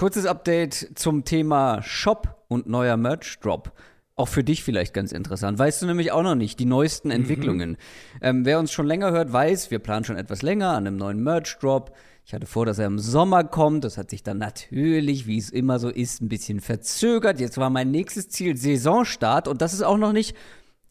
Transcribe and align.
Kurzes 0.00 0.24
Update 0.24 0.92
zum 0.94 1.26
Thema 1.26 1.82
Shop 1.82 2.42
und 2.48 2.66
neuer 2.66 2.96
Merch-Drop. 2.96 3.70
Auch 4.16 4.28
für 4.28 4.42
dich 4.42 4.64
vielleicht 4.64 4.94
ganz 4.94 5.12
interessant. 5.12 5.58
Weißt 5.58 5.82
du 5.82 5.86
nämlich 5.86 6.10
auch 6.10 6.22
noch 6.22 6.36
nicht, 6.36 6.58
die 6.58 6.64
neuesten 6.64 7.08
Mhm. 7.08 7.14
Entwicklungen. 7.16 7.76
Ähm, 8.22 8.46
wer 8.46 8.58
uns 8.58 8.72
schon 8.72 8.86
länger 8.86 9.10
hört, 9.10 9.30
weiß, 9.30 9.70
wir 9.70 9.78
planen 9.78 10.06
schon 10.06 10.16
etwas 10.16 10.40
länger 10.40 10.70
an 10.70 10.86
einem 10.86 10.96
neuen 10.96 11.22
Merch-Drop. 11.22 11.94
Ich 12.24 12.32
hatte 12.32 12.46
vor, 12.46 12.64
dass 12.64 12.78
er 12.78 12.86
im 12.86 12.98
Sommer 12.98 13.44
kommt. 13.44 13.84
Das 13.84 13.98
hat 13.98 14.08
sich 14.08 14.22
dann 14.22 14.38
natürlich, 14.38 15.26
wie 15.26 15.36
es 15.36 15.50
immer 15.50 15.78
so 15.78 15.90
ist, 15.90 16.22
ein 16.22 16.30
bisschen 16.30 16.62
verzögert. 16.62 17.38
Jetzt 17.38 17.58
war 17.58 17.68
mein 17.68 17.90
nächstes 17.90 18.30
Ziel 18.30 18.56
Saisonstart 18.56 19.48
und 19.48 19.60
das 19.60 19.74
ist 19.74 19.82
auch 19.82 19.98
noch 19.98 20.14
nicht 20.14 20.34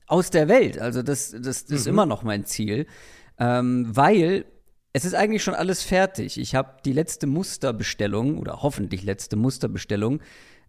aus 0.06 0.30
der 0.30 0.48
Welt. 0.48 0.78
Also 0.78 1.02
das, 1.02 1.32
das, 1.32 1.66
das 1.66 1.72
ist 1.72 1.88
immer 1.88 2.06
noch 2.06 2.22
mein 2.22 2.46
Ziel. 2.46 2.86
Ähm, 3.40 3.88
weil 3.90 4.46
es 4.94 5.06
ist 5.06 5.14
eigentlich 5.14 5.44
schon 5.44 5.54
alles 5.54 5.84
fertig. 5.84 6.40
Ich 6.40 6.56
habe 6.56 6.78
die 6.84 6.94
letzte 6.94 7.28
Musterbestellung 7.28 8.38
oder 8.38 8.62
hoffentlich 8.62 9.04
letzte 9.04 9.36
Musterbestellung 9.36 10.20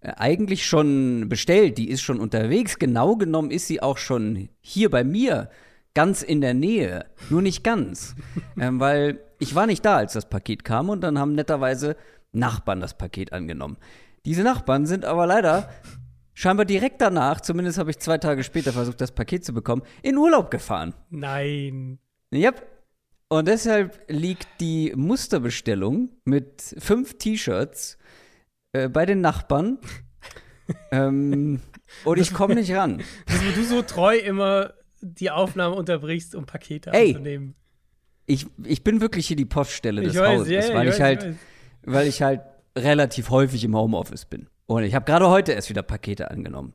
äh, 0.01 0.13
eigentlich 0.17 0.67
schon 0.67 1.29
bestellt. 1.29 1.79
Die 1.79 1.89
ist 1.89 2.03
schon 2.03 2.21
unterwegs. 2.21 2.79
Genau 2.79 3.17
genommen 3.17 3.51
ist 3.51 3.67
sie 3.67 3.83
auch 3.83 3.99
schon 3.99 4.49
hier 4.61 4.91
bei 4.91 5.05
mir, 5.05 5.51
ganz 5.95 6.23
in 6.23 6.41
der 6.41 6.55
Nähe. 6.55 7.07
Nur 7.31 7.43
nicht 7.43 7.65
ganz. 7.65 8.15
ähm, 8.61 8.79
weil 8.79 9.21
ich 9.39 9.55
war 9.55 9.67
nicht 9.67 9.85
da, 9.85 9.97
als 9.97 10.13
das 10.13 10.29
Paket 10.29 10.65
kam 10.65 10.91
und 10.91 11.01
dann 11.01 11.19
haben 11.19 11.35
netterweise 11.35 11.97
Nachbarn 12.33 12.81
das 12.81 12.97
Paket 12.97 13.33
angenommen. 13.33 13.79
Diese 14.27 14.43
Nachbarn 14.43 14.85
sind 14.85 15.07
aber 15.07 15.27
leider 15.27 15.71
scheinbar 16.35 16.67
direkt 16.67 17.01
danach, 17.01 17.41
zumindest 17.41 17.79
habe 17.79 17.91
ich 17.91 17.99
zwei 17.99 18.19
Tage 18.19 18.45
später 18.45 18.73
versucht, 18.73 19.01
das 19.01 19.13
Paket 19.13 19.45
zu 19.45 19.53
bekommen, 19.55 19.83
in 20.03 20.17
Urlaub 20.17 20.51
gefahren. 20.51 20.95
Nein. 21.09 21.99
Yep. 22.33 22.80
Und 23.33 23.47
deshalb 23.47 24.01
liegt 24.09 24.49
die 24.61 24.93
Musterbestellung 24.97 26.11
mit 26.25 26.75
fünf 26.79 27.17
T-Shirts 27.17 27.97
äh, 28.73 28.89
bei 28.89 29.07
den 29.07 29.21
Nachbarn. 29.21 29.79
ähm, 30.91 31.61
und 32.05 32.19
ich 32.19 32.35
komme 32.35 32.57
nicht 32.57 32.73
ran. 32.75 33.03
Wo 33.29 33.53
du 33.55 33.65
so 33.65 33.83
treu 33.83 34.17
immer 34.17 34.75
die 35.01 35.31
Aufnahme 35.31 35.77
unterbrichst, 35.77 36.35
um 36.35 36.45
Pakete 36.45 36.91
Ey, 36.93 37.11
anzunehmen. 37.11 37.55
Ich, 38.27 38.47
ich 38.65 38.83
bin 38.83 39.01
wirklich 39.01 39.29
hier 39.29 39.37
die 39.37 39.45
Poststelle 39.45 40.03
des 40.03 40.17
weiß, 40.17 40.41
Hauses, 40.41 40.69
ja, 40.69 40.75
weil 40.75 40.89
ich 40.89 40.97
ich, 40.97 41.01
halt, 41.01 41.23
ich 41.23 41.37
weil 41.85 42.07
ich 42.09 42.23
halt 42.23 42.41
relativ 42.77 43.31
häufig 43.31 43.63
im 43.63 43.77
Homeoffice 43.77 44.25
bin. 44.25 44.49
Und 44.67 44.83
ich 44.83 44.95
habe 44.95 45.05
gerade 45.05 45.29
heute 45.29 45.53
erst 45.53 45.71
wieder 45.71 45.83
Pakete 45.83 46.31
angenommen. 46.33 46.75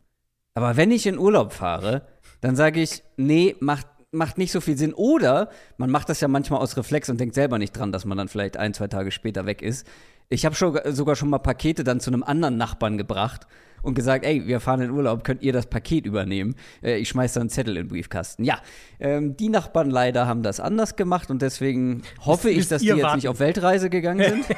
Aber 0.53 0.77
wenn 0.77 0.91
ich 0.91 1.05
in 1.05 1.17
Urlaub 1.17 1.51
fahre, 1.51 2.07
dann 2.39 2.55
sage 2.55 2.81
ich, 2.81 3.03
nee, 3.17 3.55
macht, 3.59 3.87
macht 4.15 4.37
nicht 4.37 4.51
so 4.51 4.61
viel 4.61 4.77
Sinn. 4.77 4.93
Oder 4.93 5.49
man 5.77 5.89
macht 5.89 6.09
das 6.09 6.21
ja 6.21 6.27
manchmal 6.27 6.59
aus 6.59 6.77
Reflex 6.77 7.09
und 7.09 7.19
denkt 7.19 7.35
selber 7.35 7.57
nicht 7.57 7.73
dran, 7.73 7.91
dass 7.91 8.05
man 8.05 8.17
dann 8.17 8.27
vielleicht 8.27 8.57
ein, 8.57 8.73
zwei 8.73 8.87
Tage 8.87 9.11
später 9.11 9.45
weg 9.45 9.61
ist. 9.61 9.85
Ich 10.29 10.45
habe 10.45 10.55
schon, 10.55 10.79
sogar 10.85 11.15
schon 11.15 11.29
mal 11.29 11.39
Pakete 11.39 11.83
dann 11.83 11.99
zu 11.99 12.09
einem 12.09 12.23
anderen 12.23 12.57
Nachbarn 12.57 12.97
gebracht 12.97 13.45
und 13.83 13.93
gesagt, 13.93 14.25
ey, 14.25 14.47
wir 14.47 14.59
fahren 14.59 14.81
in 14.81 14.89
Urlaub, 14.89 15.23
könnt 15.23 15.43
ihr 15.43 15.53
das 15.53 15.67
Paket 15.67 16.07
übernehmen? 16.07 16.55
Äh, 16.81 16.97
ich 16.97 17.09
schmeiß 17.09 17.33
da 17.33 17.41
einen 17.41 17.49
Zettel 17.49 17.77
in 17.77 17.83
den 17.83 17.89
Briefkasten. 17.89 18.43
Ja, 18.43 18.59
ähm, 18.99 19.37
die 19.37 19.49
Nachbarn 19.49 19.91
leider 19.91 20.25
haben 20.25 20.41
das 20.41 20.59
anders 20.59 20.95
gemacht 20.95 21.29
und 21.29 21.43
deswegen 21.43 22.01
hoffe 22.25 22.49
ich, 22.49 22.67
dass 22.67 22.81
die 22.81 22.87
jetzt 22.87 23.03
warten. 23.03 23.17
nicht 23.17 23.27
auf 23.27 23.39
Weltreise 23.39 23.91
gegangen 23.91 24.43
sind, 24.43 24.57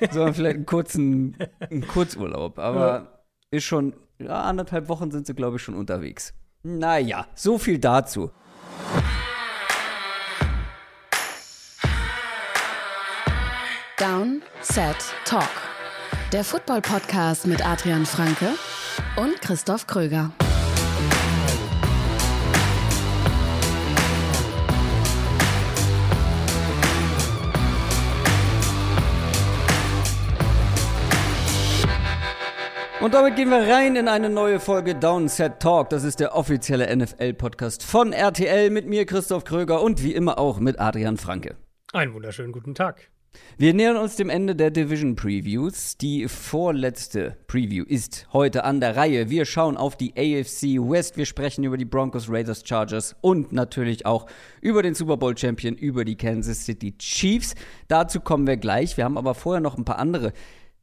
sondern 0.10 0.34
vielleicht 0.34 0.56
einen 0.56 0.66
kurzen 0.66 1.36
einen 1.58 1.86
Kurzurlaub. 1.86 2.58
Aber 2.58 3.22
ist 3.50 3.64
schon, 3.64 3.94
ja, 4.18 4.42
anderthalb 4.42 4.88
Wochen 4.88 5.10
sind 5.10 5.26
sie, 5.26 5.34
glaube 5.34 5.56
ich, 5.56 5.62
schon 5.62 5.74
unterwegs. 5.74 6.34
Naja, 6.62 7.26
so 7.34 7.56
viel 7.56 7.78
dazu. 7.78 8.30
Down, 13.98 14.42
Set, 14.60 14.96
Talk. 15.24 15.48
Der 16.32 16.44
Football-Podcast 16.44 17.46
mit 17.46 17.64
Adrian 17.66 18.04
Franke 18.04 18.48
und 19.16 19.40
Christoph 19.40 19.86
Kröger. 19.86 20.32
Und 33.00 33.14
damit 33.14 33.34
gehen 33.36 33.48
wir 33.48 33.66
rein 33.66 33.96
in 33.96 34.08
eine 34.08 34.28
neue 34.28 34.60
Folge 34.60 34.94
Downset 34.94 35.58
Talk. 35.58 35.88
Das 35.88 36.04
ist 36.04 36.20
der 36.20 36.36
offizielle 36.36 36.94
NFL-Podcast 36.94 37.82
von 37.82 38.12
RTL 38.12 38.68
mit 38.68 38.86
mir, 38.86 39.06
Christoph 39.06 39.44
Kröger 39.44 39.80
und 39.80 40.04
wie 40.04 40.12
immer 40.12 40.38
auch 40.38 40.60
mit 40.60 40.78
Adrian 40.78 41.16
Franke. 41.16 41.56
Einen 41.94 42.12
wunderschönen 42.12 42.52
guten 42.52 42.74
Tag. 42.74 43.08
Wir 43.56 43.72
nähern 43.72 43.96
uns 43.96 44.16
dem 44.16 44.28
Ende 44.28 44.54
der 44.54 44.70
Division 44.70 45.16
Previews. 45.16 45.96
Die 45.96 46.28
vorletzte 46.28 47.38
Preview 47.46 47.84
ist 47.86 48.26
heute 48.34 48.64
an 48.64 48.80
der 48.80 48.96
Reihe. 48.96 49.30
Wir 49.30 49.46
schauen 49.46 49.78
auf 49.78 49.96
die 49.96 50.12
AFC 50.12 50.78
West. 50.78 51.16
Wir 51.16 51.24
sprechen 51.24 51.64
über 51.64 51.78
die 51.78 51.86
Broncos, 51.86 52.28
Raiders, 52.28 52.64
Chargers 52.66 53.16
und 53.22 53.50
natürlich 53.50 54.04
auch 54.04 54.26
über 54.60 54.82
den 54.82 54.94
Super 54.94 55.16
Bowl 55.16 55.38
Champion, 55.38 55.74
über 55.74 56.04
die 56.04 56.16
Kansas 56.16 56.66
City 56.66 56.98
Chiefs. 56.98 57.54
Dazu 57.88 58.20
kommen 58.20 58.46
wir 58.46 58.58
gleich. 58.58 58.98
Wir 58.98 59.04
haben 59.04 59.16
aber 59.16 59.34
vorher 59.34 59.62
noch 59.62 59.78
ein 59.78 59.86
paar 59.86 59.98
andere 59.98 60.34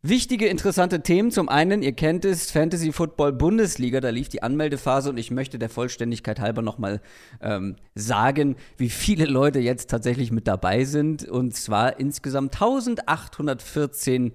Wichtige, 0.03 0.47
interessante 0.47 1.01
Themen. 1.01 1.31
Zum 1.31 1.49
einen, 1.49 1.81
ihr 1.81 1.91
kennt 1.91 2.23
es, 2.23 2.51
Fantasy 2.51 2.91
Football 2.91 3.33
Bundesliga, 3.33 3.99
da 3.99 4.09
lief 4.09 4.29
die 4.29 4.43
Anmeldephase 4.43 5.09
und 5.09 5.17
ich 5.17 5.31
möchte 5.31 5.57
der 5.57 5.69
Vollständigkeit 5.69 6.39
halber 6.39 6.61
nochmal 6.61 7.01
ähm, 7.41 7.77
sagen, 7.95 8.57
wie 8.77 8.89
viele 8.89 9.25
Leute 9.25 9.59
jetzt 9.59 9.89
tatsächlich 9.89 10.31
mit 10.31 10.47
dabei 10.47 10.83
sind. 10.83 11.27
Und 11.27 11.55
zwar 11.55 11.99
insgesamt 11.99 12.53
1814 12.53 14.33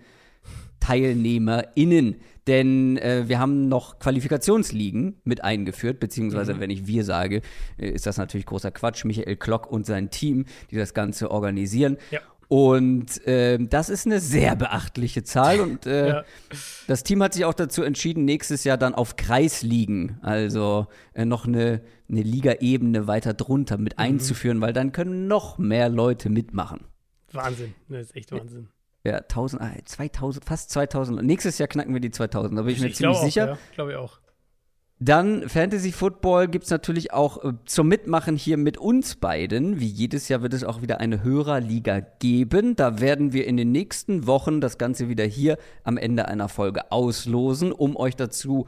TeilnehmerInnen. 0.81 2.17
Denn 2.49 2.97
äh, 2.97 3.29
wir 3.29 3.39
haben 3.39 3.69
noch 3.69 4.01
Qualifikationsligen 4.01 5.21
mit 5.23 5.45
eingeführt, 5.45 6.01
beziehungsweise 6.01 6.59
wenn 6.59 6.71
ich 6.71 6.89
wir 6.89 7.05
sage, 7.05 7.41
äh, 7.79 7.89
ist 7.89 8.07
das 8.07 8.17
natürlich 8.17 8.47
großer 8.47 8.73
Quatsch. 8.73 9.05
Michael 9.05 9.37
Klock 9.37 9.71
und 9.71 9.87
sein 9.87 10.11
Team, 10.11 10.47
die 10.73 10.77
das 10.77 10.93
Ganze 10.93 11.31
organisieren. 11.31 11.99
Ja. 12.11 12.21
Und 12.53 13.07
ähm, 13.25 13.71
das 13.71 13.89
ist 13.89 14.05
eine 14.05 14.21
sehr 14.21 14.55
beachtliche 14.57 15.23
Zahl. 15.25 15.59
Und 15.63 15.87
äh, 15.87 16.09
Ja. 16.09 16.25
das 16.87 17.03
Team 17.03 17.23
hat 17.23 17.33
sich 17.33 17.47
auch 17.47 17.55
dazu 17.55 17.83
entschieden, 17.83 18.27
nächstes 18.27 18.65
Jahr 18.65 18.77
dann 18.77 18.95
auf 18.95 19.17
Kreisligen, 19.17 20.19
also 20.21 20.87
äh, 21.15 21.25
noch 21.25 21.47
eine, 21.47 21.81
eine 22.11 22.21
Liga-Ebene 22.21 23.07
weiter 23.07 23.33
drunter 23.33 23.79
mit 23.79 23.99
einzuführen, 23.99 24.61
weil 24.61 24.75
dann 24.75 24.93
können 24.93 25.29
noch 25.29 25.57
mehr 25.57 25.89
Leute 25.89 26.29
mitmachen. 26.29 26.85
Wahnsinn. 27.33 27.73
Das 27.89 28.03
ist 28.03 28.17
echt 28.17 28.33
Wahnsinn. 28.33 28.69
Ja, 29.03 29.17
1000, 29.17 29.63
ah, 29.63 29.73
2000, 29.87 30.45
fast 30.45 30.71
2000. 30.73 31.23
Nächstes 31.23 31.57
Jahr 31.57 31.69
knacken 31.69 31.95
wir 31.95 32.01
die 32.03 32.11
2000, 32.11 32.59
da 32.59 32.63
bin 32.65 32.75
ich 32.75 32.81
mir 32.83 32.89
Ich 32.89 32.97
ziemlich 32.97 32.99
glaube 33.15 33.19
auch, 33.19 33.25
sicher. 33.25 33.47
ja. 33.47 33.59
Glaube 33.75 33.91
ich 33.93 33.97
auch. 33.97 34.21
Dann 35.05 35.49
Fantasy 35.49 35.91
Football 35.91 36.47
gibt 36.47 36.67
es 36.67 36.71
natürlich 36.71 37.13
auch 37.13 37.43
äh, 37.43 37.55
zum 37.65 37.89
Mitmachen 37.89 38.37
hier 38.37 38.57
mit 38.57 38.79
uns 38.79 39.17
beiden. 39.17 39.81
Wie 39.81 39.89
jedes 39.89 40.29
Jahr 40.29 40.43
wird 40.43 40.55
es 40.55 40.63
auch 40.63 40.81
wieder 40.81 41.01
eine 41.01 41.25
Hörerliga 41.25 41.99
geben. 42.21 42.77
Da 42.77 43.01
werden 43.01 43.33
wir 43.33 43.49
in 43.49 43.57
den 43.57 43.73
nächsten 43.73 44.29
Wochen 44.29 44.61
das 44.61 44.79
Ganze 44.79 45.09
wieder 45.09 45.25
hier 45.25 45.59
am 45.83 45.97
Ende 45.97 46.29
einer 46.29 46.49
Folge 46.49 46.93
auslosen. 46.93 47.73
Um 47.73 47.97
euch 47.97 48.15
dazu 48.15 48.67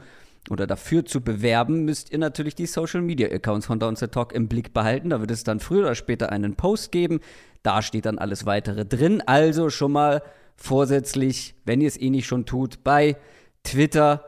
oder 0.49 0.67
dafür 0.67 1.05
zu 1.05 1.21
bewerben, 1.21 1.85
müsst 1.85 2.11
ihr 2.11 2.17
natürlich 2.17 2.53
die 2.53 2.65
Social 2.65 3.01
Media 3.01 3.29
Accounts 3.29 3.67
von 3.67 3.79
Downset 3.79 4.11
Talk 4.11 4.33
im 4.33 4.49
Blick 4.49 4.73
behalten. 4.73 5.11
Da 5.11 5.21
wird 5.21 5.31
es 5.31 5.45
dann 5.45 5.61
früher 5.61 5.83
oder 5.83 5.95
später 5.95 6.33
einen 6.33 6.55
Post 6.55 6.91
geben. 6.91 7.21
Da 7.63 7.81
steht 7.81 8.07
dann 8.07 8.19
alles 8.19 8.45
weitere 8.45 8.83
drin. 8.83 9.23
Also 9.25 9.69
schon 9.69 9.93
mal 9.93 10.21
vorsätzlich, 10.57 11.55
wenn 11.63 11.79
ihr 11.79 11.87
es 11.87 11.99
eh 11.99 12.09
nicht 12.09 12.27
schon 12.27 12.45
tut, 12.45 12.83
bei 12.83 13.15
Twitter 13.63 14.25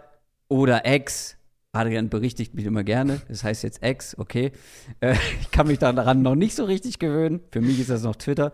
oder 0.47 0.85
X 0.85 1.36
Adrian 1.77 2.09
berichtigt 2.09 2.53
mich 2.53 2.65
immer 2.65 2.83
gerne. 2.83 3.21
Das 3.27 3.43
heißt 3.43 3.63
jetzt 3.63 3.83
X, 3.83 4.17
okay. 4.17 4.51
Äh, 4.99 5.15
ich 5.41 5.51
kann 5.51 5.67
mich 5.67 5.79
daran 5.79 6.21
noch 6.21 6.35
nicht 6.35 6.55
so 6.55 6.65
richtig 6.65 6.99
gewöhnen. 6.99 7.41
Für 7.51 7.61
mich 7.61 7.79
ist 7.79 7.89
das 7.89 8.03
noch 8.03 8.15
Twitter. 8.15 8.51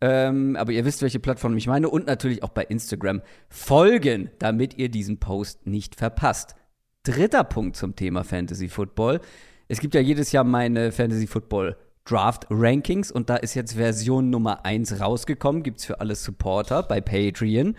Ähm, 0.00 0.56
aber 0.56 0.72
ihr 0.72 0.84
wisst, 0.84 1.02
welche 1.02 1.20
Plattform 1.20 1.56
ich 1.56 1.66
meine. 1.66 1.88
Und 1.88 2.06
natürlich 2.06 2.42
auch 2.42 2.50
bei 2.50 2.64
Instagram 2.64 3.22
folgen, 3.48 4.30
damit 4.38 4.78
ihr 4.78 4.88
diesen 4.90 5.18
Post 5.18 5.66
nicht 5.66 5.96
verpasst. 5.96 6.54
Dritter 7.02 7.44
Punkt 7.44 7.76
zum 7.76 7.96
Thema 7.96 8.24
Fantasy 8.24 8.68
Football. 8.68 9.20
Es 9.68 9.80
gibt 9.80 9.94
ja 9.94 10.00
jedes 10.00 10.32
Jahr 10.32 10.44
meine 10.44 10.92
Fantasy 10.92 11.26
Football 11.26 11.76
Draft 12.04 12.46
Rankings 12.50 13.10
und 13.10 13.30
da 13.30 13.36
ist 13.36 13.54
jetzt 13.54 13.74
Version 13.74 14.30
Nummer 14.30 14.64
1 14.64 15.00
rausgekommen. 15.00 15.62
Gibt 15.62 15.80
es 15.80 15.86
für 15.86 16.00
alle 16.00 16.14
Supporter 16.14 16.82
bei 16.82 17.00
Patreon 17.00 17.74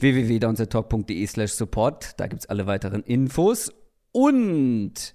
www.downsettalk.de 0.00 1.26
slash 1.26 1.52
support. 1.52 2.18
Da 2.18 2.26
gibt 2.26 2.42
es 2.42 2.48
alle 2.48 2.66
weiteren 2.66 3.02
Infos. 3.02 3.72
Und 4.12 5.14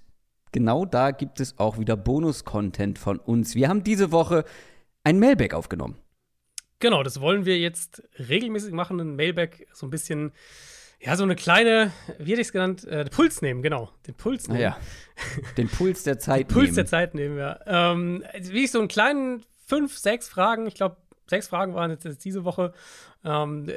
genau 0.52 0.84
da 0.84 1.10
gibt 1.10 1.40
es 1.40 1.58
auch 1.58 1.78
wieder 1.78 1.96
Bonus-Content 1.96 2.98
von 2.98 3.18
uns. 3.18 3.54
Wir 3.54 3.68
haben 3.68 3.84
diese 3.84 4.12
Woche 4.12 4.44
ein 5.04 5.18
Mailback 5.18 5.54
aufgenommen. 5.54 5.96
Genau, 6.78 7.02
das 7.02 7.20
wollen 7.20 7.44
wir 7.44 7.58
jetzt 7.58 8.02
regelmäßig 8.18 8.72
machen, 8.72 9.00
ein 9.00 9.16
Mailback, 9.16 9.66
so 9.72 9.86
ein 9.86 9.90
bisschen, 9.90 10.32
ja, 11.00 11.16
so 11.16 11.22
eine 11.22 11.34
kleine, 11.34 11.90
wie 12.18 12.32
hätte 12.32 12.42
ich 12.42 12.48
es 12.48 12.52
genannt, 12.52 12.84
äh, 12.84 13.06
Puls 13.06 13.40
nehmen, 13.40 13.62
genau, 13.62 13.90
den 14.06 14.14
Puls 14.14 14.48
nehmen. 14.48 14.60
Naja, 14.60 14.76
den 15.56 15.68
Puls 15.68 16.02
der 16.02 16.18
Zeit 16.18 16.48
Puls 16.48 16.64
nehmen. 16.64 16.74
der 16.76 16.86
Zeit 16.86 17.14
nehmen 17.14 17.36
wir. 17.36 17.60
Ähm, 17.66 18.24
wie 18.40 18.64
ich 18.64 18.70
so 18.70 18.78
einen 18.78 18.88
kleinen 18.88 19.42
fünf, 19.64 19.96
sechs 19.96 20.28
Fragen, 20.28 20.66
ich 20.66 20.74
glaube, 20.74 20.98
sechs 21.26 21.48
Fragen 21.48 21.74
waren 21.74 21.90
jetzt, 21.90 22.04
jetzt 22.04 22.24
diese 22.24 22.44
Woche. 22.44 22.72
Ähm, 23.24 23.70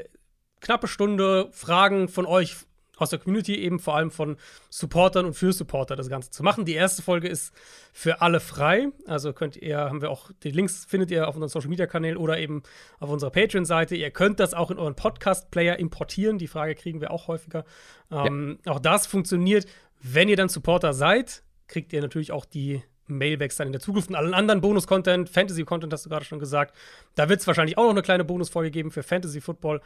knappe 0.60 0.88
Stunde 0.88 1.50
Fragen 1.52 2.10
von 2.10 2.26
euch 2.26 2.58
aus 3.02 3.10
der 3.10 3.20
Community, 3.20 3.56
eben 3.56 3.80
vor 3.80 3.96
allem 3.96 4.12
von 4.12 4.38
Supportern 4.70 5.26
und 5.26 5.34
für 5.34 5.54
Supporter 5.54 5.96
das 5.96 6.10
Ganze 6.10 6.30
zu 6.32 6.44
machen. 6.44 6.66
Die 6.66 6.74
erste 6.74 7.02
Folge 7.02 7.28
ist 7.28 7.54
für 7.94 8.22
alle 8.22 8.40
frei. 8.40 8.90
Also 9.06 9.34
könnt 9.34 9.58
ihr, 9.58 9.78
haben 9.78 10.02
wir 10.02 10.12
auch, 10.12 10.32
die 10.44 10.52
Links 10.52 10.86
findet 10.86 11.12
ihr 11.12 11.28
auf 11.28 11.36
unseren 11.36 11.50
Social 11.50 11.70
Media 11.70 11.88
Kanälen 11.88 12.18
oder 12.18 12.38
eben 12.38 12.64
auf 13.00 13.10
unserer 13.10 13.32
Patreon-Seite. 13.32 13.96
Ihr 13.96 14.12
könnt 14.12 14.40
das 14.40 14.54
auch 14.54 14.72
in 14.72 14.78
euren 14.78 14.96
Podcast-Player 14.96 15.78
importieren. 15.78 16.38
Die 16.38 16.48
Frage 16.48 16.76
kriegen 16.76 17.02
wir 17.02 17.12
auch 17.12 17.28
häufiger. 17.28 17.66
Ähm, 18.12 18.60
ja. 18.66 18.74
Auch 18.74 18.80
das 18.80 19.08
funktioniert. 19.08 19.66
Wenn 20.02 20.30
ihr 20.30 20.38
dann 20.38 20.50
Supporter 20.50 20.94
seid, 20.94 21.44
kriegt 21.68 21.94
ihr 21.94 22.02
natürlich 22.02 22.32
auch 22.32 22.46
die 22.46 22.82
Mailbacks 23.10 23.58
dann 23.58 23.68
in 23.68 23.74
der 23.74 23.82
Zukunft 23.82 24.10
und 24.10 24.16
allen 24.16 24.34
anderen 24.34 24.62
Bonus-Content, 24.62 25.30
Fantasy-Content 25.30 25.92
hast 25.92 26.06
du 26.06 26.10
gerade 26.10 26.26
schon 26.26 26.40
gesagt. 26.40 26.76
Da 27.16 27.28
wird 27.28 27.42
es 27.42 27.48
wahrscheinlich 27.48 27.78
auch 27.78 27.84
noch 27.84 27.92
eine 27.92 28.02
kleine 28.02 28.24
Bonusfolge 28.24 28.72
geben 28.72 28.92
für 28.92 29.04
Fantasy 29.04 29.42
Football. 29.42 29.82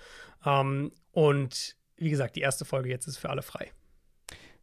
Ähm, 0.45 0.92
und 1.12 1.75
wie 1.98 2.10
gesagt, 2.10 2.36
die 2.36 2.42
erste 2.42 2.66
Folge 2.66 2.90
jetzt 2.90 3.07
ist 3.07 3.18
für 3.18 3.30
alle 3.30 3.42
frei. 3.42 3.72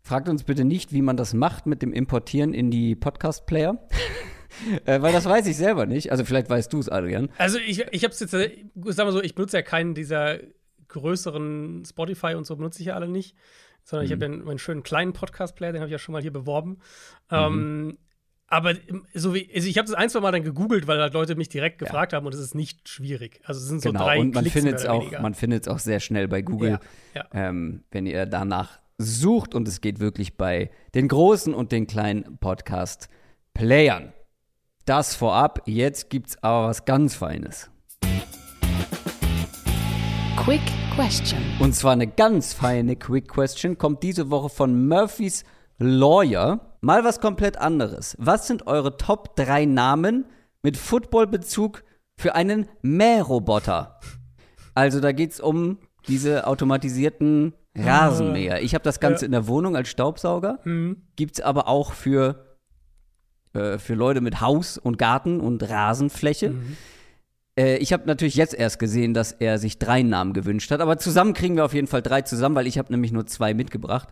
Fragt 0.02 0.28
uns 0.28 0.44
bitte 0.44 0.64
nicht, 0.64 0.92
wie 0.92 1.02
man 1.02 1.16
das 1.16 1.34
macht 1.34 1.66
mit 1.66 1.82
dem 1.82 1.92
Importieren 1.92 2.54
in 2.54 2.70
die 2.70 2.94
Podcast-Player. 2.96 3.86
äh, 4.86 5.00
weil 5.02 5.12
das 5.12 5.26
weiß 5.26 5.46
ich 5.46 5.56
selber 5.56 5.86
nicht. 5.86 6.10
Also 6.10 6.24
vielleicht 6.24 6.48
weißt 6.48 6.72
du 6.72 6.78
es, 6.78 6.88
Adrian. 6.88 7.30
Also 7.36 7.58
ich, 7.58 7.80
ich 7.90 8.04
habe 8.04 8.12
es 8.12 8.20
jetzt, 8.20 8.30
sag 8.30 9.04
mal 9.04 9.12
so, 9.12 9.22
ich 9.22 9.34
benutze 9.34 9.58
ja 9.58 9.62
keinen 9.62 9.94
dieser 9.94 10.38
größeren 10.88 11.84
Spotify 11.84 12.34
und 12.34 12.46
so 12.46 12.56
benutze 12.56 12.80
ich 12.80 12.86
ja 12.86 12.94
alle 12.94 13.08
nicht. 13.08 13.36
Sondern 13.84 14.04
mhm. 14.04 14.06
ich 14.06 14.12
habe 14.12 14.24
ja 14.24 14.44
meinen 14.44 14.58
schönen 14.58 14.82
kleinen 14.82 15.12
Podcast-Player, 15.12 15.72
den 15.72 15.80
habe 15.80 15.88
ich 15.88 15.92
ja 15.92 15.98
schon 15.98 16.12
mal 16.12 16.22
hier 16.22 16.32
beworben. 16.32 16.70
Mhm. 16.70 16.78
Ähm, 17.30 17.98
aber 18.50 18.74
so 19.14 19.32
wie, 19.32 19.48
also 19.54 19.68
ich 19.68 19.78
habe 19.78 19.86
das 19.86 19.94
ein, 19.94 20.10
zwei 20.10 20.20
Mal 20.20 20.32
dann 20.32 20.42
gegoogelt, 20.42 20.88
weil 20.88 21.00
halt 21.00 21.14
Leute 21.14 21.36
mich 21.36 21.48
direkt 21.48 21.78
gefragt 21.78 22.12
ja. 22.12 22.16
haben 22.16 22.26
und 22.26 22.34
es 22.34 22.40
ist 22.40 22.56
nicht 22.56 22.88
schwierig. 22.88 23.40
Also 23.44 23.60
es 23.60 23.68
sind 23.68 23.80
so 23.80 23.92
genau. 23.92 24.04
drei 24.04 24.18
und 24.18 24.34
man 24.34 24.44
findet 24.44 24.74
es 24.74 24.86
auch, 24.86 25.08
man 25.20 25.34
findet 25.34 25.62
es 25.62 25.68
auch 25.68 25.78
sehr 25.78 26.00
schnell 26.00 26.26
bei 26.26 26.42
Google, 26.42 26.80
ja. 27.14 27.26
Ja. 27.32 27.48
Ähm, 27.48 27.84
wenn 27.92 28.06
ihr 28.06 28.26
danach 28.26 28.80
sucht 28.98 29.54
und 29.54 29.68
es 29.68 29.80
geht 29.80 30.00
wirklich 30.00 30.36
bei 30.36 30.70
den 30.94 31.06
großen 31.06 31.54
und 31.54 31.70
den 31.70 31.86
kleinen 31.86 32.38
Podcast-Playern. 32.38 34.12
Das 34.84 35.14
vorab. 35.14 35.62
Jetzt 35.66 36.10
gibt's 36.10 36.36
aber 36.42 36.68
was 36.68 36.84
ganz 36.84 37.14
Feines. 37.14 37.70
Quick 40.36 40.60
Question. 40.96 41.38
Und 41.60 41.74
zwar 41.74 41.92
eine 41.92 42.08
ganz 42.08 42.52
feine 42.52 42.96
Quick 42.96 43.28
Question 43.28 43.78
kommt 43.78 44.02
diese 44.02 44.30
Woche 44.30 44.48
von 44.48 44.88
Murphys 44.88 45.44
Lawyer. 45.78 46.69
Mal 46.80 47.04
was 47.04 47.20
komplett 47.20 47.58
anderes. 47.58 48.16
Was 48.18 48.46
sind 48.46 48.66
eure 48.66 48.96
Top 48.96 49.36
3 49.36 49.66
Namen 49.66 50.24
mit 50.62 50.76
Football-Bezug 50.76 51.84
für 52.16 52.34
einen 52.34 52.68
Mähroboter? 52.82 54.00
Also 54.74 55.00
da 55.00 55.12
geht 55.12 55.32
es 55.32 55.40
um 55.40 55.78
diese 56.08 56.46
automatisierten 56.46 57.54
Rasenmäher. 57.76 58.62
Ich 58.62 58.74
habe 58.74 58.82
das 58.82 58.98
Ganze 58.98 59.24
ja. 59.24 59.26
in 59.26 59.32
der 59.32 59.46
Wohnung 59.46 59.76
als 59.76 59.88
Staubsauger. 59.88 60.58
Mhm. 60.64 61.02
Gibt 61.16 61.38
es 61.38 61.44
aber 61.44 61.68
auch 61.68 61.92
für, 61.92 62.56
äh, 63.52 63.78
für 63.78 63.94
Leute 63.94 64.20
mit 64.20 64.40
Haus 64.40 64.78
und 64.78 64.98
Garten 64.98 65.40
und 65.40 65.62
Rasenfläche. 65.68 66.50
Mhm. 66.50 66.76
Äh, 67.58 67.76
ich 67.76 67.92
habe 67.92 68.06
natürlich 68.06 68.36
jetzt 68.36 68.54
erst 68.54 68.78
gesehen, 68.78 69.12
dass 69.12 69.32
er 69.32 69.58
sich 69.58 69.78
drei 69.78 70.02
Namen 70.02 70.32
gewünscht 70.32 70.70
hat. 70.70 70.80
Aber 70.80 70.98
zusammen 70.98 71.34
kriegen 71.34 71.56
wir 71.56 71.64
auf 71.64 71.74
jeden 71.74 71.86
Fall 71.86 72.02
drei 72.02 72.22
zusammen, 72.22 72.54
weil 72.54 72.66
ich 72.66 72.78
habe 72.78 72.90
nämlich 72.90 73.12
nur 73.12 73.26
zwei 73.26 73.54
mitgebracht. 73.54 74.08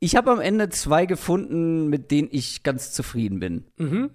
Ich 0.00 0.16
habe 0.16 0.30
am 0.30 0.40
Ende 0.40 0.68
zwei 0.68 1.06
gefunden, 1.06 1.88
mit 1.88 2.10
denen 2.10 2.28
ich 2.30 2.62
ganz 2.62 2.92
zufrieden 2.92 3.40
bin. 3.40 3.64
Mhm. 3.76 4.10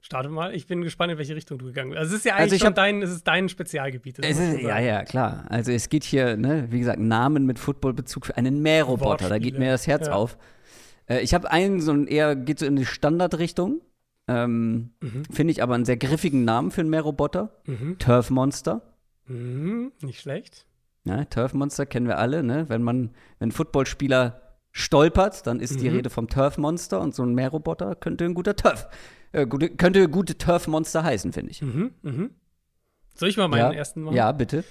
Starte 0.00 0.28
mal. 0.28 0.54
Ich 0.54 0.66
bin 0.66 0.82
gespannt, 0.82 1.12
in 1.12 1.18
welche 1.18 1.36
Richtung 1.36 1.58
du 1.58 1.66
gegangen 1.66 1.90
bist. 1.90 2.00
Also 2.00 2.14
es 2.14 2.20
ist 2.20 2.24
ja 2.24 2.32
also 2.32 2.42
eigentlich 2.42 2.62
also 2.62 2.66
schon 2.66 2.74
dein, 2.74 3.02
es 3.02 3.10
ist 3.10 3.26
dein 3.26 3.48
Spezialgebiet. 3.48 4.18
Ist, 4.18 4.40
ja, 4.60 4.78
ja, 4.78 5.04
klar. 5.04 5.44
Also 5.48 5.72
es 5.72 5.88
geht 5.88 6.04
hier, 6.04 6.36
ne, 6.36 6.66
wie 6.70 6.78
gesagt, 6.78 6.98
Namen 6.98 7.44
mit 7.46 7.58
Footballbezug 7.58 8.26
für 8.26 8.36
einen 8.36 8.62
Mähroboter. 8.62 9.28
Da 9.28 9.38
geht 9.38 9.58
mir 9.58 9.70
das 9.70 9.86
Herz 9.86 10.06
ja. 10.06 10.14
auf. 10.14 10.38
Äh, 11.06 11.20
ich 11.20 11.34
habe 11.34 11.50
einen, 11.50 11.80
so 11.80 11.92
ein 11.92 12.06
eher, 12.06 12.34
geht 12.34 12.58
so 12.58 12.66
in 12.66 12.76
die 12.76 12.86
Standardrichtung. 12.86 13.82
Ähm, 14.26 14.90
mhm. 15.00 15.24
Finde 15.30 15.50
ich 15.52 15.62
aber 15.62 15.74
einen 15.74 15.84
sehr 15.84 15.96
griffigen 15.96 16.44
Namen 16.44 16.70
für 16.70 16.80
einen 16.80 16.90
Mähroboter. 16.90 17.60
Mhm. 17.66 17.98
Turf 17.98 18.30
Monster. 18.30 18.82
Mhm. 19.26 19.92
Nicht 20.02 20.20
schlecht. 20.20 20.66
Ja, 21.04 21.24
Turf 21.24 21.52
Monster 21.52 21.86
kennen 21.86 22.06
wir 22.06 22.18
alle, 22.18 22.42
ne? 22.42 22.68
Wenn 22.68 22.82
man, 22.82 23.10
wenn 23.38 23.52
Footballspieler 23.52 24.49
stolpert, 24.80 25.46
dann 25.46 25.60
ist 25.60 25.74
mhm. 25.74 25.78
die 25.78 25.88
Rede 25.88 26.10
vom 26.10 26.28
Turf-Monster 26.28 27.00
und 27.00 27.14
so 27.14 27.22
ein 27.22 27.34
Mähroboter 27.34 27.94
könnte 27.94 28.24
ein 28.24 28.34
guter 28.34 28.56
Turf, 28.56 28.88
äh, 29.32 29.46
gute, 29.46 29.70
könnte 29.70 30.08
gute 30.08 30.36
Turf-Monster 30.36 31.04
heißen, 31.04 31.32
finde 31.32 31.50
ich. 31.52 31.62
Mhm, 31.62 31.92
mhm. 32.02 32.30
Soll 33.14 33.28
ich 33.28 33.36
mal 33.36 33.48
meinen 33.48 33.72
ja, 33.72 33.78
ersten 33.78 34.02
machen? 34.02 34.16
Ja, 34.16 34.32
bitte. 34.32 34.64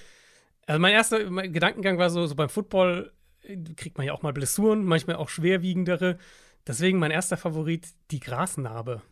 Also 0.66 0.80
mein 0.80 0.92
erster 0.92 1.30
mein 1.30 1.52
Gedankengang 1.52 1.98
war 1.98 2.10
so, 2.10 2.26
so 2.26 2.34
beim 2.34 2.48
Football 2.48 3.12
äh, 3.42 3.56
kriegt 3.76 3.98
man 3.98 4.06
ja 4.06 4.12
auch 4.12 4.22
mal 4.22 4.32
Blessuren, 4.32 4.84
manchmal 4.84 5.16
auch 5.16 5.28
schwerwiegendere. 5.28 6.18
Deswegen 6.66 6.98
mein 6.98 7.10
erster 7.10 7.36
Favorit, 7.36 7.88
die 8.10 8.20
Grasnarbe. 8.20 9.02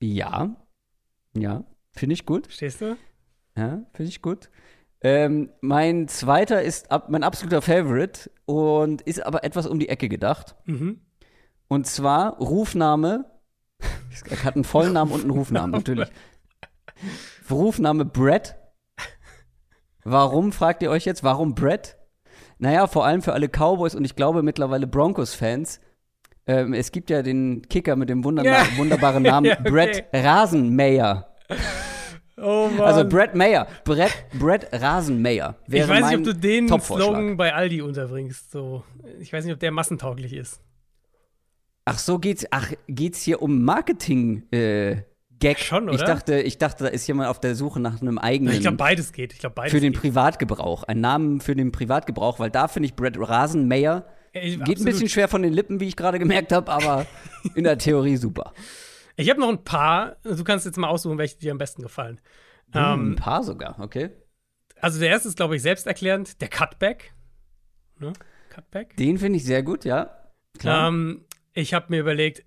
Ja, 0.00 0.56
ja, 1.36 1.64
finde 1.92 2.14
ich 2.14 2.26
gut. 2.26 2.48
Stehst 2.50 2.80
du? 2.80 2.96
Ja, 3.56 3.84
finde 3.94 4.08
ich 4.08 4.22
gut. 4.22 4.50
Ähm, 5.04 5.50
mein 5.60 6.06
zweiter 6.06 6.62
ist 6.62 6.92
ab, 6.92 7.08
mein 7.08 7.24
absoluter 7.24 7.60
Favorite 7.60 8.30
und 8.44 9.02
ist 9.02 9.24
aber 9.24 9.42
etwas 9.42 9.66
um 9.66 9.78
die 9.78 9.88
Ecke 9.88 10.08
gedacht. 10.08 10.54
Mhm. 10.64 11.00
Und 11.68 11.86
zwar 11.86 12.38
Rufname. 12.38 13.24
er 14.30 14.44
hat 14.44 14.54
einen 14.54 14.64
Vollnamen 14.64 15.12
und 15.12 15.22
einen 15.22 15.30
Rufnamen, 15.30 15.70
natürlich. 15.72 16.08
Rufname 17.50 18.04
Brett. 18.04 18.56
Warum, 20.04 20.52
fragt 20.52 20.82
ihr 20.82 20.90
euch 20.90 21.04
jetzt? 21.04 21.24
Warum 21.24 21.54
Brett? 21.54 21.96
Naja, 22.58 22.86
vor 22.86 23.04
allem 23.04 23.22
für 23.22 23.32
alle 23.32 23.48
Cowboys 23.48 23.94
und 23.94 24.04
ich 24.04 24.14
glaube 24.14 24.42
mittlerweile 24.42 24.86
Broncos-Fans. 24.86 25.80
Ähm, 26.46 26.74
es 26.74 26.92
gibt 26.92 27.10
ja 27.10 27.22
den 27.22 27.62
Kicker 27.68 27.96
mit 27.96 28.08
dem 28.08 28.24
wunderbar 28.24 28.52
ja. 28.52 28.76
wunderbaren 28.76 29.22
Namen 29.22 29.46
ja, 29.46 29.58
okay. 29.58 29.70
Brett 29.70 30.04
Rasenmäher. 30.12 31.28
Oh 32.42 32.68
Mann. 32.68 32.80
Also 32.80 33.08
Brett 33.08 33.34
Mayer, 33.34 33.66
Brett, 33.84 34.12
Brett 34.34 34.68
Rasenmäher. 34.72 35.56
Ich 35.68 35.88
weiß 35.88 36.10
nicht, 36.10 36.18
ob 36.18 36.24
du 36.24 36.34
den 36.34 36.68
Slogan 36.80 37.36
bei 37.36 37.54
Aldi 37.54 37.82
unterbringst. 37.82 38.50
So. 38.50 38.82
Ich 39.20 39.32
weiß 39.32 39.44
nicht, 39.44 39.54
ob 39.54 39.60
der 39.60 39.70
massentauglich 39.70 40.32
ist. 40.32 40.60
Ach 41.84 41.98
so 41.98 42.18
geht's. 42.18 42.46
Ach 42.50 42.72
geht's 42.88 43.22
hier 43.22 43.42
um 43.42 43.62
Marketing? 43.62 44.44
Äh, 44.50 45.02
Gag. 45.38 45.58
Schon, 45.58 45.88
oder? 45.88 45.94
Ich 45.94 46.02
dachte, 46.02 46.40
ich 46.40 46.58
dachte, 46.58 46.84
da 46.84 46.90
ist 46.90 47.06
jemand 47.08 47.28
auf 47.28 47.40
der 47.40 47.56
Suche 47.56 47.80
nach 47.80 48.00
einem 48.00 48.18
eigenen. 48.18 48.54
Ich 48.54 48.60
glaube, 48.60 48.76
beides 48.76 49.12
geht. 49.12 49.32
Ich 49.32 49.40
glaube, 49.40 49.54
beides 49.54 49.72
Für 49.72 49.80
den 49.80 49.92
geht. 49.92 50.00
Privatgebrauch. 50.00 50.84
Ein 50.84 51.00
Namen 51.00 51.40
für 51.40 51.56
den 51.56 51.72
Privatgebrauch, 51.72 52.38
weil 52.38 52.50
da 52.50 52.68
finde 52.68 52.86
ich 52.86 52.94
Brett 52.94 53.18
Rasenmäher 53.18 54.06
ja, 54.34 54.40
geht 54.40 54.60
absolut. 54.60 54.78
ein 54.78 54.84
bisschen 54.84 55.08
schwer 55.08 55.28
von 55.28 55.42
den 55.42 55.52
Lippen, 55.52 55.80
wie 55.80 55.88
ich 55.88 55.96
gerade 55.96 56.18
gemerkt 56.18 56.52
habe, 56.52 56.70
aber 56.70 57.06
in 57.54 57.64
der 57.64 57.76
Theorie 57.76 58.16
super. 58.16 58.52
Ich 59.16 59.28
habe 59.30 59.40
noch 59.40 59.48
ein 59.48 59.64
paar. 59.64 60.16
Du 60.22 60.42
kannst 60.44 60.66
jetzt 60.66 60.78
mal 60.78 60.88
aussuchen, 60.88 61.18
welche 61.18 61.38
dir 61.38 61.52
am 61.52 61.58
besten 61.58 61.82
gefallen. 61.82 62.20
Hm, 62.72 62.82
ähm, 62.82 63.12
ein 63.12 63.16
paar 63.16 63.42
sogar, 63.42 63.78
okay. 63.80 64.10
Also 64.80 64.98
der 64.98 65.10
erste 65.10 65.28
ist, 65.28 65.36
glaube 65.36 65.56
ich, 65.56 65.62
selbsterklärend, 65.62 66.40
der 66.40 66.48
Cutback. 66.48 67.12
Ne? 67.98 68.12
Cutback. 68.50 68.96
Den 68.96 69.18
finde 69.18 69.36
ich 69.36 69.44
sehr 69.44 69.62
gut, 69.62 69.84
ja. 69.84 70.10
Klar. 70.58 70.88
Ähm, 70.88 71.24
ich 71.52 71.74
habe 71.74 71.86
mir 71.90 72.00
überlegt, 72.00 72.44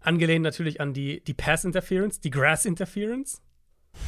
angelehnt 0.00 0.42
natürlich 0.42 0.80
an 0.80 0.94
die, 0.94 1.22
die 1.22 1.34
Pass 1.34 1.64
Interference, 1.64 2.20
die 2.20 2.30
Grass 2.30 2.64
Interference. 2.64 3.42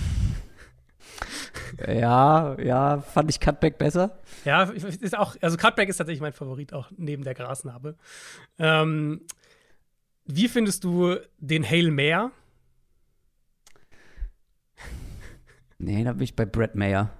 Ja, 1.88 2.58
ja, 2.60 3.00
fand 3.00 3.30
ich 3.30 3.40
Cutback 3.40 3.78
besser. 3.78 4.18
Ja, 4.44 4.64
ist 4.64 5.16
auch, 5.16 5.36
also 5.40 5.56
Cutback 5.56 5.88
ist 5.88 5.96
tatsächlich 5.96 6.20
mein 6.20 6.34
Favorit, 6.34 6.74
auch 6.74 6.90
neben 6.96 7.24
der 7.24 7.34
Grasnarbe. 7.34 7.96
Ähm, 8.58 9.22
wie 10.24 10.48
findest 10.48 10.84
du 10.84 11.16
den 11.38 11.68
Hail 11.68 11.90
Mare? 11.90 12.30
Nee, 15.78 16.04
da 16.04 16.12
bin 16.12 16.22
ich 16.22 16.36
bei 16.36 16.44
Brett 16.44 16.76
Mayer. 16.76 17.10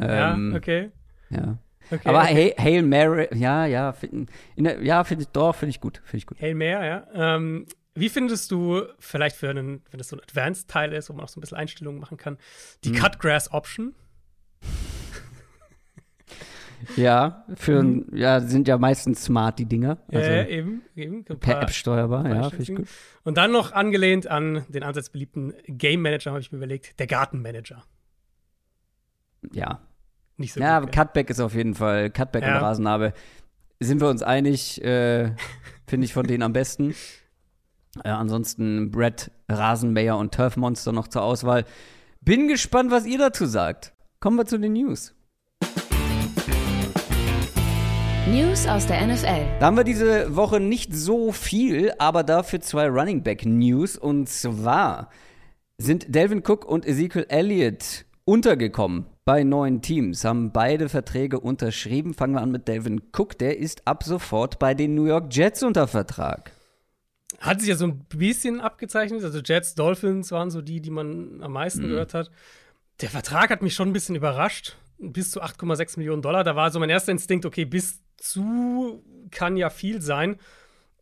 Ähm, 0.00 0.52
ja, 0.52 0.56
okay. 0.56 0.90
Ja. 1.30 1.58
Okay, 1.90 2.08
Aber 2.08 2.22
okay. 2.22 2.54
Hail 2.58 2.82
Mary, 2.82 3.28
ja, 3.34 3.66
ja, 3.66 3.92
find, 3.92 4.30
der, 4.56 4.82
ja, 4.82 5.02
finde 5.04 5.24
ich, 5.24 5.28
doch, 5.30 5.54
finde 5.54 5.70
ich 5.70 5.80
gut, 5.80 6.00
finde 6.04 6.18
ich 6.18 6.26
gut. 6.26 6.40
Hail 6.40 6.54
Mary, 6.54 6.86
ja. 6.86 7.06
Ähm, 7.12 7.66
wie 7.94 8.08
findest 8.08 8.50
du, 8.50 8.82
vielleicht 8.98 9.36
für 9.36 9.50
einen, 9.50 9.82
wenn 9.90 9.98
das 9.98 10.08
so 10.08 10.16
ein 10.16 10.20
Advanced-Teil 10.20 10.92
ist, 10.92 11.10
wo 11.10 11.14
man 11.14 11.24
auch 11.24 11.28
so 11.28 11.38
ein 11.38 11.42
bisschen 11.42 11.58
Einstellungen 11.58 12.00
machen 12.00 12.16
kann, 12.16 12.38
die 12.84 12.90
hm. 12.90 12.96
Cutgrass 12.96 13.52
Option? 13.52 13.94
Ja, 16.96 17.44
für 17.54 17.82
mhm. 17.82 18.06
ja, 18.12 18.40
sind 18.40 18.68
ja 18.68 18.78
meistens 18.78 19.24
smart, 19.24 19.58
die 19.58 19.66
Dinger. 19.66 19.98
Also 20.12 20.30
ja, 20.30 20.46
eben, 20.46 20.82
eben. 20.96 21.24
Per 21.24 21.62
App 21.62 21.70
steuerbar, 21.70 22.28
ja, 22.28 22.50
finde 22.50 22.62
ich 22.62 22.74
gut. 22.74 22.88
Und 23.24 23.36
dann 23.36 23.52
noch 23.52 23.72
angelehnt 23.72 24.26
an 24.26 24.64
den 24.68 24.82
ansatz 24.82 25.10
beliebten 25.10 25.54
Game 25.66 26.02
Manager, 26.02 26.30
habe 26.30 26.40
ich 26.40 26.52
mir 26.52 26.58
überlegt, 26.58 26.98
der 26.98 27.06
Gartenmanager. 27.06 27.82
Ja. 29.52 29.80
Nicht 30.36 30.54
so 30.54 30.60
Ja, 30.60 30.80
gut, 30.80 30.92
Cutback 30.92 31.30
ist 31.30 31.40
auf 31.40 31.54
jeden 31.54 31.74
Fall, 31.74 32.10
Cutback 32.10 32.42
ja. 32.42 32.56
und 32.56 32.62
Rasenarbe. 32.62 33.12
Sind 33.80 34.00
wir 34.00 34.08
uns 34.08 34.22
einig, 34.22 34.82
äh, 34.84 35.32
finde 35.86 36.04
ich 36.04 36.12
von 36.12 36.26
denen 36.26 36.42
am 36.42 36.52
besten. 36.52 36.94
Äh, 38.04 38.08
ansonsten 38.08 38.90
Brett, 38.90 39.30
Rasenmäher 39.48 40.16
und 40.16 40.34
Turfmonster 40.34 40.92
noch 40.92 41.08
zur 41.08 41.22
Auswahl. 41.22 41.64
Bin 42.20 42.48
gespannt, 42.48 42.90
was 42.90 43.04
ihr 43.04 43.18
dazu 43.18 43.46
sagt. 43.46 43.92
Kommen 44.20 44.36
wir 44.36 44.46
zu 44.46 44.58
den 44.58 44.74
News. 44.74 45.14
News 48.28 48.68
aus 48.68 48.86
der 48.86 49.04
NFL. 49.04 49.58
Da 49.58 49.66
haben 49.66 49.76
wir 49.76 49.82
diese 49.82 50.36
Woche 50.36 50.60
nicht 50.60 50.94
so 50.94 51.32
viel, 51.32 51.92
aber 51.98 52.22
dafür 52.22 52.60
zwei 52.60 52.86
Running 52.86 53.24
Back 53.24 53.44
News. 53.44 53.98
Und 53.98 54.28
zwar 54.28 55.10
sind 55.76 56.14
Delvin 56.14 56.44
Cook 56.46 56.64
und 56.64 56.86
Ezekiel 56.86 57.26
Elliott 57.28 58.04
untergekommen 58.24 59.06
bei 59.24 59.42
neuen 59.42 59.82
Teams, 59.82 60.24
haben 60.24 60.52
beide 60.52 60.88
Verträge 60.88 61.40
unterschrieben. 61.40 62.14
Fangen 62.14 62.34
wir 62.34 62.42
an 62.42 62.52
mit 62.52 62.68
Delvin 62.68 63.02
Cook, 63.12 63.38
der 63.38 63.58
ist 63.58 63.88
ab 63.88 64.04
sofort 64.04 64.60
bei 64.60 64.74
den 64.74 64.94
New 64.94 65.06
York 65.06 65.34
Jets 65.34 65.64
unter 65.64 65.88
Vertrag. 65.88 66.52
Hat 67.40 67.58
sich 67.58 67.70
ja 67.70 67.74
so 67.74 67.86
ein 67.86 68.04
bisschen 68.04 68.60
abgezeichnet. 68.60 69.24
Also 69.24 69.40
Jets, 69.40 69.74
Dolphins 69.74 70.30
waren 70.30 70.52
so 70.52 70.62
die, 70.62 70.80
die 70.80 70.90
man 70.90 71.42
am 71.42 71.52
meisten 71.52 71.82
mhm. 71.82 71.88
gehört 71.88 72.14
hat. 72.14 72.30
Der 73.00 73.10
Vertrag 73.10 73.50
hat 73.50 73.62
mich 73.62 73.74
schon 73.74 73.88
ein 73.88 73.92
bisschen 73.92 74.14
überrascht. 74.14 74.76
Bis 74.98 75.32
zu 75.32 75.42
8,6 75.42 75.98
Millionen 75.98 76.22
Dollar. 76.22 76.44
Da 76.44 76.54
war 76.54 76.70
so 76.70 76.78
mein 76.78 76.90
erster 76.90 77.10
Instinkt, 77.10 77.44
okay, 77.44 77.64
bis 77.64 77.98
zu 78.22 79.02
kann 79.30 79.56
ja 79.56 79.68
viel 79.68 80.00
sein. 80.00 80.36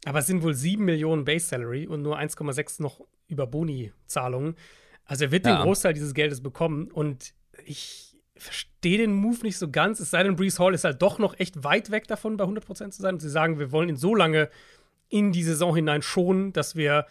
Aber 0.07 0.21
es 0.21 0.27
sind 0.27 0.43
wohl 0.43 0.55
7 0.55 0.83
Millionen 0.83 1.25
Base 1.25 1.47
Salary 1.47 1.87
und 1.87 2.03
nur 2.03 2.19
1,6 2.19 2.83
noch 2.83 3.01
über 3.29 3.47
Boni-Zahlungen. 3.47 4.57
Also 5.05 5.25
er 5.25 5.31
wird 5.31 5.45
ja. 5.45 5.57
den 5.57 5.63
Großteil 5.63 5.93
dieses 5.93 6.15
Geldes 6.15 6.43
bekommen. 6.43 6.91
Und 6.91 7.35
ich 7.67 8.17
verstehe 8.37 8.97
den 8.97 9.13
Move 9.13 9.43
nicht 9.43 9.59
so 9.59 9.71
ganz. 9.71 10.01
Es 10.01 10.11
sei 10.11 10.23
denn, 10.23 10.37
Brees 10.37 10.59
Hall 10.59 10.73
ist 10.73 10.85
halt 10.85 11.03
doch 11.03 11.19
noch 11.19 11.39
echt 11.39 11.63
weit 11.63 11.91
weg 11.91 12.07
davon, 12.09 12.39
bei 12.39 12.45
100% 12.45 12.91
zu 12.91 13.03
sein. 13.03 13.15
Und 13.15 13.21
sie 13.21 13.29
sagen, 13.29 13.59
wir 13.59 13.71
wollen 13.71 13.91
ihn 13.91 13.97
so 13.97 14.15
lange 14.15 14.49
in 15.11 15.33
die 15.33 15.43
Saison 15.43 15.75
hinein 15.75 16.01
schonen, 16.01 16.55
dass 16.55 16.77
wir 16.77 17.07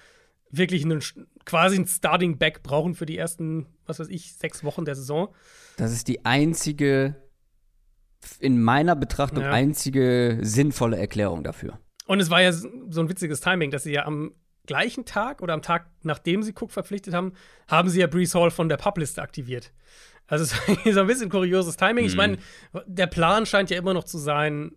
wirklich 0.49 0.83
einen, 0.83 1.03
quasi 1.45 1.77
ein 1.77 1.85
Starting 1.85 2.39
Back 2.39 2.63
brauchen 2.63 2.95
für 2.95 3.05
die 3.05 3.17
ersten, 3.17 3.67
was 3.85 3.99
weiß 3.99 4.07
ich, 4.07 4.33
sechs 4.33 4.63
Wochen 4.63 4.85
der 4.85 4.95
Saison. 4.95 5.35
Das 5.77 5.91
ist 5.91 6.07
die 6.07 6.25
einzige, 6.25 7.15
in 8.39 8.61
meiner 8.61 8.95
Betrachtung, 8.95 9.43
ja. 9.43 9.51
einzige 9.51 10.39
sinnvolle 10.41 10.97
Erklärung 10.97 11.43
dafür. 11.43 11.79
Und 12.05 12.19
es 12.19 12.29
war 12.29 12.41
ja 12.41 12.51
so 12.51 12.67
ein 13.01 13.09
witziges 13.09 13.41
Timing, 13.41 13.71
dass 13.71 13.83
sie 13.83 13.93
ja 13.93 14.05
am 14.05 14.33
gleichen 14.65 15.05
Tag 15.05 15.41
oder 15.41 15.53
am 15.53 15.61
Tag, 15.61 15.87
nachdem 16.03 16.43
sie 16.43 16.53
Cook 16.53 16.71
verpflichtet 16.71 17.13
haben, 17.13 17.33
haben 17.67 17.89
sie 17.89 17.99
ja 17.99 18.07
Brees 18.07 18.35
Hall 18.35 18.51
von 18.51 18.69
der 18.69 18.77
Publiste 18.77 19.21
aktiviert. 19.21 19.71
Also 20.27 20.43
es 20.43 20.85
ist 20.85 20.97
ein 20.97 21.07
bisschen 21.07 21.29
kurioses 21.29 21.75
Timing. 21.75 22.05
Mhm. 22.05 22.09
Ich 22.09 22.15
meine, 22.15 22.37
der 22.85 23.07
Plan 23.07 23.45
scheint 23.45 23.69
ja 23.69 23.77
immer 23.77 23.93
noch 23.93 24.03
zu 24.03 24.17
sein, 24.17 24.71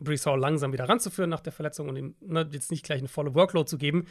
Brees 0.00 0.26
Hall 0.26 0.38
langsam 0.38 0.72
wieder 0.72 0.88
ranzuführen 0.88 1.30
nach 1.30 1.40
der 1.40 1.52
Verletzung 1.52 1.88
und 1.88 1.96
ihm 1.96 2.14
ne, 2.20 2.48
jetzt 2.52 2.70
nicht 2.70 2.84
gleich 2.84 2.98
eine 2.98 3.08
volle 3.08 3.34
Workload 3.34 3.68
zu 3.68 3.78
geben. 3.78 4.06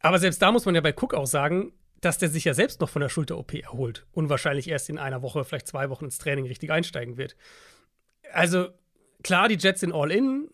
Aber 0.00 0.18
selbst 0.18 0.40
da 0.40 0.52
muss 0.52 0.64
man 0.64 0.74
ja 0.74 0.80
bei 0.80 0.94
Cook 0.94 1.14
auch 1.14 1.26
sagen, 1.26 1.72
dass 2.00 2.18
der 2.18 2.28
sich 2.28 2.44
ja 2.44 2.54
selbst 2.54 2.80
noch 2.80 2.88
von 2.88 3.00
der 3.00 3.08
Schulter-OP 3.08 3.54
erholt 3.54 4.06
und 4.12 4.28
wahrscheinlich 4.28 4.68
erst 4.68 4.88
in 4.88 4.98
einer 4.98 5.22
Woche, 5.22 5.44
vielleicht 5.44 5.66
zwei 5.66 5.90
Wochen 5.90 6.06
ins 6.06 6.18
Training 6.18 6.46
richtig 6.46 6.70
einsteigen 6.70 7.16
wird. 7.16 7.36
Also 8.32 8.68
klar, 9.22 9.48
die 9.48 9.56
Jets 9.56 9.80
sind 9.80 9.92
all 9.92 10.10
in, 10.10 10.48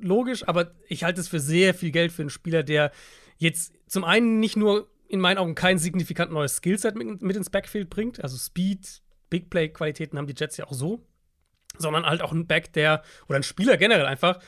logisch, 0.00 0.46
aber 0.46 0.72
ich 0.88 1.04
halte 1.04 1.20
es 1.20 1.28
für 1.28 1.40
sehr 1.40 1.74
viel 1.74 1.90
Geld 1.90 2.12
für 2.12 2.22
einen 2.22 2.30
Spieler, 2.30 2.62
der 2.62 2.92
jetzt 3.36 3.74
zum 3.86 4.04
einen 4.04 4.40
nicht 4.40 4.56
nur 4.56 4.90
in 5.08 5.20
meinen 5.20 5.38
Augen 5.38 5.54
kein 5.54 5.78
signifikant 5.78 6.32
neues 6.32 6.56
Skillset 6.56 6.94
mit, 6.94 7.22
mit 7.22 7.36
ins 7.36 7.50
Backfield 7.50 7.90
bringt, 7.90 8.22
also 8.22 8.36
Speed, 8.36 9.02
Big 9.30 9.50
Play-Qualitäten 9.50 10.18
haben 10.18 10.26
die 10.26 10.34
Jets 10.36 10.56
ja 10.56 10.66
auch 10.66 10.72
so, 10.72 11.06
sondern 11.76 12.06
halt 12.06 12.22
auch 12.22 12.32
ein 12.32 12.46
Back, 12.46 12.72
der, 12.72 13.02
oder 13.28 13.36
ein 13.36 13.42
Spieler 13.42 13.76
generell 13.76 14.06
einfach, 14.06 14.40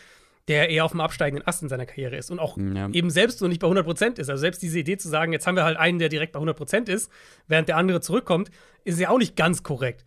der 0.48 0.70
eher 0.70 0.84
auf 0.84 0.92
dem 0.92 1.00
absteigenden 1.00 1.46
Ast 1.46 1.62
in 1.62 1.68
seiner 1.68 1.86
Karriere 1.86 2.16
ist 2.16 2.30
und 2.30 2.38
auch 2.38 2.56
ja. 2.56 2.88
eben 2.90 3.10
selbst 3.10 3.40
nur 3.40 3.48
nicht 3.48 3.60
bei 3.60 3.68
100% 3.68 4.18
ist. 4.18 4.30
Also 4.30 4.40
selbst 4.40 4.62
diese 4.62 4.78
Idee 4.78 4.96
zu 4.96 5.08
sagen, 5.08 5.32
jetzt 5.32 5.46
haben 5.46 5.56
wir 5.56 5.64
halt 5.64 5.76
einen, 5.76 5.98
der 5.98 6.08
direkt 6.08 6.32
bei 6.32 6.40
100% 6.40 6.90
ist, 6.90 7.10
während 7.46 7.68
der 7.68 7.76
andere 7.76 8.00
zurückkommt, 8.00 8.50
ist 8.84 8.98
ja 8.98 9.10
auch 9.10 9.18
nicht 9.18 9.36
ganz 9.36 9.62
korrekt. 9.62 10.04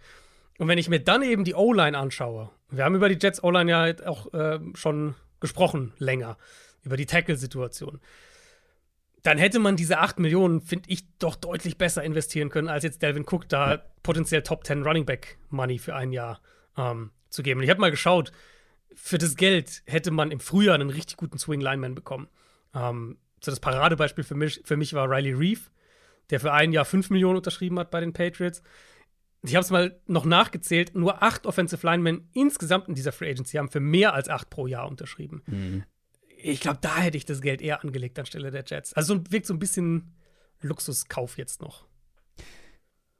Und 0.57 0.67
wenn 0.67 0.77
ich 0.77 0.89
mir 0.89 0.99
dann 0.99 1.23
eben 1.23 1.43
die 1.43 1.55
O-Line 1.55 1.97
anschaue, 1.97 2.49
wir 2.69 2.83
haben 2.83 2.95
über 2.95 3.09
die 3.09 3.17
Jets 3.19 3.43
O-Line 3.43 3.71
ja 3.71 4.07
auch 4.07 4.33
äh, 4.33 4.59
schon 4.75 5.15
gesprochen 5.39 5.93
länger, 5.97 6.37
über 6.83 6.97
die 6.97 7.05
Tackle-Situation, 7.05 7.99
dann 9.23 9.37
hätte 9.37 9.59
man 9.59 9.77
diese 9.77 9.99
8 9.99 10.19
Millionen, 10.19 10.61
finde 10.61 10.89
ich, 10.89 11.05
doch 11.17 11.35
deutlich 11.35 11.77
besser 11.77 12.03
investieren 12.03 12.49
können, 12.49 12.67
als 12.67 12.83
jetzt 12.83 13.01
Delvin 13.01 13.25
Cook 13.25 13.47
da 13.47 13.81
potenziell 14.03 14.43
Top 14.43 14.65
10 14.65 14.83
Running 14.83 15.05
Back 15.05 15.37
Money 15.49 15.79
für 15.79 15.95
ein 15.95 16.11
Jahr 16.11 16.41
ähm, 16.77 17.11
zu 17.29 17.41
geben. 17.41 17.59
Und 17.59 17.63
ich 17.63 17.69
habe 17.69 17.79
mal 17.79 17.91
geschaut, 17.91 18.33
für 18.95 19.17
das 19.17 19.35
Geld 19.35 19.83
hätte 19.85 20.11
man 20.11 20.31
im 20.31 20.39
Frühjahr 20.39 20.75
einen 20.75 20.89
richtig 20.89 21.17
guten 21.17 21.37
Swing 21.37 21.61
Lineman 21.61 21.95
bekommen. 21.95 22.27
Ähm, 22.73 23.17
so 23.43 23.51
das 23.51 23.59
Paradebeispiel 23.59 24.23
für 24.23 24.35
mich, 24.35 24.61
für 24.63 24.77
mich 24.77 24.93
war 24.93 25.09
Riley 25.09 25.33
Reeve, 25.33 25.61
der 26.29 26.39
für 26.39 26.53
ein 26.53 26.71
Jahr 26.71 26.85
5 26.85 27.09
Millionen 27.09 27.37
unterschrieben 27.37 27.77
hat 27.79 27.91
bei 27.91 27.99
den 27.99 28.13
Patriots. 28.13 28.63
Ich 29.43 29.55
habe 29.55 29.63
es 29.63 29.71
mal 29.71 29.99
noch 30.07 30.25
nachgezählt, 30.25 30.95
nur 30.95 31.21
acht 31.21 31.45
Offensive 31.45 31.85
Linemen 31.85 32.29
insgesamt 32.33 32.87
in 32.87 32.95
dieser 32.95 33.11
Free 33.11 33.29
Agency 33.29 33.57
haben 33.57 33.69
für 33.69 33.81
mehr 33.81 34.13
als 34.13 34.29
acht 34.29 34.49
pro 34.49 34.67
Jahr 34.67 34.87
unterschrieben. 34.87 35.43
Mhm. 35.45 35.83
Ich 36.37 36.61
glaube, 36.61 36.79
da 36.81 36.97
hätte 36.97 37.17
ich 37.17 37.25
das 37.25 37.41
Geld 37.41 37.61
eher 37.61 37.83
angelegt 37.83 38.17
anstelle 38.19 38.51
der 38.51 38.63
Jets. 38.65 38.93
Also 38.93 39.19
wirkt 39.29 39.45
so 39.45 39.53
ein 39.53 39.59
bisschen 39.59 40.13
Luxuskauf 40.61 41.37
jetzt 41.37 41.61
noch. 41.61 41.85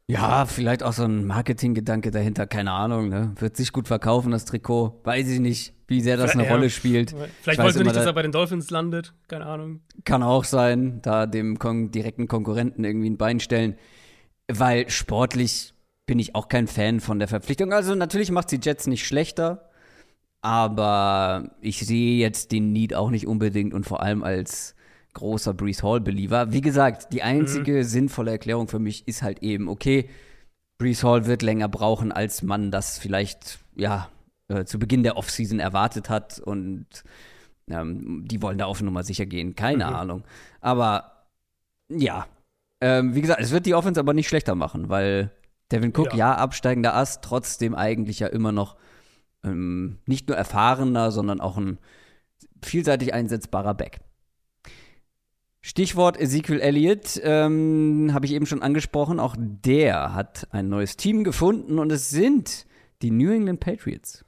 Ja, 0.08 0.46
vielleicht 0.46 0.84
auch 0.84 0.92
so 0.92 1.04
ein 1.04 1.26
Marketinggedanke 1.26 2.12
dahinter, 2.12 2.46
keine 2.46 2.72
Ahnung, 2.72 3.08
ne? 3.08 3.34
Wird 3.40 3.56
sich 3.56 3.72
gut 3.72 3.88
verkaufen, 3.88 4.32
das 4.32 4.44
Trikot. 4.44 5.00
Weiß 5.06 5.30
ich 5.30 5.40
nicht, 5.40 5.74
wie 5.88 6.02
sehr 6.02 6.18
das 6.18 6.32
eine 6.32 6.46
ja, 6.46 6.52
Rolle 6.52 6.70
spielt. 6.70 7.16
Vielleicht 7.42 7.62
wollte 7.62 7.84
nicht, 7.84 7.96
dass 7.96 8.06
er 8.06 8.14
bei 8.14 8.22
den 8.22 8.34
Dolphins 8.34 8.70
landet, 8.70 9.14
keine 9.30 9.46
Ahnung. 9.46 9.80
Kann 10.04 10.22
auch 10.22 10.44
sein, 10.44 11.02
da 11.02 11.26
dem 11.26 11.58
kon 11.58 11.92
direkten 11.92 12.28
Konkurrenten 12.28 12.84
irgendwie 12.84 13.10
ein 13.10 13.18
Bein 13.18 13.40
stellen. 13.40 13.76
Weil 14.52 14.90
sportlich 14.90 15.74
bin 16.06 16.20
ich 16.20 16.36
auch 16.36 16.50
kein 16.50 16.68
Fan 16.68 17.00
von 17.00 17.20
der 17.20 17.30
Verpflichtung. 17.30 17.72
Also 17.72 17.96
natürlich 17.96 18.30
macht 18.30 18.50
sie 18.50 18.60
Jets 18.62 18.88
nicht 18.88 19.08
schlechter, 19.08 19.70
aber 20.42 21.56
ich 21.62 21.80
sehe 21.80 22.18
jetzt 22.18 22.52
den 22.52 22.74
Need 22.74 22.94
auch 22.94 23.10
nicht 23.10 23.26
unbedingt 23.26 23.74
und 23.74 23.86
vor 23.86 24.02
allem 24.02 24.22
als 24.22 24.76
großer 25.14 25.54
Brees 25.54 25.84
Hall-Believer. 25.84 26.52
Wie 26.52 26.62
gesagt, 26.62 27.14
die 27.14 27.24
einzige 27.24 27.78
mhm. 27.78 27.84
sinnvolle 27.84 28.32
Erklärung 28.32 28.68
für 28.68 28.80
mich 28.80 29.08
ist 29.08 29.22
halt 29.22 29.44
eben, 29.44 29.70
okay, 29.70 30.10
Brees 30.78 31.04
Hall 31.04 31.26
wird 31.26 31.42
länger 31.42 31.70
brauchen, 31.70 32.12
als 32.12 32.42
man 32.42 32.72
das 32.72 32.98
vielleicht, 32.98 33.60
ja, 33.76 34.10
äh, 34.48 34.66
zu 34.66 34.80
Beginn 34.80 35.04
der 35.04 35.18
Offseason 35.18 35.60
erwartet 35.60 36.10
hat 36.10 36.40
und 36.40 36.88
ähm, 37.70 38.24
die 38.28 38.42
wollen 38.42 38.58
da 38.58 38.66
auf 38.66 38.82
Nummer 38.82 39.04
sicher 39.04 39.26
gehen. 39.26 39.56
Keine 39.56 39.86
mhm. 39.88 39.94
Ahnung. 39.94 40.24
Aber 40.60 41.28
ja, 41.90 42.28
ähm, 42.82 43.16
wie 43.16 43.22
gesagt, 43.22 43.42
es 43.42 43.52
wird 43.52 43.66
die 43.66 43.76
Offense 43.76 44.00
aber 44.00 44.14
nicht 44.14 44.28
schlechter 44.28 44.56
machen, 44.56 44.90
weil 44.90 45.32
Devin 45.72 45.94
Cook, 45.96 46.12
ja, 46.12 46.18
ja 46.18 46.36
absteigender 46.36 46.96
Ast, 46.96 47.24
trotzdem 47.24 47.76
eigentlich 47.76 48.20
ja 48.20 48.28
immer 48.28 48.52
noch 48.52 48.76
ähm, 49.44 50.00
nicht 50.06 50.28
nur 50.28 50.38
erfahrener, 50.38 51.12
sondern 51.12 51.40
auch 51.40 51.58
ein 51.58 51.78
vielseitig 52.62 53.14
einsetzbarer 53.14 53.74
Back. 53.74 54.02
Stichwort 55.66 56.20
Ezekiel 56.20 56.60
Elliott 56.60 57.22
ähm, 57.24 58.12
habe 58.14 58.26
ich 58.26 58.34
eben 58.34 58.46
schon 58.46 58.62
angesprochen. 58.62 59.18
Auch 59.18 59.34
der 59.40 60.14
hat 60.14 60.46
ein 60.52 60.68
neues 60.68 60.98
Team 60.98 61.24
gefunden 61.24 61.80
und 61.80 61.90
es 61.90 62.10
sind 62.10 62.68
die 63.02 63.12
New 63.12 63.32
England 63.32 63.62
Patriots. 63.62 64.26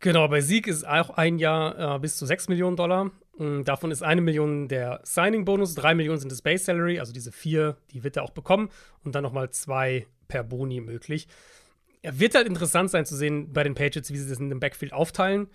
Genau, 0.00 0.26
bei 0.26 0.40
Sieg 0.40 0.66
ist 0.66 0.84
auch 0.84 1.10
ein 1.10 1.38
Jahr 1.38 1.94
äh, 1.94 1.98
bis 2.00 2.16
zu 2.16 2.26
6 2.26 2.48
Millionen 2.48 2.74
Dollar. 2.74 3.12
Und 3.34 3.66
davon 3.66 3.92
ist 3.92 4.02
eine 4.02 4.20
Million 4.20 4.66
der 4.66 5.00
Signing-Bonus, 5.04 5.76
drei 5.76 5.94
Millionen 5.94 6.18
sind 6.18 6.32
das 6.32 6.42
Base 6.42 6.64
Salary, 6.64 6.98
also 6.98 7.12
diese 7.12 7.30
vier, 7.30 7.76
die 7.92 8.02
wird 8.02 8.16
er 8.16 8.24
auch 8.24 8.30
bekommen 8.30 8.68
und 9.04 9.14
dann 9.14 9.22
nochmal 9.22 9.50
zwei 9.50 10.06
per 10.26 10.42
Boni 10.42 10.80
möglich. 10.80 11.28
Er 12.02 12.18
wird 12.18 12.34
halt 12.34 12.48
interessant 12.48 12.90
sein 12.90 13.06
zu 13.06 13.14
sehen 13.14 13.52
bei 13.52 13.62
den 13.62 13.76
Patriots, 13.76 14.10
wie 14.10 14.18
sie 14.18 14.28
das 14.28 14.40
in 14.40 14.50
dem 14.50 14.58
Backfield 14.58 14.92
aufteilen. 14.92 15.46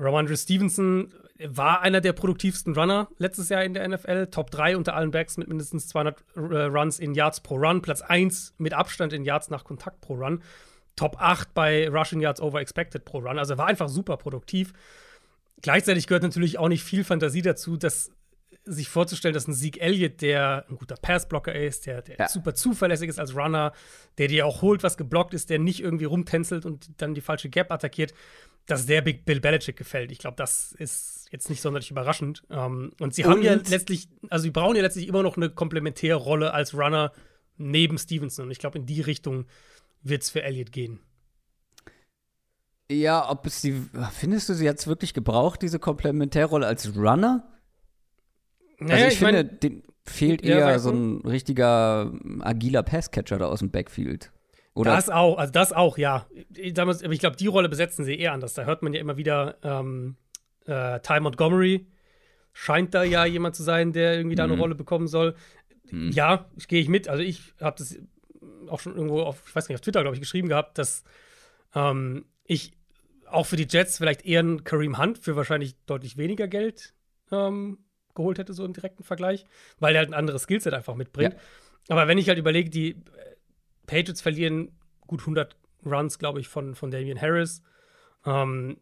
Ramondre 0.00 0.36
Stevenson 0.36 1.12
war 1.38 1.82
einer 1.82 2.00
der 2.00 2.12
produktivsten 2.12 2.74
Runner 2.74 3.08
letztes 3.18 3.48
Jahr 3.48 3.64
in 3.64 3.74
der 3.74 3.86
NFL. 3.86 4.26
Top 4.26 4.50
3 4.50 4.76
unter 4.76 4.94
allen 4.94 5.10
Backs 5.10 5.36
mit 5.36 5.48
mindestens 5.48 5.88
200 5.88 6.24
äh, 6.34 6.40
Runs 6.40 6.98
in 6.98 7.14
Yards 7.14 7.40
pro 7.40 7.56
Run. 7.56 7.82
Platz 7.82 8.02
1 8.02 8.54
mit 8.58 8.72
Abstand 8.72 9.12
in 9.12 9.24
Yards 9.24 9.50
nach 9.50 9.64
Kontakt 9.64 10.00
pro 10.00 10.14
Run. 10.14 10.42
Top 10.96 11.16
8 11.20 11.54
bei 11.54 11.88
Rushing 11.88 12.20
Yards 12.20 12.40
over 12.40 12.60
expected 12.60 13.04
pro 13.04 13.18
Run. 13.18 13.38
Also 13.38 13.54
er 13.54 13.58
war 13.58 13.66
einfach 13.66 13.88
super 13.88 14.16
produktiv. 14.16 14.72
Gleichzeitig 15.62 16.06
gehört 16.06 16.22
natürlich 16.22 16.58
auch 16.58 16.68
nicht 16.68 16.82
viel 16.82 17.04
Fantasie 17.04 17.42
dazu, 17.42 17.76
dass 17.76 18.10
sich 18.64 18.88
vorzustellen, 18.88 19.34
dass 19.34 19.48
ein 19.48 19.54
Sieg 19.54 19.80
Elliott, 19.80 20.20
der 20.20 20.66
ein 20.68 20.76
guter 20.76 20.96
Passblocker 20.96 21.54
ist, 21.54 21.86
der, 21.86 22.02
der 22.02 22.16
ja. 22.18 22.28
super 22.28 22.54
zuverlässig 22.54 23.08
ist 23.08 23.18
als 23.18 23.34
Runner, 23.34 23.72
der 24.18 24.28
dir 24.28 24.46
auch 24.46 24.62
holt, 24.62 24.82
was 24.82 24.96
geblockt 24.96 25.34
ist, 25.34 25.50
der 25.50 25.58
nicht 25.58 25.80
irgendwie 25.80 26.04
rumtänzelt 26.04 26.66
und 26.66 26.90
dann 27.00 27.14
die 27.14 27.20
falsche 27.20 27.48
Gap 27.48 27.72
attackiert, 27.72 28.12
dass 28.70 28.86
der 28.86 29.02
Big 29.02 29.24
Bill 29.24 29.40
Belichick 29.40 29.76
gefällt. 29.76 30.12
Ich 30.12 30.18
glaube, 30.18 30.36
das 30.36 30.72
ist 30.72 31.26
jetzt 31.30 31.50
nicht 31.50 31.60
sonderlich 31.60 31.90
überraschend. 31.90 32.42
Ähm, 32.50 32.92
und 33.00 33.14
sie 33.14 33.24
und 33.24 33.30
haben 33.30 33.42
ja 33.42 33.54
letztlich, 33.54 34.08
also 34.28 34.44
sie 34.44 34.50
brauchen 34.50 34.76
ja 34.76 34.82
letztlich 34.82 35.08
immer 35.08 35.22
noch 35.22 35.36
eine 35.36 35.50
Komplementärrolle 35.50 36.52
als 36.52 36.74
Runner 36.74 37.12
neben 37.56 37.98
Stevenson. 37.98 38.46
Und 38.46 38.50
ich 38.50 38.58
glaube, 38.58 38.78
in 38.78 38.86
die 38.86 39.00
Richtung 39.00 39.46
wird 40.02 40.22
es 40.22 40.30
für 40.30 40.42
Elliott 40.42 40.72
gehen. 40.72 41.00
Ja, 42.90 43.30
ob 43.30 43.46
es 43.46 43.60
die, 43.60 43.80
findest 44.12 44.48
du 44.48 44.54
sie 44.54 44.64
jetzt 44.64 44.86
wirklich 44.86 45.14
gebraucht, 45.14 45.62
diese 45.62 45.78
Komplementärrolle 45.78 46.66
als 46.66 46.96
Runner? 46.96 47.46
Naja, 48.78 49.04
also 49.04 49.06
ich, 49.06 49.12
ich 49.12 49.18
finde, 49.18 49.58
mein, 49.62 49.82
fehlt 50.06 50.42
eher 50.42 50.78
so 50.80 50.90
ein 50.90 51.20
richtiger 51.20 52.12
agiler 52.40 52.82
Passcatcher 52.82 53.38
da 53.38 53.46
aus 53.46 53.60
dem 53.60 53.70
Backfield. 53.70 54.32
Oder? 54.74 54.94
Das 54.94 55.10
auch, 55.10 55.36
also 55.38 55.52
das 55.52 55.72
auch, 55.72 55.98
ja. 55.98 56.26
Damals, 56.72 57.02
aber 57.02 57.12
ich 57.12 57.20
glaube, 57.20 57.36
die 57.36 57.48
Rolle 57.48 57.68
besetzen 57.68 58.04
sie 58.04 58.18
eher 58.18 58.32
anders. 58.32 58.54
Da 58.54 58.64
hört 58.64 58.82
man 58.82 58.92
ja 58.92 59.00
immer 59.00 59.16
wieder 59.16 59.56
ähm, 59.62 60.16
äh, 60.66 61.00
Ty 61.00 61.20
Montgomery 61.20 61.86
scheint 62.52 62.94
da 62.94 63.02
ja 63.04 63.24
jemand 63.24 63.54
zu 63.56 63.62
sein, 63.62 63.92
der 63.92 64.16
irgendwie 64.16 64.36
da 64.36 64.44
eine 64.44 64.54
Mhm. 64.54 64.60
Rolle 64.60 64.74
bekommen 64.74 65.08
soll. 65.08 65.34
Mhm. 65.90 66.10
Ja, 66.12 66.46
ich 66.56 66.68
gehe 66.68 66.80
ich 66.80 66.88
mit. 66.88 67.08
Also 67.08 67.22
ich 67.22 67.54
habe 67.60 67.76
das 67.78 67.98
auch 68.68 68.80
schon 68.80 68.94
irgendwo 68.94 69.22
auf, 69.22 69.42
ich 69.46 69.54
weiß 69.54 69.68
nicht, 69.68 69.76
auf 69.76 69.80
Twitter, 69.80 70.02
glaube 70.02 70.16
ich, 70.16 70.20
geschrieben 70.20 70.48
gehabt, 70.48 70.78
dass 70.78 71.04
ähm, 71.74 72.24
ich 72.44 72.72
auch 73.26 73.46
für 73.46 73.56
die 73.56 73.66
Jets 73.68 73.98
vielleicht 73.98 74.24
eher 74.24 74.40
einen 74.40 74.64
Kareem 74.64 74.98
Hunt 74.98 75.18
für 75.18 75.36
wahrscheinlich 75.36 75.76
deutlich 75.86 76.16
weniger 76.16 76.48
Geld 76.48 76.94
ähm, 77.30 77.78
geholt 78.14 78.38
hätte, 78.38 78.52
so 78.52 78.64
im 78.64 78.72
direkten 78.72 79.04
Vergleich, 79.04 79.44
weil 79.78 79.94
er 79.94 80.00
halt 80.00 80.10
ein 80.10 80.14
anderes 80.14 80.42
Skillset 80.42 80.74
einfach 80.74 80.96
mitbringt. 80.96 81.36
Aber 81.88 82.08
wenn 82.08 82.18
ich 82.18 82.28
halt 82.28 82.38
überlege, 82.38 82.70
die 82.70 82.96
Patriots 83.90 84.20
verlieren 84.20 84.70
gut 85.06 85.20
100 85.20 85.56
Runs, 85.84 86.18
glaube 86.18 86.40
ich, 86.40 86.46
von, 86.46 86.76
von 86.76 86.92
Damian 86.92 87.20
Harris. 87.20 87.62
Ähm, 88.24 88.78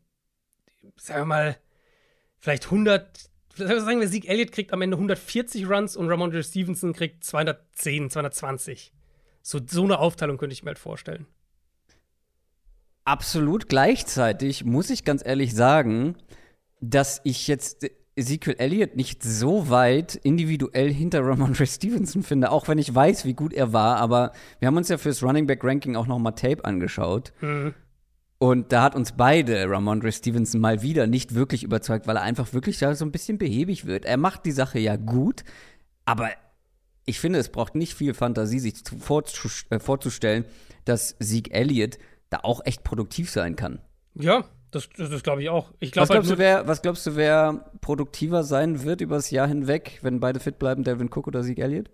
sagen 0.96 1.22
wir 1.22 1.24
mal, 1.24 1.58
vielleicht 2.38 2.66
100, 2.66 3.30
sagen 3.56 4.00
wir, 4.00 4.08
Sieg 4.08 4.28
Elliott 4.28 4.52
kriegt 4.52 4.72
am 4.72 4.82
Ende 4.82 4.96
140 4.96 5.68
Runs 5.68 5.96
und 5.96 6.10
Ramondre 6.10 6.42
Stevenson 6.42 6.92
kriegt 6.92 7.24
210, 7.24 8.10
220. 8.10 8.92
So, 9.42 9.60
so 9.66 9.84
eine 9.84 9.98
Aufteilung 9.98 10.36
könnte 10.36 10.52
ich 10.52 10.62
mir 10.62 10.68
halt 10.68 10.78
vorstellen. 10.78 11.26
Absolut. 13.04 13.70
Gleichzeitig 13.70 14.64
muss 14.64 14.90
ich 14.90 15.04
ganz 15.06 15.24
ehrlich 15.24 15.54
sagen, 15.54 16.16
dass 16.82 17.22
ich 17.24 17.48
jetzt 17.48 17.86
Ezekiel 18.18 18.56
Elliott 18.58 18.96
nicht 18.96 19.22
so 19.22 19.70
weit 19.70 20.16
individuell 20.16 20.92
hinter 20.92 21.24
Ramondre 21.24 21.66
Stevenson 21.66 22.22
finde, 22.22 22.50
auch 22.50 22.68
wenn 22.68 22.78
ich 22.78 22.94
weiß, 22.94 23.24
wie 23.24 23.34
gut 23.34 23.52
er 23.52 23.72
war. 23.72 23.96
Aber 23.96 24.32
wir 24.58 24.66
haben 24.66 24.76
uns 24.76 24.88
ja 24.88 24.98
fürs 24.98 25.22
Running 25.22 25.46
Back 25.46 25.64
Ranking 25.64 25.96
auch 25.96 26.06
noch 26.06 26.18
mal 26.18 26.32
Tape 26.32 26.64
angeschaut. 26.64 27.32
Mhm. 27.40 27.74
Und 28.38 28.72
da 28.72 28.82
hat 28.82 28.94
uns 28.94 29.12
beide 29.12 29.68
Ramondre 29.68 30.12
Stevenson 30.12 30.60
mal 30.60 30.82
wieder 30.82 31.06
nicht 31.06 31.34
wirklich 31.34 31.64
überzeugt, 31.64 32.06
weil 32.06 32.16
er 32.16 32.22
einfach 32.22 32.52
wirklich 32.52 32.78
da 32.78 32.94
so 32.94 33.04
ein 33.04 33.12
bisschen 33.12 33.38
behäbig 33.38 33.86
wird. 33.86 34.04
Er 34.04 34.16
macht 34.16 34.46
die 34.46 34.52
Sache 34.52 34.78
ja 34.78 34.96
gut, 34.96 35.42
aber 36.04 36.30
ich 37.04 37.18
finde, 37.20 37.38
es 37.38 37.48
braucht 37.48 37.74
nicht 37.74 37.94
viel 37.94 38.14
Fantasie, 38.14 38.58
sich 38.60 38.74
äh, 39.70 39.78
vorzustellen, 39.80 40.44
dass 40.84 41.16
Sieg 41.18 41.52
Elliott 41.52 41.98
da 42.30 42.40
auch 42.42 42.60
echt 42.64 42.84
produktiv 42.84 43.30
sein 43.30 43.56
kann. 43.56 43.80
Ja, 44.14 44.44
das, 44.70 44.88
das, 44.96 45.10
das 45.10 45.22
glaube 45.22 45.42
ich 45.42 45.48
auch. 45.48 45.72
Ich 45.80 45.90
Was 45.90 46.08
glaube 46.08 46.08
halt 46.08 46.24
glaubst, 46.24 46.28
nur, 46.28 46.36
du, 46.36 46.42
wer, 46.42 46.68
was 46.68 46.82
glaubst 46.82 47.06
du, 47.06 47.16
wer 47.16 47.70
produktiver 47.80 48.44
sein 48.44 48.84
wird 48.84 49.00
übers 49.00 49.30
Jahr 49.30 49.48
hinweg, 49.48 49.98
wenn 50.02 50.20
beide 50.20 50.40
fit 50.40 50.58
bleiben, 50.58 50.84
Devin 50.84 51.08
Cook 51.08 51.26
oder 51.26 51.42
Sieg 51.42 51.58
Elliott? 51.58 51.90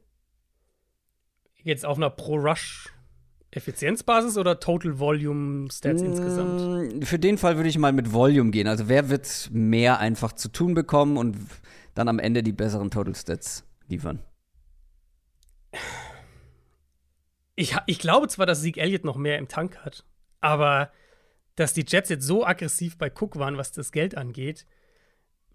jetzt 1.64 1.84
auf 1.86 1.96
einer 1.96 2.10
Pro-Rush-Effizienzbasis 2.10 4.38
oder 4.38 4.60
Total 4.60 5.00
Volume 5.00 5.68
Stats 5.72 6.02
insgesamt? 6.02 6.60
Mm, 6.60 7.00
Für 7.02 7.18
den 7.18 7.38
Fall 7.38 7.56
würde 7.56 7.70
ich 7.70 7.78
mal 7.78 7.92
mit 7.92 8.12
Volume 8.12 8.50
gehen. 8.50 8.68
Also 8.68 8.88
wer 8.88 9.08
wird 9.08 9.48
mehr 9.50 9.98
einfach 9.98 10.34
zu 10.34 10.50
tun 10.50 10.74
bekommen 10.74 11.16
und 11.16 11.38
dann 11.94 12.08
am 12.08 12.18
Ende 12.18 12.42
die 12.42 12.52
besseren 12.52 12.90
Total 12.90 13.14
Stats 13.14 13.64
liefern? 13.88 14.18
Ich, 17.56 17.74
ich 17.86 17.98
glaube 17.98 18.28
zwar, 18.28 18.44
dass 18.46 18.60
Sieg 18.60 18.76
Elliott 18.76 19.04
noch 19.04 19.16
mehr 19.16 19.38
im 19.38 19.48
Tank 19.48 19.78
hat, 19.78 20.04
aber 20.40 20.90
dass 21.56 21.72
die 21.74 21.84
Jets 21.86 22.08
jetzt 22.08 22.26
so 22.26 22.44
aggressiv 22.44 22.98
bei 22.98 23.10
Cook 23.10 23.36
waren, 23.36 23.56
was 23.56 23.72
das 23.72 23.92
Geld 23.92 24.16
angeht, 24.16 24.66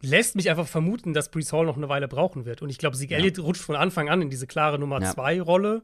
lässt 0.01 0.35
mich 0.35 0.49
einfach 0.49 0.67
vermuten, 0.67 1.13
dass 1.13 1.29
Brees 1.29 1.51
Hall 1.51 1.65
noch 1.65 1.75
eine 1.77 1.89
Weile 1.89 2.07
brauchen 2.07 2.45
wird. 2.45 2.61
Und 2.61 2.69
ich 2.69 2.77
glaube, 2.77 2.95
Sieg 2.95 3.11
Ja. 3.11 3.17
Elliott 3.17 3.39
rutscht 3.39 3.61
von 3.63 3.75
Anfang 3.75 4.09
an 4.09 4.21
in 4.21 4.29
diese 4.29 4.47
klare 4.47 4.79
Nummer 4.79 5.01
Ja. 5.01 5.11
2 5.11 5.41
Rolle. 5.41 5.83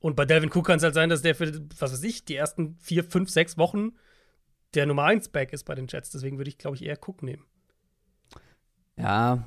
Und 0.00 0.16
bei 0.16 0.26
Delvin 0.26 0.50
Cook 0.52 0.66
kann 0.66 0.76
es 0.76 0.82
halt 0.84 0.94
sein, 0.94 1.08
dass 1.08 1.22
der 1.22 1.34
für, 1.34 1.52
was 1.78 1.92
weiß 1.92 2.02
ich, 2.04 2.24
die 2.24 2.36
ersten 2.36 2.76
vier, 2.78 3.04
fünf, 3.04 3.30
sechs 3.30 3.56
Wochen 3.58 3.92
der 4.74 4.84
Nummer 4.86 5.04
1 5.04 5.30
Back 5.30 5.52
ist 5.54 5.64
bei 5.64 5.74
den 5.74 5.86
Jets. 5.88 6.10
Deswegen 6.10 6.36
würde 6.36 6.50
ich, 6.50 6.58
glaube 6.58 6.76
ich, 6.76 6.84
eher 6.84 6.98
Cook 7.02 7.22
nehmen. 7.22 7.44
Ja, 8.96 9.44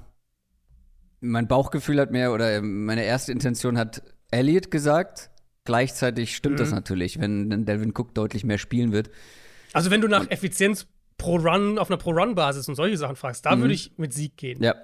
mein 1.19 1.47
Bauchgefühl 1.47 1.99
hat 1.99 2.11
mir, 2.11 2.31
oder 2.31 2.61
meine 2.61 3.03
erste 3.03 3.31
Intention 3.31 3.77
hat 3.77 4.01
Elliott 4.31 4.71
gesagt. 4.71 5.29
Gleichzeitig 5.63 6.35
stimmt 6.35 6.59
das 6.59 6.69
Mhm. 6.69 6.75
natürlich, 6.75 7.19
wenn 7.19 7.65
Delvin 7.65 7.91
Cook 7.95 8.15
deutlich 8.15 8.43
mehr 8.43 8.57
spielen 8.57 8.91
wird. 8.91 9.11
Also, 9.73 9.91
wenn 9.91 10.01
du 10.01 10.07
nach 10.07 10.29
Effizienz 10.29 10.87
pro 11.17 11.35
Run, 11.37 11.77
auf 11.77 11.89
einer 11.89 11.97
Pro-Run-Basis 11.97 12.67
und 12.67 12.75
solche 12.75 12.97
Sachen 12.97 13.15
fragst, 13.15 13.45
da 13.45 13.55
Mhm. 13.55 13.61
würde 13.61 13.73
ich 13.73 13.97
mit 13.97 14.13
Sieg 14.13 14.37
gehen. 14.37 14.61
Ja. 14.63 14.75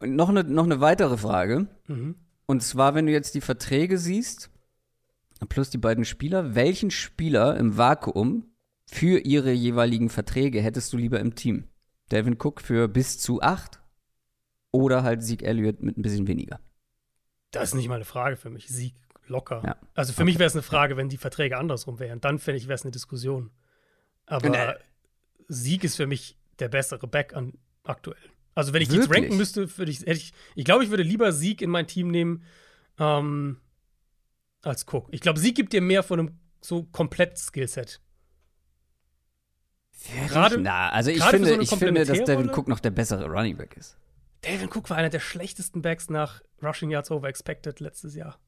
Und 0.00 0.16
noch 0.16 0.28
eine, 0.28 0.42
noch 0.44 0.64
eine 0.64 0.80
weitere 0.80 1.16
Frage. 1.16 1.68
Mhm. 1.86 2.16
Und 2.46 2.62
zwar, 2.62 2.94
wenn 2.94 3.06
du 3.06 3.12
jetzt 3.12 3.34
die 3.34 3.40
Verträge 3.40 3.96
siehst, 3.96 4.50
plus 5.48 5.70
die 5.70 5.78
beiden 5.78 6.04
Spieler, 6.04 6.54
welchen 6.54 6.90
Spieler 6.90 7.56
im 7.56 7.76
Vakuum 7.76 8.44
für 8.86 9.18
ihre 9.20 9.52
jeweiligen 9.52 10.10
Verträge 10.10 10.60
hättest 10.60 10.92
du 10.92 10.96
lieber 10.96 11.20
im 11.20 11.34
Team? 11.34 11.68
Devin 12.10 12.34
Cook 12.38 12.60
für 12.60 12.86
bis 12.88 13.18
zu 13.18 13.40
acht 13.40 13.80
oder 14.72 15.02
halt 15.02 15.22
Sieg 15.22 15.42
Elliott 15.42 15.80
mit 15.82 15.96
ein 15.96 16.02
bisschen 16.02 16.26
weniger? 16.26 16.60
Das 17.50 17.68
ist 17.70 17.74
nicht 17.74 17.88
mal 17.88 17.94
eine 17.96 18.04
Frage 18.04 18.36
für 18.36 18.50
mich. 18.50 18.68
Sieg 18.68 18.94
locker. 19.26 19.62
Ja. 19.64 19.76
Also 19.94 20.12
für 20.12 20.24
mich 20.24 20.38
wäre 20.38 20.48
es 20.48 20.54
eine 20.54 20.62
Frage, 20.62 20.96
wenn 20.96 21.08
die 21.08 21.16
Verträge 21.16 21.56
andersrum 21.56 21.98
wären. 21.98 22.20
Dann 22.20 22.38
fände 22.38 22.58
ich, 22.58 22.66
wäre 22.68 22.74
es 22.74 22.82
eine 22.82 22.90
Diskussion. 22.92 23.50
Aber 24.26 24.74
äh, 24.76 24.78
Sieg 25.48 25.84
ist 25.84 25.96
für 25.96 26.06
mich 26.06 26.38
der 26.58 26.68
bessere 26.68 27.06
Back 27.06 27.34
an 27.34 27.52
aktuell. 27.82 28.16
Also 28.54 28.72
wenn 28.72 28.82
ich 28.82 28.88
die 28.88 28.96
jetzt 28.96 29.08
Wirklich? 29.08 29.24
ranken 29.24 29.36
müsste, 29.36 29.76
würde 29.78 29.90
ich, 29.90 30.00
hätte 30.00 30.12
ich, 30.12 30.32
ich 30.54 30.64
glaube, 30.64 30.84
ich 30.84 30.90
würde 30.90 31.02
lieber 31.02 31.32
Sieg 31.32 31.60
in 31.60 31.70
mein 31.70 31.86
Team 31.86 32.08
nehmen 32.10 32.44
ähm, 32.98 33.60
als 34.62 34.86
Cook. 34.90 35.08
Ich 35.10 35.20
glaube, 35.20 35.40
Sieg 35.40 35.56
gibt 35.56 35.72
dir 35.72 35.80
mehr 35.80 36.02
von 36.02 36.20
einem 36.20 36.38
so 36.60 36.84
komplett 36.84 37.36
Skillset. 37.38 38.00
Gerade- 40.28 40.60
Na, 40.60 40.90
also 40.90 41.10
ich 41.10 41.22
finde, 41.24 41.48
so 41.54 41.60
ich 41.60 41.70
finde, 41.70 42.04
dass 42.04 42.24
Devin? 42.24 42.50
Cook 42.50 42.68
noch 42.68 42.80
der 42.80 42.90
bessere 42.90 43.26
Running 43.26 43.56
Back 43.56 43.76
ist. 43.76 43.96
David 44.42 44.74
Cook 44.74 44.90
war 44.90 44.98
einer 44.98 45.08
der 45.08 45.20
schlechtesten 45.20 45.80
Backs 45.82 46.10
nach 46.10 46.42
Rushing 46.62 46.90
Yards 46.90 47.10
Over 47.10 47.28
Expected 47.28 47.80
letztes 47.80 48.14
Jahr. 48.14 48.38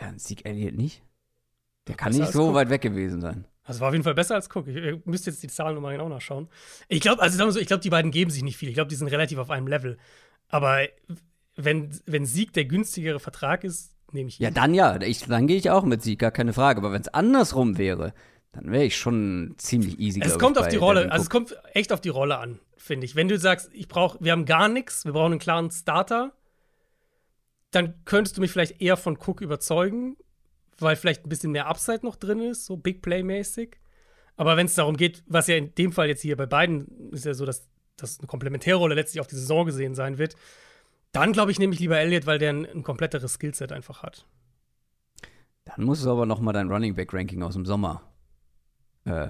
Ja, 0.00 0.12
Sieg 0.16 0.46
Elliott 0.46 0.74
nicht. 0.76 1.02
Der 1.88 1.96
kann 1.96 2.12
nicht 2.12 2.32
so 2.32 2.48
Cook. 2.48 2.54
weit 2.54 2.70
weg 2.70 2.80
gewesen 2.82 3.20
sein. 3.20 3.46
Also 3.70 3.82
war 3.82 3.88
auf 3.88 3.94
jeden 3.94 4.02
Fall 4.02 4.14
besser 4.14 4.34
als 4.34 4.48
Cook. 4.52 4.66
Ich, 4.66 4.74
ihr 4.74 5.00
müsst 5.04 5.26
jetzt 5.26 5.44
die 5.44 5.48
Zahlen 5.48 5.76
nochmal 5.76 5.92
genau 5.92 6.08
nachschauen. 6.08 6.48
Ich 6.88 7.00
glaube, 7.00 7.22
also 7.22 7.38
sagen 7.38 7.52
so, 7.52 7.60
ich 7.60 7.68
glaube, 7.68 7.82
die 7.82 7.90
beiden 7.90 8.10
geben 8.10 8.28
sich 8.28 8.42
nicht 8.42 8.56
viel. 8.56 8.68
Ich 8.68 8.74
glaube, 8.74 8.88
die 8.88 8.96
sind 8.96 9.06
relativ 9.06 9.38
auf 9.38 9.48
einem 9.48 9.68
Level. 9.68 9.96
Aber 10.48 10.80
wenn, 11.54 11.96
wenn 12.04 12.26
Sieg 12.26 12.52
der 12.52 12.64
günstigere 12.64 13.20
Vertrag 13.20 13.62
ist, 13.62 13.94
nehme 14.10 14.28
ich 14.28 14.40
ihn. 14.40 14.42
Ja, 14.42 14.50
dann 14.50 14.74
ja. 14.74 15.00
Ich, 15.02 15.24
dann 15.24 15.46
gehe 15.46 15.56
ich 15.56 15.70
auch 15.70 15.84
mit 15.84 16.02
Sieg, 16.02 16.18
gar 16.18 16.32
keine 16.32 16.52
Frage. 16.52 16.80
Aber 16.80 16.90
wenn 16.90 17.00
es 17.00 17.06
andersrum 17.06 17.78
wäre, 17.78 18.12
dann 18.50 18.72
wäre 18.72 18.82
ich 18.82 18.96
schon 18.96 19.54
ziemlich 19.56 20.00
easy. 20.00 20.20
es 20.20 20.36
kommt 20.36 20.56
ich, 20.56 20.62
auf 20.64 20.68
die 20.68 20.76
Rolle, 20.76 21.12
also 21.12 21.22
es 21.22 21.30
kommt 21.30 21.56
echt 21.72 21.92
auf 21.92 22.00
die 22.00 22.08
Rolle 22.08 22.38
an, 22.38 22.58
finde 22.76 23.04
ich. 23.04 23.14
Wenn 23.14 23.28
du 23.28 23.38
sagst, 23.38 23.70
ich 23.72 23.86
brauche, 23.86 24.18
wir 24.20 24.32
haben 24.32 24.46
gar 24.46 24.68
nichts, 24.68 25.04
wir 25.04 25.12
brauchen 25.12 25.30
einen 25.30 25.38
klaren 25.38 25.70
Starter, 25.70 26.32
dann 27.70 28.04
könntest 28.04 28.36
du 28.36 28.40
mich 28.40 28.50
vielleicht 28.50 28.80
eher 28.80 28.96
von 28.96 29.16
Cook 29.16 29.42
überzeugen, 29.42 30.16
weil 30.82 30.96
vielleicht 30.96 31.24
ein 31.24 31.28
bisschen 31.28 31.52
mehr 31.52 31.66
Upside 31.66 32.00
noch 32.02 32.16
drin 32.16 32.40
ist, 32.40 32.66
so 32.66 32.76
Big 32.76 33.02
Play-mäßig. 33.02 33.76
Aber 34.36 34.56
wenn 34.56 34.66
es 34.66 34.74
darum 34.74 34.96
geht, 34.96 35.22
was 35.26 35.48
ja 35.48 35.56
in 35.56 35.74
dem 35.74 35.92
Fall 35.92 36.08
jetzt 36.08 36.22
hier 36.22 36.36
bei 36.36 36.46
beiden 36.46 37.10
ist 37.12 37.24
ja 37.24 37.34
so, 37.34 37.44
dass 37.44 37.68
das 37.96 38.18
eine 38.18 38.26
Komplementärrolle 38.26 38.94
letztlich 38.94 39.20
auf 39.20 39.26
die 39.26 39.34
Saison 39.34 39.66
gesehen 39.66 39.94
sein 39.94 40.18
wird, 40.18 40.36
dann 41.12 41.32
glaube 41.32 41.50
ich, 41.50 41.58
nehme 41.58 41.74
ich 41.74 41.80
lieber 41.80 41.98
Elliott, 41.98 42.26
weil 42.26 42.38
der 42.38 42.50
ein, 42.50 42.66
ein 42.66 42.82
kompletteres 42.82 43.34
Skillset 43.34 43.72
einfach 43.72 44.02
hat. 44.02 44.26
Dann 45.64 45.84
musst 45.84 46.04
du 46.04 46.10
aber 46.10 46.26
noch 46.26 46.40
mal 46.40 46.52
dein 46.52 46.70
Running 46.70 46.94
Back 46.94 47.12
Ranking 47.12 47.42
aus 47.42 47.54
dem 47.54 47.66
Sommer 47.66 48.02
äh, 49.04 49.28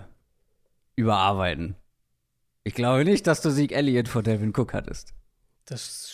überarbeiten. 0.97 1.77
Ich 2.63 2.75
glaube 2.75 3.05
nicht, 3.05 3.27
dass 3.27 3.41
du 3.41 3.51
Sieg 3.51 3.73
Elliott 3.73 4.09
vor 4.09 4.23
Devin 4.23 4.53
Cook 4.55 4.75
hattest. 4.75 5.15
Das, 5.65 6.13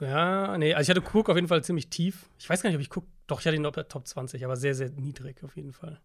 ja, 0.00 0.56
nee, 0.58 0.74
also 0.74 0.90
ich 0.90 0.96
hatte 0.96 1.06
Cook 1.06 1.28
auf 1.28 1.36
jeden 1.36 1.48
Fall 1.48 1.62
ziemlich 1.64 1.88
tief. 1.88 2.28
Ich 2.38 2.48
weiß 2.48 2.62
gar 2.62 2.70
nicht, 2.70 2.76
ob 2.76 2.82
ich 2.82 2.94
Cook, 2.94 3.04
doch, 3.26 3.40
ich 3.40 3.46
hatte 3.46 3.56
ihn 3.56 3.66
auf 3.66 3.74
der 3.74 3.88
Top 3.88 4.06
20, 4.06 4.44
aber 4.44 4.56
sehr, 4.56 4.74
sehr 4.74 4.90
niedrig 4.90 5.42
auf 5.44 5.56
jeden 5.56 5.72
Fall. 5.72 6.00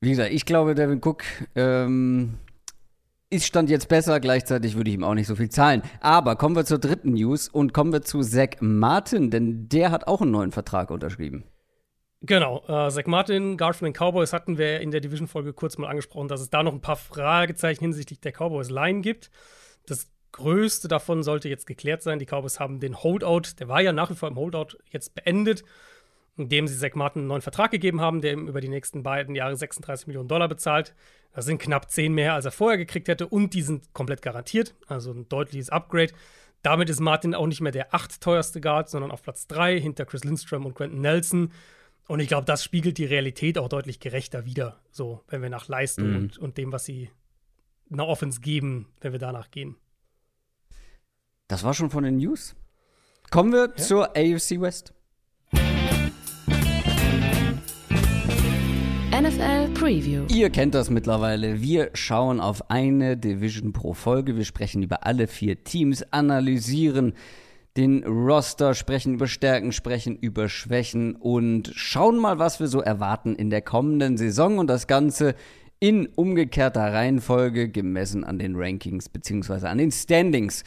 Wie 0.00 0.10
gesagt, 0.10 0.32
ich 0.32 0.46
glaube, 0.46 0.74
Devin 0.74 1.00
Cook 1.04 1.24
ähm, 1.54 2.38
ist 3.30 3.46
Stand 3.46 3.70
jetzt 3.70 3.88
besser. 3.88 4.18
Gleichzeitig 4.18 4.76
würde 4.76 4.90
ich 4.90 4.96
ihm 4.96 5.04
auch 5.04 5.14
nicht 5.14 5.26
so 5.26 5.36
viel 5.36 5.48
zahlen. 5.48 5.82
Aber 6.00 6.36
kommen 6.36 6.56
wir 6.56 6.64
zur 6.64 6.78
dritten 6.78 7.12
News 7.12 7.48
und 7.48 7.72
kommen 7.72 7.92
wir 7.92 8.02
zu 8.02 8.22
Zach 8.22 8.60
Martin, 8.60 9.30
denn 9.30 9.68
der 9.68 9.90
hat 9.90 10.06
auch 10.06 10.20
einen 10.20 10.32
neuen 10.32 10.52
Vertrag 10.52 10.90
unterschrieben. 10.90 11.44
Genau, 12.22 12.62
äh, 12.68 12.90
Zach 12.90 13.06
Martin, 13.06 13.56
Guard 13.56 13.76
von 13.76 13.86
den 13.86 13.94
Cowboys 13.94 14.32
hatten 14.32 14.58
wir 14.58 14.80
in 14.80 14.90
der 14.90 15.00
Division-Folge 15.00 15.54
kurz 15.54 15.78
mal 15.78 15.88
angesprochen, 15.88 16.28
dass 16.28 16.40
es 16.40 16.50
da 16.50 16.62
noch 16.62 16.72
ein 16.72 16.82
paar 16.82 16.96
Fragezeichen 16.96 17.80
hinsichtlich 17.80 18.20
der 18.20 18.32
Cowboys-Line 18.32 19.00
gibt. 19.00 19.30
Das 19.86 20.10
größte 20.32 20.88
davon 20.88 21.22
sollte 21.22 21.48
jetzt 21.48 21.66
geklärt 21.66 22.02
sein. 22.02 22.18
Die 22.18 22.26
Cowboys 22.26 22.60
haben 22.60 22.80
den 22.80 23.02
Holdout, 23.02 23.54
der 23.58 23.68
war 23.68 23.80
ja 23.80 23.92
nach 23.92 24.10
wie 24.10 24.14
vor 24.14 24.28
im 24.28 24.36
Holdout, 24.36 24.76
jetzt 24.90 25.14
beendet, 25.14 25.64
indem 26.36 26.66
sie 26.66 26.76
Zach 26.78 26.94
Martin 26.94 27.20
einen 27.20 27.28
neuen 27.28 27.42
Vertrag 27.42 27.70
gegeben 27.70 28.00
haben, 28.00 28.20
der 28.20 28.32
ihm 28.32 28.48
über 28.48 28.60
die 28.60 28.68
nächsten 28.68 29.02
beiden 29.02 29.34
Jahre 29.34 29.56
36 29.56 30.06
Millionen 30.06 30.28
Dollar 30.28 30.48
bezahlt. 30.48 30.94
Das 31.32 31.44
sind 31.44 31.60
knapp 31.60 31.90
10 31.90 32.12
mehr, 32.12 32.34
als 32.34 32.44
er 32.44 32.50
vorher 32.50 32.78
gekriegt 32.78 33.08
hätte 33.08 33.26
und 33.26 33.54
die 33.54 33.62
sind 33.62 33.92
komplett 33.92 34.22
garantiert, 34.22 34.74
also 34.88 35.12
ein 35.12 35.28
deutliches 35.28 35.70
Upgrade. 35.70 36.12
Damit 36.62 36.90
ist 36.90 37.00
Martin 37.00 37.34
auch 37.34 37.46
nicht 37.46 37.60
mehr 37.60 37.72
der 37.72 37.94
acht 37.94 38.20
teuerste 38.20 38.60
Guard, 38.60 38.90
sondern 38.90 39.10
auf 39.10 39.22
Platz 39.22 39.46
3 39.46 39.80
hinter 39.80 40.04
Chris 40.04 40.24
Lindstrom 40.24 40.66
und 40.66 40.74
Quentin 40.74 41.00
Nelson. 41.00 41.52
Und 42.06 42.20
ich 42.20 42.28
glaube, 42.28 42.44
das 42.44 42.64
spiegelt 42.64 42.98
die 42.98 43.04
Realität 43.04 43.56
auch 43.56 43.68
deutlich 43.68 44.00
gerechter 44.00 44.44
wider, 44.44 44.80
so, 44.90 45.22
wenn 45.28 45.42
wir 45.42 45.48
nach 45.48 45.68
Leistung 45.68 46.10
mhm. 46.10 46.16
und, 46.16 46.38
und 46.38 46.58
dem, 46.58 46.72
was 46.72 46.84
sie 46.84 47.10
einer 47.90 48.06
Offense 48.06 48.40
geben, 48.40 48.88
wenn 49.00 49.12
wir 49.12 49.18
danach 49.18 49.50
gehen. 49.50 49.76
Das 51.50 51.64
war 51.64 51.74
schon 51.74 51.90
von 51.90 52.04
den 52.04 52.18
News. 52.18 52.54
Kommen 53.32 53.52
wir 53.52 53.70
ja? 53.70 53.74
zur 53.74 54.16
AFC 54.16 54.60
West. 54.60 54.94
NFL 59.10 59.74
Preview. 59.74 60.26
Ihr 60.28 60.50
kennt 60.50 60.76
das 60.76 60.90
mittlerweile. 60.90 61.60
Wir 61.60 61.90
schauen 61.94 62.38
auf 62.38 62.70
eine 62.70 63.16
Division 63.16 63.72
pro 63.72 63.94
Folge. 63.94 64.36
Wir 64.36 64.44
sprechen 64.44 64.84
über 64.84 65.04
alle 65.04 65.26
vier 65.26 65.64
Teams, 65.64 66.04
analysieren 66.12 67.14
den 67.76 68.04
Roster, 68.04 68.74
sprechen 68.74 69.14
über 69.14 69.26
Stärken, 69.26 69.72
sprechen 69.72 70.16
über 70.16 70.48
Schwächen 70.48 71.16
und 71.16 71.72
schauen 71.74 72.18
mal, 72.18 72.38
was 72.38 72.60
wir 72.60 72.68
so 72.68 72.80
erwarten 72.80 73.34
in 73.34 73.50
der 73.50 73.62
kommenden 73.62 74.16
Saison 74.16 74.58
und 74.58 74.68
das 74.68 74.86
Ganze 74.86 75.34
in 75.80 76.06
umgekehrter 76.06 76.92
Reihenfolge 76.92 77.70
gemessen 77.70 78.22
an 78.22 78.38
den 78.38 78.54
Rankings 78.54 79.08
bzw. 79.08 79.66
an 79.66 79.78
den 79.78 79.90
Standings 79.90 80.62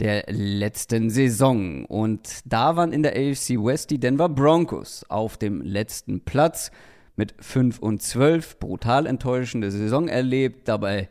der 0.00 0.24
letzten 0.28 1.10
Saison. 1.10 1.84
Und 1.86 2.40
da 2.44 2.76
waren 2.76 2.92
in 2.92 3.02
der 3.02 3.12
AFC 3.12 3.50
West 3.62 3.90
die 3.90 3.98
Denver 3.98 4.28
Broncos 4.28 5.04
auf 5.08 5.36
dem 5.36 5.62
letzten 5.62 6.24
Platz 6.24 6.70
mit 7.16 7.34
5 7.38 7.78
und 7.78 8.02
12. 8.02 8.58
Brutal 8.58 9.06
enttäuschende 9.06 9.70
Saison 9.70 10.08
erlebt. 10.08 10.68
Dabei, 10.68 11.08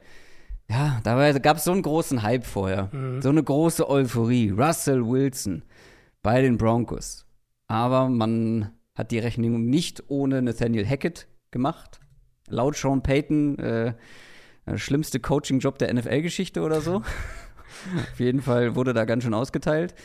ja, 0.69 0.99
dabei 1.03 1.33
gab 1.33 1.57
es 1.57 1.63
so 1.63 1.71
einen 1.71 1.81
großen 1.81 2.21
Hype 2.21 2.45
vorher. 2.45 2.89
Mhm. 2.93 3.21
So 3.21 3.29
eine 3.29 3.43
große 3.43 3.89
Euphorie. 3.89 4.51
Russell 4.51 5.05
Wilson 5.05 5.63
bei 6.21 6.41
den 6.41 6.57
Broncos. 6.57 7.25
Aber 7.67 8.09
man 8.09 8.71
hat 8.93 9.11
die 9.11 9.19
Rechnung 9.19 9.65
nicht 9.65 10.03
ohne 10.07 10.41
Nathaniel 10.41 10.87
Hackett 10.87 11.27
gemacht. 11.49 11.99
Laut 12.47 12.75
Sean 12.75 13.01
Payton 13.01 13.57
äh, 13.57 13.93
der 14.67 14.77
schlimmste 14.77 15.19
Coaching-Job 15.19 15.77
der 15.79 15.93
NFL-Geschichte 15.93 16.61
oder 16.61 16.81
so. 16.81 17.01
Auf 18.13 18.19
jeden 18.19 18.41
Fall 18.41 18.75
wurde 18.75 18.93
da 18.93 19.05
ganz 19.05 19.23
schön 19.23 19.33
ausgeteilt. 19.33 19.95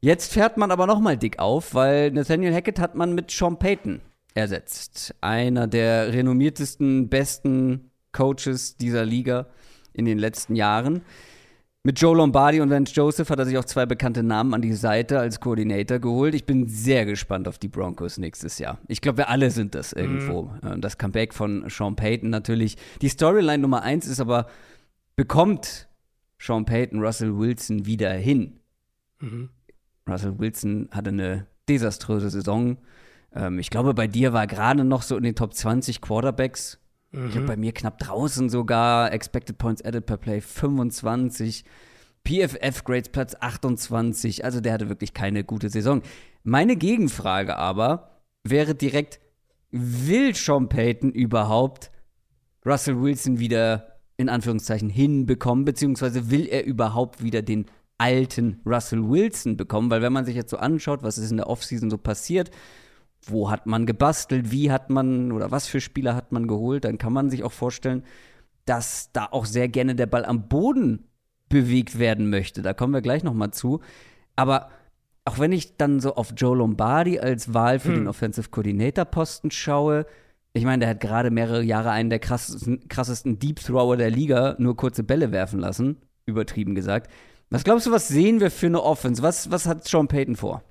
Jetzt 0.00 0.32
fährt 0.32 0.56
man 0.56 0.70
aber 0.70 0.86
noch 0.86 1.00
mal 1.00 1.16
dick 1.16 1.38
auf, 1.38 1.74
weil 1.74 2.10
Nathaniel 2.10 2.54
Hackett 2.54 2.78
hat 2.78 2.94
man 2.94 3.14
mit 3.14 3.30
Sean 3.30 3.58
Payton 3.58 4.00
ersetzt. 4.34 5.14
Einer 5.20 5.66
der 5.66 6.12
renommiertesten, 6.12 7.08
besten 7.08 7.90
Coaches 8.12 8.76
dieser 8.76 9.04
Liga 9.04 9.46
in 9.92 10.04
den 10.04 10.18
letzten 10.18 10.54
Jahren. 10.54 11.02
Mit 11.86 12.00
Joe 12.00 12.16
Lombardi 12.16 12.60
und 12.60 12.68
Vance 12.68 12.92
Joseph 12.94 13.30
hat 13.30 13.38
er 13.38 13.46
sich 13.46 13.56
auch 13.58 13.64
zwei 13.64 13.86
bekannte 13.86 14.24
Namen 14.24 14.54
an 14.54 14.60
die 14.60 14.72
Seite 14.72 15.20
als 15.20 15.38
Koordinator 15.38 16.00
geholt. 16.00 16.34
Ich 16.34 16.44
bin 16.44 16.66
sehr 16.66 17.06
gespannt 17.06 17.46
auf 17.46 17.58
die 17.58 17.68
Broncos 17.68 18.18
nächstes 18.18 18.58
Jahr. 18.58 18.78
Ich 18.88 19.00
glaube, 19.00 19.18
wir 19.18 19.28
alle 19.28 19.52
sind 19.52 19.76
das 19.76 19.92
irgendwo. 19.92 20.50
Mhm. 20.62 20.80
Das 20.80 20.98
Comeback 20.98 21.32
von 21.32 21.64
Sean 21.68 21.94
Payton 21.94 22.28
natürlich. 22.28 22.76
Die 23.02 23.08
Storyline 23.08 23.58
Nummer 23.58 23.82
eins 23.82 24.08
ist 24.08 24.18
aber, 24.18 24.48
bekommt 25.14 25.85
Sean 26.38 26.64
Payton 26.64 27.00
Russell 27.00 27.36
Wilson 27.36 27.86
wieder 27.86 28.12
hin? 28.12 28.60
Mhm. 29.20 29.50
Russell 30.08 30.38
Wilson 30.38 30.88
hatte 30.92 31.10
eine 31.10 31.46
desaströse 31.68 32.30
Saison. 32.30 32.78
Ähm, 33.34 33.58
ich 33.58 33.70
glaube, 33.70 33.94
bei 33.94 34.06
dir 34.06 34.32
war 34.32 34.46
gerade 34.46 34.84
noch 34.84 35.02
so 35.02 35.16
in 35.16 35.22
den 35.22 35.34
Top 35.34 35.54
20 35.54 36.00
Quarterbacks. 36.00 36.78
Mhm. 37.12 37.28
Ich 37.28 37.36
habe 37.36 37.46
bei 37.46 37.56
mir 37.56 37.72
knapp 37.72 37.98
draußen 37.98 38.48
sogar 38.48 39.12
Expected 39.12 39.58
Points 39.58 39.84
Added 39.84 40.06
per 40.06 40.16
Play 40.16 40.40
25. 40.40 41.64
PFF 42.24 42.84
Grades 42.84 43.08
Platz 43.10 43.36
28. 43.38 44.44
Also 44.44 44.60
der 44.60 44.72
hatte 44.72 44.88
wirklich 44.88 45.14
keine 45.14 45.44
gute 45.44 45.68
Saison. 45.70 46.02
Meine 46.42 46.76
Gegenfrage 46.76 47.56
aber 47.56 48.20
wäre 48.44 48.74
direkt, 48.74 49.20
will 49.70 50.34
Sean 50.34 50.68
Payton 50.68 51.12
überhaupt 51.12 51.90
Russell 52.64 53.00
Wilson 53.00 53.38
wieder 53.38 53.95
in 54.16 54.28
Anführungszeichen 54.28 54.88
hinbekommen, 54.88 55.64
beziehungsweise 55.64 56.30
will 56.30 56.46
er 56.46 56.64
überhaupt 56.64 57.22
wieder 57.22 57.42
den 57.42 57.66
alten 57.98 58.60
Russell 58.64 59.08
Wilson 59.08 59.56
bekommen? 59.56 59.90
Weil 59.90 60.02
wenn 60.02 60.12
man 60.12 60.24
sich 60.24 60.36
jetzt 60.36 60.50
so 60.50 60.56
anschaut, 60.56 61.02
was 61.02 61.18
ist 61.18 61.30
in 61.30 61.36
der 61.36 61.48
Offseason 61.48 61.90
so 61.90 61.98
passiert, 61.98 62.50
wo 63.22 63.50
hat 63.50 63.66
man 63.66 63.86
gebastelt, 63.86 64.50
wie 64.50 64.70
hat 64.70 64.90
man 64.90 65.32
oder 65.32 65.50
was 65.50 65.66
für 65.66 65.80
Spieler 65.80 66.14
hat 66.14 66.32
man 66.32 66.46
geholt, 66.46 66.84
dann 66.84 66.98
kann 66.98 67.12
man 67.12 67.30
sich 67.30 67.44
auch 67.44 67.52
vorstellen, 67.52 68.04
dass 68.64 69.10
da 69.12 69.26
auch 69.30 69.46
sehr 69.46 69.68
gerne 69.68 69.94
der 69.94 70.06
Ball 70.06 70.24
am 70.24 70.48
Boden 70.48 71.04
bewegt 71.48 71.98
werden 71.98 72.30
möchte. 72.30 72.62
Da 72.62 72.74
kommen 72.74 72.92
wir 72.92 73.02
gleich 73.02 73.22
noch 73.22 73.34
mal 73.34 73.52
zu. 73.52 73.80
Aber 74.34 74.70
auch 75.24 75.38
wenn 75.38 75.52
ich 75.52 75.76
dann 75.76 76.00
so 76.00 76.14
auf 76.14 76.32
Joe 76.36 76.56
Lombardi 76.56 77.18
als 77.18 77.52
Wahl 77.52 77.78
für 77.78 77.88
hm. 77.88 77.94
den 77.94 78.08
Offensive 78.08 78.50
Coordinator 78.50 79.04
Posten 79.04 79.50
schaue, 79.50 80.06
ich 80.56 80.64
meine, 80.64 80.80
der 80.80 80.88
hat 80.90 81.00
gerade 81.00 81.30
mehrere 81.30 81.62
Jahre 81.62 81.90
einen 81.90 82.08
der 82.08 82.18
krassesten, 82.18 82.88
krassesten 82.88 83.38
Deep 83.38 83.60
Thrower 83.60 83.96
der 83.96 84.10
Liga 84.10 84.56
nur 84.58 84.76
kurze 84.76 85.02
Bälle 85.02 85.30
werfen 85.30 85.60
lassen, 85.60 86.00
übertrieben 86.24 86.74
gesagt. 86.74 87.10
Was 87.50 87.62
glaubst 87.62 87.86
du, 87.86 87.92
was 87.92 88.08
sehen 88.08 88.40
wir 88.40 88.50
für 88.50 88.66
eine 88.66 88.82
Offense? 88.82 89.22
Was, 89.22 89.50
was 89.50 89.66
hat 89.66 89.86
Sean 89.86 90.08
Payton 90.08 90.34
vor? 90.34 90.64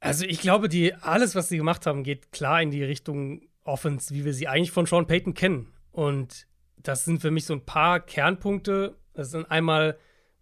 Also 0.00 0.24
ich 0.24 0.40
glaube, 0.40 0.68
die, 0.68 0.94
alles, 0.94 1.34
was 1.34 1.48
sie 1.48 1.58
gemacht 1.58 1.86
haben, 1.86 2.02
geht 2.02 2.32
klar 2.32 2.62
in 2.62 2.70
die 2.70 2.82
Richtung 2.82 3.42
Offense, 3.62 4.12
wie 4.14 4.24
wir 4.24 4.34
sie 4.34 4.48
eigentlich 4.48 4.72
von 4.72 4.86
Sean 4.86 5.06
Payton 5.06 5.34
kennen. 5.34 5.68
Und 5.92 6.46
das 6.78 7.04
sind 7.04 7.20
für 7.20 7.30
mich 7.30 7.44
so 7.44 7.52
ein 7.52 7.64
paar 7.64 8.00
Kernpunkte. 8.00 8.96
Das 9.12 9.30
sind 9.30 9.50
einmal 9.50 9.98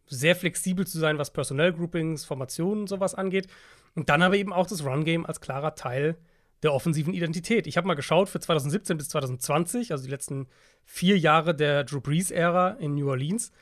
sehr 0.06 0.36
flexibel 0.36 0.86
zu 0.86 0.98
sein, 0.98 1.18
was 1.18 1.32
Personell-Groupings, 1.32 2.24
Formationen 2.24 2.82
und 2.82 2.88
sowas 2.88 3.14
angeht. 3.14 3.48
Und 3.94 4.08
dann 4.08 4.22
aber 4.22 4.36
eben 4.36 4.52
auch 4.52 4.66
das 4.66 4.84
Run-Game 4.84 5.26
als 5.26 5.40
klarer 5.40 5.74
Teil 5.74 6.16
der 6.62 6.73
offensiven 6.75 7.14
Identität. 7.14 7.66
Ich 7.66 7.77
habe 7.77 7.87
mal 7.87 7.94
geschaut 7.94 8.29
für 8.29 8.40
2017 8.40 8.96
bis 8.96 9.09
2020, 9.09 9.92
also 9.92 10.05
die 10.05 10.11
letzten 10.11 10.46
vier 10.85 11.18
Jahre 11.18 11.55
der 11.55 11.85
Drew 11.85 12.01
Brees-Ära 12.01 12.73
in 12.81 12.94
New 12.94 13.09
Orleans. 13.09 13.53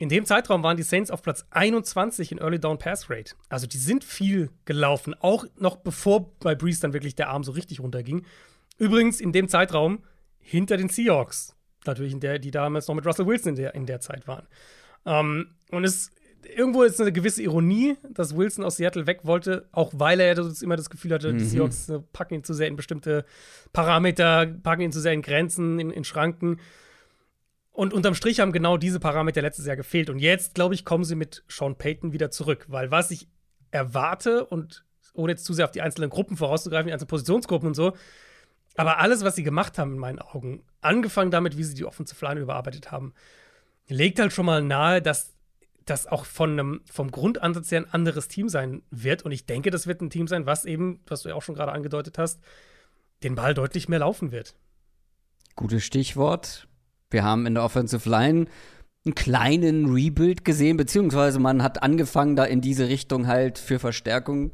In 0.00 0.08
dem 0.08 0.26
Zeitraum 0.26 0.62
waren 0.62 0.76
die 0.76 0.84
Saints 0.84 1.10
auf 1.10 1.22
Platz 1.22 1.44
21 1.50 2.30
in 2.30 2.38
Early 2.38 2.60
Down 2.60 2.78
Pass 2.78 3.10
Rate. 3.10 3.34
Also 3.48 3.66
die 3.66 3.78
sind 3.78 4.04
viel 4.04 4.50
gelaufen, 4.64 5.14
auch 5.20 5.44
noch 5.56 5.76
bevor 5.76 6.30
bei 6.38 6.54
Breeze 6.54 6.80
dann 6.80 6.92
wirklich 6.92 7.16
der 7.16 7.30
Arm 7.30 7.42
so 7.42 7.52
richtig 7.52 7.80
runterging. 7.80 8.24
Übrigens 8.78 9.20
in 9.20 9.32
dem 9.32 9.48
Zeitraum 9.48 10.04
hinter 10.38 10.76
den 10.76 10.88
Seahawks. 10.88 11.56
Natürlich, 11.84 12.12
in 12.12 12.20
der, 12.20 12.38
die 12.38 12.50
damals 12.50 12.86
noch 12.86 12.94
mit 12.94 13.06
Russell 13.06 13.26
Wilson 13.26 13.50
in 13.50 13.56
der, 13.56 13.74
in 13.74 13.86
der 13.86 14.00
Zeit 14.00 14.28
waren. 14.28 14.46
Ähm, 15.04 15.54
und 15.70 15.84
es 15.84 16.10
irgendwo 16.54 16.82
ist 16.82 17.00
eine 17.00 17.12
gewisse 17.12 17.42
Ironie, 17.42 17.96
dass 18.10 18.36
Wilson 18.36 18.64
aus 18.64 18.76
Seattle 18.76 19.06
weg 19.06 19.20
wollte, 19.24 19.68
auch 19.72 19.92
weil 19.94 20.20
er 20.20 20.34
das 20.34 20.62
immer 20.62 20.76
das 20.76 20.90
Gefühl 20.90 21.12
hatte, 21.12 21.32
mhm. 21.32 21.38
die 21.38 21.44
Seahawks 21.44 21.88
äh, 21.88 22.00
packen 22.12 22.34
ihn 22.34 22.44
zu 22.44 22.54
sehr 22.54 22.68
in 22.68 22.76
bestimmte 22.76 23.24
Parameter, 23.72 24.46
packen 24.46 24.82
ihn 24.82 24.92
zu 24.92 25.00
sehr 25.00 25.12
in 25.12 25.22
Grenzen, 25.22 25.78
in, 25.78 25.90
in 25.90 26.04
Schranken. 26.04 26.60
Und 27.72 27.92
unterm 27.94 28.14
Strich 28.14 28.40
haben 28.40 28.52
genau 28.52 28.76
diese 28.76 28.98
Parameter 28.98 29.40
letztes 29.40 29.66
Jahr 29.66 29.76
gefehlt. 29.76 30.10
Und 30.10 30.18
jetzt, 30.18 30.54
glaube 30.54 30.74
ich, 30.74 30.84
kommen 30.84 31.04
sie 31.04 31.14
mit 31.14 31.44
Sean 31.48 31.76
Payton 31.76 32.12
wieder 32.12 32.30
zurück. 32.30 32.66
Weil 32.68 32.90
was 32.90 33.10
ich 33.10 33.28
erwarte, 33.70 34.44
und 34.46 34.84
ohne 35.14 35.32
jetzt 35.32 35.44
zu 35.44 35.52
sehr 35.52 35.64
auf 35.64 35.70
die 35.70 35.82
einzelnen 35.82 36.10
Gruppen 36.10 36.36
vorauszugreifen, 36.36 36.88
die 36.88 36.92
einzelnen 36.92 37.08
Positionsgruppen 37.08 37.68
und 37.68 37.74
so, 37.74 37.92
aber 38.76 38.98
alles, 38.98 39.24
was 39.24 39.36
sie 39.36 39.42
gemacht 39.42 39.78
haben, 39.78 39.92
in 39.92 39.98
meinen 39.98 40.20
Augen, 40.20 40.62
angefangen 40.80 41.30
damit, 41.30 41.56
wie 41.56 41.64
sie 41.64 41.74
die 41.74 41.84
Offensive 41.84 42.24
Line 42.24 42.40
überarbeitet 42.40 42.92
haben, 42.92 43.12
legt 43.88 44.20
halt 44.20 44.32
schon 44.32 44.46
mal 44.46 44.62
nahe, 44.62 45.02
dass 45.02 45.34
das 45.90 46.06
auch 46.06 46.24
von 46.24 46.52
einem, 46.52 46.80
vom 46.90 47.10
Grundansatz 47.10 47.70
her 47.70 47.80
ein 47.80 47.92
anderes 47.92 48.28
Team 48.28 48.48
sein 48.48 48.82
wird. 48.90 49.22
Und 49.22 49.32
ich 49.32 49.46
denke, 49.46 49.70
das 49.70 49.86
wird 49.86 50.00
ein 50.00 50.10
Team 50.10 50.28
sein, 50.28 50.46
was 50.46 50.64
eben, 50.64 51.00
was 51.06 51.22
du 51.22 51.30
ja 51.30 51.34
auch 51.34 51.42
schon 51.42 51.54
gerade 51.54 51.72
angedeutet 51.72 52.18
hast, 52.18 52.40
den 53.22 53.34
Ball 53.34 53.54
deutlich 53.54 53.88
mehr 53.88 53.98
laufen 53.98 54.32
wird. 54.32 54.54
Gutes 55.56 55.84
Stichwort. 55.84 56.68
Wir 57.10 57.24
haben 57.24 57.46
in 57.46 57.54
der 57.54 57.64
Offensive 57.64 58.08
Line 58.08 58.46
einen 59.04 59.14
kleinen 59.14 59.92
Rebuild 59.92 60.44
gesehen, 60.44 60.76
beziehungsweise 60.76 61.38
man 61.38 61.62
hat 61.62 61.82
angefangen, 61.82 62.36
da 62.36 62.44
in 62.44 62.60
diese 62.60 62.88
Richtung 62.88 63.26
halt 63.26 63.58
für 63.58 63.78
Verstärkung 63.78 64.52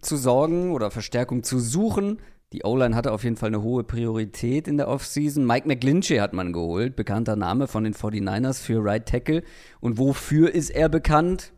zu 0.00 0.16
sorgen 0.16 0.72
oder 0.72 0.90
Verstärkung 0.90 1.42
zu 1.42 1.58
suchen. 1.58 2.20
Die 2.52 2.64
O-Line 2.64 2.94
hatte 2.94 3.12
auf 3.12 3.24
jeden 3.24 3.36
Fall 3.36 3.48
eine 3.48 3.62
hohe 3.62 3.82
Priorität 3.84 4.68
in 4.68 4.76
der 4.76 4.88
Offseason. 4.88 5.46
Mike 5.46 5.66
McGlinchey 5.66 6.18
hat 6.18 6.32
man 6.32 6.52
geholt, 6.52 6.96
bekannter 6.96 7.36
Name 7.36 7.66
von 7.66 7.84
den 7.84 7.94
49ers 7.94 8.62
für 8.62 8.84
Right 8.84 9.06
Tackle. 9.06 9.42
Und 9.80 9.98
wofür 9.98 10.54
ist 10.54 10.70
er 10.70 10.88
bekannt? 10.88 11.52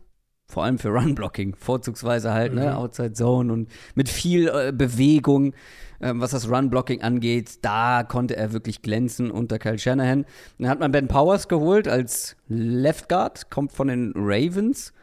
Vor 0.47 0.63
allem 0.63 0.77
für 0.77 0.89
Run-Blocking, 0.89 1.55
vorzugsweise 1.55 2.31
halt, 2.31 2.53
ne, 2.53 2.61
mhm. 2.61 2.67
ne, 2.67 2.77
Outside 2.77 3.13
Zone 3.13 3.51
und 3.51 3.69
mit 3.95 4.09
viel 4.09 4.47
äh, 4.47 4.71
Bewegung 4.71 5.53
ähm, 6.01 6.21
was 6.21 6.31
das 6.31 6.49
Run-Blocking 6.49 7.01
angeht. 7.01 7.59
Da 7.63 8.03
konnte 8.03 8.35
er 8.35 8.53
wirklich 8.53 8.81
glänzen 8.81 9.31
unter 9.31 9.59
Kyle 9.59 9.79
Shanahan. 9.79 10.25
Dann 10.59 10.69
hat 10.69 10.79
man 10.79 10.91
Ben 10.91 11.07
Powers 11.07 11.47
geholt 11.47 11.87
als 11.87 12.35
Left 12.47 13.09
Guard, 13.09 13.49
kommt 13.49 13.71
von 13.71 13.87
den 13.87 14.13
Ravens. 14.15 14.93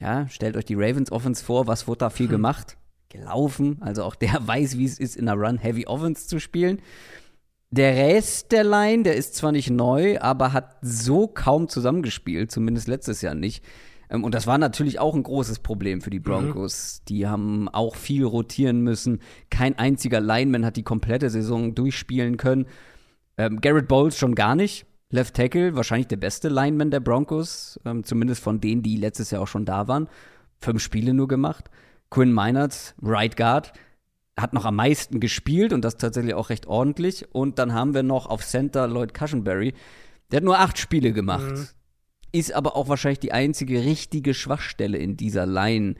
Ja, 0.00 0.26
stellt 0.28 0.56
euch 0.56 0.64
die 0.64 0.74
Ravens 0.74 1.12
Offense 1.12 1.44
vor, 1.44 1.66
was 1.66 1.86
wurde 1.86 1.98
da 1.98 2.10
viel 2.10 2.26
hm. 2.26 2.32
gemacht? 2.36 2.76
Gelaufen, 3.12 3.78
also 3.80 4.04
auch 4.04 4.14
der 4.14 4.38
weiß, 4.46 4.78
wie 4.78 4.84
es 4.84 4.98
ist, 4.98 5.16
in 5.16 5.28
einer 5.28 5.40
Run-Heavy 5.40 5.86
Offense 5.86 6.26
zu 6.26 6.40
spielen. 6.40 6.80
Der 7.70 7.96
Rest 7.96 8.52
der 8.52 8.64
Line, 8.64 9.02
der 9.02 9.16
ist 9.16 9.34
zwar 9.34 9.52
nicht 9.52 9.70
neu, 9.70 10.18
aber 10.20 10.52
hat 10.52 10.76
so 10.82 11.26
kaum 11.26 11.68
zusammengespielt, 11.68 12.50
zumindest 12.50 12.86
letztes 12.88 13.22
Jahr 13.22 13.34
nicht. 13.34 13.64
Ähm, 14.10 14.24
und 14.24 14.34
das 14.34 14.46
war 14.46 14.58
natürlich 14.58 15.00
auch 15.00 15.14
ein 15.14 15.22
großes 15.22 15.60
Problem 15.60 16.00
für 16.00 16.10
die 16.10 16.18
mhm. 16.18 16.24
Broncos. 16.24 17.00
Mhm. 17.00 17.04
Die 17.08 17.26
haben 17.26 17.68
auch 17.68 17.96
viel 17.96 18.24
rotieren 18.24 18.82
müssen. 18.82 19.20
Kein 19.50 19.78
einziger 19.78 20.20
Lineman 20.20 20.64
hat 20.66 20.76
die 20.76 20.82
komplette 20.82 21.30
Saison 21.30 21.74
durchspielen 21.74 22.36
können. 22.36 22.66
Ähm, 23.38 23.60
Garrett 23.60 23.88
Bowles 23.88 24.18
schon 24.18 24.34
gar 24.34 24.54
nicht. 24.54 24.86
Left 25.10 25.34
Tackle, 25.34 25.74
wahrscheinlich 25.74 26.08
der 26.08 26.16
beste 26.16 26.48
Lineman 26.48 26.90
der 26.90 27.00
Broncos, 27.00 27.78
ähm, 27.84 28.02
zumindest 28.02 28.42
von 28.42 28.60
denen, 28.60 28.82
die 28.82 28.96
letztes 28.96 29.30
Jahr 29.30 29.42
auch 29.42 29.48
schon 29.48 29.66
da 29.66 29.88
waren. 29.88 30.08
Fünf 30.58 30.82
Spiele 30.82 31.12
nur 31.12 31.28
gemacht. 31.28 31.70
Quinn 32.12 32.32
Meinerts, 32.32 32.94
Right 33.00 33.36
Guard, 33.38 33.72
hat 34.38 34.52
noch 34.52 34.66
am 34.66 34.76
meisten 34.76 35.18
gespielt 35.18 35.72
und 35.72 35.82
das 35.82 35.96
tatsächlich 35.96 36.34
auch 36.34 36.50
recht 36.50 36.66
ordentlich. 36.66 37.26
Und 37.34 37.58
dann 37.58 37.72
haben 37.72 37.94
wir 37.94 38.02
noch 38.02 38.26
auf 38.26 38.44
Center 38.44 38.86
Lloyd 38.86 39.14
Cushenberry. 39.14 39.72
Der 40.30 40.38
hat 40.38 40.44
nur 40.44 40.58
acht 40.58 40.78
Spiele 40.78 41.12
gemacht. 41.12 41.52
Mhm. 41.52 41.66
Ist 42.32 42.52
aber 42.52 42.76
auch 42.76 42.88
wahrscheinlich 42.88 43.20
die 43.20 43.32
einzige 43.32 43.82
richtige 43.84 44.34
Schwachstelle 44.34 44.98
in 44.98 45.16
dieser 45.16 45.46
Line. 45.46 45.94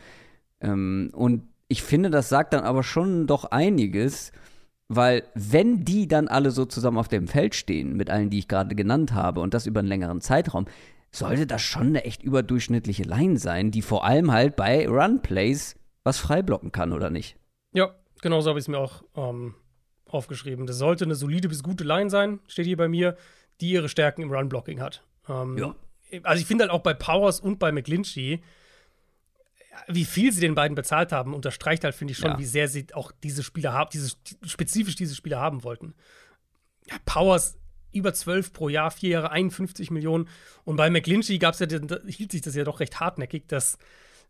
Ähm, 0.61 1.11
und 1.15 1.45
ich 1.69 1.83
finde, 1.83 2.11
das 2.11 2.29
sagt 2.29 2.53
dann 2.53 2.65
aber 2.65 2.83
schon 2.83 3.27
doch 3.27 3.47
einiges, 3.47 4.33
weil 4.89 5.23
wenn 5.35 5.83
die 5.85 6.09
dann 6.09 6.29
alle 6.29 6.51
so 6.51 6.67
zusammen 6.67 6.99
auf 6.99 7.09
dem 7.09 7.27
Feld 7.27 7.55
stehen, 7.55 7.97
mit 7.97 8.11
allen, 8.11 8.29
die 8.29 8.39
ich 8.39 8.49
gerade 8.49 8.75
genannt 8.75 9.15
habe, 9.15 9.41
und 9.41 9.55
das 9.55 9.67
über 9.67 9.81
einen 9.81 9.89
längeren 9.89 10.21
Zeitraum, 10.21 10.67
sollte 11.11 11.47
das 11.47 11.63
schon 11.63 11.89
eine 11.89 12.05
echt 12.05 12.23
überdurchschnittliche 12.23 13.05
Line 13.05 13.39
sein, 13.39 13.71
die 13.71 13.81
vor 13.81 14.05
allem 14.05 14.31
halt 14.31 14.57
bei 14.57 14.87
Run-Plays 14.87 15.77
was 16.05 16.19
freiblocken 16.19 16.73
kann, 16.73 16.93
oder 16.93 17.11
nicht? 17.11 17.37
Ja, 17.73 17.95
genau 18.21 18.41
so 18.41 18.51
habe 18.51 18.59
ich 18.59 18.65
es 18.65 18.69
mir 18.69 18.79
auch 18.79 19.03
ähm, 19.17 19.55
aufgeschrieben. 20.07 20.67
Das 20.67 20.79
sollte 20.79 21.05
eine 21.05 21.15
solide 21.15 21.49
bis 21.49 21.63
gute 21.63 21.85
Line 21.85 22.11
sein, 22.11 22.41
steht 22.47 22.67
hier 22.67 22.77
bei 22.77 22.89
mir, 22.89 23.17
die 23.61 23.71
ihre 23.71 23.89
Stärken 23.89 24.23
im 24.23 24.33
Run-Blocking 24.33 24.81
hat. 24.81 25.05
Ähm, 25.29 25.59
ja. 25.59 25.75
Also 26.25 26.41
ich 26.41 26.47
finde 26.47 26.65
halt 26.65 26.73
auch 26.73 26.83
bei 26.83 26.95
Powers 26.95 27.41
und 27.41 27.59
bei 27.59 27.73
McGlinchey, 27.73 28.43
wie 29.89 30.05
viel 30.05 30.33
sie 30.33 30.41
den 30.41 30.55
beiden 30.55 30.75
bezahlt 30.75 31.13
haben, 31.13 31.33
unterstreicht 31.33 31.85
halt, 31.85 31.95
finde 31.95 32.13
ich 32.13 32.19
schon, 32.19 32.33
ja. 32.33 32.39
wie 32.39 32.45
sehr 32.45 32.69
sie 32.69 32.87
auch 32.93 33.13
diese 33.23 33.43
Spieler 33.43 33.73
haben, 33.73 33.89
diese, 33.93 34.15
spezifisch 34.45 34.97
diese 34.97 35.15
Spieler 35.15 35.41
haben 35.41 35.65
wollten. 35.65 35.95
Ja, 36.87 36.97
Powers 37.07 37.59
über 37.93 38.13
12 38.13 38.53
pro 38.53 38.69
Jahr, 38.69 38.91
vier 38.91 39.11
Jahre 39.11 39.31
51 39.31 39.91
Millionen. 39.91 40.29
Und 40.65 40.77
bei 40.77 40.91
McGlinchey 40.91 41.39
gab's 41.39 41.59
ja, 41.61 41.67
hielt 42.07 42.33
sich 42.33 42.43
das 42.43 42.55
ja 42.55 42.65
doch 42.65 42.81
recht 42.81 43.01
hartnäckig, 43.01 43.49
dass 43.49 43.79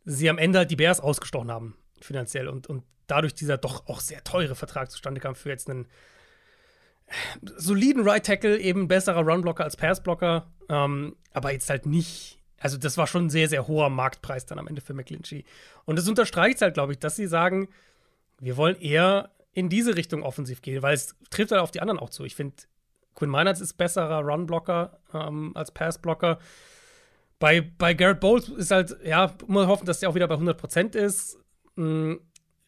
sie 0.05 0.29
am 0.29 0.39
Ende 0.39 0.61
halt 0.61 0.71
die 0.71 0.77
Bears 0.77 1.01
ausgestochen 1.01 1.51
haben, 1.51 1.77
finanziell. 2.01 2.49
Und, 2.49 2.67
und 2.67 2.85
dadurch 3.07 3.35
dieser 3.35 3.59
doch 3.59 3.87
auch 3.87 4.01
sehr 4.01 4.25
teure 4.25 4.55
Vertrag 4.55 4.91
zustande 4.91 5.21
kam 5.21 5.35
für 5.35 5.51
jetzt 5.51 5.69
einen 5.69 5.87
soliden 7.43 8.09
Right 8.09 8.25
Tackle, 8.25 8.59
eben 8.59 8.89
besserer 8.89 9.23
Runblocker 9.23 9.65
als 9.65 9.77
Passblocker, 9.77 10.51
ähm, 10.69 11.17
aber 11.33 11.53
jetzt 11.53 11.69
halt 11.71 11.87
nicht. 11.87 12.39
Also, 12.59 12.79
das 12.79 12.97
war 12.97 13.07
schon 13.07 13.27
ein 13.27 13.31
sehr, 13.31 13.49
sehr 13.49 13.67
hoher 13.67 13.91
Marktpreis 13.91 14.47
dann 14.47 14.59
am 14.59 14.69
Ende 14.69 14.81
für 14.81 14.95
McClinchy. 14.95 15.45
Und 15.85 15.97
das 15.97 16.09
unterstreicht 16.09 16.63
halt, 16.63 16.75
glaube 16.75 16.93
ich, 16.93 16.99
dass 17.01 17.17
sie 17.17 17.27
sagen, 17.27 17.69
wir 18.39 18.57
wollen 18.57 18.81
eher 18.81 19.31
in 19.53 19.69
diese 19.69 19.97
Richtung 19.97 20.23
offensiv 20.23 20.63
gehen, 20.63 20.83
weil 20.83 20.95
es 20.95 21.15
trifft 21.31 21.51
halt 21.51 21.61
auf 21.61 21.73
die 21.73 21.81
anderen 21.81 21.99
auch 21.99 22.11
zu. 22.11 22.25
Ich 22.25 22.37
finde, 22.37 22.57
Quinn 23.15 23.31
Meinerts 23.31 23.61
ist 23.61 23.75
besserer 23.75 24.21
Runblocker 24.21 24.99
ähm, 25.13 25.53
als 25.55 25.73
Passblocker. 25.73 26.39
Bei, 27.43 27.61
bei 27.61 27.93
Garrett 27.93 28.21
Bowles 28.21 28.49
ist 28.51 28.71
halt, 28.71 28.95
ja, 29.05 29.35
muss 29.49 29.67
hoffen, 29.67 29.85
dass 29.85 29.99
der 29.99 30.09
auch 30.09 30.15
wieder 30.15 30.29
bei 30.29 30.37
100% 30.37 30.95
ist. 30.95 31.41
Mhm. 31.75 32.21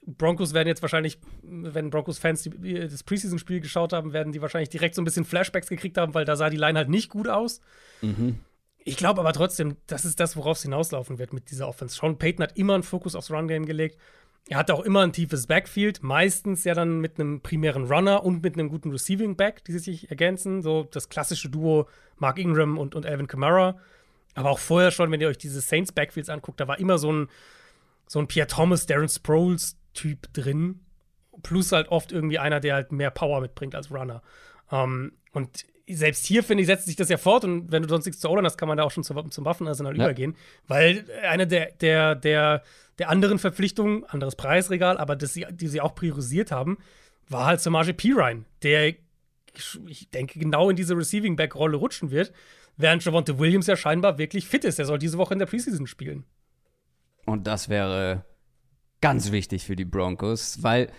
Broncos 0.05 0.53
werden 0.53 0.67
jetzt 0.67 0.83
wahrscheinlich, 0.83 1.21
wenn 1.43 1.91
Broncos-Fans 1.91 2.51
das 2.61 3.05
Preseason-Spiel 3.05 3.61
geschaut 3.61 3.93
haben, 3.93 4.13
werden 4.13 4.33
die 4.33 4.43
wahrscheinlich 4.43 4.71
direkt 4.71 4.97
so 4.97 5.01
ein 5.01 5.05
bisschen 5.05 5.25
Flashbacks 5.25 5.69
gekriegt 5.69 5.97
haben, 5.97 6.13
weil 6.15 6.25
da 6.25 6.35
sah 6.35 6.51
die 6.51 6.57
Line 6.57 6.77
halt 6.77 6.89
nicht 6.89 7.09
gut 7.09 7.29
aus. 7.29 7.61
Mhm. 8.03 8.41
Ich 8.79 8.97
glaube 8.97 9.21
aber 9.21 9.33
trotzdem, 9.33 9.77
das 9.87 10.05
ist 10.05 10.19
das, 10.19 10.37
worauf 10.37 10.57
es 10.57 10.65
hinauslaufen 10.65 11.21
wird 11.21 11.33
mit 11.33 11.53
dieser 11.53 11.69
Offense. 11.69 11.95
Sean 11.95 12.19
Payton 12.19 12.43
hat 12.43 12.59
immer 12.59 12.75
einen 12.75 12.83
Fokus 12.83 13.15
aufs 13.15 13.31
Run-Game 13.31 13.67
gelegt. 13.67 13.97
Er 14.49 14.59
hatte 14.59 14.75
auch 14.75 14.83
immer 14.83 15.03
ein 15.03 15.13
tiefes 15.13 15.47
Backfield, 15.47 16.03
meistens 16.03 16.65
ja 16.65 16.75
dann 16.75 17.01
mit 17.01 17.21
einem 17.21 17.43
primären 17.43 17.85
Runner 17.85 18.25
und 18.25 18.43
mit 18.43 18.55
einem 18.55 18.71
guten 18.71 18.91
Receiving 18.91 19.37
Back, 19.37 19.63
die 19.67 19.79
sich 19.79 20.11
ergänzen. 20.11 20.63
So 20.63 20.83
das 20.83 21.09
klassische 21.09 21.49
Duo 21.49 21.87
Mark 22.17 22.41
Ingram 22.41 22.77
und, 22.77 22.97
und 22.97 23.07
Alvin 23.07 23.29
Kamara. 23.29 23.79
Aber 24.35 24.51
auch 24.51 24.59
vorher 24.59 24.91
schon, 24.91 25.11
wenn 25.11 25.21
ihr 25.21 25.29
euch 25.29 25.39
diese 25.39 25.61
Saints 25.61 25.93
Backfields 25.93 26.29
anguckt, 26.29 26.61
da 26.61 26.69
war 26.69 26.79
immer 26.79 26.99
so 26.99 27.13
ein, 27.13 27.29
so 28.07 28.19
ein 28.19 28.27
Pierre 28.27 28.49
Thomas, 28.49 28.87
Darren 28.87 29.09
Sproles 29.09 29.77
Typ 29.95 30.33
drin. 30.33 30.81
Plus 31.43 31.73
halt 31.73 31.89
oft 31.89 32.13
irgendwie 32.13 32.39
einer, 32.39 32.61
der 32.61 32.75
halt 32.75 32.93
mehr 32.93 33.11
Power 33.11 33.41
mitbringt 33.41 33.75
als 33.75 33.91
Runner. 33.91 34.23
Ähm, 34.71 35.13
und 35.33 35.65
selbst 35.89 36.25
hier, 36.25 36.43
finde 36.43 36.63
ich, 36.63 36.67
setzt 36.67 36.87
sich 36.87 36.97
das 36.97 37.09
ja 37.09 37.17
fort. 37.17 37.45
Und 37.45 37.71
wenn 37.71 37.83
du 37.83 37.89
sonst 37.89 38.07
nichts 38.07 38.21
zu 38.21 38.29
Olan 38.29 38.45
hast, 38.45 38.57
kann 38.57 38.69
man 38.69 38.79
da 38.79 38.85
auch 38.85 38.91
schon 38.91 39.05
zum, 39.05 39.31
zum 39.31 39.45
Waffenarsenal 39.45 39.97
ja. 39.97 40.05
übergehen. 40.05 40.37
Weil 40.67 41.05
eine 41.23 41.47
der, 41.47 41.73
der, 41.73 42.15
der, 42.15 42.63
der 42.99 43.09
anderen 43.09 43.39
Verpflichtungen, 43.39 44.05
anderes 44.05 44.37
Preisregal, 44.37 44.99
aber 44.99 45.17
das 45.17 45.35
sie, 45.35 45.47
die 45.51 45.69
sie 45.69 45.81
auch 45.81 45.95
priorisiert 45.95 46.51
haben, 46.51 46.79
war 47.29 47.47
halt 47.47 47.61
Samaj 47.61 47.93
Pirine, 47.93 48.45
der, 48.63 48.95
ich 49.87 50.11
denke, 50.11 50.39
genau 50.39 50.71
in 50.71 50.77
diese 50.77 50.97
Receiving-Back-Rolle 50.97 51.77
rutschen 51.77 52.11
wird, 52.11 52.33
während 52.77 53.05
Javonte 53.05 53.39
Williams 53.39 53.67
ja 53.67 53.77
scheinbar 53.77 54.19
wirklich 54.19 54.47
fit 54.47 54.65
ist. 54.65 54.79
Er 54.79 54.85
soll 54.85 54.99
diese 54.99 55.19
Woche 55.19 55.35
in 55.35 55.39
der 55.39 55.47
Preseason 55.47 55.87
spielen. 55.87 56.25
Und 57.27 57.47
das 57.47 57.69
wäre 57.69 58.25
ganz 59.01 59.33
wichtig 59.33 59.65
für 59.65 59.77
die 59.77 59.85
Broncos, 59.85 60.63
weil 60.63 60.91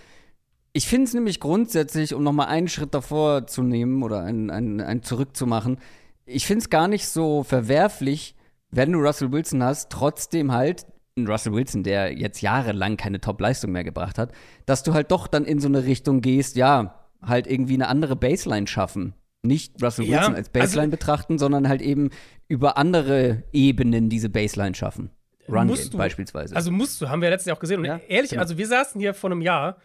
ich 0.74 0.88
finde 0.88 1.06
es 1.06 1.14
nämlich 1.14 1.40
grundsätzlich, 1.40 2.14
um 2.14 2.24
nochmal 2.24 2.48
einen 2.48 2.68
Schritt 2.68 2.94
davor 2.94 3.48
zu 3.48 3.64
nehmen 3.64 4.04
oder 4.04 4.22
einen, 4.22 4.50
einen, 4.50 4.82
einen 4.82 5.04
zurückzumachen, 5.04 5.80
ich 6.26 6.46
finde 6.46 6.60
es 6.60 6.70
gar 6.70 6.88
nicht 6.88 7.08
so 7.08 7.44
verwerflich, 7.44 8.36
wenn 8.72 8.92
du 8.92 9.00
Russell 9.00 9.32
Wilson 9.32 9.64
hast, 9.64 9.92
trotzdem 9.92 10.52
halt 10.52 10.86
ein 11.18 11.28
Russell 11.28 11.54
Wilson, 11.54 11.84
der 11.84 12.12
jetzt 12.14 12.42
jahrelang 12.42 12.98
keine 12.98 13.22
Top-Leistung 13.22 13.72
mehr 13.72 13.84
gebracht 13.84 14.18
hat, 14.18 14.34
dass 14.66 14.84
du 14.84 14.94
halt 14.94 15.12
doch 15.12 15.28
dann 15.28 15.46
in 15.46 15.60
so 15.60 15.68
eine 15.68 15.86
Richtung 15.86 16.22
gehst, 16.22 16.58
ja, 16.58 17.06
halt 17.22 17.48
irgendwie 17.48 17.76
eine 17.76 17.88
andere 17.88 18.16
Baseline 18.16 18.68
schaffen. 18.68 19.14
Nicht 19.46 19.82
Russell 19.82 20.08
Wilson 20.08 20.32
ja, 20.32 20.38
als 20.38 20.50
Baseline 20.50 20.82
also, 20.84 20.92
betrachten, 20.92 21.38
sondern 21.38 21.68
halt 21.68 21.82
eben 21.82 22.10
über 22.48 22.78
andere 22.78 23.44
Ebenen 23.52 24.10
diese 24.10 24.30
Baseline 24.30 24.76
schaffen. 24.76 25.10
Run 25.48 25.68
Game 25.68 25.90
du, 25.92 25.98
beispielsweise. 25.98 26.56
Also 26.56 26.72
musst 26.72 27.02
du, 27.02 27.10
haben 27.10 27.22
wir 27.22 27.30
letztes 27.30 27.48
Jahr 27.48 27.58
auch 27.58 27.62
gesehen. 27.62 27.80
Und 27.80 27.86
ja, 27.86 28.00
ehrlich, 28.08 28.32
genau. 28.32 28.42
also 28.42 28.58
wir 28.58 28.68
saßen 28.68 29.00
hier 29.00 29.14
vor 29.14 29.32
einem 29.32 29.42
Jahr 29.42 29.78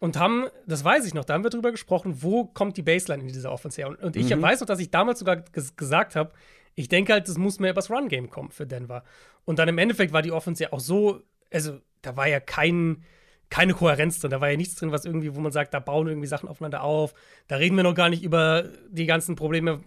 und 0.00 0.18
haben, 0.18 0.46
das 0.66 0.84
weiß 0.84 1.06
ich 1.06 1.14
noch, 1.14 1.24
da 1.24 1.34
haben 1.34 1.44
wir 1.44 1.50
drüber 1.50 1.70
gesprochen, 1.70 2.22
wo 2.22 2.44
kommt 2.44 2.76
die 2.76 2.82
Baseline 2.82 3.22
in 3.22 3.28
dieser 3.28 3.52
Offense 3.52 3.80
her. 3.80 3.88
Und, 3.88 4.02
und 4.02 4.16
ich 4.16 4.34
mhm. 4.34 4.42
weiß 4.42 4.60
noch, 4.60 4.66
dass 4.66 4.80
ich 4.80 4.90
damals 4.90 5.20
sogar 5.20 5.36
gesagt 5.76 6.16
habe, 6.16 6.32
ich 6.74 6.88
denke 6.88 7.12
halt, 7.12 7.28
das 7.28 7.38
muss 7.38 7.58
mehr 7.58 7.72
übers 7.72 7.90
Run-Game 7.90 8.30
kommen 8.30 8.50
für 8.50 8.66
Denver. 8.66 9.02
Und 9.44 9.58
dann 9.58 9.68
im 9.68 9.78
Endeffekt 9.78 10.12
war 10.12 10.22
die 10.22 10.30
Offense 10.30 10.62
ja 10.62 10.72
auch 10.72 10.80
so, 10.80 11.22
also 11.52 11.80
da 12.02 12.16
war 12.16 12.28
ja 12.28 12.38
kein, 12.38 13.02
keine 13.50 13.74
Kohärenz 13.74 14.20
drin, 14.20 14.30
da 14.30 14.40
war 14.40 14.50
ja 14.50 14.56
nichts 14.56 14.74
drin, 14.74 14.92
was 14.92 15.04
irgendwie, 15.04 15.34
wo 15.34 15.40
man 15.40 15.52
sagt, 15.52 15.72
da 15.72 15.80
bauen 15.80 16.06
irgendwie 16.06 16.26
Sachen 16.26 16.48
aufeinander 16.48 16.82
auf. 16.82 17.14
Da 17.46 17.56
reden 17.56 17.76
wir 17.76 17.82
noch 17.82 17.94
gar 17.94 18.10
nicht 18.10 18.22
über 18.22 18.68
die 18.90 19.06
ganzen 19.06 19.36
Probleme, 19.36 19.80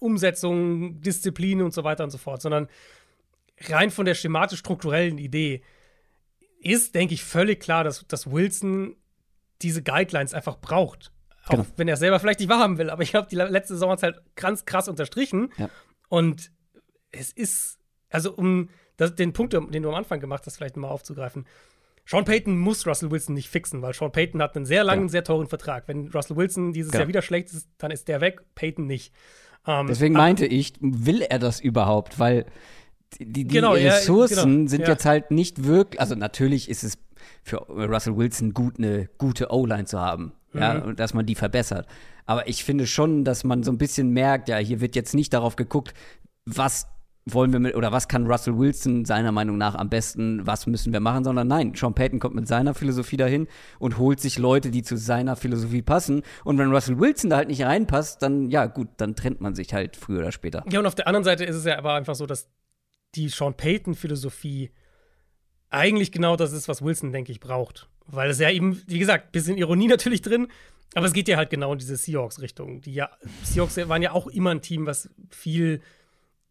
Umsetzung, 0.00 1.00
Disziplin 1.00 1.62
und 1.62 1.72
so 1.72 1.84
weiter 1.84 2.04
und 2.04 2.10
so 2.10 2.18
fort, 2.18 2.42
sondern 2.42 2.68
rein 3.68 3.90
von 3.90 4.04
der 4.04 4.14
schematisch-strukturellen 4.14 5.18
Idee 5.18 5.62
ist, 6.60 6.94
denke 6.94 7.14
ich, 7.14 7.22
völlig 7.22 7.60
klar, 7.60 7.84
dass, 7.84 8.06
dass 8.08 8.30
Wilson 8.30 8.96
diese 9.62 9.82
Guidelines 9.82 10.34
einfach 10.34 10.56
braucht. 10.56 11.12
Auch 11.46 11.50
genau. 11.50 11.66
wenn 11.76 11.88
er 11.88 11.96
selber 11.96 12.18
vielleicht 12.18 12.40
nicht 12.40 12.48
wahrhaben 12.48 12.78
will. 12.78 12.90
Aber 12.90 13.02
ich 13.02 13.10
glaube, 13.10 13.28
die 13.30 13.36
letzte 13.36 13.74
Saison 13.74 13.90
hat 13.90 13.98
es 13.98 14.02
halt 14.02 14.22
ganz 14.34 14.64
krass 14.64 14.88
unterstrichen. 14.88 15.52
Ja. 15.58 15.68
Und 16.08 16.50
es 17.12 17.32
ist, 17.32 17.78
also 18.10 18.32
um 18.32 18.70
das, 18.96 19.14
den 19.14 19.32
Punkt, 19.32 19.52
den 19.52 19.82
du 19.82 19.88
am 19.88 19.94
Anfang 19.94 20.20
gemacht 20.20 20.44
hast, 20.46 20.56
vielleicht 20.56 20.76
mal 20.76 20.88
aufzugreifen. 20.88 21.46
Sean 22.06 22.24
Payton 22.24 22.58
muss 22.58 22.86
Russell 22.86 23.10
Wilson 23.10 23.34
nicht 23.34 23.48
fixen, 23.48 23.80
weil 23.80 23.94
Sean 23.94 24.12
Payton 24.12 24.42
hat 24.42 24.56
einen 24.56 24.66
sehr 24.66 24.84
langen, 24.84 25.04
ja. 25.04 25.08
sehr 25.08 25.24
teuren 25.24 25.46
Vertrag. 25.46 25.84
Wenn 25.86 26.08
Russell 26.08 26.36
Wilson 26.36 26.72
dieses 26.72 26.92
genau. 26.92 27.02
Jahr 27.02 27.08
wieder 27.08 27.22
schlecht 27.22 27.52
ist, 27.52 27.68
dann 27.78 27.90
ist 27.90 28.08
der 28.08 28.20
weg, 28.20 28.42
Payton 28.54 28.86
nicht. 28.86 29.12
Ähm, 29.66 29.86
Deswegen 29.86 30.14
meinte 30.14 30.46
ich, 30.46 30.74
will 30.80 31.22
er 31.22 31.38
das 31.38 31.60
überhaupt? 31.60 32.18
Weil 32.18 32.44
die, 33.18 33.44
die 33.44 33.46
genau, 33.46 33.72
Ressourcen 33.72 34.36
ja, 34.36 34.44
genau, 34.44 34.68
sind 34.68 34.80
ja. 34.82 34.88
jetzt 34.88 35.04
halt 35.04 35.30
nicht 35.30 35.64
wirklich, 35.64 36.00
also 36.00 36.14
natürlich 36.14 36.68
ist 36.68 36.84
es 36.84 36.98
für 37.42 37.58
Russell 37.68 38.16
Wilson 38.16 38.52
gut, 38.52 38.78
eine 38.78 39.08
gute 39.18 39.50
O-Line 39.50 39.84
zu 39.84 40.00
haben, 40.00 40.32
mhm. 40.52 40.60
ja, 40.60 40.78
und 40.78 41.00
dass 41.00 41.14
man 41.14 41.24
die 41.24 41.34
verbessert. 41.34 41.86
Aber 42.26 42.48
ich 42.48 42.64
finde 42.64 42.86
schon, 42.86 43.24
dass 43.24 43.44
man 43.44 43.62
so 43.62 43.70
ein 43.70 43.78
bisschen 43.78 44.10
merkt, 44.10 44.48
ja, 44.48 44.56
hier 44.56 44.80
wird 44.80 44.96
jetzt 44.96 45.14
nicht 45.14 45.32
darauf 45.32 45.56
geguckt, 45.56 45.94
was 46.44 46.88
wollen 47.26 47.52
wir 47.52 47.60
mit, 47.60 47.74
oder 47.74 47.90
was 47.90 48.08
kann 48.08 48.26
Russell 48.26 48.58
Wilson 48.58 49.04
seiner 49.04 49.32
Meinung 49.32 49.56
nach 49.56 49.74
am 49.74 49.88
besten, 49.88 50.46
was 50.46 50.66
müssen 50.66 50.92
wir 50.92 51.00
machen, 51.00 51.24
sondern 51.24 51.48
nein, 51.48 51.72
Sean 51.74 51.94
Payton 51.94 52.18
kommt 52.18 52.34
mit 52.34 52.46
seiner 52.46 52.74
Philosophie 52.74 53.16
dahin 53.16 53.48
und 53.78 53.98
holt 53.98 54.20
sich 54.20 54.38
Leute, 54.38 54.70
die 54.70 54.82
zu 54.82 54.96
seiner 54.96 55.34
Philosophie 55.36 55.82
passen. 55.82 56.22
Und 56.44 56.58
wenn 56.58 56.70
Russell 56.70 56.98
Wilson 56.98 57.30
da 57.30 57.36
halt 57.36 57.48
nicht 57.48 57.62
reinpasst, 57.62 58.22
dann, 58.22 58.50
ja, 58.50 58.66
gut, 58.66 58.88
dann 58.98 59.16
trennt 59.16 59.40
man 59.40 59.54
sich 59.54 59.72
halt 59.72 59.96
früher 59.96 60.18
oder 60.18 60.32
später. 60.32 60.64
Ja, 60.70 60.80
und 60.80 60.86
auf 60.86 60.94
der 60.94 61.06
anderen 61.06 61.24
Seite 61.24 61.44
ist 61.44 61.56
es 61.56 61.64
ja 61.64 61.78
aber 61.78 61.94
einfach 61.94 62.14
so, 62.14 62.26
dass 62.26 62.48
die 63.14 63.28
Sean 63.28 63.54
Payton-Philosophie 63.54 64.70
eigentlich 65.70 66.12
genau 66.12 66.36
das 66.36 66.52
ist, 66.52 66.68
was 66.68 66.82
Wilson, 66.82 67.12
denke 67.12 67.32
ich, 67.32 67.40
braucht. 67.40 67.88
Weil 68.06 68.30
es 68.30 68.38
ja 68.38 68.50
eben, 68.50 68.82
wie 68.86 68.98
gesagt, 68.98 69.32
bisschen 69.32 69.56
Ironie 69.56 69.86
natürlich 69.88 70.20
drin, 70.20 70.48
aber 70.94 71.06
es 71.06 71.14
geht 71.14 71.28
ja 71.28 71.38
halt 71.38 71.50
genau 71.50 71.72
in 71.72 71.78
diese 71.78 71.96
Seahawks-Richtung. 71.96 72.82
Die 72.82 72.92
ja, 72.92 73.10
Seahawks 73.42 73.76
waren 73.88 74.02
ja 74.02 74.12
auch 74.12 74.26
immer 74.26 74.50
ein 74.50 74.60
Team, 74.60 74.86
was 74.86 75.08
viel 75.30 75.80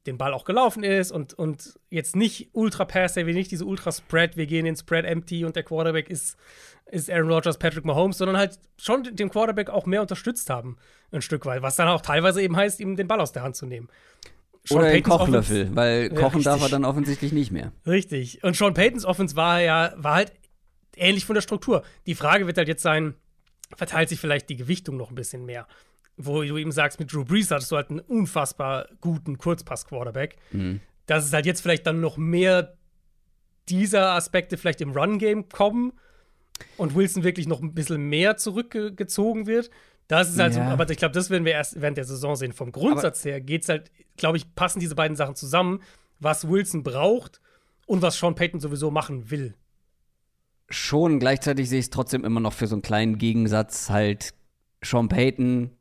den 0.05 0.17
Ball 0.17 0.33
auch 0.33 0.43
gelaufen 0.43 0.83
ist 0.83 1.11
und, 1.11 1.33
und 1.33 1.79
jetzt 1.89 2.15
nicht 2.15 2.49
Ultra 2.53 2.85
Pass, 2.85 3.15
wie 3.15 3.33
nicht 3.33 3.51
diese 3.51 3.65
Ultra 3.65 3.91
Spread, 3.91 4.35
wir 4.35 4.45
gehen 4.45 4.65
in 4.65 4.75
Spread 4.75 5.05
Empty 5.05 5.45
und 5.45 5.55
der 5.55 5.63
Quarterback 5.63 6.09
ist, 6.09 6.37
ist 6.91 7.09
Aaron 7.09 7.31
Rodgers, 7.31 7.57
Patrick 7.57 7.85
Mahomes, 7.85 8.17
sondern 8.17 8.37
halt 8.37 8.59
schon 8.77 9.03
den 9.15 9.29
Quarterback 9.29 9.69
auch 9.69 9.85
mehr 9.85 10.01
unterstützt 10.01 10.49
haben, 10.49 10.77
ein 11.11 11.21
Stück 11.21 11.45
weit, 11.45 11.61
was 11.61 11.77
dann 11.77 11.87
auch 11.87 12.01
teilweise 12.01 12.41
eben 12.41 12.55
heißt, 12.55 12.79
ihm 12.79 12.95
den 12.95 13.07
Ball 13.07 13.21
aus 13.21 13.31
der 13.31 13.43
Hand 13.43 13.55
zu 13.55 13.65
nehmen. 13.65 13.87
Sean 14.65 14.79
Oder 14.79 14.91
den 14.91 15.03
Kochlöffel, 15.03 15.61
Offense, 15.61 15.75
weil 15.75 16.09
kochen 16.09 16.41
ja, 16.41 16.51
darf 16.51 16.61
er 16.61 16.69
dann 16.69 16.85
offensichtlich 16.85 17.31
nicht 17.33 17.51
mehr. 17.51 17.71
Richtig. 17.85 18.43
Und 18.43 18.55
Sean 18.55 18.73
Paytons 18.73 19.05
Offense 19.05 19.35
war 19.35 19.61
ja, 19.61 19.93
war 19.97 20.15
halt 20.15 20.33
ähnlich 20.95 21.25
von 21.25 21.33
der 21.33 21.41
Struktur. 21.41 21.83
Die 22.05 22.15
Frage 22.15 22.47
wird 22.47 22.57
halt 22.57 22.67
jetzt 22.67 22.83
sein, 22.83 23.15
verteilt 23.75 24.09
sich 24.09 24.19
vielleicht 24.19 24.49
die 24.49 24.55
Gewichtung 24.55 24.95
noch 24.97 25.09
ein 25.09 25.15
bisschen 25.15 25.45
mehr? 25.45 25.67
Wo 26.17 26.41
du 26.41 26.57
eben 26.57 26.71
sagst, 26.71 26.99
mit 26.99 27.11
Drew 27.11 27.25
Brees 27.25 27.51
hattest 27.51 27.71
du 27.71 27.75
halt 27.75 27.89
einen 27.89 27.99
unfassbar 27.99 28.87
guten 29.01 29.37
Kurzpass-Quarterback. 29.37 30.37
Mhm. 30.51 30.79
Dass 31.05 31.25
es 31.25 31.33
halt 31.33 31.45
jetzt 31.45 31.61
vielleicht 31.61 31.85
dann 31.85 31.99
noch 31.99 32.17
mehr 32.17 32.77
dieser 33.69 34.11
Aspekte 34.11 34.57
vielleicht 34.57 34.81
im 34.81 34.91
Run-Game 34.91 35.49
kommen 35.49 35.93
und 36.77 36.95
Wilson 36.95 37.23
wirklich 37.23 37.47
noch 37.47 37.61
ein 37.61 37.73
bisschen 37.73 38.09
mehr 38.09 38.37
zurückgezogen 38.37 39.47
wird. 39.47 39.69
Das 40.07 40.29
ist 40.29 40.39
halt 40.39 40.55
ja. 40.55 40.65
so, 40.65 40.71
aber 40.71 40.89
ich 40.89 40.97
glaube, 40.97 41.13
das 41.13 41.29
werden 41.29 41.45
wir 41.45 41.53
erst 41.53 41.81
während 41.81 41.97
der 41.97 42.03
Saison 42.03 42.35
sehen. 42.35 42.53
Vom 42.53 42.71
Grundsatz 42.71 43.23
aber 43.23 43.31
her 43.31 43.41
geht 43.41 43.63
es 43.63 43.69
halt, 43.69 43.91
glaube 44.17 44.37
ich, 44.37 44.53
passen 44.53 44.79
diese 44.79 44.95
beiden 44.95 45.15
Sachen 45.15 45.35
zusammen, 45.35 45.81
was 46.19 46.47
Wilson 46.47 46.83
braucht 46.83 47.41
und 47.85 48.01
was 48.01 48.17
Sean 48.17 48.35
Payton 48.35 48.59
sowieso 48.59 48.91
machen 48.91 49.31
will. 49.31 49.55
Schon, 50.69 51.19
gleichzeitig 51.19 51.69
sehe 51.69 51.79
ich 51.79 51.85
es 51.85 51.89
trotzdem 51.89 52.23
immer 52.23 52.39
noch 52.39 52.53
für 52.53 52.67
so 52.67 52.75
einen 52.75 52.81
kleinen 52.81 53.17
Gegensatz 53.17 53.89
halt 53.89 54.33
Sean 54.83 55.09
Payton 55.09 55.71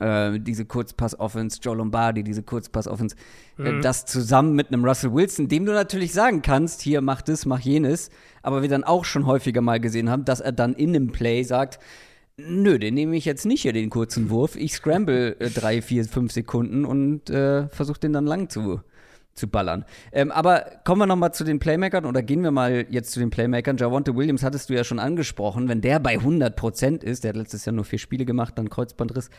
äh, 0.00 0.38
diese 0.38 0.64
Kurzpass-Offense, 0.64 1.60
Joe 1.62 1.76
Lombardi, 1.76 2.22
diese 2.22 2.42
Kurzpass-Offense, 2.42 3.16
äh, 3.58 3.62
mhm. 3.62 3.78
äh, 3.78 3.80
das 3.80 4.06
zusammen 4.06 4.54
mit 4.54 4.68
einem 4.68 4.84
Russell 4.84 5.12
Wilson, 5.12 5.48
dem 5.48 5.66
du 5.66 5.72
natürlich 5.72 6.12
sagen 6.12 6.42
kannst, 6.42 6.82
hier 6.82 7.00
mach 7.00 7.22
das, 7.22 7.46
mach 7.46 7.60
jenes, 7.60 8.10
aber 8.42 8.62
wir 8.62 8.68
dann 8.68 8.84
auch 8.84 9.04
schon 9.04 9.26
häufiger 9.26 9.60
mal 9.60 9.80
gesehen 9.80 10.10
haben, 10.10 10.24
dass 10.24 10.40
er 10.40 10.52
dann 10.52 10.74
in 10.74 10.90
einem 10.90 11.12
Play 11.12 11.42
sagt, 11.42 11.78
nö, 12.36 12.78
den 12.78 12.94
nehme 12.94 13.16
ich 13.16 13.24
jetzt 13.24 13.46
nicht 13.46 13.62
hier, 13.62 13.72
den 13.72 13.90
kurzen 13.90 14.30
Wurf, 14.30 14.56
ich 14.56 14.74
scramble 14.74 15.36
äh, 15.38 15.50
drei, 15.50 15.82
vier, 15.82 16.04
fünf 16.04 16.32
Sekunden 16.32 16.84
und 16.84 17.30
äh, 17.30 17.68
versuche 17.68 18.00
den 18.00 18.12
dann 18.12 18.26
lang 18.26 18.48
zu, 18.48 18.80
zu 19.34 19.48
ballern. 19.48 19.84
Ähm, 20.12 20.30
aber 20.30 20.64
kommen 20.84 21.02
wir 21.02 21.06
noch 21.06 21.16
mal 21.16 21.32
zu 21.32 21.44
den 21.44 21.58
Playmakern 21.58 22.04
oder 22.06 22.22
gehen 22.22 22.42
wir 22.42 22.50
mal 22.50 22.86
jetzt 22.88 23.12
zu 23.12 23.20
den 23.20 23.30
Playmakern. 23.30 23.76
Javonte 23.76 24.16
Williams 24.16 24.42
hattest 24.42 24.70
du 24.70 24.74
ja 24.74 24.84
schon 24.84 24.98
angesprochen. 24.98 25.68
Wenn 25.68 25.80
der 25.80 26.00
bei 26.00 26.14
100 26.14 26.56
Prozent 26.56 27.04
ist, 27.04 27.24
der 27.24 27.30
hat 27.30 27.36
letztes 27.36 27.64
Jahr 27.64 27.74
nur 27.74 27.84
vier 27.84 27.98
Spiele 27.98 28.24
gemacht, 28.24 28.54
dann 28.56 28.68
Kreuzbandriss, 28.68 29.30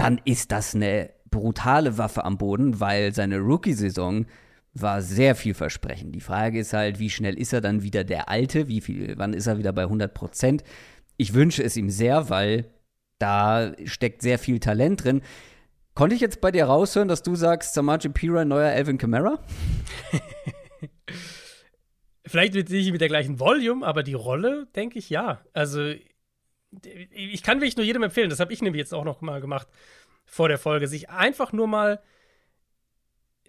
dann 0.00 0.18
ist 0.24 0.50
das 0.50 0.74
eine 0.74 1.10
brutale 1.30 1.98
Waffe 1.98 2.24
am 2.24 2.38
Boden, 2.38 2.80
weil 2.80 3.14
seine 3.14 3.36
Rookie-Saison 3.36 4.24
war 4.72 5.02
sehr 5.02 5.34
vielversprechend. 5.34 6.14
Die 6.14 6.22
Frage 6.22 6.58
ist 6.58 6.72
halt, 6.72 6.98
wie 6.98 7.10
schnell 7.10 7.38
ist 7.38 7.52
er 7.52 7.60
dann 7.60 7.82
wieder 7.82 8.02
der 8.02 8.30
Alte? 8.30 8.66
Wie 8.66 8.80
viel, 8.80 9.18
wann 9.18 9.34
ist 9.34 9.46
er 9.46 9.58
wieder 9.58 9.74
bei 9.74 9.82
100 9.82 10.14
Prozent? 10.14 10.64
Ich 11.18 11.34
wünsche 11.34 11.62
es 11.62 11.76
ihm 11.76 11.90
sehr, 11.90 12.30
weil 12.30 12.70
da 13.18 13.74
steckt 13.84 14.22
sehr 14.22 14.38
viel 14.38 14.58
Talent 14.58 15.04
drin. 15.04 15.20
Konnte 15.92 16.14
ich 16.14 16.22
jetzt 16.22 16.40
bei 16.40 16.50
dir 16.50 16.64
raushören, 16.64 17.08
dass 17.08 17.22
du 17.22 17.34
sagst, 17.34 17.74
Samaje 17.74 18.08
Pira 18.08 18.46
neuer 18.46 18.70
Alvin 18.70 18.96
Kamara? 18.96 19.38
Vielleicht 22.26 22.54
nicht 22.54 22.92
mit 22.92 23.02
der 23.02 23.08
gleichen 23.08 23.38
Volume, 23.38 23.86
aber 23.86 24.02
die 24.02 24.14
Rolle, 24.14 24.66
denke 24.74 24.98
ich, 24.98 25.10
ja. 25.10 25.42
Also 25.52 25.92
ich 27.10 27.42
kann 27.42 27.58
wirklich 27.58 27.76
nur 27.76 27.86
jedem 27.86 28.02
empfehlen, 28.02 28.30
das 28.30 28.40
habe 28.40 28.52
ich 28.52 28.62
nämlich 28.62 28.80
jetzt 28.80 28.94
auch 28.94 29.04
noch 29.04 29.20
mal 29.20 29.40
gemacht 29.40 29.68
vor 30.24 30.48
der 30.48 30.58
Folge, 30.58 30.86
sich 30.86 31.10
einfach 31.10 31.52
nur 31.52 31.66
mal 31.66 32.00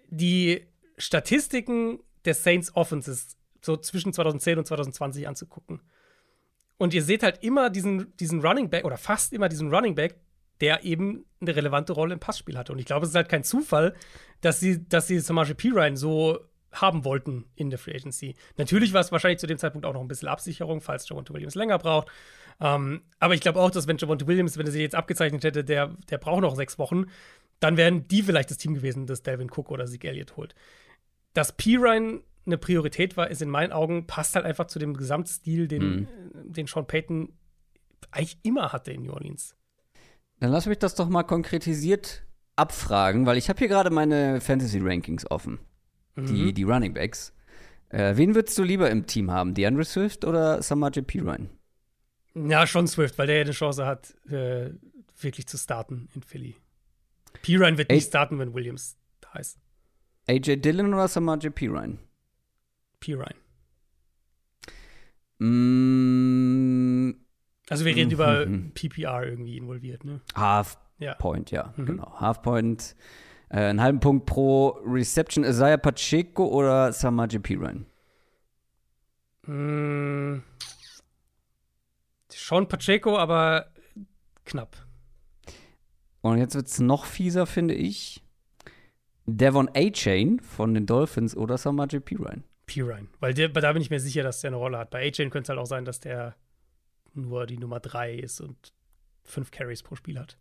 die 0.08 0.66
Statistiken 0.98 2.00
der 2.24 2.34
Saints 2.34 2.74
Offenses 2.74 3.36
so 3.60 3.76
zwischen 3.76 4.12
2010 4.12 4.58
und 4.58 4.66
2020 4.66 5.28
anzugucken. 5.28 5.80
Und 6.78 6.94
ihr 6.94 7.02
seht 7.02 7.22
halt 7.22 7.42
immer 7.44 7.70
diesen, 7.70 8.14
diesen 8.16 8.44
Running 8.44 8.68
Back 8.68 8.84
oder 8.84 8.98
fast 8.98 9.32
immer 9.32 9.48
diesen 9.48 9.72
Running 9.72 9.94
Back, 9.94 10.16
der 10.60 10.84
eben 10.84 11.24
eine 11.40 11.54
relevante 11.54 11.92
Rolle 11.92 12.14
im 12.14 12.20
Passspiel 12.20 12.58
hatte. 12.58 12.72
Und 12.72 12.78
ich 12.78 12.86
glaube, 12.86 13.04
es 13.04 13.10
ist 13.10 13.16
halt 13.16 13.28
kein 13.28 13.44
Zufall, 13.44 13.94
dass 14.40 14.58
sie, 14.58 14.88
dass 14.88 15.06
sie 15.06 15.22
zum 15.22 15.36
Beispiel 15.36 15.54
Pirine 15.54 15.96
so 15.96 16.40
haben 16.72 17.04
wollten 17.04 17.44
in 17.54 17.70
der 17.70 17.78
Free 17.78 17.94
Agency. 17.94 18.34
Natürlich 18.56 18.92
war 18.92 19.00
es 19.00 19.12
wahrscheinlich 19.12 19.38
zu 19.38 19.46
dem 19.46 19.58
Zeitpunkt 19.58 19.86
auch 19.86 19.92
noch 19.92 20.00
ein 20.00 20.08
bisschen 20.08 20.28
Absicherung, 20.28 20.80
falls 20.80 21.08
Javonte 21.08 21.32
Williams 21.32 21.54
länger 21.54 21.78
braucht. 21.78 22.08
Ähm, 22.62 23.02
aber 23.18 23.34
ich 23.34 23.40
glaube 23.40 23.60
auch, 23.60 23.70
dass 23.70 23.88
wenn 23.88 23.98
Javonte 23.98 24.28
Williams, 24.28 24.56
wenn 24.56 24.66
er 24.66 24.72
sich 24.72 24.80
jetzt 24.80 24.94
abgezeichnet 24.94 25.42
hätte, 25.42 25.64
der, 25.64 25.96
der 26.08 26.18
braucht 26.18 26.42
noch 26.42 26.54
sechs 26.54 26.78
Wochen, 26.78 27.06
dann 27.58 27.76
wären 27.76 28.06
die 28.06 28.22
vielleicht 28.22 28.50
das 28.50 28.56
Team 28.58 28.74
gewesen, 28.74 29.06
das 29.06 29.22
Delvin 29.22 29.50
Cook 29.50 29.70
oder 29.70 29.86
Zeke 29.86 30.08
Elliott 30.08 30.36
holt. 30.36 30.54
Dass 31.34 31.56
Pirine 31.56 32.20
eine 32.46 32.58
Priorität 32.58 33.16
war, 33.16 33.30
ist 33.30 33.42
in 33.42 33.50
meinen 33.50 33.72
Augen, 33.72 34.06
passt 34.06 34.36
halt 34.36 34.44
einfach 34.44 34.68
zu 34.68 34.78
dem 34.78 34.96
Gesamtstil, 34.96 35.66
den, 35.66 35.82
mhm. 35.82 36.08
den 36.52 36.66
Sean 36.66 36.86
Payton 36.86 37.32
eigentlich 38.12 38.38
immer 38.42 38.72
hatte 38.72 38.92
in 38.92 39.02
New 39.02 39.12
Orleans. 39.12 39.56
Dann 40.38 40.50
lass 40.50 40.66
mich 40.66 40.78
das 40.78 40.94
doch 40.94 41.08
mal 41.08 41.22
konkretisiert 41.24 42.24
abfragen, 42.54 43.26
weil 43.26 43.38
ich 43.38 43.48
habe 43.48 43.58
hier 43.58 43.68
gerade 43.68 43.90
meine 43.90 44.40
Fantasy 44.40 44.78
Rankings 44.80 45.28
offen 45.28 45.58
mhm. 46.14 46.26
die, 46.26 46.52
die 46.52 46.64
Running 46.64 46.94
Backs. 46.94 47.32
Äh, 47.88 48.16
wen 48.16 48.34
würdest 48.34 48.56
du 48.58 48.62
lieber 48.62 48.90
im 48.90 49.06
Team 49.06 49.30
haben, 49.30 49.54
DeAndre 49.54 49.84
Swift 49.84 50.24
oder 50.24 50.62
Samaje 50.62 51.02
Pirine? 51.02 51.48
Ja, 52.34 52.66
schon 52.66 52.86
Swift, 52.86 53.18
weil 53.18 53.26
der 53.26 53.36
ja 53.36 53.42
eine 53.42 53.52
Chance 53.52 53.86
hat, 53.86 54.14
äh, 54.30 54.70
wirklich 55.20 55.46
zu 55.46 55.58
starten 55.58 56.08
in 56.14 56.22
Philly. 56.22 56.56
Pirine 57.42 57.78
wird 57.78 57.90
A 57.90 57.94
nicht 57.94 58.08
starten, 58.08 58.38
wenn 58.38 58.54
Williams 58.54 58.96
da 59.20 59.38
ist. 59.38 59.58
AJ 60.28 60.56
Dillon 60.56 60.94
oder 60.94 61.08
Samaje 61.08 61.50
Pirine? 61.50 61.98
Pirine. 63.00 63.34
Mm, 65.38 67.14
also 67.68 67.84
wir 67.84 67.96
reden 67.96 68.10
mm 68.10 68.12
über 68.14 68.46
PPR 68.74 69.26
irgendwie 69.26 69.56
involviert, 69.56 70.04
ne? 70.04 70.20
Half 70.34 70.78
ja. 70.98 71.14
Point, 71.14 71.50
ja, 71.50 71.74
mhm. 71.76 71.86
genau. 71.86 72.20
Half 72.20 72.42
Point 72.42 72.94
äh, 73.48 73.56
einen 73.56 73.80
halben 73.80 74.00
Punkt 74.00 74.26
pro 74.26 74.80
Reception. 74.86 75.44
Isaiah 75.44 75.76
Pacheco 75.76 76.46
oder 76.46 76.92
Samaje 76.92 77.40
Piran? 77.40 77.86
Mm, 79.46 80.42
schon 82.42 82.68
Pacheco, 82.68 83.16
aber 83.16 83.72
knapp. 84.44 84.76
Und 86.20 86.38
jetzt 86.38 86.54
wird 86.54 86.68
es 86.68 86.78
noch 86.78 87.04
fieser, 87.04 87.46
finde 87.46 87.74
ich. 87.74 88.22
Devon 89.26 89.70
A-Chain 89.74 90.40
von 90.40 90.74
den 90.74 90.86
Dolphins 90.86 91.36
oder 91.36 91.58
Samaje 91.58 92.00
Pirine? 92.00 92.44
Pirine. 92.66 93.08
Weil 93.20 93.34
der, 93.34 93.48
da 93.48 93.72
bin 93.72 93.82
ich 93.82 93.90
mir 93.90 94.00
sicher, 94.00 94.22
dass 94.22 94.40
der 94.40 94.48
eine 94.48 94.56
Rolle 94.56 94.78
hat. 94.78 94.90
Bei 94.90 95.06
A-Chain 95.06 95.30
könnte 95.30 95.46
es 95.46 95.48
halt 95.50 95.58
auch 95.58 95.66
sein, 95.66 95.84
dass 95.84 96.00
der 96.00 96.36
nur 97.14 97.46
die 97.46 97.58
Nummer 97.58 97.80
3 97.80 98.14
ist 98.14 98.40
und 98.40 98.72
fünf 99.24 99.50
Carries 99.50 99.82
pro 99.82 99.94
Spiel 99.94 100.18
hat. 100.18 100.38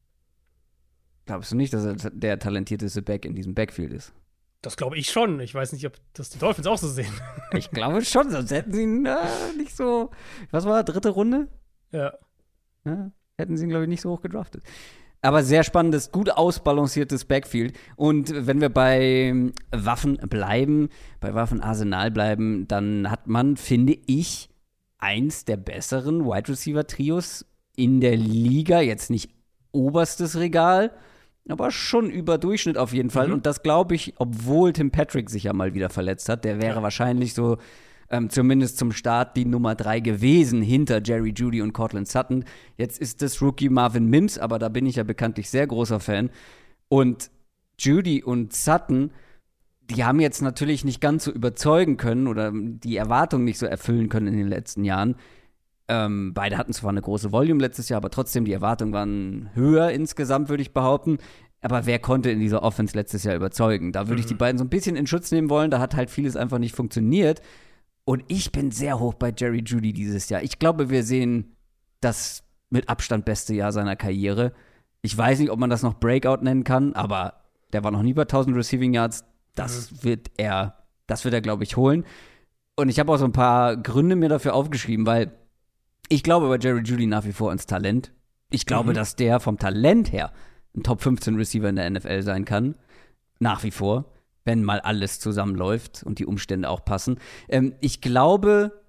Glaubst 1.26 1.52
du 1.52 1.56
nicht, 1.56 1.74
dass 1.74 1.86
er 1.86 2.12
der 2.12 2.40
talentierteste 2.40 3.02
Back 3.02 3.26
in 3.26 3.36
diesem 3.36 3.54
Backfield 3.54 3.94
ist? 3.94 4.14
Das 4.62 4.78
glaube 4.78 4.98
ich 4.98 5.10
schon. 5.10 5.40
Ich 5.40 5.54
weiß 5.54 5.74
nicht, 5.74 5.86
ob 5.88 5.98
das 6.14 6.30
die 6.30 6.40
Dolphins 6.40 6.68
auch 6.68 6.78
so 6.78 6.88
sehen. 6.88 7.14
ich 7.54 7.72
glaube 7.72 8.04
schon, 8.06 8.30
sonst 8.30 8.52
hätten 8.52 8.74
sie 8.74 8.84
ihn 8.84 9.06
äh, 9.06 9.18
nicht 9.58 9.76
so. 9.76 10.12
Was 10.52 10.66
war 10.66 10.84
dritte 10.84 11.10
Runde? 11.10 11.48
Ja. 11.92 12.14
ja 12.86 13.12
hätten 13.38 13.58
sie 13.58 13.66
ihn, 13.66 13.70
glaube 13.70 13.84
ich, 13.84 13.90
nicht 13.90 14.02
so 14.02 14.12
hoch 14.12 14.22
gedraftet. 14.22 14.64
Aber 15.24 15.44
sehr 15.44 15.64
spannendes, 15.64 16.12
gut 16.12 16.32
ausbalanciertes 16.32 17.26
Backfield. 17.26 17.78
Und 17.96 18.48
wenn 18.48 18.60
wir 18.60 18.70
bei 18.70 19.52
Waffen 19.72 20.18
bleiben, 20.18 20.90
bei 21.20 21.36
Waffenarsenal 21.36 22.10
bleiben, 22.10 22.68
dann 22.68 23.12
hat 23.12 23.28
man, 23.28 23.56
finde 23.56 23.98
ich, 24.08 24.50
eins 24.98 25.46
der 25.46 25.58
besseren 25.58 26.26
Wide 26.26 26.50
Receiver 26.50 26.88
Trios 26.88 27.46
in 27.76 28.02
der 28.02 28.18
Liga. 28.18 28.82
Jetzt 28.82 29.12
nicht 29.12 29.30
oberstes 29.72 30.40
Regal, 30.40 30.92
aber 31.48 31.70
schon 31.70 32.10
über 32.10 32.40
Durchschnitt 32.40 32.80
auf 32.80 32.92
jeden 32.92 33.12
Fall. 33.12 33.28
Mhm. 33.28 33.34
Und 33.34 33.46
das 33.46 33.62
glaube 33.62 33.94
ich, 33.94 34.16
obwohl 34.18 34.74
Tim 34.74 34.90
Patrick 34.90 35.30
sich 35.30 35.44
ja 35.44 35.54
mal 35.54 35.76
wieder 35.76 35.90
verletzt 35.90 36.30
hat. 36.30 36.46
Der 36.46 36.60
wäre 36.60 36.78
ja. 36.78 36.84
wahrscheinlich 36.84 37.36
so 37.36 37.58
ähm, 38.12 38.30
zumindest 38.30 38.78
zum 38.78 38.92
Start 38.92 39.38
die 39.38 39.46
Nummer 39.46 39.74
drei 39.76 40.02
gewesen 40.02 40.62
hinter 40.62 41.02
Jerry 41.04 41.34
Judy 41.36 41.62
und 41.62 41.74
Cortland 41.74 42.08
Sutton. 42.08 42.44
Jetzt 42.78 43.00
ist 43.00 43.22
das 43.22 43.42
Rookie 43.42 43.70
Marvin 43.70 44.08
Mims, 44.08 44.38
aber 44.38 44.60
da 44.60 44.70
bin 44.70 44.86
ich 44.86 44.98
ja 44.98 45.04
bekanntlich 45.04 45.50
sehr 45.50 45.66
großer 45.66 46.00
Fan. 46.00 46.30
Und 46.90 47.32
Judy 47.80 48.22
und 48.22 48.54
Sutton, 48.54 49.12
die 49.90 50.04
haben 50.04 50.20
jetzt 50.20 50.42
natürlich 50.42 50.84
nicht 50.84 51.02
ganz 51.02 51.24
so 51.24 51.32
überzeugen 51.32 51.98
können 51.98 52.28
oder 52.28 52.52
die 52.54 52.98
Erwartungen 52.98 53.46
nicht 53.46 53.58
so 53.58 53.66
erfüllen 53.66 54.10
können 54.10 54.28
in 54.28 54.38
den 54.38 54.48
letzten 54.50 54.84
Jahren. 54.84 55.16
Ähm, 55.88 56.34
beide 56.34 56.58
hatten 56.58 56.74
zwar 56.74 56.92
eine 56.92 57.02
große 57.02 57.32
Volume 57.32 57.62
letztes 57.62 57.90
Jahr, 57.90 57.98
aber 57.98 58.10
trotzdem 58.10 58.46
die 58.46 58.54
Erwartungen 58.54 58.94
waren 58.94 59.50
höher 59.54 59.90
insgesamt, 59.92 60.50
würde 60.50 60.62
ich 60.62 60.74
behaupten. 60.74 61.18
Aber 61.62 61.86
wer 61.86 62.00
konnte 62.00 62.30
in 62.30 62.40
dieser 62.40 62.64
Offense 62.64 62.96
letztes 62.96 63.24
Jahr 63.24 63.36
überzeugen? 63.36 63.92
Da 63.92 64.08
würde 64.08 64.20
ich 64.20 64.26
die 64.26 64.34
mhm. 64.34 64.40
beiden 64.40 64.58
so 64.58 64.66
ein 64.66 64.70
bisschen 64.70 64.96
in 64.96 65.08
Schutz 65.08 65.32
nehmen 65.32 65.50
wollen. 65.50 65.72
Da 65.72 65.80
hat 65.80 65.96
halt 65.96 66.10
vieles 66.10 66.36
einfach 66.36 66.60
nicht 66.60 66.76
funktioniert. 66.76 67.42
Und 68.06 68.24
ich 68.28 68.52
bin 68.52 68.72
sehr 68.72 69.00
hoch 69.00 69.14
bei 69.14 69.34
Jerry 69.36 69.62
Judy 69.66 69.94
dieses 69.94 70.30
Jahr. 70.30 70.42
Ich 70.42 70.60
glaube, 70.60 70.90
wir 70.90 71.04
sehen 71.04 71.56
das 72.02 72.44
mit 72.70 72.90
Abstand 72.90 73.26
beste 73.26 73.54
Jahr 73.54 73.72
seiner 73.72 73.96
Karriere. 73.96 74.54
Ich 75.02 75.18
weiß 75.18 75.40
nicht, 75.40 75.52
ob 75.52 75.60
man 75.60 75.70
das 75.70 75.84
noch 75.84 76.00
Breakout 76.00 76.44
nennen 76.44 76.64
kann, 76.64 76.94
aber 76.94 77.42
Der 77.74 77.84
war 77.84 77.92
noch 77.92 78.04
nie 78.04 78.14
bei 78.14 78.24
1000 78.24 78.56
Receiving 78.56 78.94
Yards. 78.94 79.24
Das 79.56 79.92
mhm. 79.92 80.04
wird 80.04 80.32
er, 80.38 80.78
das 81.08 81.24
wird 81.24 81.34
er, 81.34 81.42
glaube 81.42 81.64
ich, 81.64 81.78
holen. 81.78 82.06
Und 82.76 82.90
ich 82.90 83.00
habe 83.00 83.12
auch 83.12 83.18
so 83.18 83.26
ein 83.26 83.32
paar 83.32 83.78
Gründe 83.78 84.16
mir 84.16 84.30
dafür 84.30 84.54
aufgeschrieben, 84.54 85.06
weil 85.06 85.32
ich 86.10 86.24
glaube 86.24 86.48
bei 86.50 86.58
Jerry 86.58 86.82
Judy 86.82 87.08
nach 87.08 87.26
wie 87.26 87.34
vor 87.34 87.50
ans 87.50 87.66
Talent. 87.66 88.12
Ich 88.50 88.66
glaube, 88.66 88.90
mhm. 88.90 88.96
dass 88.96 89.16
der 89.16 89.40
vom 89.40 89.58
Talent 89.58 90.12
her 90.12 90.32
ein 90.76 90.84
Top 90.84 91.02
15 91.02 91.36
Receiver 91.36 91.70
in 91.70 91.76
der 91.76 91.90
NFL 91.90 92.22
sein 92.22 92.46
kann. 92.46 92.76
Nach 93.40 93.64
wie 93.64 93.72
vor, 93.72 94.06
wenn 94.44 94.64
mal 94.64 94.80
alles 94.80 95.20
zusammenläuft 95.20 96.04
und 96.04 96.20
die 96.20 96.26
Umstände 96.26 96.70
auch 96.70 96.84
passen. 96.84 97.18
Ähm, 97.50 97.74
ich 97.82 98.02
glaube, 98.02 98.82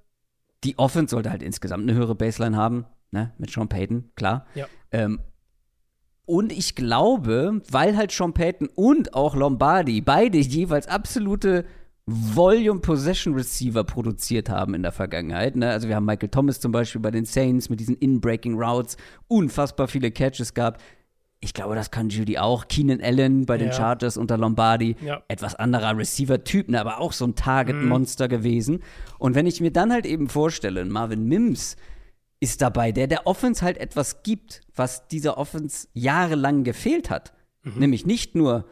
die 0.64 0.78
Offense 0.78 1.10
sollte 1.10 1.30
halt 1.30 1.42
insgesamt 1.42 1.82
eine 1.82 1.94
höhere 1.94 2.14
Baseline 2.14 2.56
haben, 2.56 2.86
ne? 3.10 3.32
Mit 3.38 3.50
Sean 3.50 3.68
Payton, 3.68 4.10
klar. 4.14 4.46
Ja. 4.54 4.66
Ähm, 4.90 5.20
und 6.24 6.52
ich 6.52 6.74
glaube, 6.74 7.62
weil 7.70 7.96
halt 7.96 8.12
Sean 8.12 8.32
Payton 8.32 8.68
und 8.74 9.14
auch 9.14 9.34
Lombardi 9.34 10.00
beide 10.00 10.38
jeweils 10.38 10.86
absolute 10.86 11.64
Volume 12.06 12.80
Possession 12.80 13.34
Receiver 13.34 13.84
produziert 13.84 14.48
haben 14.48 14.74
in 14.74 14.82
der 14.82 14.92
Vergangenheit. 14.92 15.56
Ne? 15.56 15.70
Also 15.70 15.88
wir 15.88 15.96
haben 15.96 16.04
Michael 16.04 16.30
Thomas 16.30 16.58
zum 16.58 16.72
Beispiel 16.72 17.00
bei 17.00 17.10
den 17.10 17.24
Saints 17.24 17.68
mit 17.68 17.80
diesen 17.80 17.96
In-Breaking 17.96 18.60
Routes, 18.60 18.96
unfassbar 19.28 19.88
viele 19.88 20.10
Catches 20.10 20.54
gehabt. 20.54 20.80
Ich 21.44 21.54
glaube, 21.54 21.74
das 21.74 21.90
kann 21.90 22.08
Judy 22.08 22.38
auch. 22.38 22.68
Keenan 22.68 23.00
Allen 23.00 23.46
bei 23.46 23.58
den 23.58 23.68
ja. 23.68 23.74
Chargers 23.74 24.16
unter 24.16 24.38
Lombardi. 24.38 24.94
Ja. 25.04 25.22
Etwas 25.26 25.56
anderer 25.56 25.98
Receiver-Typ, 25.98 26.68
ne, 26.68 26.80
aber 26.80 27.00
auch 27.00 27.12
so 27.12 27.26
ein 27.26 27.34
Target-Monster 27.34 28.26
mhm. 28.26 28.30
gewesen. 28.30 28.82
Und 29.18 29.34
wenn 29.34 29.46
ich 29.46 29.60
mir 29.60 29.72
dann 29.72 29.92
halt 29.92 30.06
eben 30.06 30.28
vorstelle, 30.28 30.84
Marvin 30.84 31.26
Mims 31.26 31.76
ist 32.38 32.62
dabei, 32.62 32.92
der 32.92 33.08
der 33.08 33.26
Offense 33.26 33.64
halt 33.64 33.76
etwas 33.78 34.22
gibt, 34.22 34.60
was 34.76 35.08
dieser 35.08 35.36
Offense 35.36 35.88
jahrelang 35.94 36.62
gefehlt 36.62 37.10
hat. 37.10 37.32
Mhm. 37.64 37.72
Nämlich 37.78 38.06
nicht 38.06 38.36
nur 38.36 38.64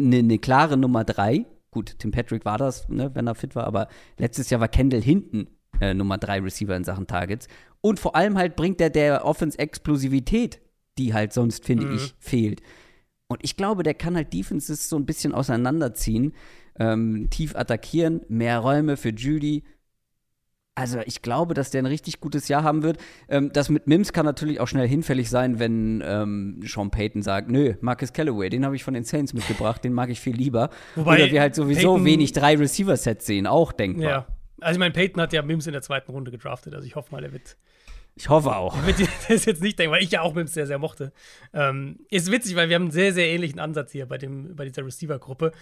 eine, 0.00 0.18
eine 0.18 0.38
klare 0.38 0.78
Nummer 0.78 1.04
drei. 1.04 1.44
Gut, 1.70 1.98
Tim 1.98 2.10
Patrick 2.10 2.46
war 2.46 2.56
das, 2.56 2.88
ne, 2.88 3.14
wenn 3.14 3.26
er 3.26 3.34
fit 3.34 3.54
war, 3.54 3.66
aber 3.66 3.88
letztes 4.16 4.48
Jahr 4.48 4.62
war 4.62 4.68
Kendall 4.68 5.02
hinten 5.02 5.48
äh, 5.78 5.92
Nummer 5.92 6.16
drei 6.16 6.40
Receiver 6.40 6.74
in 6.74 6.84
Sachen 6.84 7.06
Targets. 7.06 7.48
Und 7.82 8.00
vor 8.00 8.16
allem 8.16 8.38
halt 8.38 8.56
bringt 8.56 8.80
er 8.80 8.88
der 8.88 9.26
Offense 9.26 9.58
Explosivität 9.58 10.60
die 10.98 11.14
halt 11.14 11.32
sonst, 11.32 11.64
finde 11.64 11.86
mhm. 11.86 11.94
ich, 11.96 12.14
fehlt. 12.18 12.60
Und 13.28 13.40
ich 13.42 13.56
glaube, 13.56 13.82
der 13.82 13.94
kann 13.94 14.16
halt 14.16 14.32
Defenses 14.32 14.88
so 14.88 14.96
ein 14.96 15.06
bisschen 15.06 15.34
auseinanderziehen, 15.34 16.34
ähm, 16.78 17.28
tief 17.30 17.54
attackieren, 17.54 18.22
mehr 18.28 18.58
Räume 18.58 18.96
für 18.96 19.10
Judy. 19.10 19.64
Also 20.74 21.00
ich 21.04 21.22
glaube, 21.22 21.54
dass 21.54 21.70
der 21.70 21.82
ein 21.82 21.86
richtig 21.86 22.20
gutes 22.20 22.46
Jahr 22.48 22.62
haben 22.62 22.82
wird. 22.84 22.98
Ähm, 23.28 23.50
das 23.52 23.68
mit 23.68 23.86
Mims 23.88 24.12
kann 24.12 24.24
natürlich 24.24 24.60
auch 24.60 24.68
schnell 24.68 24.86
hinfällig 24.86 25.28
sein, 25.28 25.58
wenn 25.58 26.02
ähm, 26.06 26.60
Sean 26.64 26.90
Payton 26.90 27.20
sagt, 27.20 27.50
nö, 27.50 27.74
Marcus 27.80 28.12
Callaway, 28.12 28.48
den 28.48 28.64
habe 28.64 28.76
ich 28.76 28.84
von 28.84 28.94
den 28.94 29.04
Saints 29.04 29.34
mitgebracht, 29.34 29.82
den 29.84 29.92
mag 29.92 30.08
ich 30.08 30.20
viel 30.20 30.36
lieber. 30.36 30.70
Wobei 30.94 31.16
Oder 31.16 31.32
wir 31.32 31.40
halt 31.40 31.56
sowieso 31.56 31.94
Payton, 31.94 32.04
wenig 32.06 32.32
drei 32.32 32.56
Receiver-Sets 32.56 33.26
sehen, 33.26 33.46
auch 33.48 33.72
denkbar. 33.72 34.08
Ja, 34.08 34.26
also 34.60 34.76
ich 34.76 34.78
meine, 34.78 34.92
Payton 34.92 35.20
hat 35.20 35.32
ja 35.32 35.42
Mims 35.42 35.66
in 35.66 35.72
der 35.72 35.82
zweiten 35.82 36.12
Runde 36.12 36.30
gedraftet, 36.30 36.74
also 36.74 36.86
ich 36.86 36.94
hoffe 36.94 37.12
mal, 37.12 37.24
er 37.24 37.32
wird 37.32 37.56
ich 38.18 38.28
hoffe 38.28 38.54
auch. 38.54 38.76
Ich 38.76 38.98
würde 38.98 39.10
das 39.28 39.44
jetzt 39.44 39.62
nicht 39.62 39.78
denken, 39.78 39.92
weil 39.92 40.02
ich 40.02 40.10
ja 40.10 40.22
auch 40.22 40.34
Mims 40.34 40.52
sehr, 40.52 40.66
sehr 40.66 40.78
mochte. 40.78 41.12
Ähm, 41.52 42.00
ist 42.10 42.30
witzig, 42.30 42.56
weil 42.56 42.68
wir 42.68 42.74
haben 42.74 42.84
einen 42.84 42.90
sehr, 42.90 43.12
sehr 43.12 43.28
ähnlichen 43.28 43.60
Ansatz 43.60 43.92
hier 43.92 44.06
bei, 44.06 44.18
dem, 44.18 44.56
bei 44.56 44.64
dieser 44.64 44.84
Receiver-Gruppe. 44.84 45.52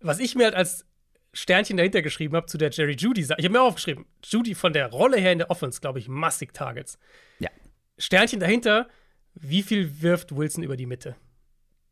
Was 0.00 0.18
ich 0.18 0.34
mir 0.34 0.44
halt 0.44 0.54
als 0.54 0.86
Sternchen 1.34 1.76
dahinter 1.76 2.00
geschrieben 2.00 2.34
habe 2.34 2.46
zu 2.46 2.56
der 2.56 2.70
Jerry 2.70 2.96
Judy, 2.98 3.20
ich 3.20 3.30
habe 3.30 3.50
mir 3.50 3.60
auch 3.60 3.68
aufgeschrieben, 3.68 4.06
Judy 4.24 4.54
von 4.54 4.72
der 4.72 4.90
Rolle 4.90 5.18
her 5.18 5.32
in 5.32 5.38
der 5.38 5.50
Offense, 5.50 5.80
glaube 5.80 5.98
ich, 5.98 6.08
massig 6.08 6.54
Targets. 6.54 6.98
Ja. 7.38 7.50
Sternchen 7.98 8.40
dahinter, 8.40 8.88
wie 9.34 9.62
viel 9.62 10.00
wirft 10.00 10.34
Wilson 10.34 10.64
über 10.64 10.76
die 10.76 10.86
Mitte? 10.86 11.16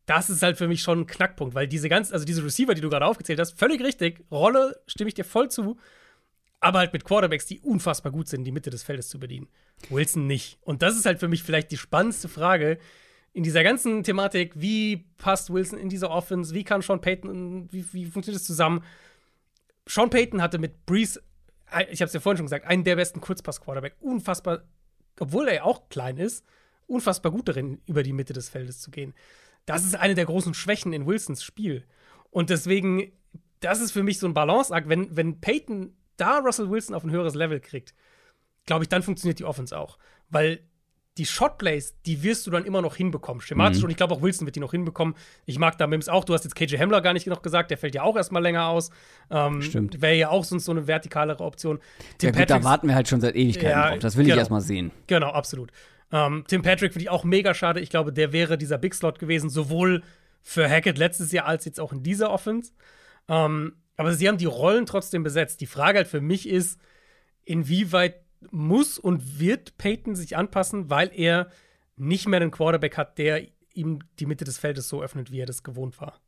Das 0.07 0.29
ist 0.29 0.41
halt 0.41 0.57
für 0.57 0.67
mich 0.67 0.81
schon 0.81 1.01
ein 1.01 1.07
Knackpunkt, 1.07 1.53
weil 1.53 1.67
diese 1.67 1.89
ganzen, 1.89 2.13
also 2.13 2.25
diese 2.25 2.43
Receiver, 2.43 2.73
die 2.73 2.81
du 2.81 2.89
gerade 2.89 3.05
aufgezählt 3.05 3.39
hast, 3.39 3.59
völlig 3.59 3.83
richtig. 3.83 4.23
Rolle 4.31 4.81
stimme 4.87 5.09
ich 5.09 5.13
dir 5.13 5.25
voll 5.25 5.51
zu 5.51 5.77
aber 6.59 6.79
halt 6.79 6.93
mit 6.93 7.03
Quarterbacks, 7.03 7.45
die 7.45 7.59
unfassbar 7.59 8.11
gut 8.11 8.27
sind, 8.27 8.43
die 8.43 8.51
Mitte 8.51 8.69
des 8.69 8.83
Feldes 8.83 9.09
zu 9.09 9.19
bedienen. 9.19 9.47
Wilson 9.89 10.27
nicht. 10.27 10.57
Und 10.61 10.81
das 10.81 10.97
ist 10.97 11.05
halt 11.05 11.19
für 11.19 11.27
mich 11.27 11.43
vielleicht 11.43 11.71
die 11.71 11.77
spannendste 11.77 12.27
Frage 12.27 12.77
in 13.33 13.43
dieser 13.43 13.63
ganzen 13.63 14.03
Thematik. 14.03 14.53
Wie 14.55 15.05
passt 15.17 15.51
Wilson 15.51 15.77
in 15.77 15.89
diese 15.89 16.09
Offense? 16.09 16.53
Wie 16.53 16.63
kann 16.63 16.81
Sean 16.81 17.01
Payton, 17.01 17.71
wie, 17.71 17.85
wie 17.93 18.05
funktioniert 18.05 18.41
das 18.41 18.47
zusammen? 18.47 18.83
Sean 19.85 20.09
Payton 20.09 20.41
hatte 20.41 20.57
mit 20.57 20.85
Breeze, 20.85 21.21
ich 21.89 22.01
habe 22.01 22.07
es 22.07 22.13
ja 22.13 22.19
vorhin 22.19 22.37
schon 22.37 22.45
gesagt, 22.45 22.65
einen 22.65 22.83
der 22.83 22.95
besten 22.95 23.21
Kurzpass-Quarterback. 23.21 23.95
Unfassbar, 23.99 24.63
obwohl 25.19 25.47
er 25.47 25.55
ja 25.55 25.63
auch 25.63 25.89
klein 25.89 26.17
ist, 26.17 26.45
unfassbar 26.87 27.31
gut 27.31 27.47
darin, 27.47 27.81
über 27.85 28.03
die 28.03 28.13
Mitte 28.13 28.33
des 28.33 28.49
Feldes 28.49 28.79
zu 28.79 28.91
gehen. 28.91 29.13
Das 29.65 29.83
ist 29.83 29.95
eine 29.95 30.15
der 30.15 30.25
großen 30.25 30.53
Schwächen 30.53 30.93
in 30.93 31.05
Wilsons 31.05 31.43
Spiel. 31.43 31.85
Und 32.31 32.49
deswegen, 32.49 33.11
das 33.59 33.81
ist 33.81 33.91
für 33.91 34.03
mich 34.03 34.19
so 34.19 34.27
ein 34.27 34.33
Balanceakt. 34.33 34.89
Wenn, 34.89 35.15
wenn 35.15 35.41
Peyton 35.41 35.95
da 36.15 36.39
Russell 36.39 36.69
Wilson 36.69 36.95
auf 36.95 37.03
ein 37.03 37.11
höheres 37.11 37.35
Level 37.35 37.59
kriegt, 37.59 37.93
glaube 38.67 38.83
ich, 38.83 38.89
dann 38.89 39.01
funktioniert 39.01 39.39
die 39.39 39.45
Offense 39.45 39.77
auch. 39.77 39.97
Weil 40.29 40.59
die 41.17 41.25
Shotplays, 41.25 41.95
die 42.05 42.21
wirst 42.21 42.45
du 42.45 42.51
dann 42.51 42.63
immer 42.63 42.81
noch 42.81 42.95
hinbekommen, 42.95 43.41
schematisch. 43.41 43.79
Mhm. 43.79 43.85
Und 43.85 43.89
ich 43.89 43.97
glaube, 43.97 44.13
auch 44.13 44.21
Wilson 44.21 44.45
wird 44.45 44.55
die 44.55 44.59
noch 44.59 44.71
hinbekommen. 44.71 45.15
Ich 45.45 45.57
mag 45.57 45.77
da 45.77 45.87
Mims 45.87 46.09
auch. 46.09 46.23
Du 46.23 46.33
hast 46.33 46.43
jetzt 46.43 46.55
KJ 46.55 46.77
Hamler 46.77 47.01
gar 47.01 47.13
nicht 47.13 47.25
noch 47.25 47.41
gesagt, 47.41 47.71
der 47.71 47.77
fällt 47.77 47.95
ja 47.95 48.03
auch 48.03 48.15
erstmal 48.15 48.43
länger 48.43 48.67
aus. 48.67 48.91
Ähm, 49.31 49.61
Stimmt. 49.61 49.99
Wäre 50.01 50.15
ja 50.15 50.29
auch 50.29 50.43
sonst 50.43 50.65
so 50.65 50.71
eine 50.71 50.87
vertikalere 50.87 51.43
Option. 51.43 51.79
Tim 52.19 52.33
ja, 52.33 52.39
gut, 52.39 52.49
da 52.49 52.63
warten 52.63 52.87
wir 52.87 52.95
halt 52.95 53.07
schon 53.07 53.19
seit 53.19 53.35
Ewigkeiten 53.35 53.69
ja, 53.69 53.89
drauf. 53.89 53.99
Das 53.99 54.15
will 54.15 54.25
genau. 54.25 54.35
ich 54.35 54.39
erstmal 54.39 54.61
sehen. 54.61 54.91
Genau, 55.07 55.29
absolut. 55.29 55.71
Ähm, 56.11 56.45
Tim 56.47 56.61
Patrick 56.61 56.93
finde 56.93 57.03
ich 57.03 57.09
auch 57.09 57.23
mega 57.23 57.53
schade. 57.53 57.79
Ich 57.79 57.89
glaube, 57.89 58.13
der 58.13 58.31
wäre 58.31 58.57
dieser 58.57 58.77
Big 58.77 58.93
Slot 58.93 59.17
gewesen, 59.17 59.49
sowohl 59.49 60.03
für 60.43 60.69
Hackett 60.69 60.97
letztes 60.97 61.31
Jahr 61.31 61.45
als 61.45 61.65
jetzt 61.65 61.79
auch 61.79 61.91
in 61.91 62.03
dieser 62.03 62.31
Offense. 62.31 62.71
Ähm, 63.27 63.73
aber 63.97 64.13
sie 64.13 64.27
haben 64.27 64.37
die 64.37 64.45
Rollen 64.45 64.85
trotzdem 64.85 65.23
besetzt. 65.23 65.59
Die 65.61 65.65
Frage 65.65 65.97
halt 65.97 66.07
für 66.07 66.21
mich 66.21 66.47
ist, 66.47 66.79
inwieweit 67.43 68.26
muss 68.51 68.99
und 68.99 69.39
wird 69.39 69.77
Peyton 69.77 70.15
sich 70.15 70.37
anpassen, 70.37 70.89
weil 70.89 71.11
er 71.13 71.49
nicht 71.95 72.27
mehr 72.27 72.41
einen 72.41 72.51
Quarterback 72.51 72.97
hat, 72.97 73.17
der 73.17 73.47
ihm 73.73 73.99
die 74.19 74.25
Mitte 74.25 74.45
des 74.45 74.57
Feldes 74.57 74.89
so 74.89 75.01
öffnet, 75.01 75.31
wie 75.31 75.39
er 75.39 75.45
das 75.45 75.63
gewohnt 75.63 75.99
war. 75.99 76.19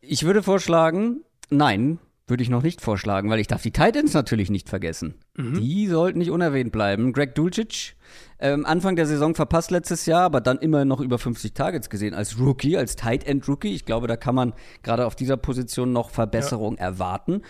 Ich 0.00 0.24
würde 0.24 0.42
vorschlagen, 0.42 1.24
nein, 1.50 1.98
würde 2.28 2.42
ich 2.42 2.50
noch 2.50 2.62
nicht 2.62 2.80
vorschlagen, 2.80 3.30
weil 3.30 3.40
ich 3.40 3.46
darf 3.46 3.62
die 3.62 3.72
Titans 3.72 4.12
natürlich 4.12 4.50
nicht 4.50 4.68
vergessen. 4.68 5.14
Mhm. 5.36 5.60
Die 5.60 5.86
sollten 5.86 6.18
nicht 6.18 6.30
unerwähnt 6.30 6.72
bleiben. 6.72 7.12
Greg 7.12 7.34
Dulcich, 7.34 7.96
ähm, 8.38 8.66
Anfang 8.66 8.96
der 8.96 9.06
Saison 9.06 9.34
verpasst 9.34 9.70
letztes 9.70 10.06
Jahr, 10.06 10.22
aber 10.22 10.40
dann 10.40 10.58
immer 10.58 10.84
noch 10.84 11.00
über 11.00 11.18
50 11.18 11.54
Targets 11.54 11.90
gesehen 11.90 12.14
als 12.14 12.38
Rookie, 12.38 12.76
als 12.76 12.96
Tight 12.96 13.26
End 13.26 13.48
Rookie. 13.48 13.74
Ich 13.74 13.86
glaube, 13.86 14.06
da 14.06 14.16
kann 14.16 14.34
man 14.34 14.52
gerade 14.82 15.06
auf 15.06 15.16
dieser 15.16 15.36
Position 15.36 15.92
noch 15.92 16.10
Verbesserung 16.10 16.76
ja. 16.76 16.84
erwarten. 16.84 17.42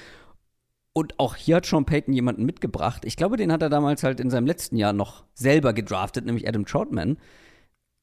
Und 0.99 1.16
auch 1.20 1.36
hier 1.36 1.55
hat 1.55 1.66
Sean 1.66 1.84
Payton 1.84 2.12
jemanden 2.12 2.44
mitgebracht. 2.44 3.05
Ich 3.05 3.16
glaube, 3.16 3.36
den 3.36 3.53
hat 3.53 3.62
er 3.62 3.68
damals 3.68 4.03
halt 4.03 4.18
in 4.18 4.30
seinem 4.30 4.49
letzten 4.49 4.76
Jahr 4.76 4.92
noch 4.92 5.22
selber 5.32 5.72
gedraftet, 5.72 6.26
nämlich 6.26 6.49
Adam 6.49 6.66
Troutman. 6.66 7.18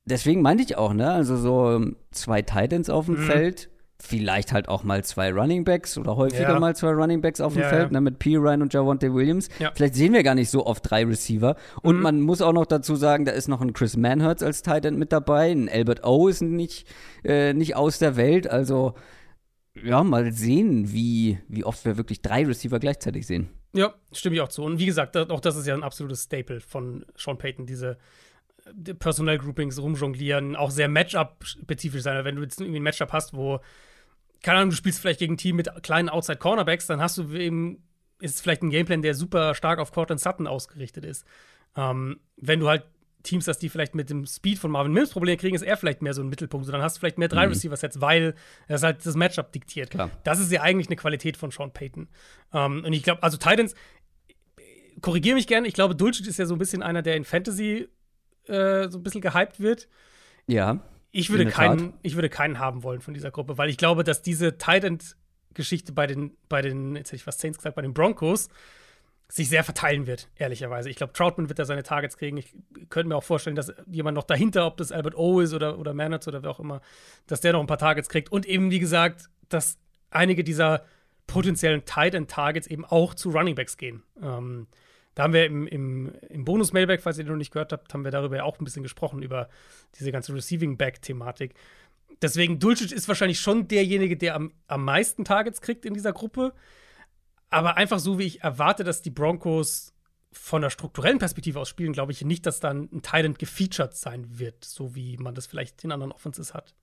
Deswegen 0.06 0.42
meinte 0.42 0.64
ich 0.64 0.78
auch, 0.78 0.94
ne? 0.94 1.12
Also 1.12 1.36
so 1.36 1.72
ähm, 1.72 1.98
zwei 2.12 2.42
Titans 2.42 2.90
auf 2.90 3.08
dem 3.08 3.16
mhm. 3.16 3.26
Feld 3.26 3.70
vielleicht 4.02 4.54
halt 4.54 4.70
auch 4.70 4.84
mal 4.84 5.04
zwei 5.04 5.34
Running 5.34 5.66
Backs 5.66 5.98
oder 5.98 6.16
häufiger 6.16 6.54
ja. 6.54 6.60
mal 6.60 6.74
zwei 6.74 6.92
Running 6.92 7.20
Backs 7.20 7.42
auf 7.42 7.54
dem 7.54 7.64
ja, 7.64 7.70
Feld, 7.70 7.88
ja. 7.88 7.92
Ne, 7.92 8.02
mit 8.02 8.20
P. 8.20 8.38
Ryan 8.38 8.62
und 8.62 8.74
Javonte 8.74 9.14
Williams. 9.14 9.50
Vielleicht 9.74 9.96
sehen 9.96 10.14
wir 10.14 10.24
gar 10.24 10.36
nicht 10.36 10.50
so 10.50 10.66
oft 10.66 10.90
drei 10.90 11.06
Receiver. 11.06 11.58
Und 11.82 11.98
mhm. 11.98 12.02
man 12.02 12.22
muss 12.22 12.42
auch 12.42 12.54
noch 12.54 12.66
dazu 12.66 12.96
sagen, 12.96 13.26
da 13.26 13.34
ist 13.34 13.50
noch 13.50 13.60
ein 13.60 13.74
Chris 13.74 13.98
Manhurts 13.98 14.42
als 14.42 14.62
Tight 14.62 14.86
End 14.86 14.98
mit 14.98 15.12
dabei, 15.12 15.52
ein 15.52 15.68
Albert 15.68 16.06
O 16.06 16.30
ist 16.30 16.42
nicht, 16.42 16.88
äh, 17.26 17.54
nicht 17.54 17.76
aus 17.76 18.00
der 18.00 18.16
Welt. 18.16 18.50
Also 18.50 18.96
ja, 19.84 20.04
mal 20.04 20.32
sehen, 20.32 20.92
wie, 20.92 21.40
wie 21.48 21.64
oft 21.64 21.86
wir 21.86 21.98
wirklich 21.98 22.22
drei 22.22 22.46
Receiver 22.46 22.80
gleichzeitig 22.80 23.28
sehen. 23.28 23.50
Ja, 23.74 23.94
stimme 24.12 24.36
ich 24.36 24.42
auch 24.42 24.48
zu. 24.48 24.64
Und 24.64 24.80
wie 24.80 24.86
gesagt, 24.86 25.18
auch 25.18 25.40
das 25.40 25.56
ist 25.58 25.68
ja 25.68 25.74
ein 25.74 25.84
absolutes 25.84 26.24
Staple 26.24 26.62
von 26.62 27.06
Sean 27.18 27.38
Payton, 27.38 27.66
diese 27.66 27.98
Personal 29.00 29.38
Groupings 29.38 29.80
rumjonglieren, 29.80 30.56
auch 30.56 30.72
sehr 30.72 30.88
Matchup-spezifisch 30.88 32.02
sein. 32.02 32.24
Wenn 32.24 32.36
du 32.36 32.42
jetzt 32.42 32.60
irgendwie 32.60 32.80
ein 32.80 32.84
Matchup 32.84 33.12
hast, 33.12 33.36
wo 33.36 33.60
keine 34.46 34.60
Ahnung, 34.60 34.70
du 34.70 34.76
spielst 34.76 35.00
vielleicht 35.00 35.20
gegen 35.20 35.34
ein 35.34 35.38
Team 35.38 35.56
mit 35.56 35.70
kleinen 35.82 36.08
Outside 36.08 36.38
Cornerbacks, 36.38 36.86
dann 36.86 37.02
hast 37.02 37.18
du 37.18 37.34
eben, 37.34 37.84
ist 38.20 38.42
vielleicht 38.42 38.62
ein 38.62 38.70
Gameplan, 38.70 39.02
der 39.02 39.16
super 39.16 39.56
stark 39.56 39.80
auf 39.80 39.92
Cortland 39.92 40.22
Sutton 40.22 40.46
ausgerichtet 40.46 41.04
ist. 41.04 41.26
Ähm, 41.76 42.20
wenn 42.38 42.60
du 42.60 42.70
halt 42.70 42.84
Teams 43.26 43.48
hast, 43.48 43.60
die 43.60 43.70
vielleicht 43.70 43.96
mit 43.96 44.10
dem 44.10 44.26
Speed 44.26 44.60
von 44.60 44.72
Marvin 44.72 44.94
Mims 44.94 45.10
Probleme 45.10 45.38
kriegen, 45.38 45.56
ist 45.56 45.62
er 45.62 45.76
vielleicht 45.76 46.02
mehr 46.02 46.14
so 46.14 46.22
ein 46.22 46.30
Mittelpunkt. 46.30 46.66
So, 46.66 46.72
dann 46.72 46.82
hast 46.82 46.96
du 46.96 47.00
vielleicht 47.02 47.18
mehr 47.18 47.28
drei 47.28 47.46
mhm. 47.46 47.54
Receiver-Sets, 47.54 48.00
weil 48.00 48.36
er 48.68 48.80
halt 48.80 49.06
das 49.06 49.16
Matchup 49.16 49.52
diktiert. 49.52 49.90
Klar. 49.90 50.12
Das 50.24 50.40
ist 50.40 50.52
ja 50.52 50.62
eigentlich 50.62 50.88
eine 50.88 50.96
Qualität 50.96 51.36
von 51.36 51.52
Sean 51.52 51.72
Payton. 51.72 52.08
Ähm, 52.54 52.84
und 52.86 52.94
ich 52.94 53.04
glaube, 53.04 53.22
also 53.24 53.38
Titans, 53.38 53.76
korrigiere 55.02 55.36
mich 55.36 55.48
gerne, 55.48 55.68
ich 55.68 55.74
glaube, 55.74 55.96
Dulcich 55.96 56.28
ist 56.28 56.40
ja 56.40 56.46
so 56.46 56.56
ein 56.56 56.60
bisschen 56.60 56.82
einer, 56.82 57.02
der 57.02 57.16
in 57.16 57.26
Fantasy 57.26 57.90
äh, 58.48 58.90
so 58.90 59.00
ein 59.00 59.04
bisschen 59.04 59.22
gehypt 59.22 59.60
wird. 59.60 59.88
Ja. 60.48 60.80
Ich 61.12 61.30
würde, 61.30 61.46
keinen, 61.46 61.94
ich 62.02 62.16
würde 62.16 62.30
keinen 62.30 62.60
haben 62.60 62.84
wollen 62.84 63.00
von 63.00 63.14
dieser 63.14 63.32
Gruppe, 63.32 63.58
weil 63.58 63.70
ich 63.70 63.78
glaube, 63.78 64.04
dass 64.04 64.22
diese 64.22 64.58
Tight 64.58 64.84
End-Geschichte 64.84 65.94
bei 65.94 66.08
den, 66.08 66.36
bei 66.50 66.62
den, 66.62 66.96
jetzt 66.96 67.08
hätte 67.08 67.16
ich 67.16 67.28
was 67.28 67.40
Saints 67.40 67.58
gesagt, 67.58 67.78
bei 67.78 67.82
den 67.82 67.94
Broncos, 67.94 68.50
sich 69.28 69.50
sehr 69.50 69.64
verteilen 69.64 70.08
wird, 70.08 70.30
ehrlicherweise. 70.36 70.90
Ich 70.90 70.98
glaube, 70.98 71.14
Troutman 71.14 71.50
wird 71.50 71.60
da 71.60 71.66
seine 71.66 71.84
Targets 71.84 72.18
kriegen. 72.18 72.38
Ich 72.38 72.54
könnte 72.90 73.10
mir 73.10 73.16
auch 73.16 73.24
vorstellen, 73.24 73.56
dass 73.56 73.74
jemand 73.88 74.16
noch 74.16 74.24
dahinter, 74.24 74.68
ob 74.68 74.78
das 74.78 74.92
Albert 74.92 75.16
O 75.16 75.40
ist 75.40 75.54
oder, 75.54 75.80
oder 75.80 75.94
Manatz 75.94 76.28
oder 76.28 76.44
wer 76.44 76.52
auch 76.52 76.60
immer, 76.60 76.82
dass 77.28 77.42
der 77.42 77.54
noch 77.54 77.60
ein 77.60 77.68
paar 77.68 77.78
Targets 77.78 78.10
kriegt. 78.10 78.32
Und 78.32 78.46
eben, 78.46 78.72
wie 78.72 78.80
gesagt, 78.80 79.30
dass 79.50 79.80
einige 80.12 80.44
dieser 80.44 80.86
potenziellen 81.28 81.86
Tight 81.86 82.14
End 82.14 82.30
Targets 82.30 82.68
eben 82.68 82.86
auch 82.86 83.16
zu 83.16 83.32
Running 83.32 83.56
Backs 83.56 83.78
gehen. 83.78 84.04
Ähm, 84.22 84.68
da 85.16 85.24
haben 85.24 85.34
wir 85.34 85.46
im, 85.46 85.66
im, 85.66 86.12
im 86.30 86.46
Bonus-Mailback, 86.46 87.02
falls 87.02 87.18
ihr 87.18 87.24
den 87.24 87.32
noch 87.32 87.38
nicht 87.38 87.52
gehört 87.52 87.72
habt, 87.72 87.94
haben 87.94 88.04
wir 88.04 88.12
darüber 88.12 88.36
ja 88.36 88.44
auch 88.44 88.60
ein 88.60 88.66
bisschen 88.66 88.84
gesprochen, 88.84 89.24
über 89.24 89.50
diese 89.98 90.12
ganze 90.12 90.34
Receiving-Back-Thematik. 90.36 91.54
Deswegen, 92.22 92.60
Dulcich 92.60 92.92
ist 92.92 93.08
wahrscheinlich 93.08 93.40
schon 93.40 93.68
derjenige, 93.68 94.18
der 94.18 94.36
am, 94.36 94.52
am 94.68 94.84
meisten 94.84 95.26
Targets 95.26 95.62
kriegt 95.62 95.86
in 95.86 95.94
dieser 95.94 96.14
Gruppe. 96.14 96.54
Aber 97.56 97.78
einfach 97.78 98.00
so, 98.00 98.20
wie 98.20 98.26
ich 98.26 98.44
erwarte, 98.44 98.84
dass 98.84 99.02
die 99.02 99.12
Broncos 99.12 99.94
von 100.34 100.62
der 100.62 100.70
strukturellen 100.70 101.20
Perspektive 101.20 101.58
aus 101.58 101.70
spielen, 101.70 101.94
glaube 101.94 102.12
ich 102.12 102.26
nicht, 102.26 102.46
dass 102.46 102.60
dann 102.60 102.90
ein 102.92 103.02
Thailand 103.02 103.40
gefeatured 103.40 103.96
sein 103.96 104.38
wird, 104.38 104.66
so 104.66 104.94
wie 104.94 105.16
man 105.16 105.36
das 105.36 105.48
vielleicht 105.48 105.82
in 105.86 105.94
anderen 105.94 106.12
Offenses 106.12 106.54
hat. 106.54 106.76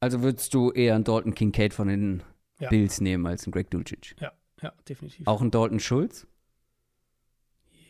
Also 0.00 0.22
würdest 0.22 0.54
du 0.54 0.72
eher 0.72 0.94
einen 0.94 1.04
Dalton 1.04 1.34
Kincaid 1.34 1.74
von 1.74 1.88
den 1.88 2.22
ja. 2.58 2.70
Bills 2.70 3.02
nehmen 3.02 3.26
als 3.26 3.44
einen 3.44 3.52
Greg 3.52 3.70
Dulcich? 3.70 4.16
Ja, 4.18 4.32
ja, 4.62 4.72
definitiv. 4.88 5.26
Auch 5.26 5.42
einen 5.42 5.50
Dalton 5.50 5.80
Schulz? 5.80 6.26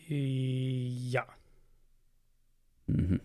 Ja. 0.09 1.28
Mhm. 2.88 3.20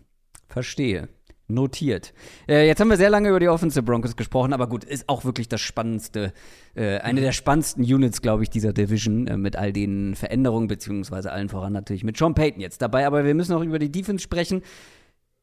Verstehe. 0.48 1.10
Notiert. 1.50 2.14
Äh, 2.48 2.68
jetzt 2.68 2.80
haben 2.80 2.90
wir 2.90 2.98
sehr 2.98 3.10
lange 3.10 3.30
über 3.30 3.40
die 3.40 3.50
Offensive 3.50 3.82
Broncos 3.82 4.16
gesprochen, 4.16 4.54
aber 4.54 4.68
gut, 4.68 4.84
ist 4.84 5.10
auch 5.10 5.26
wirklich 5.26 5.50
das 5.50 5.62
spannendste, 5.62 6.32
äh, 6.76 7.00
eine 7.00 7.22
der 7.22 7.32
spannendsten 7.32 7.84
Units, 7.84 8.22
glaube 8.22 8.44
ich, 8.44 8.52
dieser 8.52 8.72
Division, 8.72 9.26
äh, 9.28 9.36
mit 9.36 9.56
all 9.56 9.74
den 9.74 10.16
Veränderungen, 10.16 10.68
beziehungsweise 10.68 11.32
allen 11.32 11.50
voran 11.50 11.74
natürlich 11.74 12.04
mit 12.04 12.18
Sean 12.18 12.36
Payton 12.36 12.62
jetzt 12.62 12.84
dabei. 12.84 13.08
Aber 13.08 13.26
wir 13.26 13.34
müssen 13.34 13.54
auch 13.54 13.64
über 13.64 13.80
die 13.80 13.92
Defense 13.92 14.24
sprechen, 14.24 14.62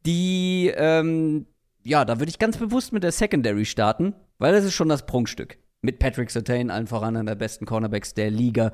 die, 0.07 0.73
ähm, 0.77 1.47
ja, 1.83 2.05
da 2.05 2.21
würde 2.21 2.31
ich 2.31 2.39
ganz 2.39 2.57
bewusst 2.57 2.93
mit 2.93 3.03
der 3.03 3.13
Secondary 3.13 3.65
starten, 3.65 4.15
weil 4.39 4.53
das 4.53 4.65
ist 4.65 4.75
schon 4.75 4.89
das 4.89 5.07
Prunkstück. 5.07 5.59
Mit 5.83 5.99
Patrick 5.99 6.31
Sertain, 6.31 6.71
allen 6.71 6.87
voran 6.87 7.17
einer 7.17 7.31
der 7.31 7.35
besten 7.35 7.67
Cornerbacks 7.67 8.15
der 8.15 8.31
Liga. 8.31 8.73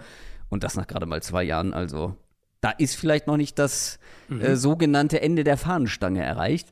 Und 0.51 0.65
das 0.65 0.77
nach 0.77 0.87
gerade 0.87 1.07
mal 1.07 1.23
zwei 1.23 1.45
Jahren. 1.45 1.73
Also, 1.73 2.17
da 2.61 2.71
ist 2.71 2.95
vielleicht 2.95 3.27
noch 3.27 3.37
nicht 3.37 3.59
das 3.59 3.99
mhm. 4.29 4.41
äh, 4.41 4.57
sogenannte 4.57 5.21
Ende 5.21 5.45
der 5.45 5.57
Fahnenstange 5.57 6.23
erreicht. 6.23 6.69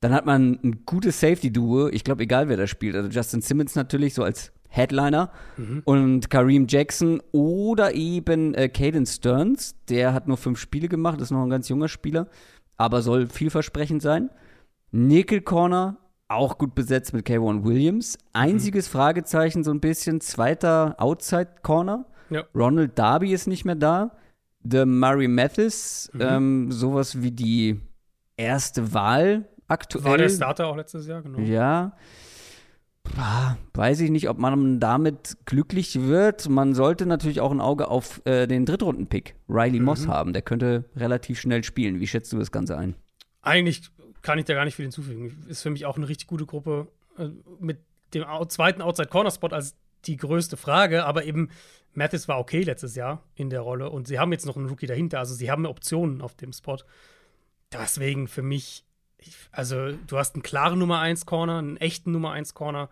Dann 0.00 0.12
hat 0.12 0.26
man 0.26 0.58
ein 0.62 0.84
gutes 0.86 1.20
Safety-Duo. 1.20 1.88
Ich 1.88 2.04
glaube, 2.04 2.22
egal 2.22 2.48
wer 2.48 2.56
da 2.56 2.66
spielt. 2.66 2.94
Also 2.94 3.08
Justin 3.08 3.40
Simmons 3.40 3.74
natürlich 3.74 4.14
so 4.14 4.22
als 4.22 4.52
Headliner 4.68 5.32
mhm. 5.56 5.82
und 5.84 6.30
Kareem 6.30 6.66
Jackson 6.68 7.22
oder 7.32 7.94
eben 7.94 8.54
äh, 8.54 8.68
Caden 8.68 9.06
Stearns. 9.06 9.74
Der 9.88 10.12
hat 10.14 10.28
nur 10.28 10.36
fünf 10.36 10.58
Spiele 10.58 10.88
gemacht, 10.88 11.20
ist 11.20 11.30
noch 11.30 11.42
ein 11.42 11.50
ganz 11.50 11.68
junger 11.68 11.88
Spieler, 11.88 12.28
aber 12.76 13.02
soll 13.02 13.26
vielversprechend 13.26 14.02
sein. 14.02 14.30
Nickel 14.90 15.40
Corner, 15.40 15.96
auch 16.28 16.58
gut 16.58 16.74
besetzt 16.74 17.14
mit 17.14 17.26
K1 17.26 17.64
Williams. 17.64 18.18
Einziges 18.34 18.88
mhm. 18.88 18.92
Fragezeichen 18.92 19.64
so 19.64 19.70
ein 19.70 19.80
bisschen, 19.80 20.20
zweiter 20.20 20.94
Outside 20.98 21.48
Corner. 21.62 22.06
Ja. 22.30 22.44
Ronald 22.54 22.98
Darby 22.98 23.32
ist 23.32 23.46
nicht 23.46 23.64
mehr 23.64 23.74
da. 23.74 24.16
The 24.62 24.84
Murray 24.84 25.28
Mathis, 25.28 26.10
mhm. 26.12 26.20
ähm, 26.20 26.72
sowas 26.72 27.22
wie 27.22 27.30
die 27.30 27.80
erste 28.36 28.92
Wahl 28.92 29.48
aktuell. 29.68 30.04
War 30.04 30.18
der 30.18 30.28
Starter 30.28 30.66
auch 30.66 30.76
letztes 30.76 31.06
Jahr, 31.06 31.22
genau. 31.22 31.38
Ja. 31.38 31.92
Weiß 33.72 34.00
ich 34.00 34.10
nicht, 34.10 34.28
ob 34.28 34.38
man 34.38 34.80
damit 34.80 35.38
glücklich 35.46 36.00
wird. 36.00 36.48
Man 36.48 36.74
sollte 36.74 37.06
natürlich 37.06 37.40
auch 37.40 37.50
ein 37.50 37.60
Auge 37.60 37.88
auf 37.88 38.20
äh, 38.26 38.46
den 38.46 38.66
Drittrunden-Pick, 38.66 39.34
Riley 39.48 39.78
mhm. 39.78 39.86
Moss, 39.86 40.06
haben. 40.06 40.32
Der 40.32 40.42
könnte 40.42 40.84
relativ 40.94 41.40
schnell 41.40 41.64
spielen. 41.64 42.00
Wie 42.00 42.06
schätzt 42.06 42.32
du 42.32 42.38
das 42.38 42.52
Ganze 42.52 42.76
ein? 42.76 42.96
Eigentlich 43.40 43.90
kann 44.20 44.38
ich 44.38 44.44
da 44.44 44.54
gar 44.54 44.64
nicht 44.64 44.74
viel 44.74 44.84
hinzufügen. 44.84 45.44
Ist 45.48 45.62
für 45.62 45.70
mich 45.70 45.86
auch 45.86 45.96
eine 45.96 46.08
richtig 46.08 46.26
gute 46.26 46.44
Gruppe. 46.44 46.88
Äh, 47.16 47.28
mit 47.60 47.78
dem 48.14 48.24
zweiten 48.48 48.82
Outside-Corner-Spot 48.82 49.48
als 49.48 49.74
die 50.04 50.16
größte 50.16 50.56
Frage, 50.56 51.04
aber 51.04 51.24
eben 51.24 51.50
Mathis 51.94 52.28
war 52.28 52.38
okay 52.38 52.62
letztes 52.62 52.94
Jahr 52.94 53.24
in 53.34 53.50
der 53.50 53.60
Rolle 53.60 53.90
und 53.90 54.06
sie 54.06 54.18
haben 54.18 54.32
jetzt 54.32 54.46
noch 54.46 54.56
einen 54.56 54.68
Rookie 54.68 54.86
dahinter, 54.86 55.18
also 55.18 55.34
sie 55.34 55.50
haben 55.50 55.66
Optionen 55.66 56.22
auf 56.22 56.34
dem 56.34 56.52
Spot. 56.52 56.78
Deswegen 57.72 58.28
für 58.28 58.42
mich 58.42 58.84
ich, 59.18 59.34
also 59.50 59.92
du 59.92 60.18
hast 60.18 60.34
einen 60.34 60.42
klaren 60.42 60.78
Nummer 60.78 61.00
1 61.00 61.26
Corner, 61.26 61.58
einen 61.58 61.76
echten 61.76 62.12
Nummer 62.12 62.32
1 62.32 62.54
Corner. 62.54 62.88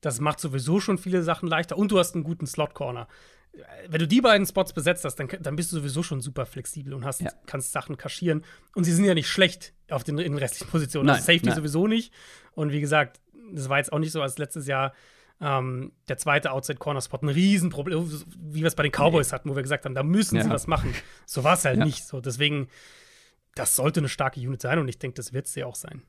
Das 0.00 0.20
macht 0.20 0.40
sowieso 0.40 0.80
schon 0.80 0.98
viele 0.98 1.22
Sachen 1.22 1.48
leichter. 1.48 1.76
Und 1.76 1.90
du 1.90 1.98
hast 1.98 2.14
einen 2.14 2.24
guten 2.24 2.46
Slot 2.46 2.74
Corner. 2.74 3.08
Wenn 3.88 3.98
du 3.98 4.06
die 4.06 4.20
beiden 4.20 4.46
Spots 4.46 4.72
besetzt 4.72 5.04
hast, 5.04 5.16
dann, 5.16 5.28
dann 5.40 5.56
bist 5.56 5.72
du 5.72 5.76
sowieso 5.76 6.02
schon 6.02 6.20
super 6.20 6.46
flexibel 6.46 6.94
und 6.94 7.04
hast, 7.04 7.22
ja. 7.22 7.32
kannst 7.46 7.72
Sachen 7.72 7.96
kaschieren. 7.96 8.44
Und 8.74 8.84
sie 8.84 8.92
sind 8.92 9.04
ja 9.04 9.14
nicht 9.14 9.28
schlecht 9.28 9.72
auf 9.90 10.04
den, 10.04 10.18
in 10.18 10.32
den 10.32 10.38
restlichen 10.38 10.70
Positionen. 10.70 11.06
Nein, 11.06 11.16
also 11.16 11.26
Safety 11.26 11.46
nein. 11.46 11.56
sowieso 11.56 11.86
nicht. 11.86 12.12
Und 12.52 12.72
wie 12.72 12.80
gesagt, 12.80 13.20
das 13.52 13.68
war 13.68 13.78
jetzt 13.78 13.92
auch 13.92 13.98
nicht 13.98 14.12
so, 14.12 14.22
als 14.22 14.38
letztes 14.38 14.66
Jahr 14.66 14.92
ähm, 15.40 15.92
der 16.08 16.18
zweite 16.18 16.52
Outside 16.52 16.78
Corner 16.78 17.00
Spot 17.00 17.18
ein 17.22 17.28
Riesenproblem, 17.28 18.10
wie 18.36 18.60
wir 18.60 18.66
es 18.66 18.74
bei 18.74 18.82
den 18.82 18.92
Cowboys 18.92 19.28
nee. 19.28 19.34
hatten, 19.34 19.50
wo 19.50 19.56
wir 19.56 19.62
gesagt 19.62 19.84
haben, 19.84 19.94
da 19.94 20.02
müssen 20.02 20.36
ja. 20.36 20.44
sie 20.44 20.50
was 20.50 20.66
machen. 20.66 20.94
So 21.26 21.44
war 21.44 21.54
es 21.54 21.64
halt 21.64 21.78
ja. 21.78 21.84
nicht. 21.84 22.04
So, 22.06 22.20
deswegen 22.20 22.68
das 23.58 23.76
sollte 23.76 24.00
eine 24.00 24.08
starke 24.08 24.40
Unit 24.40 24.62
sein 24.62 24.78
und 24.78 24.88
ich 24.88 24.98
denke, 24.98 25.16
das 25.16 25.32
wird 25.32 25.46
sie 25.46 25.64
auch 25.64 25.74
sein. 25.74 26.02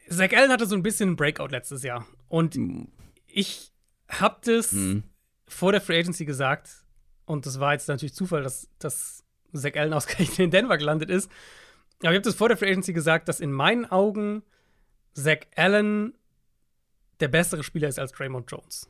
Zach 0.08 0.32
Allen 0.32 0.50
hatte 0.50 0.66
so 0.66 0.74
ein 0.74 0.82
bisschen 0.82 1.10
einen 1.10 1.16
Breakout 1.16 1.48
letztes 1.48 1.82
Jahr. 1.82 2.04
Und 2.28 2.56
hm. 2.56 2.88
ich 3.26 3.72
hab 4.08 4.42
das 4.42 4.72
hm. 4.72 5.04
vor 5.46 5.72
der 5.72 5.80
Free 5.80 5.98
Agency 5.98 6.24
gesagt. 6.24 6.84
Und 7.24 7.46
das 7.46 7.60
war 7.60 7.72
jetzt 7.72 7.88
natürlich 7.88 8.14
Zufall, 8.14 8.42
dass, 8.42 8.68
dass 8.78 9.24
Zach 9.52 9.74
Allen 9.76 9.92
ausgerechnet 9.94 10.38
in 10.40 10.50
Denver 10.50 10.78
gelandet 10.78 11.10
ist. 11.10 11.30
Aber 12.00 12.10
ich 12.10 12.16
habe 12.16 12.22
das 12.22 12.34
vor 12.34 12.48
der 12.48 12.56
Free 12.56 12.70
Agency 12.70 12.92
gesagt, 12.92 13.28
dass 13.28 13.40
in 13.40 13.52
meinen 13.52 13.86
Augen 13.86 14.42
Zach 15.14 15.38
Allen 15.54 16.14
der 17.20 17.28
bessere 17.28 17.62
Spieler 17.62 17.88
ist 17.88 18.00
als 18.00 18.12
Draymond 18.12 18.50
Jones. 18.50 18.88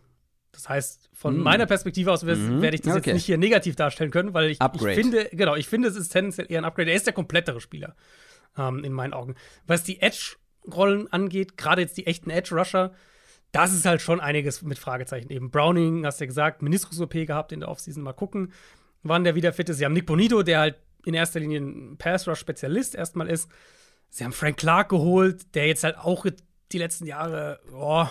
Das 0.54 0.68
heißt, 0.68 1.10
von 1.12 1.38
mm. 1.38 1.42
meiner 1.42 1.66
Perspektive 1.66 2.12
aus 2.12 2.22
mm. 2.22 2.60
werde 2.62 2.74
ich 2.74 2.80
das 2.80 2.96
okay. 2.96 3.10
jetzt 3.10 3.14
nicht 3.14 3.26
hier 3.26 3.38
negativ 3.38 3.76
darstellen 3.76 4.10
können, 4.10 4.34
weil 4.34 4.50
ich, 4.50 4.58
ich, 4.60 4.82
finde, 4.82 5.28
genau, 5.32 5.56
ich 5.56 5.68
finde, 5.68 5.88
es 5.88 5.96
ist 5.96 6.10
tendenziell 6.10 6.46
eher 6.50 6.60
ein 6.60 6.64
Upgrade. 6.64 6.90
Er 6.90 6.96
ist 6.96 7.06
der 7.06 7.12
komplettere 7.12 7.60
Spieler 7.60 7.94
ähm, 8.56 8.84
in 8.84 8.92
meinen 8.92 9.12
Augen. 9.12 9.34
Was 9.66 9.84
die 9.84 10.00
Edge-Rollen 10.00 11.12
angeht, 11.12 11.56
gerade 11.56 11.82
jetzt 11.82 11.96
die 11.96 12.06
echten 12.06 12.30
Edge-Rusher, 12.30 12.92
das 13.52 13.72
ist 13.72 13.84
halt 13.84 14.00
schon 14.00 14.20
einiges 14.20 14.62
mit 14.62 14.78
Fragezeichen. 14.78 15.30
Eben 15.30 15.50
Browning, 15.50 16.04
hast 16.06 16.20
du 16.20 16.24
ja 16.24 16.26
gesagt, 16.26 16.62
Meniskus-OP 16.62 17.12
gehabt 17.12 17.52
in 17.52 17.60
der 17.60 17.68
Offseason. 17.68 18.02
Mal 18.02 18.12
gucken, 18.12 18.52
wann 19.02 19.24
der 19.24 19.34
wieder 19.34 19.52
fit 19.52 19.68
ist. 19.68 19.78
Sie 19.78 19.84
haben 19.84 19.92
Nick 19.92 20.06
Bonito, 20.06 20.42
der 20.42 20.58
halt 20.60 20.76
in 21.04 21.14
erster 21.14 21.40
Linie 21.40 21.60
ein 21.60 21.96
Pass-Rush-Spezialist 21.96 22.94
erstmal 22.94 23.28
ist. 23.28 23.48
Sie 24.10 24.24
haben 24.24 24.32
Frank 24.32 24.56
Clark 24.56 24.88
geholt, 24.88 25.54
der 25.54 25.66
jetzt 25.66 25.84
halt 25.84 25.98
auch 25.98 26.26
die 26.72 26.78
letzten 26.78 27.06
Jahre 27.06 27.60
oh, 27.72 28.06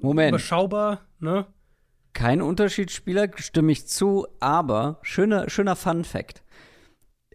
Moment. 0.00 0.30
überschaubar, 0.30 1.06
ne? 1.18 1.46
Kein 2.18 2.42
Unterschiedsspieler, 2.42 3.28
stimme 3.36 3.70
ich 3.70 3.86
zu, 3.86 4.26
aber 4.40 4.98
schöner, 5.02 5.48
schöner 5.48 5.76
Fun-Fact. 5.76 6.42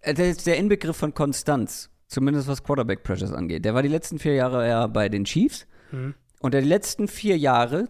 Äh, 0.01 0.13
der 0.13 0.29
ist 0.29 0.45
der 0.45 0.57
Inbegriff 0.57 0.97
von 0.97 1.13
Konstanz, 1.13 1.89
zumindest 2.09 2.49
was 2.49 2.65
Quarterback-Pressures 2.65 3.31
angeht. 3.31 3.63
Der 3.63 3.73
war 3.75 3.81
die 3.81 3.87
letzten 3.87 4.19
vier 4.19 4.33
Jahre 4.35 4.67
ja 4.67 4.87
bei 4.87 5.07
den 5.07 5.23
Chiefs 5.23 5.67
mhm. 5.93 6.15
und 6.41 6.53
der 6.53 6.59
die 6.59 6.67
letzten 6.67 7.07
vier 7.07 7.37
Jahre 7.37 7.87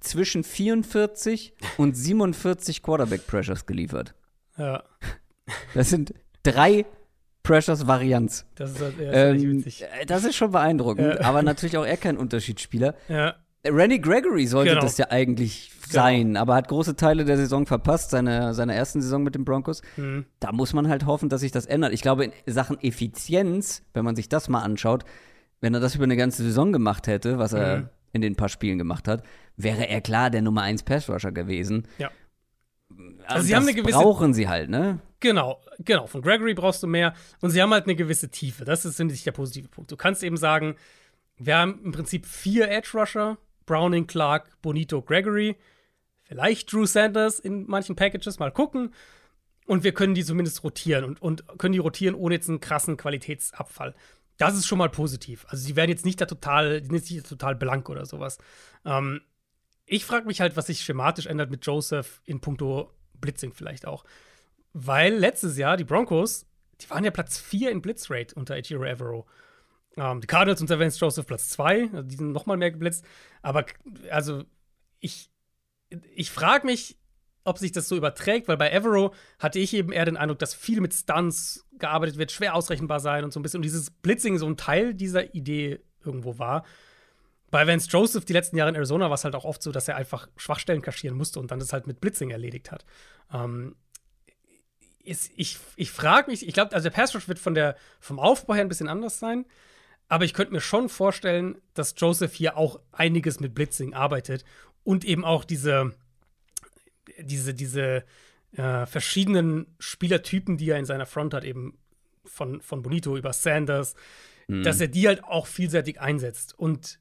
zwischen 0.00 0.42
44 0.42 1.52
und 1.76 1.98
47 1.98 2.82
Quarterback-Pressures 2.82 3.66
geliefert. 3.66 4.14
Ja. 4.56 4.84
Das 5.74 5.90
sind 5.90 6.14
drei 6.44 6.86
Pressures-Varianz. 7.42 8.46
Das 8.54 8.70
ist, 8.70 8.80
halt, 8.80 8.98
ja, 8.98 9.12
ähm, 9.12 9.62
das 10.06 10.24
ist 10.24 10.36
schon 10.36 10.52
beeindruckend, 10.52 11.14
ja. 11.14 11.20
aber 11.20 11.42
natürlich 11.42 11.76
auch 11.76 11.84
er 11.84 11.98
kein 11.98 12.16
Unterschiedsspieler. 12.16 12.94
Ja. 13.08 13.36
Randy 13.64 14.00
Gregory 14.00 14.46
sollte 14.46 14.70
genau. 14.70 14.82
das 14.82 14.98
ja 14.98 15.10
eigentlich 15.10 15.70
genau. 15.82 15.92
sein, 15.92 16.36
aber 16.36 16.54
hat 16.54 16.68
große 16.68 16.96
Teile 16.96 17.24
der 17.24 17.36
Saison 17.36 17.66
verpasst, 17.66 18.10
seine, 18.10 18.54
seine 18.54 18.74
ersten 18.74 19.00
Saison 19.00 19.22
mit 19.22 19.34
den 19.34 19.44
Broncos. 19.44 19.82
Mhm. 19.96 20.26
Da 20.40 20.52
muss 20.52 20.72
man 20.72 20.88
halt 20.88 21.06
hoffen, 21.06 21.28
dass 21.28 21.42
sich 21.42 21.52
das 21.52 21.66
ändert. 21.66 21.92
Ich 21.92 22.02
glaube, 22.02 22.24
in 22.24 22.32
Sachen 22.46 22.80
Effizienz, 22.80 23.84
wenn 23.94 24.04
man 24.04 24.16
sich 24.16 24.28
das 24.28 24.48
mal 24.48 24.62
anschaut, 24.62 25.04
wenn 25.60 25.74
er 25.74 25.80
das 25.80 25.94
über 25.94 26.04
eine 26.04 26.16
ganze 26.16 26.42
Saison 26.42 26.72
gemacht 26.72 27.06
hätte, 27.06 27.38
was 27.38 27.52
er 27.52 27.78
mhm. 27.78 27.88
in 28.12 28.20
den 28.22 28.34
paar 28.34 28.48
Spielen 28.48 28.78
gemacht 28.78 29.06
hat, 29.06 29.22
wäre 29.56 29.88
er 29.88 30.00
klar 30.00 30.30
der 30.30 30.42
Nummer 30.42 30.62
1 30.62 30.82
Pass-Rusher 30.82 31.30
gewesen. 31.30 31.86
Ja. 31.98 32.10
Also, 32.90 33.24
also 33.26 33.46
sie 33.46 33.56
haben 33.56 33.62
eine 33.62 33.74
gewisse 33.74 33.96
brauchen 33.96 34.34
sie 34.34 34.48
halt, 34.48 34.68
ne? 34.70 34.98
Genau, 35.20 35.60
genau. 35.78 36.08
Von 36.08 36.20
Gregory 36.20 36.54
brauchst 36.54 36.82
du 36.82 36.88
mehr 36.88 37.14
und 37.40 37.50
sie 37.50 37.62
haben 37.62 37.72
halt 37.72 37.84
eine 37.84 37.94
gewisse 37.94 38.28
Tiefe. 38.28 38.64
Das 38.64 38.84
ist, 38.84 38.96
finde 38.96 39.14
ich, 39.14 39.22
der 39.22 39.32
positive 39.32 39.68
Punkt. 39.68 39.92
Du 39.92 39.96
kannst 39.96 40.24
eben 40.24 40.36
sagen, 40.36 40.74
wir 41.38 41.56
haben 41.56 41.80
im 41.84 41.92
Prinzip 41.92 42.26
vier 42.26 42.68
Edge 42.68 42.90
Rusher 42.94 43.38
Browning, 43.66 44.06
Clark, 44.06 44.60
Bonito, 44.62 45.02
Gregory, 45.02 45.56
vielleicht 46.22 46.72
Drew 46.72 46.86
Sanders 46.86 47.38
in 47.38 47.66
manchen 47.66 47.96
Packages, 47.96 48.38
mal 48.38 48.52
gucken. 48.52 48.92
Und 49.66 49.84
wir 49.84 49.92
können 49.92 50.14
die 50.14 50.24
zumindest 50.24 50.64
rotieren 50.64 51.04
und, 51.04 51.22
und 51.22 51.46
können 51.58 51.72
die 51.72 51.78
rotieren 51.78 52.14
ohne 52.14 52.34
jetzt 52.34 52.48
einen 52.48 52.60
krassen 52.60 52.96
Qualitätsabfall. 52.96 53.94
Das 54.36 54.56
ist 54.56 54.66
schon 54.66 54.78
mal 54.78 54.88
positiv. 54.88 55.46
Also 55.48 55.64
sie 55.64 55.76
werden 55.76 55.90
jetzt 55.90 56.04
nicht 56.04 56.20
da 56.20 56.26
total, 56.26 56.80
nicht 56.80 57.28
total 57.28 57.54
blank 57.54 57.88
oder 57.88 58.06
sowas. 58.06 58.38
Ähm, 58.84 59.20
ich 59.86 60.04
frage 60.04 60.26
mich 60.26 60.40
halt, 60.40 60.56
was 60.56 60.66
sich 60.66 60.82
schematisch 60.82 61.26
ändert 61.26 61.50
mit 61.50 61.64
Joseph 61.64 62.22
in 62.24 62.40
puncto 62.40 62.90
Blitzing 63.14 63.52
vielleicht 63.52 63.86
auch. 63.86 64.04
Weil 64.72 65.14
letztes 65.14 65.56
Jahr 65.58 65.76
die 65.76 65.84
Broncos, 65.84 66.46
die 66.80 66.90
waren 66.90 67.04
ja 67.04 67.10
Platz 67.10 67.38
4 67.38 67.70
in 67.70 67.82
Blitzrate 67.82 68.34
unter 68.34 68.56
Ejiro 68.56 68.84
Evero. 68.84 69.26
Ähm, 69.96 70.20
die 70.20 70.26
Cardinals 70.26 70.60
unter 70.60 70.80
Vance 70.80 70.98
Joseph 70.98 71.26
Platz 71.26 71.50
2, 71.50 71.90
also 71.92 72.02
die 72.02 72.16
sind 72.16 72.32
noch 72.32 72.46
mal 72.46 72.56
mehr 72.56 72.70
geblitzt. 72.70 73.04
Aber 73.42 73.66
also 74.10 74.44
ich, 75.00 75.30
ich 76.14 76.30
frage 76.30 76.66
mich, 76.66 76.96
ob 77.44 77.58
sich 77.58 77.72
das 77.72 77.88
so 77.88 77.96
überträgt, 77.96 78.48
weil 78.48 78.56
bei 78.56 78.70
Evero 78.70 79.12
hatte 79.38 79.58
ich 79.58 79.74
eben 79.74 79.92
eher 79.92 80.04
den 80.04 80.16
Eindruck, 80.16 80.38
dass 80.38 80.54
viel 80.54 80.80
mit 80.80 80.94
Stunts 80.94 81.66
gearbeitet 81.78 82.16
wird, 82.16 82.30
schwer 82.30 82.54
ausrechenbar 82.54 83.00
sein 83.00 83.24
und 83.24 83.32
so 83.32 83.40
ein 83.40 83.42
bisschen. 83.42 83.58
Und 83.58 83.64
dieses 83.64 83.90
Blitzing 83.90 84.38
so 84.38 84.46
ein 84.46 84.56
Teil 84.56 84.94
dieser 84.94 85.34
Idee 85.34 85.80
irgendwo 86.04 86.38
war. 86.38 86.64
Bei 87.50 87.66
Vance 87.66 87.88
Joseph 87.90 88.24
die 88.24 88.32
letzten 88.32 88.56
Jahre 88.56 88.70
in 88.70 88.76
Arizona 88.76 89.06
war 89.06 89.14
es 89.14 89.24
halt 89.24 89.34
auch 89.34 89.44
oft 89.44 89.62
so, 89.62 89.72
dass 89.72 89.88
er 89.88 89.96
einfach 89.96 90.28
Schwachstellen 90.36 90.82
kaschieren 90.82 91.16
musste 91.16 91.38
und 91.38 91.50
dann 91.50 91.58
das 91.58 91.72
halt 91.72 91.86
mit 91.86 92.00
Blitzing 92.00 92.30
erledigt 92.30 92.70
hat. 92.70 92.84
Ähm, 93.32 93.76
ist, 95.04 95.32
ich 95.36 95.58
ich 95.76 95.90
frage 95.90 96.30
mich, 96.30 96.46
ich 96.46 96.54
glaube, 96.54 96.72
also 96.74 96.84
der 96.84 96.96
Pass 96.96 97.14
Rush 97.14 97.28
wird 97.28 97.38
von 97.38 97.54
der, 97.54 97.76
vom 98.00 98.18
Aufbau 98.18 98.54
her 98.54 98.62
ein 98.62 98.68
bisschen 98.68 98.88
anders 98.88 99.18
sein. 99.18 99.44
Aber 100.12 100.26
ich 100.26 100.34
könnte 100.34 100.52
mir 100.52 100.60
schon 100.60 100.90
vorstellen, 100.90 101.56
dass 101.72 101.94
Joseph 101.96 102.34
hier 102.34 102.58
auch 102.58 102.78
einiges 102.92 103.40
mit 103.40 103.54
Blitzing 103.54 103.94
arbeitet 103.94 104.44
und 104.84 105.06
eben 105.06 105.24
auch 105.24 105.42
diese, 105.42 105.94
diese, 107.18 107.54
diese 107.54 108.04
äh, 108.52 108.84
verschiedenen 108.84 109.74
Spielertypen, 109.78 110.58
die 110.58 110.68
er 110.68 110.78
in 110.78 110.84
seiner 110.84 111.06
Front 111.06 111.32
hat, 111.32 111.44
eben 111.44 111.78
von, 112.26 112.60
von 112.60 112.82
Bonito 112.82 113.16
über 113.16 113.32
Sanders, 113.32 113.94
mhm. 114.48 114.62
dass 114.62 114.82
er 114.82 114.88
die 114.88 115.08
halt 115.08 115.24
auch 115.24 115.46
vielseitig 115.46 115.98
einsetzt 115.98 116.58
und 116.58 116.98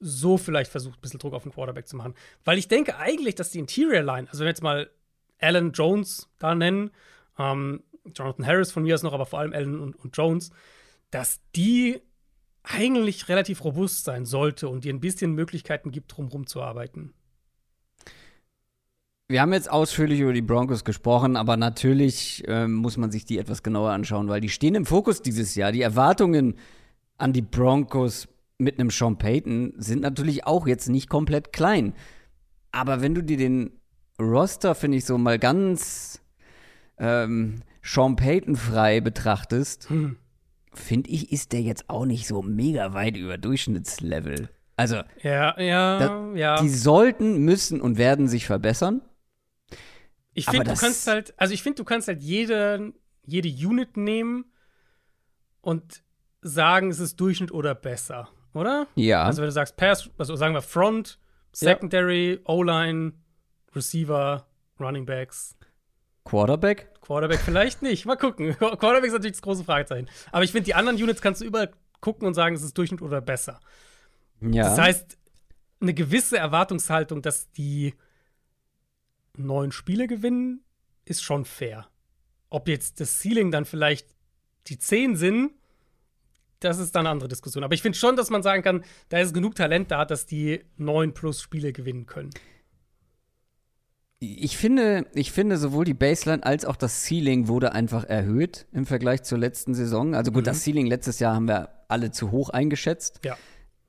so 0.00 0.36
vielleicht 0.36 0.72
versucht, 0.72 0.98
ein 0.98 1.00
bisschen 1.00 1.20
Druck 1.20 1.34
auf 1.34 1.44
den 1.44 1.52
Quarterback 1.52 1.86
zu 1.86 1.94
machen. 1.94 2.16
Weil 2.44 2.58
ich 2.58 2.66
denke 2.66 2.96
eigentlich, 2.96 3.36
dass 3.36 3.52
die 3.52 3.60
Interior 3.60 4.02
Line, 4.02 4.26
also 4.26 4.40
wenn 4.40 4.46
wir 4.46 4.50
jetzt 4.50 4.64
mal 4.64 4.90
Allen 5.38 5.70
Jones 5.70 6.28
da 6.40 6.56
nennen, 6.56 6.90
ähm, 7.38 7.84
Jonathan 8.16 8.44
Harris 8.44 8.72
von 8.72 8.82
mir 8.82 8.96
aus 8.96 9.04
noch, 9.04 9.12
aber 9.12 9.26
vor 9.26 9.38
allem 9.38 9.52
Allen 9.52 9.78
und, 9.78 9.94
und 9.94 10.16
Jones, 10.16 10.50
dass 11.12 11.40
die 11.54 12.02
eigentlich 12.68 13.28
relativ 13.28 13.64
robust 13.64 14.04
sein 14.04 14.24
sollte 14.24 14.68
und 14.68 14.84
dir 14.84 14.92
ein 14.92 15.00
bisschen 15.00 15.32
Möglichkeiten 15.32 15.90
gibt, 15.90 16.16
drumherum 16.16 16.46
zu 16.46 16.62
arbeiten. 16.62 17.14
Wir 19.30 19.42
haben 19.42 19.52
jetzt 19.52 19.70
ausführlich 19.70 20.20
über 20.20 20.32
die 20.32 20.42
Broncos 20.42 20.84
gesprochen, 20.84 21.36
aber 21.36 21.56
natürlich 21.56 22.44
ähm, 22.46 22.74
muss 22.74 22.96
man 22.96 23.10
sich 23.10 23.26
die 23.26 23.38
etwas 23.38 23.62
genauer 23.62 23.90
anschauen, 23.90 24.28
weil 24.28 24.40
die 24.40 24.48
stehen 24.48 24.74
im 24.74 24.86
Fokus 24.86 25.20
dieses 25.20 25.54
Jahr. 25.54 25.70
Die 25.70 25.82
Erwartungen 25.82 26.54
an 27.18 27.34
die 27.34 27.42
Broncos 27.42 28.28
mit 28.56 28.78
einem 28.78 28.90
Sean 28.90 29.18
Payton 29.18 29.74
sind 29.76 30.00
natürlich 30.00 30.46
auch 30.46 30.66
jetzt 30.66 30.88
nicht 30.88 31.10
komplett 31.10 31.52
klein. 31.52 31.94
Aber 32.72 33.02
wenn 33.02 33.14
du 33.14 33.22
dir 33.22 33.36
den 33.36 33.72
Roster, 34.18 34.74
finde 34.74 34.98
ich, 34.98 35.04
so 35.04 35.18
mal 35.18 35.38
ganz 35.38 36.22
ähm, 36.98 37.62
Sean 37.82 38.16
Payton 38.16 38.56
frei 38.56 39.00
betrachtest, 39.00 39.90
hm 39.90 40.16
finde 40.74 41.10
ich, 41.10 41.32
ist 41.32 41.52
der 41.52 41.62
jetzt 41.62 41.88
auch 41.88 42.04
nicht 42.04 42.26
so 42.26 42.42
mega 42.42 42.94
weit 42.94 43.16
über 43.16 43.38
Durchschnittslevel. 43.38 44.48
Also, 44.76 45.02
ja, 45.22 45.58
ja, 45.60 45.98
da, 45.98 46.32
ja. 46.34 46.62
Die 46.62 46.68
sollten, 46.68 47.38
müssen 47.38 47.80
und 47.80 47.98
werden 47.98 48.28
sich 48.28 48.46
verbessern. 48.46 49.02
Ich 50.34 50.46
finde, 50.46 50.72
du 50.72 50.78
kannst 50.78 51.06
halt, 51.08 51.34
also 51.36 51.52
ich 51.52 51.64
finde, 51.64 51.78
du 51.78 51.84
kannst 51.84 52.06
halt 52.06 52.22
jede, 52.22 52.92
jede 53.24 53.48
Unit 53.48 53.96
nehmen 53.96 54.44
und 55.60 56.04
sagen, 56.42 56.90
es 56.90 57.00
ist 57.00 57.18
Durchschnitt 57.20 57.50
oder 57.50 57.74
besser, 57.74 58.28
oder? 58.54 58.86
Ja. 58.94 59.24
Also 59.24 59.42
wenn 59.42 59.48
du 59.48 59.52
sagst 59.52 59.76
Pass, 59.76 60.10
also 60.16 60.36
sagen 60.36 60.54
wir 60.54 60.62
Front, 60.62 61.18
Secondary, 61.52 62.34
ja. 62.34 62.40
O-Line, 62.44 63.14
Receiver, 63.74 64.46
Running 64.78 65.06
Backs. 65.06 65.56
Quarterback? 66.24 66.92
Quarterback 67.08 67.40
vielleicht 67.40 67.80
nicht. 67.80 68.04
Mal 68.04 68.16
gucken. 68.16 68.54
Quarterback 68.58 69.06
ist 69.06 69.12
natürlich 69.12 69.36
das 69.36 69.42
große 69.42 69.64
Fragezeichen. 69.64 70.10
Aber 70.30 70.44
ich 70.44 70.52
finde, 70.52 70.66
die 70.66 70.74
anderen 70.74 71.02
Units 71.02 71.22
kannst 71.22 71.40
du 71.40 71.46
überall 71.46 71.72
gucken 72.02 72.28
und 72.28 72.34
sagen, 72.34 72.54
es 72.54 72.62
ist 72.62 72.76
Durchschnitt 72.76 73.00
oder 73.00 73.22
besser. 73.22 73.60
Ja. 74.42 74.64
Das 74.64 74.78
heißt, 74.78 75.18
eine 75.80 75.94
gewisse 75.94 76.36
Erwartungshaltung, 76.36 77.22
dass 77.22 77.50
die 77.52 77.94
neun 79.38 79.72
Spiele 79.72 80.06
gewinnen, 80.06 80.62
ist 81.06 81.22
schon 81.22 81.46
fair. 81.46 81.88
Ob 82.50 82.68
jetzt 82.68 83.00
das 83.00 83.20
Ceiling 83.20 83.50
dann 83.50 83.64
vielleicht 83.64 84.08
die 84.66 84.78
zehn 84.78 85.16
sind, 85.16 85.52
das 86.60 86.78
ist 86.78 86.94
dann 86.94 87.06
eine 87.06 87.10
andere 87.10 87.30
Diskussion. 87.30 87.64
Aber 87.64 87.72
ich 87.72 87.80
finde 87.80 87.96
schon, 87.96 88.16
dass 88.16 88.28
man 88.28 88.42
sagen 88.42 88.62
kann, 88.62 88.84
da 89.08 89.18
ist 89.18 89.32
genug 89.32 89.54
Talent 89.54 89.90
da, 89.90 90.04
dass 90.04 90.26
die 90.26 90.62
neun 90.76 91.14
plus 91.14 91.40
Spiele 91.40 91.72
gewinnen 91.72 92.04
können 92.04 92.32
ich 94.20 94.56
finde, 94.56 95.06
ich 95.14 95.30
finde, 95.30 95.58
sowohl 95.58 95.84
die 95.84 95.94
Baseline 95.94 96.44
als 96.44 96.64
auch 96.64 96.76
das 96.76 97.04
Ceiling 97.04 97.46
wurde 97.46 97.72
einfach 97.72 98.04
erhöht 98.04 98.66
im 98.72 98.84
Vergleich 98.84 99.22
zur 99.22 99.38
letzten 99.38 99.74
Saison. 99.74 100.14
Also 100.14 100.32
gut, 100.32 100.42
mhm. 100.42 100.46
das 100.46 100.64
Ceiling 100.64 100.86
letztes 100.86 101.20
Jahr 101.20 101.34
haben 101.34 101.46
wir 101.46 101.68
alle 101.86 102.10
zu 102.10 102.32
hoch 102.32 102.50
eingeschätzt. 102.50 103.20
Ja. 103.24 103.36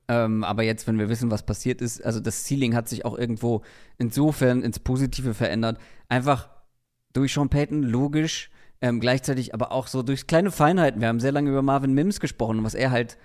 Ähm, 0.08 0.44
aber 0.44 0.62
jetzt, 0.62 0.86
wenn 0.86 0.98
wir 0.98 1.08
wissen, 1.08 1.30
was 1.30 1.44
passiert 1.44 1.80
ist, 1.82 2.04
also 2.04 2.20
das 2.20 2.44
Ceiling 2.44 2.74
hat 2.74 2.88
sich 2.88 3.04
auch 3.04 3.18
irgendwo 3.18 3.62
insofern 3.98 4.62
ins 4.62 4.78
Positive 4.78 5.34
verändert. 5.34 5.78
Einfach 6.08 6.48
durch 7.12 7.32
Sean 7.32 7.48
Payton, 7.48 7.82
logisch, 7.82 8.50
ähm, 8.80 9.00
gleichzeitig 9.00 9.52
aber 9.52 9.72
auch 9.72 9.88
so 9.88 10.02
durch 10.02 10.28
kleine 10.28 10.52
Feinheiten. 10.52 11.00
Wir 11.00 11.08
haben 11.08 11.20
sehr 11.20 11.32
lange 11.32 11.50
über 11.50 11.62
Marvin 11.62 11.92
Mims 11.92 12.20
gesprochen, 12.20 12.62
was 12.62 12.74
er 12.74 12.92
halt, 12.92 13.18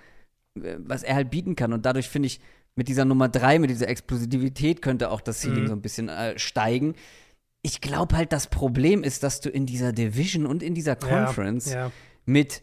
äh, 0.60 0.78
was 0.80 1.04
er 1.04 1.16
halt 1.16 1.30
bieten 1.30 1.56
kann. 1.56 1.72
Und 1.72 1.86
dadurch 1.86 2.10
finde 2.10 2.28
ich, 2.28 2.40
mit 2.76 2.88
dieser 2.88 3.06
Nummer 3.06 3.30
drei, 3.30 3.60
mit 3.60 3.70
dieser 3.70 3.88
Explosivität 3.88 4.82
könnte 4.82 5.10
auch 5.12 5.22
das 5.22 5.42
Ceiling 5.42 5.64
mhm. 5.64 5.68
so 5.68 5.74
ein 5.74 5.82
bisschen 5.82 6.10
äh, 6.10 6.38
steigen. 6.38 6.96
ich 7.62 7.82
glaube 7.82 8.16
halt, 8.16 8.32
das 8.32 8.48
Problem 8.48 9.04
ist, 9.04 9.24
dass 9.24 9.42
du 9.42 9.50
in 9.50 9.66
dieser 9.66 9.92
Division 9.94 10.46
und 10.46 10.62
in 10.62 10.76
dieser 10.76 10.96
Conference 10.96 11.72
Ja, 11.74 11.86
ja. 11.88 11.92
mit 12.26 12.62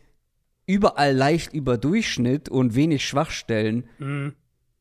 überall 0.66 1.12
leicht 1.14 1.52
über 1.52 1.76
Durchschnitt 1.78 2.48
und 2.48 2.74
wenig 2.74 3.04
Schwachstellen 3.06 3.84
Mhm. 3.98 4.34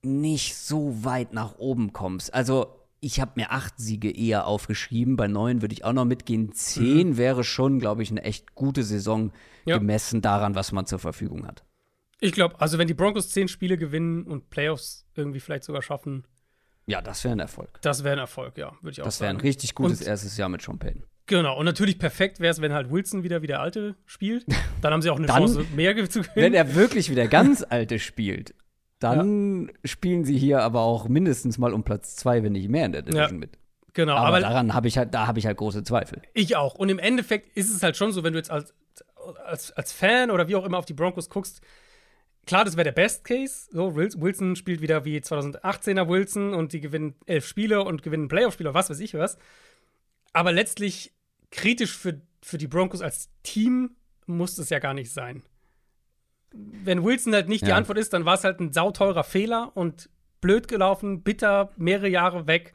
nicht 0.04 0.56
so 0.58 1.04
weit 1.04 1.34
nach 1.34 1.56
oben 1.58 1.92
kommst. 1.94 2.34
Also, 2.34 2.78
ich 3.00 3.20
habe 3.20 3.32
mir 3.36 3.52
acht 3.52 3.80
Siege 3.80 4.12
eher 4.12 4.46
aufgeschrieben. 4.46 5.16
Bei 5.16 5.28
neun 5.28 5.64
würde 5.64 5.74
ich 5.74 5.84
auch 5.86 5.94
noch 5.94 6.06
mitgehen. 6.06 6.52
Zehn 6.54 7.18
wäre 7.18 7.44
schon, 7.44 7.80
glaube 7.80 8.04
ich, 8.04 8.12
eine 8.12 8.22
echt 8.24 8.54
gute 8.54 8.84
Saison 8.84 9.24
Mhm. 9.26 9.32
Ja. 9.66 9.78
gemessen 9.80 10.22
daran, 10.22 10.54
was 10.56 10.72
man 10.72 10.86
zur 10.86 11.00
Verfügung 11.00 11.48
hat. 11.48 11.64
Ich 12.22 12.32
glaube, 12.32 12.62
also 12.62 12.78
wenn 12.78 12.88
die 12.88 12.94
Broncos 12.94 13.30
zehn 13.32 13.48
Spiele 13.50 13.78
gewinnen 13.78 14.24
und 14.24 14.50
Playoffs 14.50 15.06
irgendwie 15.16 15.40
vielleicht 15.42 15.64
sogar 15.66 15.82
schaffen, 15.82 16.24
Ja, 16.86 17.02
das 17.02 17.24
wäre 17.24 17.34
ein 17.36 17.40
Erfolg. 17.40 17.80
das 17.82 18.04
wäre 18.04 18.14
ein 18.16 18.20
Erfolg, 18.20 18.58
ja, 18.58 18.72
würde 18.82 18.92
ich 18.94 19.02
auch 19.02 19.06
Das 19.06 19.20
wäre 19.20 19.30
sagen. 19.30 19.40
ein 19.40 19.42
richtig 19.42 19.76
gutes 19.76 20.02
Und- 20.02 20.08
erstes 20.08 20.38
Jahr 20.38 20.48
mit 20.48 20.64
Payton. 20.64 21.04
Genau, 21.28 21.58
und 21.58 21.66
natürlich 21.66 21.98
perfekt 22.00 22.40
wäre 22.40 22.52
es, 22.52 22.62
wenn 22.62 22.74
halt 22.74 22.92
Wilson 22.92 23.24
wieder 23.24 23.42
wie 23.42 23.48
der 23.48 23.60
Alte 23.62 23.96
spielt. 24.06 24.46
Dann 24.82 24.94
haben 24.94 25.02
sie 25.02 25.10
auch 25.10 25.18
eine 25.18 25.28
Dann- 25.28 25.38
Chance, 25.38 25.66
mehr 25.76 25.96
zu 26.10 26.22
gewinnen. 26.22 26.36
Wenn 26.36 26.54
er 26.54 26.76
wirklich 26.76 27.10
wieder 27.10 27.28
ganz 27.28 27.66
alte 27.68 28.00
spielt, 28.00 28.54
dann 29.00 29.72
spielen 29.84 30.26
sie 30.26 30.38
hier 30.38 30.62
aber 30.62 30.82
auch 30.82 31.08
mindestens 31.08 31.58
mal 31.58 31.74
um 31.74 31.84
Platz 31.84 32.16
zwei, 32.18 32.44
wenn 32.44 32.52
nicht 32.52 32.70
mehr 32.70 32.86
in 32.86 32.92
der 32.92 33.02
Division 33.02 33.30
Ja. 33.34 33.38
mit. 33.40 33.58
genau, 33.94 34.14
Aber, 34.16 34.28
aber, 34.28 34.40
daran 34.42 34.76
habe 34.76 34.88
ich 34.88 34.96
halt, 34.98 35.12
da 35.16 35.26
habe 35.26 35.40
ich 35.40 35.48
halt 35.48 35.58
große 35.58 35.84
Zweifel. 35.84 36.22
ich 36.36 36.56
auch. 36.56 36.76
Und 36.76 36.90
im 36.90 37.00
Endeffekt 37.00 37.58
ist 37.58 37.74
es 37.74 37.82
halt 37.82 37.98
schon 37.98 38.12
so, 38.12 38.24
wenn 38.24 38.34
du 38.34 38.38
jetzt 38.38 38.52
als, 38.52 38.76
als, 39.46 39.72
als 39.72 39.92
Fan 39.92 40.30
oder 40.30 40.48
wie 40.50 40.56
auch 40.56 40.66
immer 40.66 40.78
auf 40.78 40.86
die 40.86 40.94
Broncos 40.94 41.30
guckst, 41.30 41.62
klar, 42.46 42.66
das 42.66 42.76
wäre 42.76 42.86
der 42.86 42.92
Best 42.92 43.24
Case. 43.24 43.68
So, 43.72 43.96
Wil- 43.96 44.14
Wilson 44.18 44.56
spielt 44.56 44.82
wieder 44.82 45.06
wie 45.06 45.18
2018er 45.20 46.08
Wilson 46.08 46.54
und 46.54 46.74
die 46.74 46.82
gewinnen 46.82 47.16
elf 47.26 47.46
Spiele 47.46 47.84
und 47.84 48.04
gewinnen 48.04 48.28
Playoff-Spiele, 48.28 48.74
was 48.74 48.90
weiß 48.90 49.00
ich 49.00 49.14
was. 49.14 49.38
Aber 50.34 50.52
letztlich 50.52 51.14
kritisch 51.52 51.98
für, 51.98 52.22
für 52.42 52.58
die 52.58 52.68
Broncos 52.68 53.02
als 53.02 53.30
Team 53.44 53.96
muss 54.26 54.58
es 54.58 54.70
ja 54.70 54.80
gar 54.80 54.94
nicht 54.94 55.12
sein. 55.12 55.44
Wenn 56.54 57.04
Wilson 57.04 57.34
halt 57.34 57.48
nicht 57.48 57.66
die 57.66 57.70
Ja. 57.70 57.78
Antwort 57.78 57.98
ist, 57.98 58.14
dann 58.14 58.26
war 58.26 58.36
es 58.36 58.44
halt 58.44 58.60
ein 58.60 58.74
sauteurer 58.74 59.24
Fehler 59.24 59.72
und 59.76 60.10
blöd 60.42 60.68
gelaufen, 60.68 61.22
bitter, 61.24 61.72
mehrere 61.78 62.10
Jahre 62.10 62.48
weg. 62.48 62.74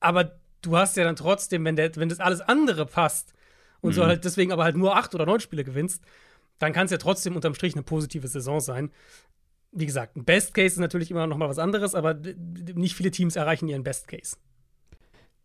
Aber 0.00 0.38
du 0.62 0.76
hast 0.76 0.96
ja 0.96 1.04
dann 1.04 1.16
trotzdem, 1.16 1.64
wenn, 1.64 1.76
der, 1.76 1.94
wenn 1.96 2.08
das 2.08 2.20
alles 2.20 2.40
andere 2.40 2.86
passt 2.86 3.34
und 3.80 3.92
so 3.92 4.04
halt 4.06 4.24
deswegen 4.24 4.52
aber 4.52 4.64
halt 4.64 4.76
nur 4.76 4.96
acht 4.96 5.14
oder 5.14 5.26
neun 5.26 5.40
Spiele 5.40 5.64
gewinnst, 5.64 6.02
dann 6.58 6.72
kann 6.72 6.86
es 6.86 6.90
ja 6.90 6.98
trotzdem 6.98 7.36
unterm 7.36 7.54
Strich 7.54 7.74
eine 7.74 7.82
positive 7.82 8.28
Saison 8.28 8.60
sein. 8.60 8.90
Wie 9.72 9.86
gesagt, 9.86 10.16
ein 10.16 10.24
Best 10.24 10.54
Case 10.54 10.66
ist 10.74 10.78
natürlich 10.78 11.10
immer 11.10 11.26
noch 11.26 11.36
mal 11.36 11.48
was 11.48 11.58
anderes, 11.58 11.94
aber 11.94 12.14
nicht 12.74 12.94
viele 12.94 13.10
Teams 13.10 13.36
erreichen 13.36 13.68
ihren 13.68 13.84
Best 13.84 14.08
Case. 14.08 14.36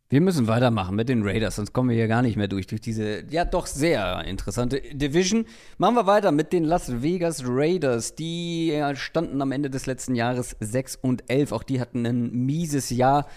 Wir 0.09 0.21
müssen 0.21 0.47
weitermachen 0.47 0.95
mit 0.95 1.09
den 1.09 1.23
Raiders, 1.23 1.55
sonst 1.55 1.73
kommen 1.73 1.89
wir 1.89 1.95
hier 1.95 2.07
gar 2.07 2.21
nicht 2.21 2.37
mehr 2.37 2.47
durch, 2.47 2.67
durch 2.67 2.81
diese, 2.81 3.25
ja, 3.31 3.45
doch 3.45 3.65
sehr 3.65 4.23
interessante 4.25 4.79
Division. 4.79 5.45
Machen 5.79 5.95
wir 5.95 6.05
weiter 6.05 6.31
mit 6.31 6.53
den 6.53 6.65
Las 6.65 7.01
Vegas 7.01 7.41
Raiders. 7.43 8.13
Die 8.13 8.79
standen 8.93 9.41
am 9.41 9.51
Ende 9.51 9.71
des 9.71 9.87
letzten 9.87 10.13
Jahres 10.13 10.55
6 10.59 10.97
und 10.97 11.29
11. 11.31 11.51
Auch 11.51 11.63
die 11.63 11.81
hatten 11.81 12.05
ein 12.05 12.31
mieses 12.31 12.91
Jahr. 12.91 13.27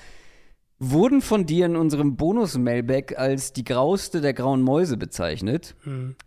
Wurden 0.78 1.22
von 1.22 1.46
dir 1.46 1.64
in 1.66 1.74
unserem 1.76 2.16
Bonus-Mailback 2.16 3.18
als 3.18 3.52
die 3.54 3.64
grauste 3.64 4.20
der 4.20 4.34
grauen 4.34 4.60
Mäuse 4.62 4.96
bezeichnet. 4.98 5.74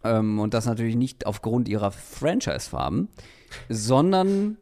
Ähm, 0.03 0.39
und 0.39 0.53
das 0.55 0.65
natürlich 0.65 0.95
nicht 0.95 1.27
aufgrund 1.27 1.69
ihrer 1.69 1.91
Franchise-Farben, 1.91 3.09
sondern 3.69 4.57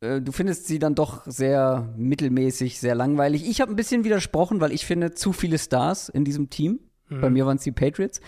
äh, 0.00 0.20
du 0.20 0.32
findest 0.32 0.66
sie 0.66 0.78
dann 0.78 0.94
doch 0.94 1.24
sehr 1.26 1.92
mittelmäßig, 1.96 2.80
sehr 2.80 2.94
langweilig. 2.94 3.48
Ich 3.48 3.60
habe 3.60 3.72
ein 3.72 3.76
bisschen 3.76 4.04
widersprochen, 4.04 4.60
weil 4.60 4.72
ich 4.72 4.84
finde 4.86 5.14
zu 5.14 5.32
viele 5.32 5.58
Stars 5.58 6.08
in 6.08 6.24
diesem 6.24 6.50
Team. 6.50 6.80
Bei 7.10 7.30
mir 7.30 7.46
waren 7.46 7.56
es 7.56 7.62
die 7.62 7.72
Patriots. 7.72 8.20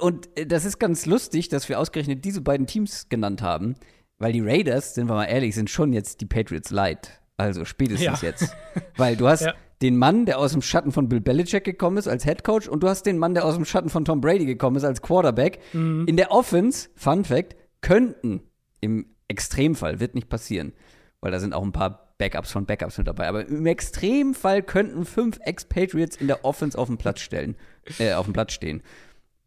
Und 0.00 0.28
äh, 0.36 0.46
das 0.46 0.64
ist 0.66 0.78
ganz 0.78 1.06
lustig, 1.06 1.48
dass 1.48 1.68
wir 1.68 1.78
ausgerechnet 1.80 2.24
diese 2.24 2.40
beiden 2.42 2.66
Teams 2.66 3.08
genannt 3.08 3.40
haben, 3.40 3.76
weil 4.18 4.32
die 4.32 4.40
Raiders, 4.40 4.94
sind 4.94 5.08
wir 5.08 5.14
mal 5.14 5.24
ehrlich, 5.24 5.54
sind 5.54 5.70
schon 5.70 5.92
jetzt 5.92 6.20
die 6.20 6.26
Patriots 6.26 6.70
light. 6.70 7.20
Also 7.38 7.64
spätestens 7.64 8.20
Ja. 8.22 8.28
jetzt. 8.28 8.56
Weil 8.96 9.14
du 9.16 9.28
hast 9.28 9.42
Ja. 9.42 9.54
Den 9.82 9.96
Mann, 9.96 10.24
der 10.26 10.38
aus 10.38 10.52
dem 10.52 10.62
Schatten 10.62 10.90
von 10.92 11.08
Bill 11.08 11.20
Belichick 11.20 11.64
gekommen 11.64 11.96
ist 11.98 12.08
als 12.08 12.24
Head 12.24 12.44
Coach 12.44 12.66
und 12.68 12.82
du 12.82 12.88
hast 12.88 13.04
den 13.04 13.18
Mann, 13.18 13.34
der 13.34 13.44
aus 13.44 13.54
dem 13.56 13.64
Schatten 13.64 13.90
von 13.90 14.04
Tom 14.04 14.20
Brady 14.20 14.46
gekommen 14.46 14.76
ist 14.76 14.84
als 14.84 15.02
Quarterback. 15.02 15.58
In 15.74 16.16
der 16.16 16.30
Offense, 16.30 16.88
Fun 16.96 17.24
Fact, 17.24 17.56
könnten 17.82 18.42
im 18.80 19.06
Extremfall, 19.28 20.00
wird 20.00 20.14
nicht 20.14 20.28
passieren, 20.28 20.72
weil 21.20 21.30
da 21.32 21.38
sind 21.40 21.52
auch 21.52 21.62
ein 21.62 21.72
paar 21.72 22.14
Backups 22.18 22.50
von 22.50 22.64
Backups 22.64 22.96
mit 22.96 23.06
dabei, 23.06 23.28
aber 23.28 23.46
im 23.46 23.66
Extremfall 23.66 24.62
könnten 24.62 25.04
fünf 25.04 25.38
Ex-Patriots 25.42 26.16
in 26.16 26.26
der 26.28 26.44
Offense 26.46 26.78
auf 26.78 26.88
dem 26.88 26.96
Platz 26.96 27.20
stellen, 27.20 27.56
äh, 27.98 28.14
auf 28.14 28.24
dem 28.24 28.32
Platz 28.32 28.52
stehen. 28.54 28.82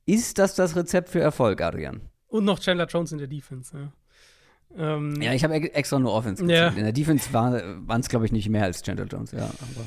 Ist 0.05 0.37
das 0.37 0.53
das 0.53 0.75
Rezept 0.75 1.09
für 1.09 1.19
Erfolg, 1.21 1.61
Adrian? 1.61 2.01
Und 2.27 2.45
noch 2.45 2.59
Chandler 2.59 2.85
Jones 2.85 3.11
in 3.11 3.17
der 3.17 3.27
Defense. 3.27 3.75
Ja, 3.75 4.95
ähm, 4.95 5.19
Ja, 5.19 5.33
ich 5.33 5.43
habe 5.43 5.55
ex- 5.55 5.69
extra 5.75 5.97
nur 5.97 6.13
Offense 6.13 6.43
Ja. 6.45 6.65
gezählt. 6.69 6.77
In 6.77 6.83
der 6.83 6.93
Defense 6.93 7.33
waren 7.33 7.99
es, 7.99 8.09
glaube 8.09 8.25
ich, 8.25 8.31
nicht 8.31 8.47
mehr 8.49 8.63
als 8.65 8.83
Chandler 8.83 9.05
Jones, 9.05 9.31
ja, 9.31 9.45
aber 9.45 9.85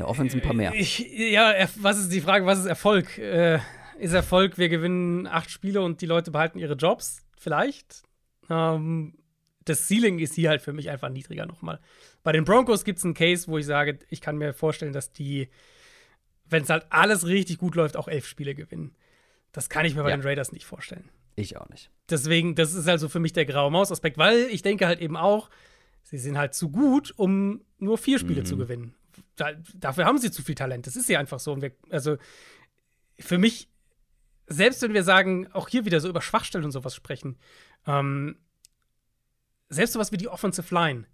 der 0.00 0.08
Offense 0.08 0.36
ein 0.36 0.42
paar 0.42 0.54
mehr. 0.54 0.72
Ich, 0.74 0.98
ja, 1.30 1.54
was 1.76 1.98
ist 1.98 2.12
die 2.12 2.20
Frage, 2.20 2.46
was 2.46 2.58
ist 2.58 2.66
Erfolg? 2.66 3.16
Äh, 3.18 3.58
ist 3.98 4.12
Erfolg, 4.12 4.58
wir 4.58 4.68
gewinnen 4.68 5.26
acht 5.26 5.50
Spiele 5.50 5.80
und 5.82 6.00
die 6.00 6.06
Leute 6.06 6.30
behalten 6.30 6.58
ihre 6.58 6.74
Jobs? 6.74 7.22
Vielleicht. 7.38 8.02
Ähm, 8.48 9.14
das 9.64 9.86
Ceiling 9.86 10.18
ist 10.18 10.34
hier 10.34 10.48
halt 10.50 10.62
für 10.62 10.72
mich 10.72 10.90
einfach 10.90 11.10
niedriger 11.10 11.46
nochmal. 11.46 11.80
Bei 12.22 12.32
den 12.32 12.44
Broncos 12.44 12.84
gibt 12.84 12.98
es 12.98 13.04
einen 13.04 13.14
Case, 13.14 13.46
wo 13.48 13.58
ich 13.58 13.66
sage, 13.66 13.98
ich 14.08 14.20
kann 14.20 14.36
mir 14.38 14.52
vorstellen, 14.54 14.92
dass 14.92 15.12
die, 15.12 15.48
wenn 16.48 16.62
es 16.62 16.70
halt 16.70 16.86
alles 16.90 17.26
richtig 17.26 17.58
gut 17.58 17.74
läuft, 17.74 17.96
auch 17.96 18.08
elf 18.08 18.26
Spiele 18.26 18.54
gewinnen. 18.54 18.94
Das 19.52 19.68
kann 19.68 19.84
ich 19.84 19.94
mir 19.94 20.02
bei 20.02 20.10
Ja. 20.10 20.16
den 20.16 20.22
Raiders 20.26 20.52
nicht 20.52 20.64
vorstellen. 20.64 21.08
Ich 21.36 21.56
auch 21.56 21.68
nicht. 21.68 21.90
Deswegen, 22.08 22.54
das 22.54 22.74
ist 22.74 22.88
also 22.88 23.08
für 23.08 23.20
mich 23.20 23.32
der 23.32 23.46
graue 23.46 23.70
Maus-Aspekt, 23.70 24.18
weil 24.18 24.48
ich 24.50 24.62
denke 24.62 24.86
halt 24.86 25.00
eben 25.00 25.16
auch, 25.16 25.50
sie 26.02 26.18
sind 26.18 26.36
halt 26.38 26.54
zu 26.54 26.70
gut, 26.70 27.12
um 27.16 27.60
nur 27.78 27.98
vier 27.98 28.18
Spiele 28.18 28.42
zu 28.44 28.56
gewinnen. 28.56 28.94
Da, 29.40 29.52
dafür 29.74 30.04
haben 30.04 30.18
sie 30.18 30.30
zu 30.30 30.42
viel 30.42 30.54
Talent. 30.54 30.86
Das 30.86 30.96
ist 30.96 31.08
ja 31.08 31.18
einfach 31.18 31.40
so. 31.40 31.52
Und 31.52 31.62
wir, 31.62 31.72
also 31.90 32.16
für 33.18 33.38
mich, 33.38 33.68
selbst 34.46 34.82
wenn 34.82 34.94
wir 34.94 35.04
sagen, 35.04 35.50
auch 35.52 35.68
hier 35.68 35.84
wieder 35.84 36.00
so 36.00 36.08
über 36.08 36.22
Schwachstellen 36.22 36.64
und 36.64 36.72
sowas 36.72 36.94
sprechen, 36.94 37.38
ähm, 37.86 38.36
selbst 39.68 39.92
sowas 39.92 40.12
wie 40.12 40.16
die 40.16 40.28
Offensive 40.28 40.74
Line, 40.74 41.06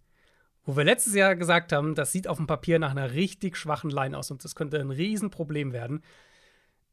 wo 0.65 0.77
wir 0.77 0.85
letztes 0.85 1.15
Jahr 1.15 1.37
gesagt 1.37 1.73
haben, 1.73 1.95
das 1.95 2.11
sieht 2.11 2.27
auf 2.27 2.39
dem 2.39 2.47
Papier 2.47 2.79
nach 2.79 2.91
einer 2.91 3.13
richtig 3.13 3.57
schwachen 3.57 3.91
Line 3.91 4.17
aus 4.17 4.31
und 4.31 4.43
das 4.43 4.55
könnte 4.55 4.81
ein 4.81 4.91
Riesenproblem 4.91 5.73
werden. 5.73 6.03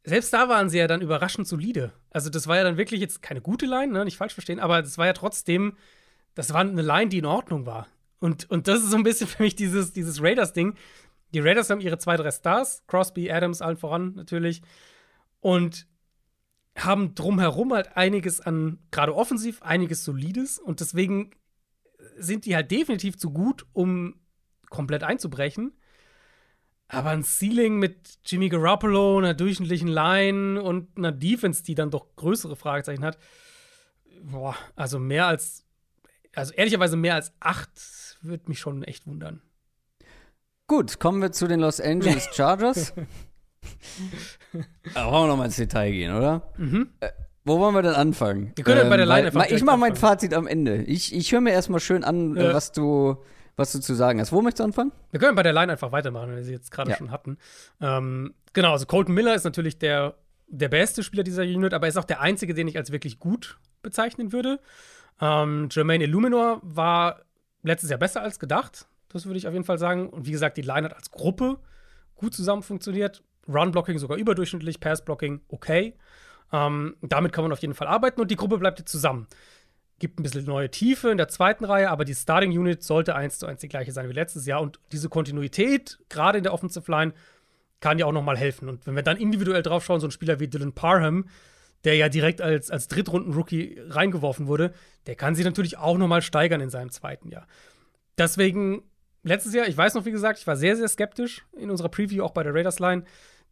Selbst 0.03 0.33
da 0.33 0.49
waren 0.49 0.69
sie 0.69 0.77
ja 0.77 0.87
dann 0.87 1.01
überraschend 1.01 1.47
solide. 1.47 1.93
Also, 2.11 2.29
das 2.29 2.47
war 2.47 2.57
ja 2.57 2.63
dann 2.63 2.77
wirklich 2.77 2.99
jetzt 2.99 3.21
keine 3.21 3.41
gute 3.41 3.65
Line, 3.65 3.93
ne? 3.93 4.03
nicht 4.03 4.17
falsch 4.17 4.33
verstehen, 4.33 4.59
aber 4.59 4.81
das 4.81 4.97
war 4.97 5.05
ja 5.05 5.13
trotzdem, 5.13 5.77
das 6.35 6.53
war 6.53 6.59
eine 6.59 6.81
Line, 6.81 7.09
die 7.09 7.19
in 7.19 7.25
Ordnung 7.25 7.65
war. 7.65 7.87
Und, 8.19 8.49
und 8.49 8.67
das 8.67 8.83
ist 8.83 8.91
so 8.91 8.97
ein 8.97 9.03
bisschen 9.03 9.27
für 9.27 9.43
mich 9.43 9.55
dieses, 9.55 9.93
dieses 9.93 10.21
Raiders-Ding. 10.21 10.75
Die 11.33 11.39
Raiders 11.39 11.69
haben 11.69 11.81
ihre 11.81 11.97
zwei, 11.97 12.15
drei 12.17 12.31
Stars, 12.31 12.83
Crosby, 12.87 13.31
Adams, 13.31 13.61
allen 13.61 13.77
voran 13.77 14.13
natürlich. 14.15 14.61
Und 15.39 15.87
haben 16.75 17.15
drumherum 17.15 17.73
halt 17.73 17.95
einiges 17.95 18.41
an, 18.41 18.79
gerade 18.91 19.15
offensiv, 19.15 19.61
einiges 19.61 20.03
Solides. 20.03 20.59
Und 20.59 20.79
deswegen 20.79 21.31
sind 22.17 22.45
die 22.45 22.55
halt 22.55 22.71
definitiv 22.71 23.17
zu 23.17 23.31
gut, 23.31 23.65
um 23.73 24.15
komplett 24.69 25.03
einzubrechen. 25.03 25.73
Aber 26.87 27.09
ein 27.09 27.23
Ceiling 27.23 27.79
mit 27.79 28.19
Jimmy 28.25 28.49
Garoppolo, 28.49 29.17
einer 29.17 29.33
durchschnittlichen 29.33 29.87
Line 29.87 30.61
und 30.61 30.97
einer 30.97 31.11
Defense, 31.11 31.63
die 31.63 31.75
dann 31.75 31.91
doch 31.91 32.15
größere 32.15 32.55
Fragezeichen 32.55 33.03
hat, 33.03 33.17
boah, 34.21 34.55
also 34.75 34.99
mehr 34.99 35.27
als, 35.27 35.65
also 36.35 36.53
ehrlicherweise 36.53 36.97
mehr 36.97 37.15
als 37.15 37.33
acht 37.39 38.17
würde 38.21 38.47
mich 38.47 38.59
schon 38.59 38.83
echt 38.83 39.07
wundern. 39.07 39.41
Gut, 40.75 40.99
kommen 40.99 41.21
wir 41.21 41.31
zu 41.31 41.45
den 41.47 41.59
Los 41.59 41.79
Angeles 41.79 42.27
Chargers. 42.33 42.93
Aber 44.95 45.11
wollen 45.11 45.23
wir 45.23 45.27
noch 45.27 45.37
mal 45.37 45.45
ins 45.45 45.55
Detail 45.55 45.91
gehen, 45.91 46.15
oder? 46.15 46.51
Äh, 46.99 47.09
wo 47.45 47.59
wollen 47.59 47.75
wir 47.75 47.83
denn 47.83 47.93
anfangen? 47.93 48.53
Wir 48.55 48.63
können 48.63 48.81
ja 48.81 48.89
bei 48.89 48.97
der 48.97 49.05
Line 49.05 49.31
weil- 49.35 49.53
Ich 49.53 49.63
mache 49.63 49.77
mein. 49.77 49.95
Fazit 49.95 50.33
am 50.33 50.47
Ende. 50.47 50.77
Ich, 50.77 51.13
ich 51.13 51.31
höre 51.31 51.41
mir 51.41 51.51
erstmal 51.51 51.79
schön 51.79 52.03
an, 52.03 52.35
äh, 52.35 52.45
Ja. 52.45 52.53
was, 52.55 52.71
du, 52.71 53.17
was 53.55 53.71
du 53.71 53.79
zu 53.81 53.93
sagen 53.93 54.19
hast. 54.19 54.31
Wo 54.31 54.41
möchtest 54.41 54.61
du 54.61 54.63
anfangen? 54.63 54.91
Wir 55.11 55.19
können 55.19 55.35
bei 55.35 55.43
der 55.43 55.53
Line 55.53 55.71
einfach 55.71 55.91
weitermachen, 55.91 56.29
wenn 56.29 56.37
wir 56.37 56.43
sie 56.43 56.53
jetzt 56.53 56.71
gerade 56.71 56.89
Ja. 56.89 56.97
schon 56.97 57.11
hatten. 57.11 57.37
Ähm, 57.79 58.33
genau, 58.53 58.71
also 58.71 58.87
Colton 58.87 59.13
Miller 59.13 59.35
ist 59.35 59.43
natürlich 59.43 59.77
der, 59.77 60.15
der 60.47 60.69
beste 60.69 61.03
Spieler 61.03 61.21
dieser 61.23 61.43
Unit, 61.43 61.75
aber 61.75 61.85
er 61.85 61.89
ist 61.89 61.97
auch 61.97 62.03
der 62.03 62.19
einzige, 62.21 62.55
den 62.55 62.67
ich 62.67 62.77
als 62.77 62.91
wirklich 62.91 63.19
gut 63.19 63.59
bezeichnen 63.83 64.31
würde. 64.33 64.59
Ähm, 65.21 65.67
Jermaine 65.71 66.05
Illuminor 66.05 66.61
war 66.63 67.21
letztes 67.61 67.91
Jahr 67.91 67.99
besser 67.99 68.21
als 68.23 68.39
gedacht. 68.39 68.87
Das 69.13 69.25
würde 69.25 69.37
ich 69.37 69.47
auf 69.47 69.53
jeden 69.53 69.65
Fall 69.65 69.77
sagen. 69.77 70.09
Und 70.09 70.25
wie 70.25 70.31
gesagt, 70.31 70.57
die 70.57 70.61
Line 70.61 70.85
hat 70.85 70.95
als 70.95 71.11
Gruppe 71.11 71.59
gut 72.15 72.33
zusammen 72.33 72.63
funktioniert. 72.63 73.23
Run-Blocking 73.47 73.97
sogar 73.97 74.17
überdurchschnittlich, 74.17 74.79
Pass-Blocking 74.79 75.41
okay. 75.49 75.95
Ähm, 76.51 76.95
damit 77.01 77.33
kann 77.33 77.43
man 77.43 77.51
auf 77.51 77.59
jeden 77.59 77.73
Fall 77.73 77.87
arbeiten 77.87 78.21
und 78.21 78.29
die 78.31 78.35
Gruppe 78.35 78.57
bleibt 78.57 78.79
jetzt 78.79 78.91
zusammen. 78.91 79.27
Gibt 79.99 80.19
ein 80.19 80.23
bisschen 80.23 80.45
neue 80.45 80.69
Tiefe 80.69 81.09
in 81.09 81.17
der 81.17 81.27
zweiten 81.27 81.65
Reihe, 81.65 81.89
aber 81.89 82.05
die 82.05 82.15
Starting 82.15 82.51
Unit 82.51 82.83
sollte 82.83 83.15
eins 83.15 83.39
zu 83.39 83.45
eins 83.45 83.61
die 83.61 83.69
gleiche 83.69 83.91
sein 83.91 84.09
wie 84.09 84.13
letztes 84.13 84.45
Jahr. 84.45 84.61
Und 84.61 84.79
diese 84.91 85.09
Kontinuität, 85.09 85.99
gerade 86.09 86.37
in 86.37 86.43
der 86.43 86.53
Offensive 86.53 86.89
Line, 86.91 87.13
kann 87.79 87.99
ja 87.99 88.05
auch 88.05 88.11
noch 88.11 88.23
mal 88.23 88.37
helfen. 88.37 88.69
Und 88.69 88.87
wenn 88.87 88.95
wir 88.95 89.03
dann 89.03 89.17
individuell 89.17 89.61
drauf 89.61 89.83
schauen, 89.83 89.99
so 89.99 90.07
ein 90.07 90.11
Spieler 90.11 90.39
wie 90.39 90.47
Dylan 90.47 90.73
Parham, 90.73 91.25
der 91.83 91.95
ja 91.95 92.07
direkt 92.07 92.41
als, 92.41 92.71
als 92.71 92.87
Drittrunden-Rookie 92.87 93.77
reingeworfen 93.89 94.47
wurde, 94.47 94.73
der 95.05 95.15
kann 95.15 95.35
sich 95.35 95.43
natürlich 95.43 95.77
auch 95.77 95.97
noch 95.97 96.07
mal 96.07 96.21
steigern 96.21 96.61
in 96.61 96.69
seinem 96.69 96.91
zweiten 96.91 97.29
Jahr. 97.29 97.45
Deswegen, 98.17 98.83
letztes 99.23 99.53
Jahr, 99.53 99.67
ich 99.67 99.77
weiß 99.77 99.95
noch, 99.95 100.05
wie 100.05 100.11
gesagt, 100.11 100.39
ich 100.39 100.47
war 100.47 100.55
sehr, 100.55 100.75
sehr 100.75 100.87
skeptisch 100.87 101.45
in 101.57 101.71
unserer 101.71 101.89
Preview, 101.89 102.23
auch 102.23 102.31
bei 102.31 102.43
der 102.43 102.53
Raiders-Line. 102.53 103.03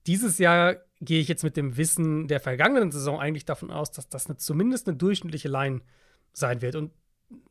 Dieses 0.07 0.37
Jahr 0.37 0.75
gehe 0.99 1.19
ich 1.19 1.27
jetzt 1.27 1.43
mit 1.43 1.57
dem 1.57 1.77
Wissen 1.77 2.27
der 2.27 2.39
vergangenen 2.39 2.91
Saison 2.91 3.19
eigentlich 3.19 3.45
davon 3.45 3.71
aus, 3.71 3.91
dass 3.91 4.09
das 4.09 4.27
eine, 4.27 4.37
zumindest 4.37 4.87
eine 4.87 4.97
durchschnittliche 4.97 5.47
Line 5.47 5.81
sein 6.33 6.61
wird. 6.61 6.75
Und 6.75 6.91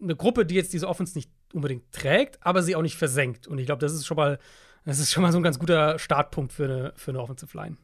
eine 0.01 0.16
Gruppe, 0.16 0.47
die 0.47 0.55
jetzt 0.55 0.73
diese 0.73 0.89
Offense 0.89 1.16
nicht 1.16 1.31
unbedingt 1.53 1.91
trägt, 1.93 2.39
aber 2.45 2.62
sie 2.62 2.77
auch 2.77 2.83
nicht 2.83 2.97
versenkt. 2.97 3.47
Und 3.47 3.59
ich 3.59 3.66
glaube, 3.66 3.81
das 3.81 3.93
ist 3.93 4.07
schon 4.07 4.16
mal, 4.16 4.39
das 4.85 4.99
ist 4.99 5.11
schon 5.11 5.23
mal 5.23 5.33
so 5.33 5.39
ein 5.39 5.43
ganz 5.43 5.59
guter 5.59 5.99
Startpunkt 5.99 6.53
für 6.53 6.64
eine, 6.64 6.93
für 6.97 7.11
eine 7.11 7.21
Offensive 7.21 7.57
Line. 7.57 7.77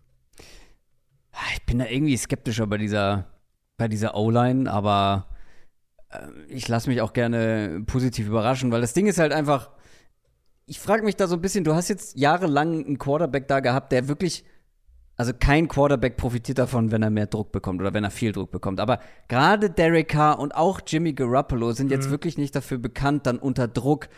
Ich 1.55 1.66
bin 1.66 1.78
da 1.78 1.87
irgendwie 1.87 2.16
skeptischer 2.16 2.66
bei 2.66 2.78
dieser, 2.78 3.26
bei 3.76 3.89
dieser 3.89 4.14
O-Line, 4.14 4.70
aber 4.70 5.28
äh, 6.11 6.28
ich 6.49 6.68
lasse 6.68 6.89
mich 6.89 7.01
auch 7.01 7.12
gerne 7.12 7.82
positiv 7.87 8.26
überraschen, 8.26 8.72
weil 8.72 8.80
das 8.80 8.95
Ding 8.95 9.07
ist 9.07 9.18
halt 9.18 9.32
einfach, 9.32 9.70
ich 10.67 10.81
frage 10.81 11.05
mich 11.05 11.17
da 11.17 11.29
so 11.29 11.37
ein 11.37 11.41
bisschen, 11.41 11.64
du 11.64 11.75
hast 11.75 11.89
jetzt 11.89 12.17
jahrelang 12.17 12.85
einen 12.85 12.99
Quarterback 12.99 13.49
da 13.49 13.61
gehabt, 13.61 13.93
der 13.93 14.09
wirklich 14.09 14.45
also 15.19 15.33
kein 15.33 15.67
Quarterback 15.67 16.19
profitiert 16.19 16.59
davon, 16.59 16.91
wenn 16.91 17.03
er 17.03 17.09
mehr 17.09 17.27
Druck 17.27 17.51
bekommt 17.51 17.81
oder 17.81 17.95
wenn 17.95 18.05
er 18.05 18.11
viel 18.11 18.33
Druck 18.33 18.51
bekommt. 18.51 18.81
Aber 18.81 19.01
gerade 19.29 19.71
Derek 19.71 20.09
Carr 20.09 20.39
und 20.39 20.55
auch 20.55 20.81
Jimmy 20.87 21.14
Garoppolo 21.14 21.73
sind 21.73 21.91
jetzt 21.91 22.09
mhm. 22.09 22.11
wirklich 22.11 22.37
nicht 22.37 22.55
dafür 22.55 22.77
bekannt, 22.77 23.27
dann 23.27 23.39
unter 23.39 23.67
Druck 23.67 24.09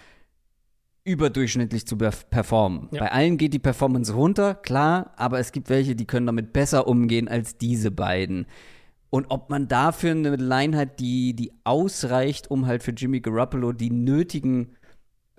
überdurchschnittlich 1.05 1.87
zu 1.87 1.97
performen. 1.97 2.89
Ja. 2.91 3.01
Bei 3.01 3.13
allen 3.13 3.39
geht 3.39 3.55
die 3.55 3.61
Performance 3.61 4.13
runter, 4.13 4.55
klar, 4.55 5.13
aber 5.17 5.39
es 5.39 5.53
gibt 5.53 5.71
welche, 5.71 5.95
die 5.95 6.07
können 6.07 6.27
damit 6.27 6.53
besser 6.53 6.89
umgehen 6.89 7.29
als 7.29 7.57
diese 7.59 7.93
beiden. 7.93 8.47
Und 9.09 9.27
ob 9.31 9.51
man 9.51 9.69
dafür 9.69 10.11
eine 10.11 10.35
Line 10.37 10.77
hat, 10.77 10.99
die, 10.99 11.35
die 11.35 11.53
ausreicht, 11.63 12.51
um 12.51 12.67
halt 12.67 12.83
für 12.83 12.91
Jimmy 12.91 13.21
Garoppolo 13.21 13.73
die 13.73 13.91
nötigen 13.91 14.77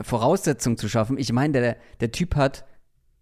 Voraussetzungen 0.01 0.77
zu 0.77 0.89
schaffen. 0.89 1.17
Ich 1.17 1.31
meine, 1.31 1.53
der, 1.53 1.77
der 1.99 2.11
Typ 2.11 2.35
hat 2.35 2.65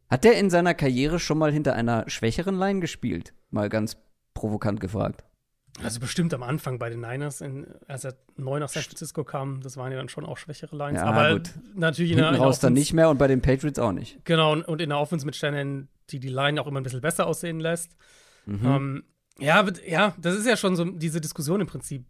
hat 0.09 0.23
der 0.23 0.39
in 0.39 0.49
seiner 0.49 0.73
Karriere 0.73 1.19
schon 1.19 1.37
mal 1.37 1.51
hinter 1.51 1.75
einer 1.75 2.09
schwächeren 2.09 2.57
Line 2.57 2.79
gespielt? 2.79 3.33
Mal 3.49 3.69
ganz 3.69 3.97
provokant 4.33 4.79
gefragt. 4.79 5.23
Also 5.83 5.99
bestimmt 5.99 6.33
am 6.33 6.41
Anfang 6.41 6.79
bei 6.79 6.89
den 6.89 7.01
Niners, 7.01 7.41
in, 7.41 7.67
als 7.87 8.03
er 8.03 8.15
neu 8.35 8.59
nach 8.59 8.69
San 8.69 8.81
Francisco 8.81 9.23
kam, 9.23 9.61
das 9.61 9.77
waren 9.77 9.91
ja 9.91 9.97
dann 9.97 10.09
schon 10.09 10.25
auch 10.25 10.37
schwächere 10.37 10.75
Lines. 10.75 11.01
Ja, 11.01 11.05
aber 11.05 11.33
gut. 11.33 11.51
natürlich 11.75 12.13
in 12.13 12.17
der, 12.17 12.35
raus 12.35 12.59
dann 12.59 12.73
nicht 12.73 12.93
mehr 12.93 13.09
und 13.09 13.19
bei 13.19 13.27
den 13.27 13.41
Patriots 13.41 13.77
auch 13.77 13.91
nicht. 13.91 14.23
Genau, 14.25 14.53
und, 14.53 14.81
in 14.81 14.89
der 14.89 14.97
Offense 14.97 15.25
mit 15.25 15.35
Stellen, 15.35 15.87
die 16.09 16.19
die 16.19 16.29
Line 16.29 16.59
auch 16.59 16.67
immer 16.67 16.79
ein 16.79 16.83
bisschen 16.83 17.01
besser 17.01 17.27
aussehen 17.27 17.59
lässt. 17.59 17.95
Mhm. 18.45 18.65
Ähm, 18.65 19.03
ja, 19.39 19.63
ja, 19.85 20.15
das 20.17 20.35
ist 20.35 20.47
ja 20.47 20.57
schon 20.57 20.75
so 20.75 20.85
diese 20.85 21.21
Diskussion 21.21 21.61
im 21.61 21.67
Prinzip. 21.67 22.05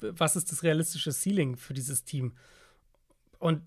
Was 0.00 0.34
ist 0.34 0.50
das 0.50 0.64
realistische 0.64 1.12
Ceiling 1.12 1.56
für 1.56 1.74
dieses 1.74 2.02
Team? 2.02 2.32
Und 3.38 3.62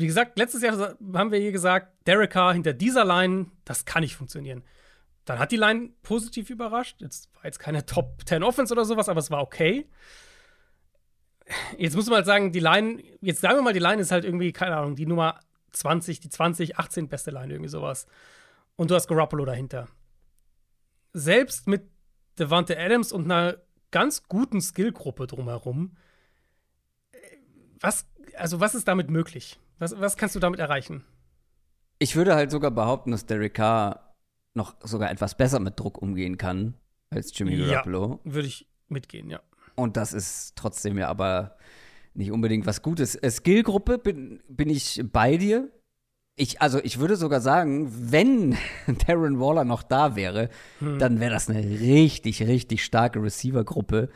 wie 0.00 0.06
gesagt, 0.06 0.38
letztes 0.38 0.62
Jahr 0.62 0.96
haben 1.14 1.30
wir 1.30 1.38
hier 1.38 1.52
gesagt, 1.52 2.06
Derek 2.06 2.30
Carr 2.30 2.54
hinter 2.54 2.72
dieser 2.72 3.04
Line, 3.04 3.46
das 3.64 3.84
kann 3.84 4.02
nicht 4.02 4.16
funktionieren. 4.16 4.64
Dann 5.26 5.38
hat 5.38 5.52
die 5.52 5.56
Line 5.56 5.90
positiv 6.02 6.50
überrascht. 6.50 7.00
Jetzt 7.00 7.32
war 7.34 7.44
jetzt 7.44 7.58
keine 7.58 7.86
Top 7.86 8.22
10 8.24 8.42
Offense 8.42 8.72
oder 8.72 8.84
sowas, 8.84 9.08
aber 9.08 9.20
es 9.20 9.30
war 9.30 9.42
okay. 9.42 9.88
Jetzt 11.76 11.96
muss 11.96 12.06
man 12.06 12.16
halt 12.16 12.26
sagen, 12.26 12.52
die 12.52 12.60
Line, 12.60 13.02
jetzt 13.20 13.40
sagen 13.40 13.58
wir 13.58 13.62
mal, 13.62 13.72
die 13.72 13.80
Line 13.80 14.00
ist 14.00 14.10
halt 14.10 14.24
irgendwie, 14.24 14.52
keine 14.52 14.76
Ahnung, 14.76 14.96
die 14.96 15.06
Nummer 15.06 15.38
20, 15.72 16.20
die 16.20 16.30
20, 16.30 16.78
18 16.78 17.08
beste 17.08 17.30
Line, 17.30 17.52
irgendwie 17.52 17.68
sowas. 17.68 18.06
Und 18.76 18.90
du 18.90 18.94
hast 18.94 19.08
Garoppolo 19.08 19.44
dahinter. 19.44 19.88
Selbst 21.12 21.66
mit 21.66 21.90
Devante 22.38 22.78
Adams 22.78 23.12
und 23.12 23.24
einer 23.24 23.58
ganz 23.90 24.28
guten 24.28 24.60
Skillgruppe 24.60 25.26
drumherum, 25.26 25.96
äh, 27.12 27.18
was, 27.80 28.06
also 28.36 28.60
was 28.60 28.74
ist 28.74 28.88
damit 28.88 29.10
möglich? 29.10 29.58
Was, 29.80 29.98
was 29.98 30.16
kannst 30.16 30.36
du 30.36 30.40
damit 30.40 30.60
erreichen? 30.60 31.04
Ich 31.98 32.14
würde 32.14 32.34
halt 32.34 32.50
sogar 32.50 32.70
behaupten, 32.70 33.10
dass 33.10 33.26
Derek 33.26 33.54
Carr 33.54 34.14
noch 34.54 34.76
sogar 34.82 35.10
etwas 35.10 35.36
besser 35.36 35.58
mit 35.58 35.80
Druck 35.80 36.00
umgehen 36.00 36.36
kann 36.36 36.74
als 37.08 37.36
Jimmy 37.36 37.56
Garoppolo. 37.56 38.20
Ja, 38.24 38.32
würde 38.32 38.46
ich 38.46 38.68
mitgehen, 38.88 39.30
ja. 39.30 39.40
Und 39.74 39.96
das 39.96 40.12
ist 40.12 40.54
trotzdem 40.56 40.98
ja 40.98 41.08
aber 41.08 41.56
nicht 42.12 42.30
unbedingt 42.30 42.66
was 42.66 42.82
Gutes. 42.82 43.14
Äh, 43.14 43.30
Skillgruppe 43.30 43.98
bin, 43.98 44.42
bin 44.48 44.68
ich 44.68 45.02
bei 45.10 45.36
dir. 45.36 45.70
Ich, 46.36 46.60
also 46.60 46.78
ich 46.82 46.98
würde 46.98 47.16
sogar 47.16 47.40
sagen, 47.40 47.90
wenn 48.12 48.56
Darren 49.06 49.40
Waller 49.40 49.64
noch 49.64 49.82
da 49.82 50.14
wäre, 50.14 50.50
hm. 50.80 50.98
dann 50.98 51.20
wäre 51.20 51.32
das 51.32 51.48
eine 51.48 51.62
richtig, 51.62 52.42
richtig 52.42 52.84
starke 52.84 53.22
Receiver-Gruppe, 53.22 54.10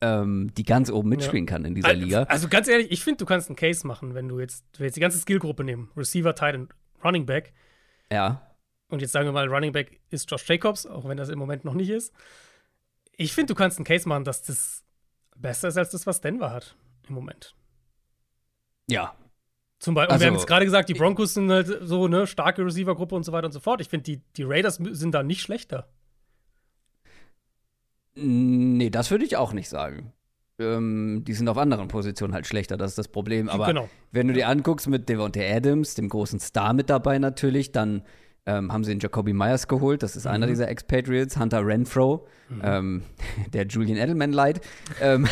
ähm, 0.00 0.52
die 0.56 0.62
ganz 0.64 0.90
oben 0.90 1.08
mitspielen 1.08 1.46
ja. 1.46 1.52
kann 1.52 1.64
in 1.64 1.74
dieser 1.74 1.92
Liga. 1.92 2.22
Also 2.24 2.48
ganz 2.48 2.68
ehrlich, 2.68 2.90
ich 2.90 3.04
finde, 3.04 3.18
du 3.18 3.26
kannst 3.26 3.48
einen 3.48 3.56
Case 3.56 3.86
machen, 3.86 4.14
wenn 4.14 4.28
du 4.28 4.40
jetzt, 4.40 4.64
wenn 4.78 4.86
jetzt 4.86 4.96
die 4.96 5.00
ganze 5.00 5.18
Skillgruppe 5.18 5.64
nehmen, 5.64 5.90
Receiver, 5.96 6.34
Tight 6.34 6.54
und 6.54 6.74
Running 7.04 7.26
Back. 7.26 7.52
Ja. 8.10 8.42
Und 8.88 9.02
jetzt 9.02 9.12
sagen 9.12 9.26
wir 9.26 9.32
mal, 9.32 9.48
Running 9.48 9.72
Back 9.72 10.00
ist 10.10 10.30
Josh 10.30 10.48
Jacobs, 10.48 10.86
auch 10.86 11.06
wenn 11.06 11.16
das 11.16 11.28
im 11.28 11.38
Moment 11.38 11.64
noch 11.64 11.74
nicht 11.74 11.90
ist. 11.90 12.12
Ich 13.16 13.32
finde, 13.32 13.52
du 13.52 13.54
kannst 13.54 13.78
einen 13.78 13.84
Case 13.84 14.08
machen, 14.08 14.24
dass 14.24 14.42
das 14.42 14.84
besser 15.36 15.68
ist 15.68 15.76
als 15.76 15.90
das, 15.90 16.06
was 16.06 16.20
Denver 16.20 16.50
hat 16.50 16.76
im 17.08 17.14
Moment. 17.14 17.54
Ja. 18.88 19.14
Zum 19.78 19.94
Beispiel, 19.94 20.12
also, 20.12 20.22
wir 20.22 20.26
haben 20.28 20.36
jetzt 20.36 20.46
gerade 20.46 20.64
gesagt, 20.64 20.88
die 20.88 20.94
Broncos 20.94 21.34
sind 21.34 21.50
halt 21.50 21.78
so 21.82 22.04
eine 22.04 22.26
starke 22.26 22.64
Receiver-Gruppe 22.64 23.14
und 23.14 23.22
so 23.24 23.32
weiter 23.32 23.46
und 23.46 23.52
so 23.52 23.60
fort. 23.60 23.80
Ich 23.80 23.88
finde, 23.88 24.04
die, 24.04 24.22
die 24.36 24.42
Raiders 24.42 24.76
sind 24.76 25.12
da 25.12 25.22
nicht 25.22 25.40
schlechter. 25.40 25.88
Nee, 28.20 28.90
das 28.90 29.10
würde 29.10 29.24
ich 29.24 29.36
auch 29.36 29.52
nicht 29.52 29.68
sagen. 29.68 30.12
Ähm, 30.58 31.24
die 31.26 31.32
sind 31.32 31.48
auf 31.48 31.56
anderen 31.56 31.88
Positionen 31.88 32.34
halt 32.34 32.46
schlechter, 32.46 32.76
das 32.76 32.92
ist 32.92 32.98
das 32.98 33.08
Problem. 33.08 33.48
Aber 33.48 33.66
genau. 33.66 33.88
wenn 34.12 34.28
du 34.28 34.34
dir 34.34 34.48
anguckst 34.48 34.88
mit 34.88 35.08
Devontae 35.08 35.50
Adams, 35.50 35.94
dem 35.94 36.08
großen 36.08 36.38
Star 36.38 36.74
mit 36.74 36.90
dabei 36.90 37.18
natürlich, 37.18 37.72
dann 37.72 38.02
ähm, 38.46 38.72
haben 38.72 38.84
sie 38.84 38.92
den 38.92 39.00
Jacoby 39.00 39.32
Myers 39.32 39.68
geholt, 39.68 40.02
das 40.02 40.16
ist 40.16 40.24
mhm. 40.24 40.32
einer 40.32 40.46
dieser 40.46 40.68
Expatriates, 40.68 41.38
Hunter 41.38 41.64
Renfro, 41.64 42.26
mhm. 42.50 42.60
ähm, 42.62 43.02
der 43.52 43.66
Julian 43.66 43.96
Edelman 43.96 44.32
leid. 44.32 44.60
Ähm, 45.00 45.26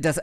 das, 0.00 0.20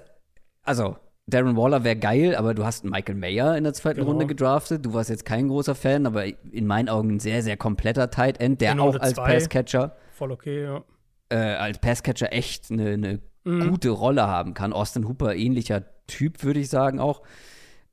also, 0.64 0.98
Darren 1.28 1.56
Waller 1.56 1.84
wäre 1.84 1.96
geil, 1.96 2.36
aber 2.36 2.56
du 2.56 2.66
hast 2.66 2.86
Michael 2.86 3.14
Mayer 3.14 3.56
in 3.56 3.64
der 3.64 3.74
zweiten 3.74 4.00
genau. 4.00 4.12
Runde 4.12 4.26
gedraftet. 4.26 4.84
Du 4.84 4.94
warst 4.94 5.12
jetzt 5.12 5.26
kein 5.26 5.48
großer 5.48 5.76
Fan, 5.76 6.08
aber 6.08 6.26
in 6.26 6.66
meinen 6.66 6.90
Augen 6.90 7.18
ein 7.18 7.20
sehr, 7.20 7.44
sehr 7.44 7.56
kompletter 7.56 8.10
Tight 8.10 8.40
End, 8.40 8.62
der 8.62 8.72
genau, 8.72 8.90
auch 8.90 9.00
als 9.00 9.14
Passcatcher 9.14 9.96
voll 10.12 10.32
okay, 10.32 10.64
ja 10.64 10.84
äh, 11.30 11.36
als 11.36 11.80
Passcatcher 11.80 12.34
echt 12.34 12.72
eine, 12.72 12.94
eine 12.94 13.20
mhm. 13.44 13.70
gute 13.70 13.90
Rolle 13.90 14.28
haben 14.28 14.54
kann. 14.54 14.74
Austin 14.74 15.08
Hooper, 15.08 15.36
ähnlicher 15.36 15.86
Typ, 16.08 16.44
würde 16.44 16.60
ich 16.60 16.70
sagen 16.70 17.00
auch. 17.00 17.22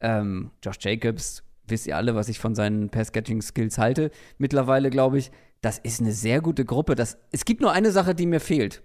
Ähm, 0.01 0.51
Josh 0.63 0.79
Jacobs, 0.81 1.43
wisst 1.67 1.87
ihr 1.87 1.97
alle, 1.97 2.15
was 2.15 2.29
ich 2.29 2.39
von 2.39 2.55
seinen 2.55 2.91
Passcatching-Skills 2.91 3.79
halte. 3.79 4.11
Mittlerweile, 4.39 4.91
glaube 4.91 5.19
ich, 5.19 5.31
das 5.61 5.79
ist 5.79 6.01
eine 6.01 6.13
sehr 6.13 6.41
gute 6.41 6.65
Gruppe. 6.65 6.95
Das, 6.95 7.19
es 7.33 7.45
gibt 7.45 7.61
nur 7.61 7.73
eine 7.73 7.91
Sache, 7.91 8.15
die 8.15 8.27
mir 8.27 8.41
fehlt. 8.41 8.83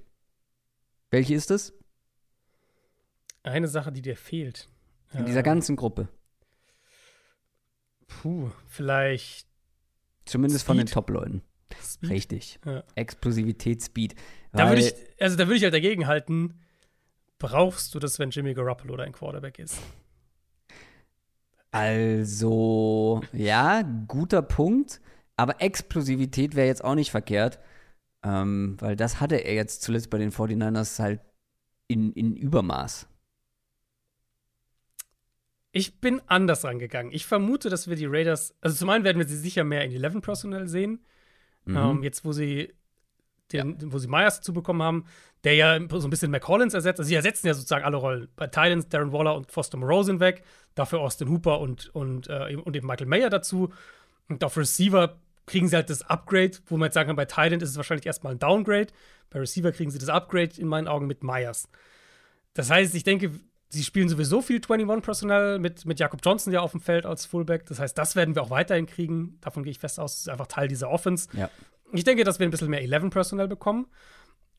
Welche 1.10 1.36
ist 1.36 1.52
es? 1.52 1.74
Eine 3.44 3.68
Sache, 3.68 3.92
die 3.92 4.02
dir 4.02 4.16
fehlt. 4.16 4.68
In 5.14 5.26
dieser 5.26 5.44
ganzen 5.44 5.76
Gruppe. 5.76 6.08
Puh, 8.08 8.50
vielleicht. 8.68 9.48
Zumindest 10.26 10.62
Speed? 10.62 10.68
von 10.68 10.78
den 10.78 10.88
Top-Leuten. 10.88 11.42
Richtig. 12.04 12.60
Ja. 12.66 12.84
Explosivität, 12.96 13.84
Speed. 13.84 14.16
Da 14.54 14.70
würde 14.70 14.82
ich, 14.82 14.94
also 15.20 15.38
da 15.38 15.46
würde 15.46 15.56
ich 15.56 15.64
halt 15.64 15.74
dagegen 15.74 16.08
halten, 16.08 16.60
brauchst 17.40 17.96
du 17.96 18.00
das, 18.00 18.20
wenn 18.20 18.32
Jimmy 18.32 18.54
Garoppolo 18.54 18.98
dein 18.98 19.12
Quarterback 19.14 19.60
ist? 19.60 19.80
Also, 21.72 23.22
ja, 23.32 23.82
guter 24.08 24.42
Punkt. 24.42 25.02
Aber 25.38 25.62
Explosivität 25.62 26.56
wäre 26.56 26.68
jetzt 26.68 26.84
auch 26.84 26.96
nicht 26.96 27.12
verkehrt. 27.12 27.60
Ähm, 28.24 28.76
weil 28.80 28.96
das 28.96 29.20
hatte 29.20 29.38
er 29.38 29.56
jetzt 29.56 29.82
zuletzt 29.82 30.10
bei 30.10 30.18
den 30.18 30.32
49ers 30.32 31.00
halt 31.00 31.22
in, 31.88 32.12
in 32.14 32.36
Übermaß. 32.36 33.08
Ich 35.72 36.02
bin 36.02 36.22
anders 36.28 36.66
rangegangen. 36.66 37.14
Ich 37.14 37.26
vermute, 37.26 37.70
dass 37.70 37.88
wir 37.88 37.96
die 37.96 38.06
Raiders, 38.06 38.54
also 38.62 38.76
zum 38.76 38.90
einen 38.90 39.06
werden 39.06 39.18
wir 39.18 39.28
sie 39.28 39.38
sicher 39.38 39.64
mehr 39.64 39.86
in 39.86 39.92
11 39.92 40.22
Personal 40.22 40.68
sehen. 40.68 41.00
Mhm. 41.66 41.78
Ähm, 41.78 42.04
jetzt, 42.04 42.26
wo 42.26 42.34
sie 42.34 42.74
den, 43.54 43.78
ja. 43.80 43.92
wo 43.92 43.98
sie 43.98 44.08
Myers 44.08 44.38
dazu 44.38 44.54
bekommen 44.54 44.82
haben, 44.82 45.06
der 45.44 45.56
ja 45.56 45.80
so 45.90 46.08
ein 46.08 46.10
bisschen 46.10 46.32
McCollins 46.32 46.74
ersetzt. 46.74 47.00
Also 47.00 47.10
sie 47.10 47.16
ersetzen 47.16 47.48
ja 47.48 47.54
sozusagen 47.54 47.84
alle 47.84 47.98
Rollen. 47.98 48.28
Bei 48.36 48.48
Titans 48.48 48.90
Darren 48.90 49.12
Waller 49.12 49.36
und 49.36 49.52
Foster 49.52 49.78
Moreau 49.78 50.04
sind 50.04 50.20
weg, 50.20 50.44
dafür 50.76 51.00
Austin 51.00 51.30
Hooper 51.30 51.60
und, 51.60 51.94
und, 51.96 52.28
äh, 52.30 52.56
und 52.56 52.76
eben 52.76 52.88
Michael 52.88 53.08
Mayer 53.08 53.30
dazu. 53.30 53.72
Und 54.30 54.44
auf 54.44 54.58
Receiver 54.58 55.18
kriegen 55.48 55.68
sie 55.68 55.76
halt 55.76 55.90
das 55.90 56.04
Upgrade, 56.04 56.52
wo 56.68 56.78
man 56.78 56.88
jetzt 56.88 56.94
sagen 56.94 57.08
kann, 57.08 57.16
bei 57.16 57.26
Titan 57.26 57.60
ist 57.60 57.70
es 57.70 57.78
wahrscheinlich 57.78 58.06
erstmal 58.06 58.34
ein 58.34 58.40
Downgrade. 58.40 58.88
Bei 59.30 59.40
Receiver 59.40 59.72
kriegen 59.72 59.92
sie 59.92 60.00
das 60.00 60.10
Upgrade 60.10 60.52
in 60.58 60.68
meinen 60.68 60.88
Augen 60.88 61.08
mit 61.08 61.24
Myers. 61.24 61.68
Das 62.54 62.70
heißt, 62.70 62.94
ich 62.96 63.04
denke, 63.04 63.32
sie 63.70 63.84
spielen 63.84 64.10
sowieso 64.10 64.42
viel 64.42 64.60
21-Personal 64.60 65.60
mit, 65.60 65.86
mit 65.86 66.00
Jakob 66.00 66.20
Johnson 66.24 66.54
ja 66.54 66.60
auf 66.60 66.72
dem 66.72 66.82
Feld 66.82 67.06
als 67.06 67.26
Fullback. 67.26 67.66
Das 67.66 67.80
heißt, 67.80 67.98
das 67.98 68.16
werden 68.16 68.36
wir 68.36 68.44
auch 68.44 68.50
weiterhin 68.50 68.86
kriegen. 68.86 69.38
Davon 69.42 69.64
gehe 69.64 69.72
ich 69.72 69.80
fest 69.80 70.00
aus. 70.00 70.14
Das 70.14 70.22
ist 70.22 70.30
einfach 70.30 70.48
Teil 70.48 70.68
dieser 70.68 70.90
Offense. 70.90 71.30
Ja. 71.34 71.50
Ich 71.94 72.04
denke, 72.04 72.24
dass 72.24 72.40
wir 72.40 72.48
ein 72.48 72.52
bisschen 72.52 72.70
mehr 72.70 72.84
11-Personal 72.84 73.48
bekommen. 73.48 73.88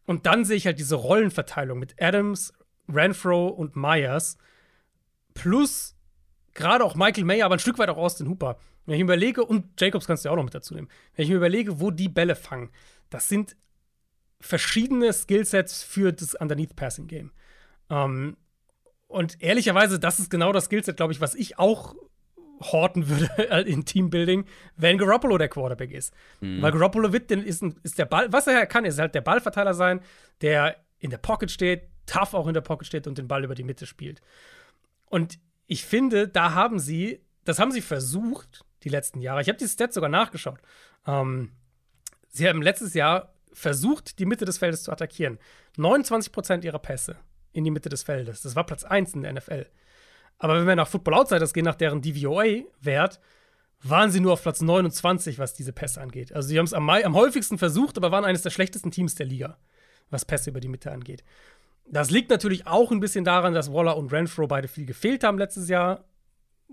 Und 0.06 0.26
dann 0.26 0.44
sehe 0.44 0.56
ich 0.56 0.66
halt 0.66 0.78
diese 0.78 0.96
Rollenverteilung 0.96 1.78
mit 1.78 2.00
Adams, 2.00 2.52
Renfro 2.88 3.48
und 3.48 3.76
Myers. 3.76 4.36
Plus 5.34 5.96
gerade 6.54 6.84
auch 6.84 6.94
Michael 6.94 7.24
Mayer, 7.24 7.46
aber 7.46 7.56
ein 7.56 7.60
Stück 7.60 7.78
weit 7.78 7.88
auch 7.88 7.96
Austin 7.96 8.28
Hooper. 8.28 8.58
Wenn 8.84 8.94
ich 8.94 9.00
mir 9.00 9.04
überlege, 9.04 9.44
und 9.44 9.80
Jacobs 9.80 10.06
kannst 10.06 10.24
du 10.24 10.28
ja 10.28 10.32
auch 10.32 10.36
noch 10.36 10.44
mit 10.44 10.54
dazu 10.54 10.74
nehmen, 10.74 10.88
wenn 11.14 11.24
ich 11.24 11.30
mir 11.30 11.36
überlege, 11.36 11.80
wo 11.80 11.90
die 11.90 12.08
Bälle 12.08 12.34
fangen, 12.34 12.70
das 13.10 13.28
sind 13.28 13.56
verschiedene 14.40 15.12
Skillsets 15.12 15.82
für 15.82 16.12
das 16.12 16.34
Underneath-Passing-Game. 16.34 17.30
Ähm, 17.90 18.36
und 19.06 19.40
ehrlicherweise, 19.42 20.00
das 20.00 20.18
ist 20.18 20.30
genau 20.30 20.52
das 20.52 20.64
Skillset, 20.64 20.96
glaube 20.96 21.12
ich, 21.12 21.20
was 21.20 21.34
ich 21.34 21.58
auch 21.58 21.94
horten 22.62 23.08
würde 23.08 23.26
in 23.66 23.84
Teambuilding, 23.84 24.44
wenn 24.76 24.98
Garoppolo 24.98 25.38
der 25.38 25.48
Quarterback 25.48 25.90
ist. 25.92 26.14
Mhm. 26.40 26.62
Weil 26.62 26.72
Garoppolo 26.72 27.12
wird, 27.12 27.30
ist, 27.30 27.62
ein, 27.62 27.78
ist 27.82 27.98
der 27.98 28.06
Ball, 28.06 28.32
was 28.32 28.46
er 28.46 28.66
kann, 28.66 28.84
ist 28.84 28.98
halt 28.98 29.14
der 29.14 29.20
Ballverteiler 29.20 29.74
sein, 29.74 30.00
der 30.40 30.76
in 30.98 31.10
der 31.10 31.18
Pocket 31.18 31.50
steht, 31.50 31.88
tough 32.06 32.34
auch 32.34 32.46
in 32.46 32.54
der 32.54 32.60
Pocket 32.60 32.86
steht 32.86 33.06
und 33.06 33.18
den 33.18 33.28
Ball 33.28 33.44
über 33.44 33.54
die 33.54 33.64
Mitte 33.64 33.86
spielt. 33.86 34.20
Und 35.06 35.38
ich 35.66 35.84
finde, 35.84 36.28
da 36.28 36.54
haben 36.54 36.78
sie, 36.78 37.20
das 37.44 37.58
haben 37.58 37.72
sie 37.72 37.80
versucht, 37.80 38.64
die 38.82 38.88
letzten 38.88 39.20
Jahre. 39.20 39.42
Ich 39.42 39.48
habe 39.48 39.58
die 39.58 39.68
Stats 39.68 39.94
sogar 39.94 40.10
nachgeschaut. 40.10 40.60
Ähm, 41.06 41.52
sie 42.28 42.48
haben 42.48 42.62
letztes 42.62 42.94
Jahr 42.94 43.34
versucht, 43.52 44.18
die 44.18 44.26
Mitte 44.26 44.44
des 44.44 44.58
Feldes 44.58 44.82
zu 44.82 44.92
attackieren. 44.92 45.38
29% 45.76 46.64
ihrer 46.64 46.78
Pässe 46.78 47.16
in 47.52 47.64
die 47.64 47.70
Mitte 47.70 47.88
des 47.88 48.02
Feldes. 48.02 48.42
Das 48.42 48.56
war 48.56 48.64
Platz 48.64 48.84
1 48.84 49.14
in 49.14 49.22
der 49.22 49.32
NFL. 49.32 49.66
Aber 50.38 50.56
wenn 50.58 50.66
wir 50.66 50.76
nach 50.76 50.88
Football 50.88 51.14
Outsiders 51.14 51.52
gehen, 51.52 51.64
nach 51.64 51.76
deren 51.76 52.02
DVOA-Wert, 52.02 53.20
waren 53.82 54.10
sie 54.10 54.20
nur 54.20 54.34
auf 54.34 54.42
Platz 54.42 54.60
29, 54.60 55.38
was 55.38 55.54
diese 55.54 55.72
Pässe 55.72 56.00
angeht. 56.00 56.32
Also 56.32 56.48
sie 56.48 56.58
haben 56.58 56.66
es 56.66 56.72
am, 56.72 56.88
am 56.88 57.14
häufigsten 57.14 57.58
versucht, 57.58 57.96
aber 57.96 58.12
waren 58.12 58.24
eines 58.24 58.42
der 58.42 58.50
schlechtesten 58.50 58.90
Teams 58.90 59.14
der 59.14 59.26
Liga, 59.26 59.58
was 60.10 60.24
Pässe 60.24 60.50
über 60.50 60.60
die 60.60 60.68
Mitte 60.68 60.90
angeht. 60.92 61.24
Das 61.86 62.10
liegt 62.10 62.30
natürlich 62.30 62.66
auch 62.66 62.92
ein 62.92 63.00
bisschen 63.00 63.24
daran, 63.24 63.54
dass 63.54 63.72
Waller 63.72 63.96
und 63.96 64.12
Renfro 64.12 64.46
beide 64.46 64.68
viel 64.68 64.86
gefehlt 64.86 65.24
haben 65.24 65.38
letztes 65.38 65.68
Jahr. 65.68 66.04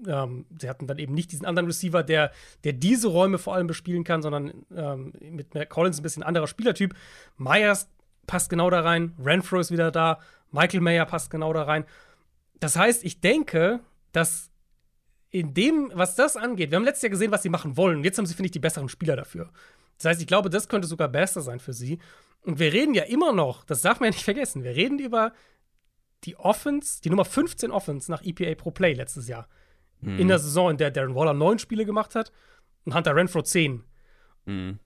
Ähm, 0.07 0.45
sie 0.60 0.70
hatten 0.70 0.88
dann 0.88 0.99
eben 0.99 1.14
nicht 1.14 1.32
diesen 1.32 1.45
anderen 1.45 1.68
Receiver, 1.68 2.03
der, 2.03 2.32
der 2.64 2.74
diese 2.74 3.07
Räume 3.07 3.38
vor 3.38 3.55
allem 3.55 3.68
bespielen 3.68 4.03
kann, 4.03 4.22
sondern 4.22 4.66
ähm, 4.74 5.14
mit 5.20 5.70
Collins 5.70 5.99
ein 5.99 6.03
bisschen 6.03 6.24
anderer 6.24 6.47
Spielertyp. 6.47 6.93
Myers 7.38 7.89
passt 8.28 8.49
genau 8.49 8.70
da 8.70 8.82
rein, 8.82 9.16
Renfro 9.22 9.60
ist 9.60 9.72
wieder 9.72 9.91
da, 9.91 10.20
Michael 10.51 10.82
Mayer 10.82 11.05
passt 11.05 11.32
genau 11.32 11.51
da 11.53 11.64
rein. 11.64 11.86
Das 12.60 12.76
heißt, 12.76 13.03
ich 13.03 13.22
denke, 13.22 13.80
dass 14.12 14.51
in 15.30 15.53
dem, 15.53 15.91
was 15.93 16.16
das 16.16 16.36
angeht, 16.36 16.72
wir 16.72 16.78
haben 16.78 16.84
letztes 16.84 17.03
Jahr 17.03 17.12
gesehen, 17.12 17.32
was 17.32 17.43
sie 17.43 17.49
machen 17.49 17.78
wollen. 17.78 17.97
Und 17.97 18.03
jetzt 18.03 18.18
haben 18.18 18.26
sie, 18.26 18.34
finde 18.34 18.47
ich, 18.47 18.51
die 18.51 18.60
besseren 18.60 18.89
Spieler 18.89 19.16
dafür. 19.16 19.51
Das 19.97 20.05
heißt, 20.05 20.22
ich 20.22 20.28
glaube, 20.28 20.49
das 20.49 20.68
könnte 20.68 20.88
sogar 20.88 21.07
besser 21.07 21.41
sein 21.41 21.60
für 21.60 21.74
sie. 21.74 21.99
Und 22.41 22.57
wir 22.57 22.74
reden 22.74 22.93
ja 22.93 23.03
immer 23.03 23.34
noch, 23.34 23.64
das 23.66 23.82
darf 23.82 23.99
man 23.99 24.07
ja 24.07 24.12
nicht 24.12 24.24
vergessen, 24.24 24.64
wir 24.64 24.76
reden 24.76 24.97
über 24.97 25.34
die 26.24 26.36
Offense, 26.38 27.01
die 27.01 27.10
Nummer 27.10 27.26
15 27.26 27.72
Offense 27.72 28.10
nach 28.12 28.24
EPA 28.24 28.55
pro 28.55 28.72
Play 28.72 28.93
letztes 28.93 29.28
Jahr. 29.28 29.47
Mhm. 30.01 30.20
In 30.20 30.28
der 30.30 30.39
Saison, 30.39 30.72
in 30.72 30.78
der 30.78 30.91
Darren 30.91 31.16
Waller 31.16 31.34
neun 31.34 31.60
Spiele 31.60 31.86
gemacht 31.86 32.16
hat 32.16 32.32
und 32.86 32.95
Hunter 32.95 33.16
Renfro 33.16 33.41
zehn. 33.41 33.84
Mhm. 34.45 34.80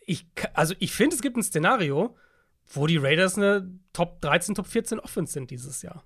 Ich, 0.00 0.26
also 0.54 0.74
ich 0.78 0.92
finde, 0.92 1.16
es 1.16 1.22
gibt 1.22 1.36
ein 1.36 1.42
Szenario, 1.42 2.16
wo 2.72 2.86
die 2.86 2.96
Raiders 2.98 3.36
eine 3.36 3.78
Top 3.92 4.20
13, 4.20 4.54
Top 4.54 4.66
14 4.66 5.00
Offense 5.00 5.32
sind 5.32 5.50
dieses 5.50 5.82
Jahr. 5.82 6.04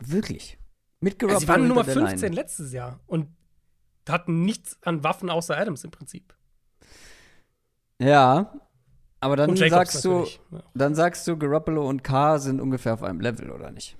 Wirklich? 0.00 0.58
Mit 1.00 1.22
also 1.22 1.38
Sie 1.38 1.48
waren 1.48 1.66
Nummer 1.66 1.84
15 1.84 2.32
letztes 2.32 2.72
Jahr 2.72 3.00
und 3.06 3.28
hatten 4.08 4.42
nichts 4.42 4.78
an 4.82 5.04
Waffen 5.04 5.30
außer 5.30 5.56
Adams 5.56 5.84
im 5.84 5.90
Prinzip. 5.90 6.34
Ja, 7.98 8.52
aber 9.20 9.36
dann 9.36 9.54
sagst 9.56 10.04
du, 10.04 10.26
ja. 10.50 10.62
dann 10.74 10.94
sagst 10.94 11.26
du, 11.28 11.36
Garoppolo 11.36 11.86
und 11.86 12.02
Carr 12.02 12.38
sind 12.38 12.60
ungefähr 12.60 12.94
auf 12.94 13.02
einem 13.02 13.20
Level, 13.20 13.50
oder 13.50 13.70
nicht? 13.70 13.96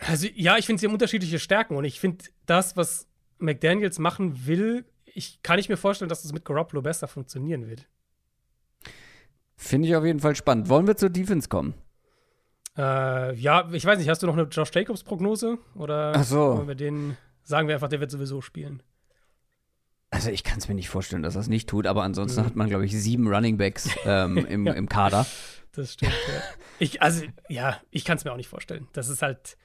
Also 0.00 0.26
ja, 0.34 0.58
ich 0.58 0.66
finde, 0.66 0.80
sie 0.80 0.86
haben 0.86 0.92
unterschiedliche 0.92 1.38
Stärken 1.38 1.76
und 1.76 1.84
ich 1.84 2.00
finde, 2.00 2.24
das, 2.46 2.76
was 2.76 3.06
McDaniels 3.38 4.00
machen 4.00 4.46
will, 4.46 4.84
ich 5.04 5.42
kann 5.42 5.56
nicht 5.56 5.68
mir 5.68 5.76
vorstellen, 5.76 6.08
dass 6.08 6.22
das 6.22 6.32
mit 6.32 6.44
Garoppolo 6.44 6.82
besser 6.82 7.06
funktionieren 7.06 7.68
wird. 7.68 7.86
Finde 9.56 9.88
ich 9.88 9.94
auf 9.94 10.04
jeden 10.04 10.18
Fall 10.18 10.34
spannend. 10.34 10.68
Wollen 10.68 10.88
wir 10.88 10.96
zur 10.96 11.10
Defense 11.10 11.48
kommen? 11.48 11.74
Äh, 12.76 13.34
ja, 13.34 13.68
ich 13.72 13.84
weiß 13.84 13.98
nicht, 13.98 14.08
hast 14.08 14.22
du 14.22 14.26
noch 14.26 14.36
eine 14.36 14.44
Josh 14.44 14.70
Jacobs 14.72 15.02
Prognose? 15.02 15.58
Oder 15.74 16.12
Ach 16.16 16.24
so. 16.24 16.56
wollen 16.56 16.68
wir 16.68 16.74
den, 16.74 17.16
sagen 17.42 17.68
wir 17.68 17.74
einfach, 17.74 17.88
der 17.88 18.00
wird 18.00 18.10
sowieso 18.10 18.40
spielen? 18.40 18.82
Also 20.10 20.30
ich 20.30 20.44
kann 20.44 20.58
es 20.58 20.68
mir 20.68 20.74
nicht 20.74 20.88
vorstellen, 20.88 21.22
dass 21.22 21.36
er 21.36 21.40
es 21.40 21.48
nicht 21.48 21.68
tut, 21.68 21.86
aber 21.86 22.02
ansonsten 22.02 22.42
mhm. 22.42 22.46
hat 22.46 22.56
man, 22.56 22.68
glaube 22.68 22.84
ich, 22.84 22.92
sieben 22.92 23.26
Running 23.28 23.56
Backs 23.56 23.90
ähm, 24.04 24.36
im, 24.48 24.66
ja. 24.66 24.72
im 24.74 24.88
Kader. 24.88 25.26
Das 25.72 25.94
stimmt, 25.94 26.12
ja. 26.28 26.42
Ich, 26.78 27.00
also, 27.00 27.24
ja, 27.48 27.80
ich 27.90 28.04
kann 28.04 28.18
es 28.18 28.24
mir 28.24 28.32
auch 28.32 28.36
nicht 28.36 28.48
vorstellen. 28.48 28.88
Das 28.92 29.08
ist 29.08 29.22
halt, 29.22 29.56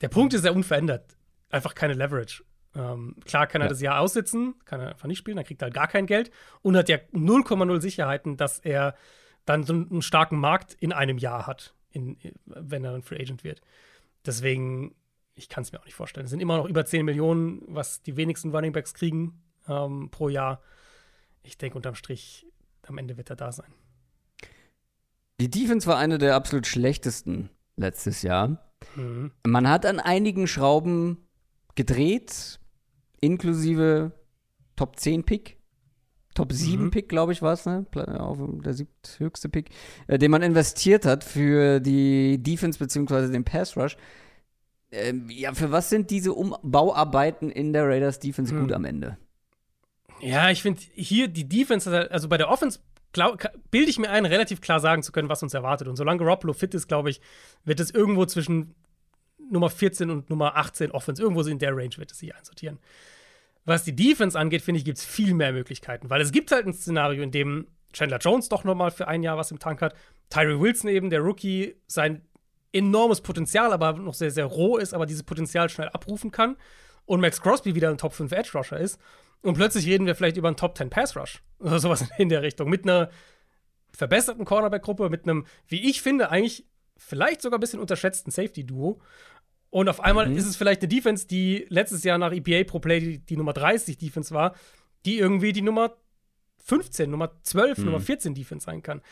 der 0.00 0.08
Punkt 0.08 0.32
ist 0.32 0.44
ja 0.44 0.52
unverändert. 0.52 1.16
Einfach 1.50 1.74
keine 1.74 1.94
Leverage. 1.94 2.44
Ähm, 2.74 3.16
klar 3.24 3.46
kann 3.46 3.60
er 3.60 3.66
ja. 3.66 3.70
das 3.70 3.80
Jahr 3.80 4.00
aussitzen, 4.00 4.54
kann 4.64 4.80
er 4.80 4.90
einfach 4.90 5.08
nicht 5.08 5.18
spielen, 5.18 5.36
dann 5.36 5.46
kriegt 5.46 5.62
er 5.62 5.66
halt 5.66 5.74
gar 5.74 5.88
kein 5.88 6.06
Geld 6.06 6.30
und 6.62 6.76
hat 6.76 6.88
ja 6.88 6.98
0,0 7.12 7.80
Sicherheiten, 7.80 8.36
dass 8.36 8.58
er 8.58 8.94
dann 9.44 9.64
so 9.64 9.72
einen 9.72 10.02
starken 10.02 10.38
Markt 10.38 10.74
in 10.74 10.92
einem 10.92 11.18
Jahr 11.18 11.46
hat 11.46 11.74
in, 11.98 12.16
wenn 12.44 12.84
er 12.84 12.94
ein 12.94 13.02
Free 13.02 13.20
Agent 13.20 13.44
wird. 13.44 13.60
Deswegen, 14.24 14.94
ich 15.34 15.48
kann 15.48 15.62
es 15.62 15.72
mir 15.72 15.80
auch 15.80 15.84
nicht 15.84 15.94
vorstellen. 15.94 16.24
Es 16.24 16.30
sind 16.30 16.40
immer 16.40 16.56
noch 16.56 16.68
über 16.68 16.84
10 16.84 17.04
Millionen, 17.04 17.62
was 17.66 18.02
die 18.02 18.16
wenigsten 18.16 18.54
Running 18.54 18.72
Backs 18.72 18.94
kriegen 18.94 19.40
ähm, 19.68 20.10
pro 20.10 20.28
Jahr. 20.28 20.62
Ich 21.42 21.58
denke, 21.58 21.76
unterm 21.76 21.94
Strich, 21.94 22.46
am 22.86 22.98
Ende 22.98 23.16
wird 23.16 23.30
er 23.30 23.36
da 23.36 23.52
sein. 23.52 23.72
Die 25.40 25.50
Defense 25.50 25.86
war 25.86 25.98
eine 25.98 26.18
der 26.18 26.34
absolut 26.34 26.66
schlechtesten 26.66 27.50
letztes 27.76 28.22
Jahr. 28.22 28.72
Mhm. 28.96 29.30
Man 29.46 29.68
hat 29.68 29.86
an 29.86 30.00
einigen 30.00 30.46
Schrauben 30.46 31.18
gedreht, 31.74 32.58
inklusive 33.20 34.12
Top 34.76 34.98
10 34.98 35.24
Pick. 35.24 35.57
Top 36.38 36.52
7 36.52 36.84
mhm. 36.84 36.90
Pick, 36.92 37.08
glaube 37.08 37.32
ich, 37.32 37.42
war 37.42 37.52
es, 37.52 37.66
ne? 37.66 37.84
Auf 38.16 38.38
der 38.64 38.72
siebthöchste 38.72 39.48
Pick, 39.48 39.70
äh, 40.06 40.18
den 40.18 40.30
man 40.30 40.40
investiert 40.40 41.04
hat 41.04 41.24
für 41.24 41.80
die 41.80 42.40
Defense 42.40 42.78
bzw. 42.78 43.32
den 43.32 43.42
Pass 43.42 43.76
Rush. 43.76 43.96
Ähm, 44.92 45.28
ja, 45.30 45.52
für 45.52 45.72
was 45.72 45.90
sind 45.90 46.10
diese 46.10 46.32
Umbauarbeiten 46.32 47.50
in 47.50 47.72
der 47.72 47.88
Raiders 47.88 48.20
Defense 48.20 48.54
mhm. 48.54 48.60
gut 48.60 48.72
am 48.72 48.84
Ende? 48.84 49.18
Ja, 50.20 50.48
ich 50.50 50.62
finde 50.62 50.80
hier 50.94 51.26
die 51.26 51.48
Defense, 51.48 52.08
also 52.08 52.28
bei 52.28 52.36
der 52.36 52.50
Offense 52.50 52.78
bilde 53.72 53.90
ich 53.90 53.98
mir 53.98 54.10
ein, 54.10 54.24
relativ 54.24 54.60
klar 54.60 54.78
sagen 54.78 55.02
zu 55.02 55.10
können, 55.10 55.28
was 55.28 55.42
uns 55.42 55.54
erwartet. 55.54 55.88
Und 55.88 55.96
solange 55.96 56.20
Garoppolo 56.20 56.52
fit 56.52 56.72
ist, 56.72 56.86
glaube 56.86 57.10
ich, 57.10 57.20
wird 57.64 57.80
es 57.80 57.90
irgendwo 57.90 58.26
zwischen 58.26 58.76
Nummer 59.50 59.70
14 59.70 60.08
und 60.08 60.30
Nummer 60.30 60.56
18 60.56 60.92
Offense, 60.92 61.20
irgendwo 61.20 61.42
in 61.42 61.58
der 61.58 61.76
Range 61.76 61.96
wird 61.96 62.12
es 62.12 62.20
sich 62.20 62.32
einsortieren. 62.32 62.78
Was 63.68 63.84
die 63.84 63.94
Defense 63.94 64.38
angeht, 64.38 64.62
finde 64.62 64.78
ich, 64.78 64.84
gibt 64.86 64.96
es 64.96 65.04
viel 65.04 65.34
mehr 65.34 65.52
Möglichkeiten, 65.52 66.08
weil 66.08 66.22
es 66.22 66.32
gibt 66.32 66.50
halt 66.52 66.66
ein 66.66 66.72
Szenario, 66.72 67.22
in 67.22 67.30
dem 67.30 67.66
Chandler 67.92 68.16
Jones 68.16 68.48
doch 68.48 68.64
noch 68.64 68.74
mal 68.74 68.90
für 68.90 69.08
ein 69.08 69.22
Jahr 69.22 69.36
was 69.36 69.50
im 69.50 69.58
Tank 69.58 69.82
hat, 69.82 69.94
Tyree 70.30 70.58
Wilson 70.58 70.88
eben, 70.88 71.10
der 71.10 71.20
Rookie, 71.20 71.76
sein 71.86 72.22
enormes 72.72 73.20
Potenzial, 73.20 73.74
aber 73.74 73.92
noch 73.92 74.14
sehr, 74.14 74.30
sehr 74.30 74.46
roh 74.46 74.78
ist, 74.78 74.94
aber 74.94 75.04
dieses 75.04 75.22
Potenzial 75.22 75.68
schnell 75.68 75.90
abrufen 75.90 76.30
kann. 76.30 76.56
Und 77.04 77.20
Max 77.20 77.42
Crosby 77.42 77.74
wieder 77.74 77.90
ein 77.90 77.98
Top 77.98 78.14
5 78.14 78.32
Edge 78.32 78.52
Rusher 78.54 78.78
ist. 78.78 78.98
Und 79.42 79.54
plötzlich 79.54 79.86
reden 79.86 80.06
wir 80.06 80.14
vielleicht 80.14 80.38
über 80.38 80.48
einen 80.48 80.56
Top 80.56 80.76
10 80.76 80.88
Pass 80.88 81.14
Rush 81.14 81.42
oder 81.58 81.78
sowas 81.78 82.06
in 82.16 82.30
der 82.30 82.40
Richtung. 82.40 82.70
Mit 82.70 82.84
einer 82.84 83.10
verbesserten 83.92 84.46
Cornerback-Gruppe, 84.46 85.10
mit 85.10 85.24
einem, 85.24 85.44
wie 85.66 85.90
ich 85.90 86.00
finde, 86.00 86.30
eigentlich 86.30 86.66
vielleicht 86.96 87.42
sogar 87.42 87.58
ein 87.58 87.60
bisschen 87.60 87.80
unterschätzten 87.80 88.30
Safety-Duo 88.30 89.00
und 89.70 89.88
auf 89.88 90.00
einmal 90.00 90.28
mhm. 90.28 90.36
ist 90.36 90.46
es 90.46 90.56
vielleicht 90.56 90.82
eine 90.82 90.88
Defense, 90.88 91.26
die 91.26 91.66
letztes 91.68 92.04
Jahr 92.04 92.18
nach 92.18 92.32
EPA 92.32 92.64
pro 92.68 92.78
Play 92.78 93.00
die, 93.00 93.18
die 93.18 93.36
Nummer 93.36 93.52
30 93.52 93.98
Defense 93.98 94.34
war, 94.34 94.54
die 95.04 95.18
irgendwie 95.18 95.52
die 95.52 95.62
Nummer 95.62 95.94
15, 96.64 97.10
Nummer 97.10 97.32
12, 97.42 97.78
mhm. 97.78 97.84
Nummer 97.84 98.00
14 98.00 98.34
Defense 98.34 98.64
sein 98.66 98.82
kann. 98.82 99.02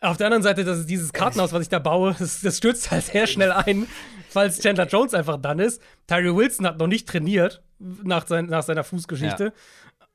Auf 0.00 0.16
der 0.16 0.28
anderen 0.28 0.44
Seite, 0.44 0.64
das 0.64 0.78
ist 0.78 0.88
dieses 0.88 1.12
Kartenhaus, 1.12 1.52
was 1.52 1.62
ich 1.62 1.68
da 1.68 1.80
baue, 1.80 2.14
das, 2.18 2.40
das 2.40 2.58
stürzt 2.58 2.90
halt 2.90 3.04
sehr 3.04 3.26
schnell 3.26 3.50
ein, 3.50 3.86
falls 4.28 4.60
Chandler 4.60 4.86
Jones 4.86 5.14
einfach 5.14 5.36
dann 5.36 5.58
ist. 5.58 5.82
Tyree 6.06 6.34
Wilson 6.34 6.66
hat 6.66 6.78
noch 6.78 6.86
nicht 6.86 7.08
trainiert 7.08 7.62
nach, 7.78 8.26
sein, 8.26 8.46
nach 8.46 8.62
seiner 8.62 8.84
Fußgeschichte. 8.84 9.44
Ja. 9.44 9.52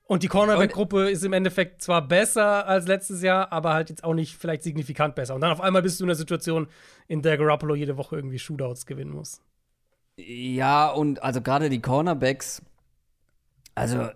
Und 0.05 0.21
die 0.23 0.27
Cornerback-Gruppe 0.27 1.09
ist 1.09 1.23
im 1.23 1.33
Endeffekt 1.33 1.81
zwar 1.81 2.05
besser 2.05 2.67
als 2.67 2.87
letztes 2.87 3.21
Jahr, 3.21 3.51
aber 3.51 3.73
halt 3.73 3.89
jetzt 3.89 4.03
auch 4.03 4.13
nicht 4.13 4.35
vielleicht 4.35 4.63
signifikant 4.63 5.15
besser. 5.15 5.33
Und 5.33 5.41
dann 5.41 5.51
auf 5.51 5.61
einmal 5.61 5.81
bist 5.81 5.99
du 5.99 6.03
in 6.03 6.09
einer 6.09 6.15
Situation, 6.15 6.67
in 7.07 7.21
der 7.21 7.37
Garoppolo 7.37 7.73
jede 7.75 7.97
Woche 7.97 8.17
irgendwie 8.17 8.37
Shootouts 8.37 8.85
gewinnen 8.85 9.11
muss. 9.11 9.41
Ja, 10.17 10.89
und 10.89 11.23
also 11.23 11.41
gerade 11.41 11.69
die 11.69 11.81
Cornerbacks, 11.81 12.61
also 13.75 14.09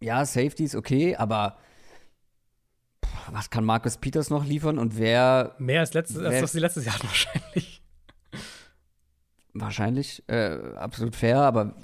ja, 0.00 0.24
Safety 0.24 0.64
ist 0.64 0.74
okay, 0.74 1.14
aber 1.16 1.56
was 3.30 3.50
kann 3.50 3.64
Marcus 3.64 3.96
Peters 3.98 4.30
noch 4.30 4.44
liefern 4.44 4.78
und 4.78 4.98
wer. 4.98 5.54
Mehr 5.58 5.80
als, 5.80 5.94
letztes, 5.94 6.20
wer, 6.20 6.28
als 6.30 6.42
was 6.42 6.52
die 6.52 6.58
letztes 6.58 6.84
Jahr 6.84 6.96
wahrscheinlich. 7.02 7.82
Wahrscheinlich, 9.52 10.24
äh, 10.28 10.58
absolut 10.76 11.14
fair, 11.14 11.38
aber 11.40 11.76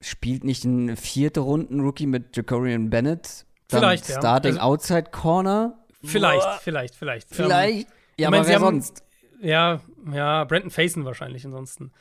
spielt 0.00 0.44
nicht 0.44 0.64
ein 0.64 0.96
vierte 0.96 1.40
Runden-Rookie 1.40 2.06
mit 2.06 2.36
Jacorian 2.36 2.88
Bennett? 2.90 3.44
Dann 3.68 3.80
Vielleicht, 3.80 4.08
ja. 4.08 4.18
Starting 4.18 4.52
Also- 4.52 4.62
Outside 4.62 5.10
Corner? 5.10 5.76
Vielleicht, 6.04 6.40
Boah, 6.42 6.58
vielleicht, 6.62 6.94
vielleicht. 6.94 7.28
Vielleicht. 7.34 7.88
ja, 8.16 8.28
ich 8.28 8.30
mein, 8.30 8.34
aber 8.40 8.44
sie 8.44 8.50
wer 8.50 8.60
haben- 8.60 8.80
sonst? 8.80 9.04
Ähm, 9.42 9.48
ja, 9.48 9.80
ja, 10.12 10.44
Brandon 10.44 10.70
Faison 10.70 11.04
wahrscheinlich 11.04 11.44
ansonsten. 11.44 11.92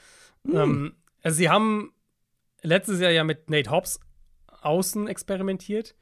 Hm. 0.46 0.56
Ähm, 0.56 0.94
also 1.22 1.38
sie 1.38 1.50
haben 1.50 1.94
letztes 2.62 3.00
Jahr 3.00 3.12
ja 3.12 3.24
mit 3.24 3.50
Nate 3.50 3.72
Hobbs 3.72 4.00
außen 4.62 5.08
experimentiert. 5.08 5.96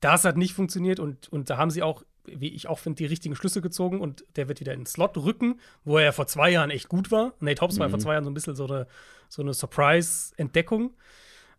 Das 0.00 0.24
hat 0.24 0.36
nicht 0.36 0.54
funktioniert 0.54 0.98
und, 0.98 1.28
und 1.28 1.50
da 1.50 1.58
haben 1.58 1.70
sie 1.70 1.82
auch, 1.82 2.04
wie 2.24 2.48
ich 2.48 2.68
auch 2.68 2.78
finde, 2.78 2.98
die 2.98 3.06
richtigen 3.06 3.36
Schlüsse 3.36 3.60
gezogen 3.60 4.00
und 4.00 4.24
der 4.36 4.48
wird 4.48 4.60
wieder 4.60 4.72
in 4.72 4.80
den 4.80 4.86
Slot 4.86 5.16
rücken, 5.18 5.60
wo 5.84 5.98
er 5.98 6.04
ja 6.04 6.12
vor 6.12 6.26
zwei 6.26 6.50
Jahren 6.50 6.70
echt 6.70 6.88
gut 6.88 7.10
war. 7.10 7.34
Nate 7.40 7.60
Hobbs 7.60 7.78
war 7.78 7.86
ja 7.86 7.90
vor 7.90 7.98
zwei 7.98 8.14
Jahren 8.14 8.24
so 8.24 8.30
ein 8.30 8.34
bisschen 8.34 8.54
so 8.54 8.66
eine, 8.66 8.86
so 9.28 9.42
eine 9.42 9.52
Surprise-Entdeckung. 9.52 10.96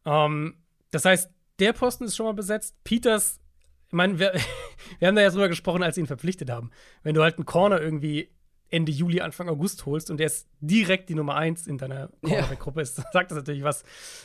Ähm, 0.06 0.56
das 0.90 1.06
heißt, 1.06 1.32
der 1.60 1.74
Posten 1.74 2.06
ist 2.06 2.16
schon 2.16 2.26
mal 2.26 2.34
besetzt. 2.34 2.76
Peters, 2.84 3.40
ich 3.88 3.94
meine, 3.94 4.18
wir, 4.18 4.34
wir 5.00 5.08
haben 5.08 5.16
da 5.16 5.22
ja 5.22 5.30
drüber 5.30 5.50
gesprochen, 5.50 5.84
als 5.84 5.96
sie 5.96 6.02
ihn 6.02 6.08
verpflichtet 6.08 6.50
haben. 6.50 6.72
Wenn 7.04 7.14
du 7.14 7.22
halt 7.22 7.38
einen 7.38 7.46
Corner 7.46 7.80
irgendwie 7.80 8.32
Ende 8.72 8.92
Juli, 8.92 9.22
Anfang 9.22 9.48
August 9.50 9.86
holst 9.86 10.10
und 10.10 10.18
der 10.18 10.28
ist 10.28 10.48
direkt 10.62 11.10
die 11.10 11.16
Nummer 11.16 11.36
1 11.36 11.68
in 11.68 11.78
deiner 11.78 12.10
Cornerback-Gruppe 12.24 12.82
ist, 12.82 12.96
sagt 13.14 13.32
das 13.32 13.38
natürlich 13.38 13.64
was 13.64 13.84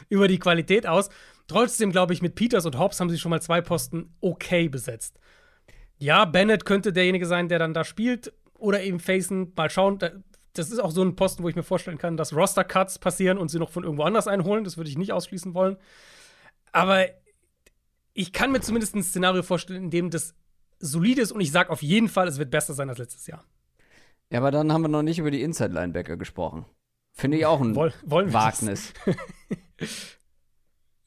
über 0.09 0.29
die 0.29 0.39
Qualität 0.39 0.87
aus. 0.87 1.11
Trotzdem 1.49 1.91
glaube 1.93 2.13
ich, 2.15 2.23
mit 2.23 2.35
Peters 2.35 2.65
und 2.67 2.79
Hobbs 2.79 2.99
haben 3.01 3.11
sie 3.11 3.19
schon 3.19 3.31
mal 3.31 3.43
zwei 3.43 3.61
Posten 3.61 4.15
okay 4.21 4.69
besetzt. 4.69 5.19
Ja, 5.99 6.25
Bennett 6.25 6.65
könnte 6.65 6.93
derjenige 6.93 7.27
sein, 7.27 7.49
der 7.49 7.59
dann 7.59 7.75
da 7.75 7.85
spielt 7.85 8.33
oder 8.59 8.83
eben 8.83 9.01
Facen. 9.01 9.53
Mal 9.57 9.69
schauen. 9.71 9.99
Da- 9.99 10.11
Das 10.55 10.71
ist 10.71 10.79
auch 10.79 10.91
so 10.91 11.03
ein 11.03 11.17
Posten, 11.17 11.43
wo 11.43 11.49
ich 11.49 11.57
mir 11.57 11.63
vorstellen 11.63 11.99
kann, 11.99 12.17
dass 12.17 12.33
Roster-Cuts 12.35 12.99
passieren 12.99 13.37
und 13.39 13.51
sie 13.51 13.59
noch 13.59 13.71
von 13.71 13.83
irgendwo 13.85 14.05
anders 14.05 14.27
einholen. 14.29 14.65
Das 14.65 14.77
würde 14.79 14.89
ich 14.91 14.97
nicht 14.99 15.13
ausschließen 15.13 15.53
wollen. 15.55 15.77
Aber 16.73 17.07
ich 18.15 18.33
kann 18.33 18.53
mir 18.53 18.61
zumindest 18.61 18.95
ein 18.95 19.03
Szenario 19.03 19.43
vorstellen, 19.43 19.85
in 19.85 19.91
dem 19.91 20.11
das 20.11 20.35
solide 20.79 21.21
ist 21.23 21.33
und 21.33 21.41
ich 21.41 21.51
sage 21.53 21.71
auf 21.71 21.83
jeden 21.83 22.09
Fall, 22.09 22.29
es 22.29 22.39
wird 22.39 22.51
besser 22.51 22.75
sein 22.75 22.89
als 22.89 22.99
letztes 22.99 23.27
Jahr. 23.27 23.45
Ja, 24.33 24.39
aber 24.41 24.51
dann 24.51 24.73
haben 24.73 24.83
wir 24.83 24.89
noch 24.89 25.03
nicht 25.03 25.19
über 25.19 25.31
die 25.31 25.43
Inside-Linebacker 25.43 26.17
gesprochen. 26.17 26.65
Finde 27.13 27.39
ich 27.39 27.47
auch 27.47 27.61
ein 27.61 27.75
Woll, 27.75 27.93
Wagnis. 28.05 28.93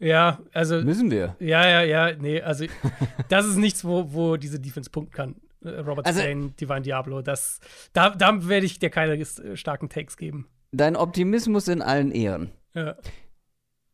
Ja, 0.01 0.39
also 0.53 0.81
Müssen 0.81 1.11
wir. 1.11 1.35
Ja, 1.39 1.67
ja, 1.67 1.81
ja, 1.81 2.15
nee, 2.17 2.41
also 2.41 2.65
das 3.29 3.45
ist 3.45 3.57
nichts, 3.57 3.83
wo, 3.83 4.13
wo 4.13 4.37
diese 4.37 4.59
Defense 4.59 4.89
punkten 4.89 5.11
kann. 5.13 5.35
Äh, 5.61 5.79
Robert 5.79 6.05
Also- 6.05 6.21
Spain, 6.21 6.55
Divine 6.55 6.81
Diablo, 6.83 7.21
das, 7.21 7.59
da, 7.91 8.11
da 8.11 8.47
werde 8.47 8.65
ich 8.65 8.79
dir 8.79 8.89
keine 8.89 9.15
äh, 9.15 9.57
starken 9.57 9.89
Takes 9.89 10.15
geben. 10.15 10.47
Dein 10.71 10.95
Optimismus 10.95 11.67
in 11.67 11.81
allen 11.81 12.11
Ehren. 12.11 12.51
Ja. 12.73 12.95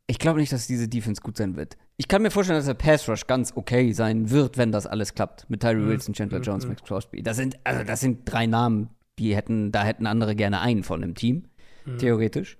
Ich 0.07 0.19
glaube 0.19 0.39
nicht, 0.41 0.51
dass 0.51 0.67
diese 0.67 0.87
Defense 0.87 1.21
gut 1.23 1.37
sein 1.37 1.55
wird. 1.55 1.75
Ich 1.97 2.07
kann 2.07 2.21
mir 2.21 2.29
vorstellen, 2.29 2.59
dass 2.59 2.67
der 2.67 2.75
Pass 2.75 3.09
Rush 3.09 3.25
ganz 3.25 3.53
okay 3.55 3.91
sein 3.93 4.29
wird, 4.29 4.57
wenn 4.59 4.71
das 4.71 4.85
alles 4.85 5.15
klappt. 5.15 5.49
Mit 5.49 5.61
Tyree 5.61 5.75
Mhm. 5.77 5.87
Wilson, 5.87 6.13
Chandler 6.13 6.37
Mhm, 6.39 6.43
Jones, 6.43 6.65
mhm. 6.65 6.69
Max 6.71 6.83
Crosby. 6.83 7.23
Das 7.23 7.37
sind, 7.37 7.57
also 7.63 7.83
das 7.83 8.01
sind 8.01 8.31
drei 8.31 8.45
Namen, 8.45 8.89
die 9.19 9.35
hätten, 9.35 9.71
da 9.71 9.83
hätten 9.83 10.05
andere 10.07 10.35
gerne 10.35 10.61
einen 10.61 10.83
von 10.83 11.03
im 11.03 11.15
Team, 11.15 11.45
Mhm. 11.85 11.97
theoretisch. 11.99 12.57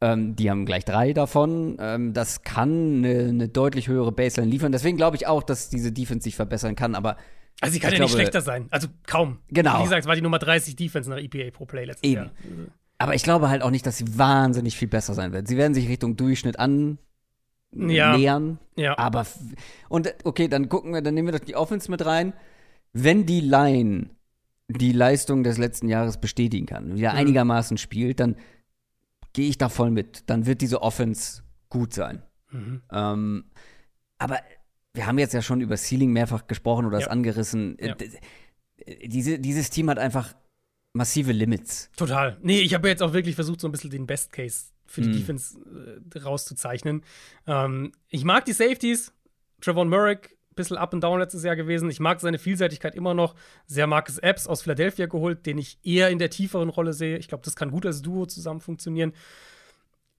Ähm, 0.00 0.34
die 0.34 0.50
haben 0.50 0.66
gleich 0.66 0.84
drei 0.84 1.12
davon. 1.12 1.76
Ähm, 1.78 2.12
das 2.12 2.42
kann 2.42 3.04
eine, 3.04 3.28
eine 3.28 3.48
deutlich 3.48 3.86
höhere 3.88 4.10
Baseline 4.10 4.50
liefern. 4.50 4.72
Deswegen 4.72 4.96
glaube 4.96 5.16
ich 5.16 5.26
auch, 5.28 5.42
dass 5.44 5.68
diese 5.70 5.92
Defense 5.92 6.24
sich 6.24 6.34
verbessern 6.34 6.74
kann. 6.74 6.94
Aber 6.96 7.16
Also 7.60 7.74
sie 7.74 7.78
kann 7.78 7.92
ja 7.92 8.00
nicht 8.00 8.08
glaube- 8.08 8.22
schlechter 8.22 8.40
sein. 8.40 8.66
Also 8.70 8.88
kaum. 9.06 9.38
Genau. 9.48 9.78
Wie 9.78 9.84
gesagt, 9.84 10.00
es 10.00 10.06
war 10.08 10.16
die 10.16 10.22
Nummer 10.22 10.40
30 10.40 10.74
Defense 10.74 11.08
nach 11.08 11.18
EPA 11.18 11.50
pro 11.52 11.66
Play 11.66 11.84
letztes 11.84 12.02
Eben. 12.10 12.22
Jahr. 12.22 12.30
Aber 12.98 13.14
ich 13.14 13.22
glaube 13.22 13.48
halt 13.48 13.62
auch 13.62 13.70
nicht, 13.70 13.86
dass 13.86 13.98
sie 13.98 14.18
wahnsinnig 14.18 14.76
viel 14.76 14.88
besser 14.88 15.14
sein 15.14 15.32
wird. 15.32 15.46
Sie 15.46 15.56
werden 15.56 15.74
sich 15.74 15.88
Richtung 15.88 16.16
Durchschnitt 16.16 16.58
an 16.58 16.98
Ja. 17.72 18.16
nähern. 18.16 18.58
Ja. 18.76 18.98
Aber 18.98 19.24
und 19.88 20.06
äh, 20.08 20.14
okay, 20.24 20.48
dann 20.48 20.68
gucken 20.68 20.94
wir, 20.94 21.02
dann 21.02 21.14
nehmen 21.14 21.28
wir 21.28 21.38
doch 21.38 21.44
die 21.44 21.54
Offense 21.56 21.88
mit 21.90 22.04
rein. 22.04 22.32
Wenn 22.92 23.24
die 23.26 23.40
Line 23.40 24.10
die 24.68 24.92
Leistung 24.92 25.42
des 25.44 25.58
letzten 25.58 25.88
Jahres 25.88 26.18
bestätigen 26.20 26.66
kann, 26.66 26.94
wieder 26.96 27.12
Mhm. 27.12 27.18
einigermaßen 27.18 27.76
spielt, 27.78 28.20
dann 28.20 28.36
gehe 29.32 29.48
ich 29.48 29.58
da 29.58 29.68
voll 29.68 29.90
mit. 29.90 30.24
Dann 30.30 30.46
wird 30.46 30.60
diese 30.60 30.82
Offense 30.82 31.42
gut 31.68 31.92
sein. 31.94 32.22
Mhm. 32.50 32.82
Ähm, 32.90 33.44
aber 34.18 34.38
wir 34.94 35.06
haben 35.06 35.18
jetzt 35.18 35.32
ja 35.34 35.42
schon 35.42 35.60
über 35.60 35.76
Ceiling 35.76 36.12
mehrfach 36.12 36.46
gesprochen 36.46 36.86
oder 36.86 36.98
es 36.98 37.04
Ja. 37.04 37.10
angerissen. 37.10 37.76
Ja. 37.80 37.94
äh, 38.86 39.08
Diese, 39.08 39.38
dieses 39.38 39.70
Team 39.70 39.88
hat 39.90 39.98
einfach 39.98 40.34
massive 40.92 41.32
Limits. 41.32 41.90
Total. 41.96 42.36
Nee, 42.42 42.60
ich 42.60 42.74
habe 42.74 42.88
jetzt 42.88 43.02
auch 43.02 43.12
wirklich 43.12 43.34
versucht, 43.36 43.60
so 43.60 43.68
ein 43.68 43.72
bisschen 43.72 43.90
den 43.90 44.06
Best 44.06 44.32
Case 44.32 44.66
für 44.86 45.00
die 45.00 45.08
Mhm. 45.08 45.12
Defense 45.14 45.58
äh, 46.14 46.18
rauszuzeichnen. 46.18 47.02
Ähm, 47.46 47.92
ich 48.08 48.24
mag 48.24 48.44
die 48.44 48.52
Safeties. 48.52 49.12
Trevon 49.62 49.88
Murray, 49.88 50.18
bisschen 50.54 50.76
up 50.76 50.92
and 50.94 51.02
down 51.02 51.18
letztes 51.18 51.44
Jahr 51.44 51.56
gewesen. 51.56 51.90
Ich 51.90 52.00
mag 52.00 52.20
seine 52.20 52.38
Vielseitigkeit 52.38 52.94
immer 52.94 53.14
noch. 53.14 53.34
Sehr 53.66 53.86
Marcus 53.86 54.18
Epps 54.18 54.46
aus 54.46 54.62
Philadelphia 54.62 55.06
geholt, 55.06 55.46
den 55.46 55.58
ich 55.58 55.78
eher 55.82 56.10
in 56.10 56.18
der 56.18 56.30
tieferen 56.30 56.68
Rolle 56.68 56.92
sehe. 56.92 57.18
Ich 57.18 57.28
glaube, 57.28 57.44
das 57.44 57.56
kann 57.56 57.70
gut 57.70 57.86
als 57.86 58.02
Duo 58.02 58.26
zusammen 58.26 58.60
funktionieren. 58.60 59.12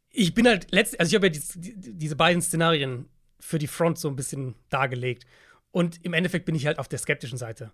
Ich 0.10 0.34
bin 0.34 0.48
halt 0.48 0.72
letzt, 0.72 1.00
also 1.00 1.10
ich 1.10 1.16
habe 1.16 1.28
ja 1.28 1.32
die, 1.32 1.42
die, 1.56 1.98
diese 1.98 2.16
beiden 2.16 2.42
Szenarien 2.42 3.08
für 3.40 3.60
die 3.60 3.68
Front 3.68 3.98
so 3.98 4.08
ein 4.08 4.16
bisschen 4.16 4.56
dargelegt. 4.70 5.26
Und 5.72 6.04
im 6.06 6.14
Endeffekt 6.14 6.46
bin 6.46 6.56
ich 6.56 6.68
halt 6.68 6.80
auf 6.80 6.88
der 6.88 7.00
skeptischen 7.00 7.38
Seite. 7.38 7.72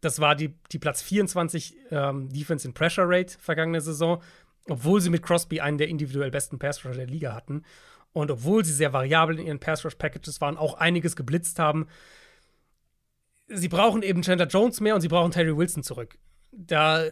Das 0.00 0.18
war 0.18 0.34
die, 0.34 0.54
die 0.72 0.78
Platz 0.78 1.02
24 1.02 1.76
ähm, 1.90 2.28
Defense 2.30 2.66
in 2.66 2.74
Pressure 2.74 3.04
Rate 3.06 3.36
vergangene 3.38 3.80
Saison, 3.80 4.22
obwohl 4.68 5.00
sie 5.00 5.10
mit 5.10 5.22
Crosby 5.22 5.60
einen 5.60 5.78
der 5.78 5.88
individuell 5.88 6.30
besten 6.30 6.58
Pass 6.58 6.84
Rusher 6.84 6.96
der 6.96 7.06
Liga 7.06 7.34
hatten. 7.34 7.62
Und 8.12 8.30
obwohl 8.30 8.64
sie 8.64 8.72
sehr 8.72 8.92
variabel 8.92 9.38
in 9.38 9.46
ihren 9.46 9.60
Pass 9.60 9.84
Rush 9.84 9.94
Packages 9.94 10.40
waren, 10.40 10.56
auch 10.56 10.74
einiges 10.74 11.16
geblitzt 11.16 11.58
haben. 11.58 11.86
Sie 13.48 13.68
brauchen 13.68 14.02
eben 14.02 14.22
Chandler 14.22 14.46
Jones 14.46 14.80
mehr 14.80 14.94
und 14.94 15.00
sie 15.00 15.08
brauchen 15.08 15.30
Terry 15.30 15.56
Wilson 15.56 15.82
zurück. 15.82 16.18
Da 16.52 17.04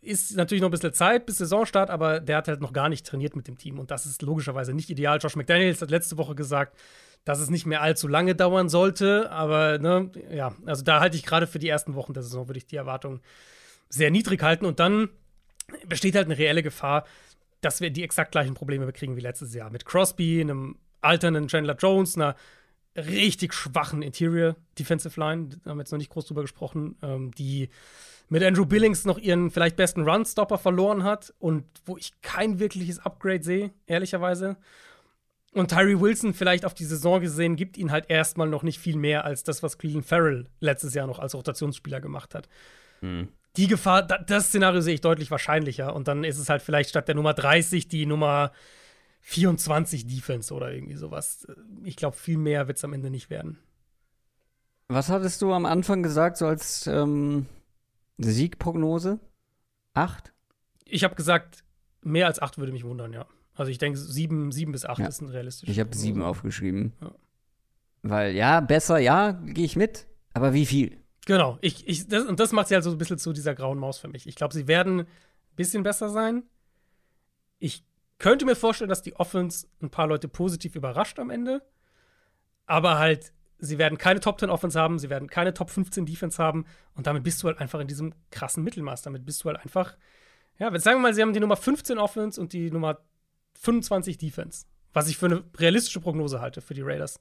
ist 0.00 0.36
natürlich 0.36 0.60
noch 0.60 0.68
ein 0.68 0.72
bisschen 0.72 0.92
Zeit 0.92 1.26
bis 1.26 1.38
Saisonstart, 1.38 1.90
aber 1.90 2.20
der 2.20 2.36
hat 2.36 2.48
halt 2.48 2.60
noch 2.60 2.72
gar 2.72 2.88
nicht 2.88 3.06
trainiert 3.06 3.36
mit 3.36 3.48
dem 3.48 3.58
Team 3.58 3.78
und 3.78 3.90
das 3.90 4.06
ist 4.06 4.22
logischerweise 4.22 4.74
nicht 4.74 4.90
ideal. 4.90 5.18
Josh 5.20 5.36
McDaniels 5.36 5.80
hat 5.80 5.90
letzte 5.90 6.18
Woche 6.18 6.34
gesagt, 6.34 6.76
dass 7.24 7.40
es 7.40 7.50
nicht 7.50 7.64
mehr 7.64 7.80
allzu 7.80 8.06
lange 8.06 8.34
dauern 8.34 8.68
sollte, 8.68 9.30
aber 9.30 9.78
ne, 9.78 10.10
ja, 10.30 10.54
also 10.66 10.82
da 10.84 11.00
halte 11.00 11.16
ich 11.16 11.24
gerade 11.24 11.46
für 11.46 11.58
die 11.58 11.68
ersten 11.68 11.94
Wochen 11.94 12.12
der 12.12 12.22
Saison, 12.22 12.48
würde 12.48 12.58
ich 12.58 12.66
die 12.66 12.76
Erwartungen 12.76 13.20
sehr 13.88 14.10
niedrig 14.10 14.42
halten 14.42 14.66
und 14.66 14.78
dann 14.78 15.08
besteht 15.86 16.14
halt 16.14 16.26
eine 16.26 16.36
reelle 16.36 16.62
Gefahr, 16.62 17.04
dass 17.64 17.80
wir 17.80 17.90
die 17.90 18.02
exakt 18.02 18.32
gleichen 18.32 18.54
Probleme 18.54 18.86
bekriegen 18.86 19.16
wie 19.16 19.20
letztes 19.20 19.54
Jahr. 19.54 19.70
Mit 19.70 19.84
Crosby, 19.84 20.40
einem 20.40 20.76
alternden 21.00 21.48
Chandler 21.48 21.76
Jones, 21.76 22.16
einer 22.16 22.36
richtig 22.96 23.52
schwachen 23.54 24.02
Interior 24.02 24.56
Defensive 24.78 25.18
Line, 25.18 25.48
da 25.62 25.70
haben 25.70 25.78
wir 25.78 25.82
jetzt 25.82 25.92
noch 25.92 25.98
nicht 25.98 26.10
groß 26.10 26.26
drüber 26.26 26.42
gesprochen, 26.42 26.96
ähm, 27.02 27.32
die 27.32 27.68
mit 28.28 28.42
Andrew 28.42 28.64
Billings 28.64 29.04
noch 29.04 29.18
ihren 29.18 29.50
vielleicht 29.50 29.76
besten 29.76 30.02
Runstopper 30.02 30.58
verloren 30.58 31.04
hat 31.04 31.34
und 31.38 31.64
wo 31.84 31.96
ich 31.96 32.12
kein 32.22 32.58
wirkliches 32.58 32.98
Upgrade 33.00 33.42
sehe, 33.42 33.72
ehrlicherweise. 33.86 34.56
Und 35.52 35.68
Tyree 35.68 36.00
Wilson 36.00 36.34
vielleicht 36.34 36.64
auf 36.64 36.74
die 36.74 36.84
Saison 36.84 37.20
gesehen 37.20 37.56
gibt 37.56 37.76
ihnen 37.76 37.92
halt 37.92 38.10
erstmal 38.10 38.48
noch 38.48 38.62
nicht 38.62 38.78
viel 38.80 38.96
mehr 38.96 39.24
als 39.24 39.44
das, 39.44 39.62
was 39.62 39.78
Cleveland 39.78 40.06
Farrell 40.06 40.48
letztes 40.60 40.94
Jahr 40.94 41.06
noch 41.06 41.18
als 41.18 41.34
Rotationsspieler 41.34 42.00
gemacht 42.00 42.34
hat. 42.34 42.48
Die 43.56 43.66
Gefahr, 43.68 44.02
da, 44.02 44.18
das 44.18 44.48
Szenario 44.48 44.80
sehe 44.80 44.94
ich 44.94 45.00
deutlich 45.00 45.30
wahrscheinlicher. 45.30 45.94
Und 45.94 46.08
dann 46.08 46.24
ist 46.24 46.38
es 46.38 46.48
halt 46.48 46.62
vielleicht 46.62 46.90
statt 46.90 47.06
der 47.08 47.14
Nummer 47.14 47.34
30 47.34 47.88
die 47.88 48.06
Nummer 48.06 48.52
24 49.20 50.06
Defense 50.06 50.52
oder 50.52 50.72
irgendwie 50.72 50.96
sowas. 50.96 51.46
Ich 51.84 51.96
glaube, 51.96 52.16
viel 52.16 52.36
mehr 52.36 52.66
wird 52.68 52.78
es 52.78 52.84
am 52.84 52.92
Ende 52.92 53.10
nicht 53.10 53.30
werden. 53.30 53.58
Was 54.88 55.08
hattest 55.08 55.40
du 55.40 55.52
am 55.52 55.66
Anfang 55.66 56.02
gesagt, 56.02 56.36
so 56.36 56.46
als 56.46 56.86
ähm, 56.86 57.46
Siegprognose? 58.18 59.18
Acht? 59.94 60.32
Ich 60.84 61.04
habe 61.04 61.14
gesagt, 61.14 61.64
mehr 62.02 62.26
als 62.26 62.42
8 62.42 62.58
würde 62.58 62.72
mich 62.72 62.84
wundern, 62.84 63.12
ja. 63.12 63.26
Also 63.54 63.70
ich 63.70 63.78
denke, 63.78 63.98
7, 63.98 64.52
sieben 64.52 64.72
bis 64.72 64.84
8 64.84 64.98
Ja. 64.98 65.06
ist 65.06 65.22
ein 65.22 65.28
realistisches. 65.28 65.72
Ich 65.72 65.80
habe 65.80 65.96
sieben 65.96 66.22
aufgeschrieben. 66.22 66.92
Ja. 67.00 67.12
Weil, 68.02 68.34
ja, 68.34 68.60
besser, 68.60 68.98
ja, 68.98 69.30
gehe 69.32 69.64
ich 69.64 69.76
mit. 69.76 70.06
Aber 70.34 70.52
wie 70.52 70.66
viel? 70.66 70.98
Genau, 71.26 71.58
ich, 71.60 71.86
ich, 71.88 72.06
das, 72.06 72.24
und 72.24 72.38
das 72.38 72.52
macht 72.52 72.68
sie 72.68 72.74
halt 72.74 72.84
so 72.84 72.90
ein 72.90 72.98
bisschen 72.98 73.18
zu 73.18 73.32
dieser 73.32 73.54
grauen 73.54 73.78
Maus 73.78 73.98
für 73.98 74.08
mich. 74.08 74.26
Ich 74.26 74.34
glaube, 74.34 74.52
sie 74.52 74.68
werden 74.68 75.00
ein 75.00 75.06
bisschen 75.56 75.82
besser 75.82 76.10
sein. 76.10 76.44
Ich 77.58 77.84
könnte 78.18 78.44
mir 78.44 78.56
vorstellen, 78.56 78.90
dass 78.90 79.02
die 79.02 79.16
Offense 79.16 79.66
ein 79.80 79.90
paar 79.90 80.06
Leute 80.06 80.28
positiv 80.28 80.76
überrascht 80.76 81.18
am 81.18 81.30
Ende. 81.30 81.62
Aber 82.66 82.98
halt, 82.98 83.32
sie 83.58 83.78
werden 83.78 83.98
keine 83.98 84.20
Top 84.20 84.38
10 84.38 84.50
Offense 84.50 84.78
haben, 84.78 84.98
sie 84.98 85.10
werden 85.10 85.28
keine 85.28 85.54
Top 85.54 85.70
15 85.70 86.06
Defense 86.06 86.42
haben. 86.42 86.66
Und 86.94 87.06
damit 87.06 87.22
bist 87.22 87.42
du 87.42 87.48
halt 87.48 87.58
einfach 87.58 87.80
in 87.80 87.88
diesem 87.88 88.14
krassen 88.30 88.62
Mittelmaß. 88.62 89.02
Damit 89.02 89.24
bist 89.24 89.42
du 89.42 89.48
halt 89.48 89.60
einfach, 89.60 89.96
ja, 90.58 90.66
sagen 90.78 90.98
wir 90.98 91.02
mal, 91.02 91.14
sie 91.14 91.22
haben 91.22 91.32
die 91.32 91.40
Nummer 91.40 91.56
15 91.56 91.98
Offense 91.98 92.40
und 92.40 92.52
die 92.52 92.70
Nummer 92.70 92.98
25 93.60 94.18
Defense. 94.18 94.66
Was 94.92 95.08
ich 95.08 95.16
für 95.16 95.26
eine 95.26 95.44
realistische 95.56 96.00
Prognose 96.00 96.40
halte 96.40 96.60
für 96.60 96.74
die 96.74 96.82
Raiders. 96.82 97.20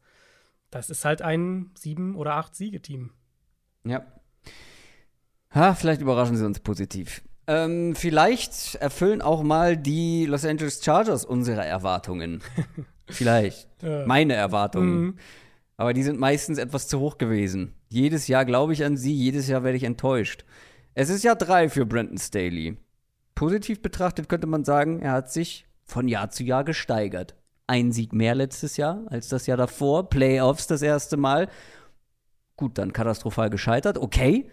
Das 0.69 0.89
ist 0.89 1.05
halt 1.05 1.21
ein 1.21 1.71
7 1.75 2.15
oder 2.15 2.35
8 2.35 2.55
Siegeteam. 2.55 3.11
Ja. 3.85 4.05
Ha, 5.53 5.75
vielleicht 5.75 6.01
überraschen 6.01 6.37
sie 6.37 6.45
uns 6.45 6.59
positiv. 6.59 7.21
Ähm, 7.45 7.93
vielleicht 7.95 8.75
erfüllen 8.75 9.21
auch 9.21 9.43
mal 9.43 9.75
die 9.75 10.25
Los 10.25 10.45
Angeles 10.45 10.83
Chargers 10.83 11.25
unsere 11.25 11.65
Erwartungen. 11.65 12.41
vielleicht. 13.09 13.67
Ja. 13.81 14.05
Meine 14.05 14.33
Erwartungen. 14.33 15.01
Mhm. 15.01 15.15
Aber 15.75 15.93
die 15.93 16.03
sind 16.03 16.19
meistens 16.19 16.57
etwas 16.57 16.87
zu 16.87 16.99
hoch 16.99 17.17
gewesen. 17.17 17.73
Jedes 17.89 18.27
Jahr 18.27 18.45
glaube 18.45 18.73
ich 18.73 18.85
an 18.85 18.95
sie, 18.95 19.13
jedes 19.13 19.47
Jahr 19.47 19.63
werde 19.63 19.77
ich 19.77 19.83
enttäuscht. 19.83 20.45
Es 20.93 21.09
ist 21.09 21.23
Jahr 21.23 21.35
drei 21.35 21.69
für 21.69 21.85
Brandon 21.85 22.17
Staley. 22.17 22.77
Positiv 23.35 23.81
betrachtet 23.81 24.29
könnte 24.29 24.47
man 24.47 24.63
sagen, 24.63 24.99
er 24.99 25.11
hat 25.11 25.31
sich 25.31 25.65
von 25.83 26.07
Jahr 26.07 26.29
zu 26.29 26.43
Jahr 26.43 26.63
gesteigert. 26.63 27.35
Ein 27.65 27.91
Sieg 27.91 28.13
mehr 28.13 28.35
letztes 28.35 28.77
Jahr 28.77 29.03
als 29.07 29.27
das 29.29 29.47
Jahr 29.47 29.57
davor. 29.57 30.09
Playoffs 30.09 30.67
das 30.67 30.81
erste 30.81 31.17
Mal. 31.17 31.49
Gut, 32.55 32.77
dann 32.77 32.93
katastrophal 32.93 33.49
gescheitert. 33.49 33.97
Okay. 33.97 34.49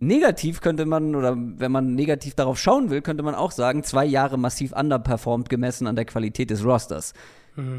Negativ 0.00 0.60
könnte 0.60 0.86
man, 0.86 1.16
oder 1.16 1.36
wenn 1.36 1.72
man 1.72 1.94
negativ 1.96 2.34
darauf 2.34 2.58
schauen 2.58 2.88
will, 2.88 3.02
könnte 3.02 3.24
man 3.24 3.34
auch 3.34 3.50
sagen, 3.50 3.82
zwei 3.82 4.04
Jahre 4.04 4.38
massiv 4.38 4.72
underperformed 4.72 5.48
gemessen 5.48 5.88
an 5.88 5.96
der 5.96 6.04
Qualität 6.04 6.50
des 6.50 6.64
Rosters. 6.64 7.14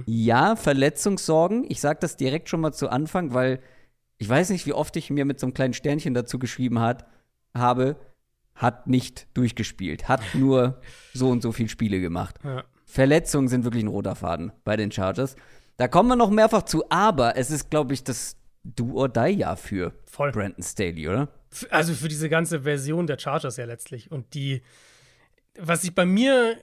Ja, 0.05 0.57
Verletzungssorgen. 0.57 1.65
Ich 1.69 1.79
sage 1.79 1.99
das 2.01 2.17
direkt 2.17 2.49
schon 2.49 2.59
mal 2.59 2.73
zu 2.73 2.89
Anfang, 2.89 3.33
weil 3.33 3.61
ich 4.17 4.27
weiß 4.27 4.49
nicht, 4.49 4.65
wie 4.65 4.73
oft 4.73 4.95
ich 4.97 5.09
mir 5.09 5.23
mit 5.23 5.39
so 5.39 5.45
einem 5.45 5.53
kleinen 5.53 5.73
Sternchen 5.73 6.13
dazu 6.13 6.37
geschrieben 6.37 6.79
hat, 6.79 7.05
habe, 7.53 7.95
hat 8.53 8.87
nicht 8.87 9.27
durchgespielt, 9.35 10.09
hat 10.09 10.21
nur 10.33 10.81
so 11.13 11.29
und 11.29 11.41
so 11.41 11.53
viele 11.53 11.69
Spiele 11.69 12.01
gemacht. 12.01 12.35
Ja. 12.43 12.65
Verletzungen 12.85 13.47
sind 13.47 13.63
wirklich 13.63 13.83
ein 13.83 13.87
roter 13.87 14.15
Faden 14.15 14.51
bei 14.65 14.75
den 14.75 14.91
Chargers. 14.91 15.37
Da 15.77 15.87
kommen 15.87 16.09
wir 16.09 16.17
noch 16.17 16.29
mehrfach 16.29 16.63
zu, 16.63 16.83
aber 16.89 17.37
es 17.37 17.49
ist, 17.49 17.69
glaube 17.69 17.93
ich, 17.93 18.03
das 18.03 18.35
Do-or-Die-Jahr 18.63 19.57
für 19.57 19.93
Voll. 20.05 20.31
Brandon 20.31 20.63
Staley, 20.63 21.07
oder? 21.07 21.29
Also 21.69 21.93
für 21.93 22.07
diese 22.07 22.29
ganze 22.29 22.61
Version 22.61 23.07
der 23.07 23.17
Chargers 23.17 23.57
ja 23.57 23.65
letztlich. 23.65 24.11
Und 24.11 24.33
die, 24.33 24.61
was 25.57 25.83
ich 25.83 25.95
bei 25.95 26.05
mir 26.05 26.57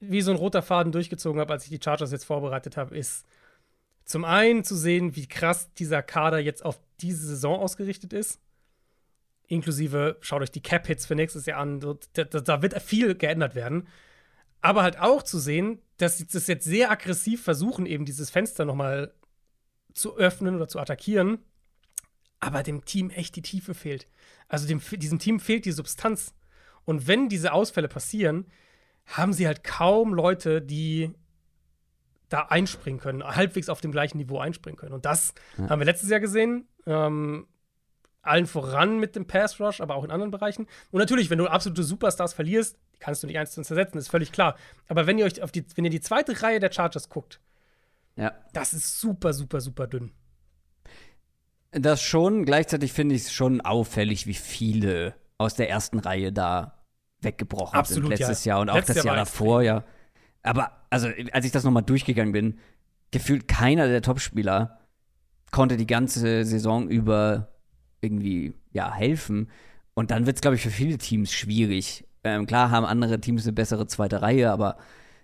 wie 0.00 0.20
so 0.20 0.30
ein 0.30 0.36
roter 0.36 0.62
Faden 0.62 0.92
durchgezogen 0.92 1.40
habe, 1.40 1.52
als 1.52 1.64
ich 1.64 1.70
die 1.70 1.82
Chargers 1.82 2.12
jetzt 2.12 2.24
vorbereitet 2.24 2.76
habe, 2.76 2.96
ist 2.96 3.24
zum 4.04 4.24
einen 4.24 4.64
zu 4.64 4.76
sehen, 4.76 5.16
wie 5.16 5.26
krass 5.26 5.72
dieser 5.74 6.02
Kader 6.02 6.38
jetzt 6.38 6.64
auf 6.64 6.78
diese 7.00 7.26
Saison 7.26 7.58
ausgerichtet 7.58 8.12
ist. 8.12 8.38
Inklusive, 9.46 10.16
schaut 10.20 10.42
euch 10.42 10.50
die 10.50 10.62
Cap-Hits 10.62 11.06
für 11.06 11.14
nächstes 11.14 11.46
Jahr 11.46 11.60
an, 11.60 11.80
da 11.80 12.24
da 12.24 12.62
wird 12.62 12.80
viel 12.82 13.14
geändert 13.14 13.54
werden. 13.54 13.88
Aber 14.60 14.82
halt 14.82 14.98
auch 14.98 15.22
zu 15.22 15.38
sehen, 15.38 15.80
dass 15.98 16.18
sie 16.18 16.26
das 16.26 16.46
jetzt 16.46 16.64
sehr 16.64 16.90
aggressiv 16.90 17.42
versuchen, 17.42 17.86
eben 17.86 18.04
dieses 18.06 18.30
Fenster 18.30 18.64
nochmal 18.64 19.12
zu 19.94 20.16
öffnen 20.16 20.56
oder 20.56 20.68
zu 20.68 20.78
attackieren, 20.78 21.38
aber 22.40 22.62
dem 22.62 22.84
Team 22.84 23.10
echt 23.10 23.36
die 23.36 23.42
Tiefe 23.42 23.74
fehlt. 23.74 24.06
Also 24.48 24.66
dem, 24.66 24.80
diesem 24.80 25.18
Team 25.18 25.40
fehlt 25.40 25.64
die 25.64 25.72
Substanz. 25.72 26.34
Und 26.84 27.06
wenn 27.06 27.28
diese 27.28 27.52
Ausfälle 27.52 27.88
passieren, 27.88 28.46
haben 29.06 29.32
sie 29.32 29.46
halt 29.46 29.64
kaum 29.64 30.12
Leute, 30.12 30.60
die 30.60 31.12
da 32.28 32.46
einspringen 32.48 33.00
können, 33.00 33.24
halbwegs 33.24 33.68
auf 33.68 33.80
dem 33.80 33.92
gleichen 33.92 34.18
Niveau 34.18 34.38
einspringen 34.38 34.76
können. 34.76 34.94
Und 34.94 35.04
das 35.04 35.34
haben 35.56 35.80
wir 35.80 35.86
letztes 35.86 36.10
Jahr 36.10 36.20
gesehen. 36.20 36.66
Ähm, 36.86 37.46
allen 38.22 38.46
voran 38.46 38.98
mit 38.98 39.16
dem 39.16 39.26
Pass 39.26 39.60
Rush, 39.60 39.80
aber 39.80 39.94
auch 39.94 40.04
in 40.04 40.10
anderen 40.10 40.30
Bereichen. 40.30 40.66
Und 40.90 40.98
natürlich, 40.98 41.30
wenn 41.30 41.38
du 41.38 41.46
absolute 41.46 41.82
Superstars 41.82 42.32
verlierst, 42.32 42.78
kannst 42.98 43.22
du 43.22 43.26
nicht 43.26 43.38
eins 43.38 43.52
zu 43.52 43.60
eins 43.60 43.70
ersetzen, 43.70 43.98
ist 43.98 44.08
völlig 44.08 44.32
klar. 44.32 44.56
Aber 44.88 45.06
wenn 45.06 45.18
ihr 45.18 45.26
euch 45.26 45.42
auf 45.42 45.52
die, 45.52 45.64
wenn 45.74 45.84
ihr 45.84 45.90
die 45.90 46.00
zweite 46.00 46.42
Reihe 46.42 46.58
der 46.58 46.72
Chargers 46.72 47.08
guckt, 47.08 47.40
Ja. 48.16 48.32
das 48.52 48.72
ist 48.74 49.00
super, 49.00 49.32
super, 49.32 49.60
super 49.60 49.86
dünn. 49.86 50.12
Das 51.72 52.00
schon. 52.00 52.44
Gleichzeitig 52.44 52.92
finde 52.92 53.14
ich 53.16 53.22
es 53.22 53.32
schon 53.32 53.60
auffällig, 53.60 54.26
wie 54.26 54.34
viele 54.34 55.14
aus 55.38 55.54
der 55.54 55.68
ersten 55.68 55.98
Reihe 55.98 56.32
da 56.32 56.84
weggebrochen 57.20 57.76
Absolut, 57.76 58.10
sind 58.10 58.18
letztes 58.18 58.44
ja. 58.44 58.54
Jahr 58.54 58.60
und 58.60 58.70
auch 58.70 58.76
Letztes 58.76 58.96
das 58.96 59.04
Jahr 59.04 59.16
Jahr 59.16 59.24
davor, 59.24 59.62
ja. 59.62 59.84
Aber, 60.42 60.70
also, 60.90 61.08
als 61.32 61.46
ich 61.46 61.52
das 61.52 61.64
nochmal 61.64 61.82
durchgegangen 61.82 62.32
bin, 62.32 62.58
gefühlt 63.10 63.48
keiner 63.48 63.88
der 63.88 64.02
Topspieler 64.02 64.78
konnte 65.50 65.76
die 65.76 65.86
ganze 65.86 66.44
Saison 66.44 66.88
über 66.88 67.48
irgendwie, 68.00 68.54
ja, 68.72 68.92
helfen. 68.92 69.50
Und 69.94 70.10
dann 70.10 70.26
wird 70.26 70.36
es, 70.36 70.42
glaube 70.42 70.56
ich, 70.56 70.62
für 70.62 70.70
viele 70.70 70.98
Teams 70.98 71.32
schwierig. 71.32 72.06
Ähm, 72.22 72.46
klar 72.46 72.70
haben 72.70 72.84
andere 72.84 73.20
Teams 73.20 73.44
eine 73.44 73.52
bessere 73.52 73.86
zweite 73.86 74.22
Reihe, 74.22 74.50
aber 74.50 74.76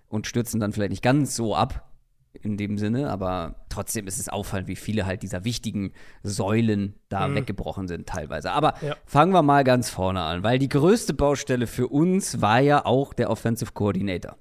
und 0.07 0.27
stürzen 0.27 0.59
dann 0.59 0.73
vielleicht 0.73 0.91
nicht 0.91 1.03
ganz 1.03 1.35
so 1.35 1.55
ab 1.55 1.90
in 2.33 2.57
dem 2.57 2.77
Sinne, 2.77 3.09
aber 3.09 3.55
trotzdem 3.69 4.07
ist 4.07 4.19
es 4.19 4.29
auffallend, 4.29 4.67
wie 4.67 4.75
viele 4.75 5.05
halt 5.05 5.21
dieser 5.23 5.43
wichtigen 5.43 5.91
Säulen 6.23 6.95
da 7.09 7.33
weggebrochen 7.35 7.87
sind 7.87 8.07
teilweise. 8.07 8.51
Aber 8.51 8.73
Ja. 8.81 8.95
fangen 9.05 9.33
wir 9.33 9.41
mal 9.43 9.63
ganz 9.63 9.89
vorne 9.89 10.21
an, 10.21 10.41
weil 10.43 10.57
die 10.57 10.69
größte 10.69 11.13
Baustelle 11.13 11.67
für 11.67 11.87
uns 11.87 12.41
war 12.41 12.59
ja 12.59 12.85
auch 12.85 13.13
der 13.13 13.29
Offensive 13.29 13.73
Coordinator. 13.73 14.37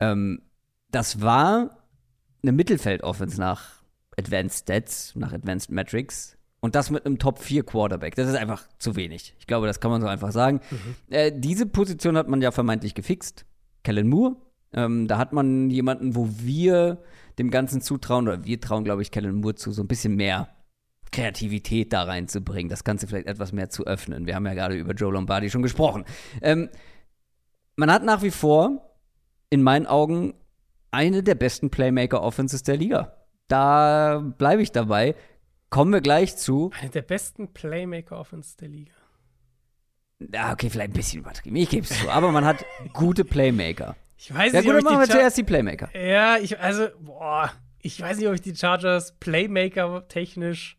Ähm, 0.00 0.42
das 0.90 1.20
war 1.20 1.78
eine 2.42 2.52
Mittelfeld-Offense 2.52 3.38
nach 3.40 3.82
Advanced 4.18 4.60
Stats, 4.62 5.14
nach 5.16 5.32
Advanced 5.32 5.70
Metrics. 5.70 6.36
Und 6.60 6.74
das 6.74 6.90
mit 6.90 7.06
einem 7.06 7.18
Top 7.18 7.38
4 7.38 7.64
Quarterback. 7.64 8.16
Das 8.16 8.28
ist 8.28 8.34
einfach 8.34 8.66
zu 8.78 8.96
wenig. 8.96 9.34
Ich 9.38 9.46
glaube, 9.46 9.68
das 9.68 9.78
kann 9.80 9.92
man 9.92 10.00
so 10.00 10.08
einfach 10.08 10.32
sagen. 10.32 10.60
Äh, 11.08 11.30
diese 11.34 11.66
Position 11.66 12.16
hat 12.16 12.26
man 12.28 12.42
ja 12.42 12.50
vermeintlich 12.50 12.94
gefixt. 12.94 13.44
Kellen 13.84 14.08
Moore. 14.08 14.36
Ähm, 14.72 15.08
da 15.08 15.18
hat 15.18 15.32
man 15.32 15.70
jemanden, 15.70 16.14
wo 16.14 16.28
wir 16.38 17.02
dem 17.38 17.50
Ganzen 17.50 17.80
zutrauen, 17.80 18.28
oder 18.28 18.44
wir 18.44 18.60
trauen, 18.60 18.84
glaube 18.84 19.02
ich, 19.02 19.10
Kellen 19.10 19.40
Moore 19.40 19.54
zu, 19.54 19.72
so 19.72 19.82
ein 19.82 19.88
bisschen 19.88 20.16
mehr 20.16 20.48
Kreativität 21.10 21.92
da 21.92 22.02
reinzubringen, 22.02 22.68
das 22.68 22.84
Ganze 22.84 23.06
vielleicht 23.06 23.26
etwas 23.26 23.52
mehr 23.52 23.70
zu 23.70 23.86
öffnen. 23.86 24.26
Wir 24.26 24.34
haben 24.34 24.46
ja 24.46 24.54
gerade 24.54 24.76
über 24.76 24.92
Joe 24.92 25.12
Lombardi 25.12 25.50
schon 25.50 25.62
gesprochen. 25.62 26.04
Ähm, 26.42 26.68
man 27.76 27.90
hat 27.90 28.04
nach 28.04 28.22
wie 28.22 28.30
vor, 28.30 28.96
in 29.50 29.62
meinen 29.62 29.86
Augen, 29.86 30.34
eine 30.90 31.22
der 31.22 31.34
besten 31.34 31.70
Playmaker-Offenses 31.70 32.62
der 32.62 32.76
Liga. 32.76 33.16
Da 33.46 34.18
bleibe 34.36 34.62
ich 34.62 34.72
dabei. 34.72 35.14
Kommen 35.70 35.92
wir 35.92 36.00
gleich 36.00 36.36
zu. 36.36 36.70
Eine 36.80 36.90
der 36.90 37.02
besten 37.02 37.52
Playmaker-Offense 37.52 38.56
der 38.58 38.68
Liga. 38.68 38.94
Ja, 40.32 40.52
okay, 40.52 40.68
vielleicht 40.68 40.90
ein 40.90 40.94
bisschen 40.94 41.20
übertrieben. 41.20 41.56
Ich 41.56 41.70
gebe 41.70 41.86
es 41.86 42.00
zu. 42.00 42.10
Aber 42.10 42.32
man 42.32 42.44
hat 42.44 42.64
gute 42.92 43.24
Playmaker. 43.24 43.96
Ich 44.18 44.34
weiß 44.34 44.52
Ja, 44.52 44.60
nicht, 44.60 44.66
gut, 44.68 44.76
ob 44.76 44.84
dann 44.84 44.92
machen 44.94 45.02
ich 45.04 45.08
wir 45.08 45.14
zuerst 45.16 45.38
die 45.38 45.44
Playmaker. 45.44 45.88
Ja, 45.96 46.36
ich, 46.38 46.58
also, 46.58 46.88
boah, 47.00 47.52
ich 47.80 48.00
weiß 48.00 48.18
nicht, 48.18 48.26
ob 48.28 48.34
ich 48.34 48.40
die 48.42 48.54
Chargers 48.56 49.12
Playmaker 49.20 50.06
technisch 50.08 50.76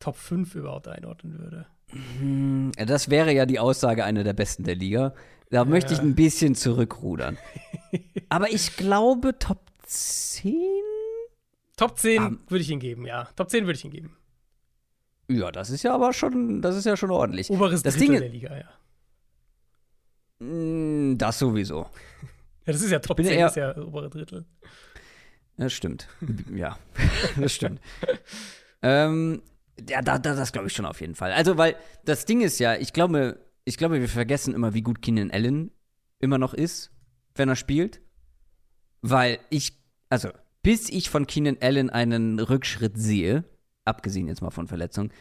Top 0.00 0.16
5 0.16 0.54
überhaupt 0.56 0.88
einordnen 0.88 1.38
würde. 1.38 1.66
Ja, 2.76 2.84
Das 2.84 3.08
wäre 3.08 3.32
ja 3.32 3.46
die 3.46 3.60
Aussage 3.60 4.04
einer 4.04 4.24
der 4.24 4.32
besten 4.32 4.64
der 4.64 4.74
Liga. 4.74 5.14
Da 5.50 5.64
möchte 5.64 5.94
ich 5.94 6.00
ein 6.00 6.16
bisschen 6.16 6.56
zurückrudern. 6.56 7.38
Aber 8.28 8.50
ich 8.50 8.76
glaube, 8.76 9.38
Top 9.38 9.60
10? 9.84 10.52
Top 11.76 11.96
10 11.98 12.20
Ah. 12.22 12.32
würde 12.48 12.62
ich 12.62 12.70
ihn 12.70 12.80
geben, 12.80 13.06
ja. 13.06 13.28
Top 13.36 13.48
10 13.48 13.66
würde 13.66 13.78
ich 13.78 13.84
ihn 13.84 13.92
geben. 13.92 14.16
Ja, 15.28 15.52
das 15.52 15.70
ist 15.70 15.82
ja 15.82 15.92
aber 15.94 16.12
schon, 16.12 16.62
das 16.62 16.76
ist 16.76 16.84
ja 16.86 16.96
schon 16.96 17.10
ordentlich. 17.10 17.50
Oberes 17.50 17.82
das 17.82 17.94
Drittel 17.94 18.08
Ding, 18.12 18.20
der 18.20 18.28
Liga, 18.30 18.56
ja. 18.56 20.46
Mm, 20.46 21.16
das 21.18 21.38
sowieso. 21.38 21.86
Ja, 22.66 22.72
das 22.72 22.82
ist 22.82 22.90
ja 22.90 22.98
Top 22.98 23.16
bin 23.16 23.26
10, 23.26 23.38
eher- 23.38 23.46
ist 23.46 23.56
ja 23.56 23.72
das 23.72 23.84
obere 23.84 24.10
Drittel. 24.10 24.44
Das 25.56 25.72
stimmt. 25.72 26.08
ja, 26.54 26.78
das 27.40 27.54
stimmt. 27.54 27.80
ähm, 28.82 29.42
ja, 29.88 30.02
da, 30.02 30.18
da, 30.18 30.34
das 30.34 30.52
glaube 30.52 30.68
ich 30.68 30.74
schon 30.74 30.84
auf 30.86 31.00
jeden 31.00 31.14
Fall. 31.14 31.32
Also, 31.32 31.56
weil 31.56 31.76
das 32.04 32.24
Ding 32.26 32.40
ist 32.40 32.58
ja, 32.58 32.74
ich 32.74 32.92
glaube, 32.92 33.38
ich 33.64 33.76
glaube, 33.78 34.00
wir 34.00 34.08
vergessen 34.08 34.54
immer, 34.54 34.74
wie 34.74 34.82
gut 34.82 35.00
Keenan 35.02 35.30
Allen 35.30 35.70
immer 36.18 36.38
noch 36.38 36.54
ist, 36.54 36.90
wenn 37.34 37.48
er 37.48 37.56
spielt. 37.56 38.00
Weil 39.02 39.38
ich, 39.50 39.72
also, 40.08 40.30
bis 40.62 40.88
ich 40.88 41.10
von 41.10 41.26
Keenan 41.26 41.58
Allen 41.60 41.90
einen 41.90 42.40
Rückschritt 42.40 42.98
sehe, 42.98 43.44
abgesehen 43.84 44.28
jetzt 44.28 44.42
mal 44.42 44.50
von 44.50 44.66
Verletzungen, 44.66 45.12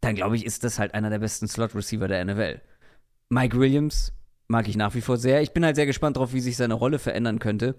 dann 0.00 0.14
glaube 0.14 0.36
ich, 0.36 0.44
ist 0.44 0.64
das 0.64 0.78
halt 0.78 0.92
einer 0.94 1.08
der 1.10 1.20
besten 1.20 1.48
Slot-Receiver 1.48 2.08
der 2.08 2.24
NFL. 2.24 2.60
Mike 3.30 3.58
Williams 3.58 4.12
mag 4.54 4.68
ich 4.68 4.76
nach 4.76 4.94
wie 4.94 5.00
vor 5.00 5.16
sehr. 5.16 5.42
Ich 5.42 5.50
bin 5.50 5.64
halt 5.64 5.74
sehr 5.74 5.84
gespannt 5.84 6.14
darauf, 6.16 6.32
wie 6.32 6.38
sich 6.38 6.56
seine 6.56 6.74
Rolle 6.74 7.00
verändern 7.00 7.40
könnte. 7.40 7.74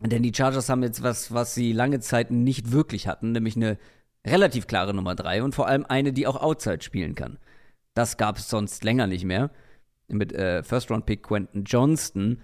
Denn 0.00 0.22
die 0.22 0.32
Chargers 0.34 0.70
haben 0.70 0.82
jetzt 0.82 1.02
was, 1.02 1.34
was 1.34 1.54
sie 1.54 1.74
lange 1.74 2.00
Zeit 2.00 2.30
nicht 2.30 2.72
wirklich 2.72 3.06
hatten, 3.06 3.32
nämlich 3.32 3.56
eine 3.56 3.76
relativ 4.26 4.66
klare 4.66 4.94
Nummer 4.94 5.14
3 5.14 5.42
und 5.42 5.54
vor 5.54 5.68
allem 5.68 5.84
eine, 5.86 6.14
die 6.14 6.26
auch 6.26 6.40
Outside 6.40 6.80
spielen 6.80 7.14
kann. 7.14 7.36
Das 7.92 8.16
gab 8.16 8.38
es 8.38 8.48
sonst 8.48 8.84
länger 8.84 9.06
nicht 9.06 9.26
mehr. 9.26 9.50
Mit 10.06 10.32
äh, 10.32 10.62
First-Round-Pick 10.62 11.24
Quentin 11.24 11.64
Johnston 11.64 12.40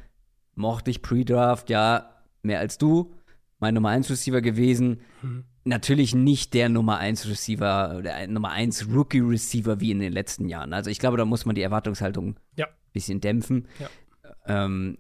mochte 0.55 0.91
ich 0.91 1.01
Pre-Draft 1.01 1.71
ja 1.71 2.23
mehr 2.43 2.59
als 2.59 2.77
du. 2.77 3.15
Mein 3.61 3.73
Nummer 3.73 3.89
1 3.89 4.11
Receiver 4.11 4.43
gewesen. 4.43 5.01
Natürlich 5.65 6.15
nicht 6.15 6.53
der 6.53 6.69
Nummer 6.69 6.99
1 6.99 7.27
Receiver 7.31 8.03
ein 8.13 8.35
Nummer 8.35 8.51
1 8.51 8.89
Rookie 8.93 9.21
Receiver 9.21 9.81
wie 9.81 9.91
in 9.91 10.01
den 10.01 10.13
letzten 10.13 10.51
Jahren. 10.51 10.75
Also 10.75 10.91
ich 10.91 10.99
glaube, 10.99 11.17
da 11.17 11.25
muss 11.25 11.47
man 11.47 11.55
die 11.55 11.63
Erwartungshaltung 11.63 12.37
Ja. 12.57 12.67
Bisschen 12.95 13.21
dämpfen. 13.21 13.69
Ja. 13.79 13.89
Ähm, 14.47 14.97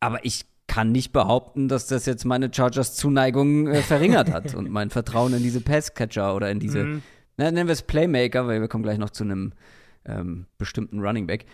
aber 0.00 0.24
ich 0.24 0.44
kann 0.66 0.90
nicht 0.92 1.12
behaupten, 1.12 1.68
dass 1.68 1.86
das 1.86 2.04
jetzt 2.06 2.24
meine 2.24 2.50
Chargers 2.52 2.94
Zuneigung 2.96 3.68
äh, 3.68 3.82
verringert 3.82 4.30
hat 4.32 4.54
und 4.54 4.68
mein 4.70 4.90
Vertrauen 4.90 5.32
in 5.34 5.42
diese 5.42 5.60
Passcatcher 5.60 6.34
oder 6.34 6.50
in 6.50 6.58
diese, 6.60 6.84
Mhm. 6.84 7.02
na, 7.36 7.50
nennen 7.50 7.68
wir 7.68 7.72
es 7.72 7.82
Playmaker, 7.82 8.46
weil 8.46 8.60
wir 8.60 8.68
kommen 8.68 8.82
gleich 8.82 8.98
noch 8.98 9.10
zu 9.10 9.24
einem 9.24 9.52
ähm, 10.04 10.46
bestimmten 10.58 11.00
Running 11.00 11.26
Back. 11.26 11.46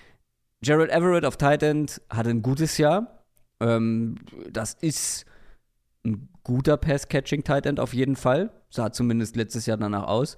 Gerald 0.63 0.91
Everett 0.91 1.25
auf 1.25 1.37
Tight 1.37 1.63
End 1.63 2.01
hatte 2.11 2.31
ein 2.31 2.43
gutes 2.43 2.79
Jahr. 2.79 3.25
Ähm, 3.61 4.17
das 4.51 4.75
ist 4.75 5.27
ein 6.05 6.29
guter 6.43 6.77
Pass-Catching-Tight 6.77 7.67
End 7.67 7.81
auf 7.81 7.95
jeden 7.95 8.17
Fall. 8.17 8.51
Sah 8.71 8.93
zumindest 8.93 9.37
letztes 9.37 9.67
Jahr 9.67 9.77
danach 9.77 10.05
aus. 10.07 10.37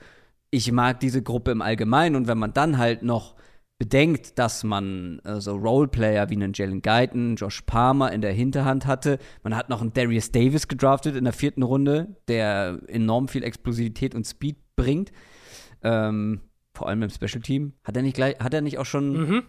Ich 0.50 0.70
mag 0.70 1.00
diese 1.00 1.22
Gruppe 1.22 1.50
im 1.50 1.62
Allgemeinen 1.62 2.14
und 2.14 2.28
wenn 2.28 2.38
man 2.38 2.52
dann 2.52 2.78
halt 2.78 3.02
noch 3.02 3.34
bedenkt, 3.78 4.38
dass 4.38 4.64
man 4.64 5.18
äh, 5.20 5.40
so 5.40 5.54
Roleplayer 5.56 6.30
wie 6.30 6.34
einen 6.34 6.52
Jalen 6.54 6.80
Guyton, 6.82 7.36
Josh 7.36 7.62
Palmer 7.62 8.10
in 8.12 8.20
der 8.22 8.32
Hinterhand 8.32 8.86
hatte. 8.86 9.18
Man 9.42 9.54
hat 9.54 9.68
noch 9.68 9.80
einen 9.82 9.92
Darius 9.92 10.30
Davis 10.32 10.66
gedraftet 10.68 11.14
in 11.16 11.24
der 11.24 11.32
vierten 11.32 11.62
Runde, 11.62 12.16
der 12.28 12.80
enorm 12.88 13.28
viel 13.28 13.44
Explosivität 13.44 14.14
und 14.14 14.26
Speed 14.26 14.56
bringt. 14.76 15.12
Ähm, 15.82 16.40
vor 16.74 16.88
allem 16.88 17.02
im 17.02 17.10
Special 17.10 17.42
Team. 17.42 17.74
Hat 17.84 17.96
er 17.96 18.02
nicht 18.02 18.14
gleich, 18.16 18.38
hat 18.38 18.54
er 18.54 18.60
nicht 18.62 18.78
auch 18.78 18.86
schon 18.86 19.12
Mhm. 19.12 19.42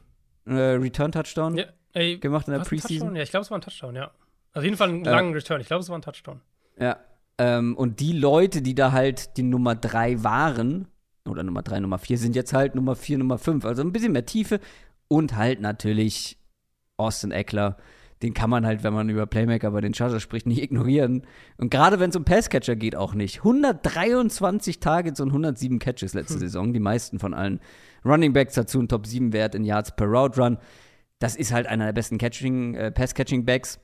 äh, 0.46 0.54
Return 0.54 1.12
Touchdown 1.12 1.58
Ja, 1.58 1.66
ey, 1.94 2.18
gemacht 2.20 2.48
in 2.48 2.54
der 2.54 2.62
Preseason? 2.62 3.16
Ja, 3.16 3.24
ich 3.24 3.32
glaube, 3.32 3.44
es 3.44 3.52
war 3.52 3.58
ein 3.58 3.62
Touchdown, 3.62 3.96
ja. 3.96 4.12
Auf 4.54 4.64
jeden 4.64 4.76
Fall 4.78 4.90
einen 4.90 5.06
Ja. 5.06 5.12
langen 5.12 5.34
Return. 5.34 5.62
Ich 5.62 5.68
glaube, 5.68 5.82
es 5.84 5.90
war 5.90 5.98
ein 5.98 6.02
Touchdown. 6.02 6.42
Ja. 6.80 6.98
Ähm, 7.38 7.76
und 7.78 8.00
die 8.00 8.14
Leute, 8.14 8.62
die 8.62 8.76
da 8.76 8.92
halt 8.92 9.38
die 9.38 9.44
Nummer 9.44 9.76
drei 9.76 10.24
waren, 10.24 10.88
oder 11.28 11.44
Nummer 11.44 11.64
drei, 11.64 11.80
Nummer 11.80 11.98
vier, 11.98 12.18
sind 12.18 12.36
jetzt 12.36 12.54
halt 12.54 12.76
Nummer 12.76 12.96
vier, 12.96 13.18
Nummer 13.18 13.38
fünf. 13.38 13.66
Also 13.66 13.82
ein 13.82 13.92
bisschen 13.92 14.12
mehr 14.12 14.26
Tiefe. 14.26 14.60
Und 15.08 15.36
halt 15.36 15.62
natürlich 15.62 16.38
Austin 16.98 17.32
Eckler. 17.32 17.78
Den 18.24 18.34
kann 18.34 18.50
man 18.50 18.66
halt, 18.66 18.84
wenn 18.84 18.94
man 18.94 19.10
über 19.10 19.28
Playmaker 19.28 19.72
bei 19.72 19.82
den 19.82 19.94
Chargers 19.94 20.24
spricht, 20.24 20.48
nicht 20.48 20.62
ignorieren. 20.62 21.26
Und 21.58 21.70
gerade 21.70 22.00
wenn 22.00 22.10
es 22.10 22.16
um 22.16 22.26
Passcatcher 22.26 22.76
geht, 22.76 22.96
auch 22.96 23.14
nicht. 23.14 23.40
123 23.40 24.80
Targets 24.80 25.20
und 25.20 25.30
107 25.30 25.78
Catches 25.78 26.16
letzte 26.16 26.40
Saison, 26.40 26.74
die 26.74 26.80
meisten 26.80 27.20
von 27.20 27.36
allen 27.36 27.60
Running 28.04 28.34
Backs 28.34 28.56
dazu, 28.56 28.80
ein 28.80 28.88
Top 28.88 29.06
7 29.06 29.34
Wert 29.34 29.54
in 29.54 29.64
Yards 29.64 29.96
per 29.96 30.08
Route 30.08 30.42
Run. 30.42 30.58
Das 31.20 31.36
ist 31.36 31.52
halt 31.52 31.68
einer 31.68 31.86
der 31.86 31.94
besten 31.94 32.18
Catching, 32.18 32.76
äh, 32.76 32.92
Pass-Catching-Backs 32.92 33.80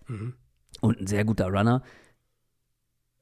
und 0.81 0.99
ein 0.99 1.07
sehr 1.07 1.25
guter 1.25 1.47
Runner. 1.47 1.83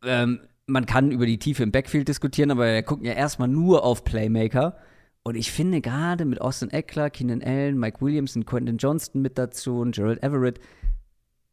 Ähm, 0.03 0.41
man 0.71 0.85
kann 0.85 1.11
über 1.11 1.25
die 1.25 1.37
Tiefe 1.37 1.63
im 1.63 1.71
Backfield 1.71 2.07
diskutieren, 2.07 2.51
aber 2.51 2.65
wir 2.65 2.83
gucken 2.83 3.05
ja 3.05 3.13
erstmal 3.13 3.47
nur 3.47 3.83
auf 3.83 4.03
Playmaker. 4.03 4.77
Und 5.23 5.35
ich 5.35 5.51
finde 5.51 5.81
gerade 5.81 6.25
mit 6.25 6.41
Austin 6.41 6.71
Eckler, 6.71 7.09
Keenan 7.09 7.43
Allen, 7.43 7.77
Mike 7.77 8.01
Williams 8.01 8.35
und 8.35 8.45
Quentin 8.45 8.77
Johnston 8.77 9.21
mit 9.21 9.37
dazu 9.37 9.79
und 9.79 9.93
Gerald 9.93 10.23
Everett, 10.23 10.59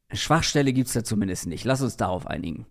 eine 0.08 0.18
Schwachstelle 0.18 0.72
gibt 0.72 0.88
es 0.88 0.94
da 0.94 1.04
zumindest 1.04 1.46
nicht. 1.46 1.64
Lass 1.64 1.82
uns 1.82 1.98
darauf 1.98 2.26
einigen. 2.26 2.66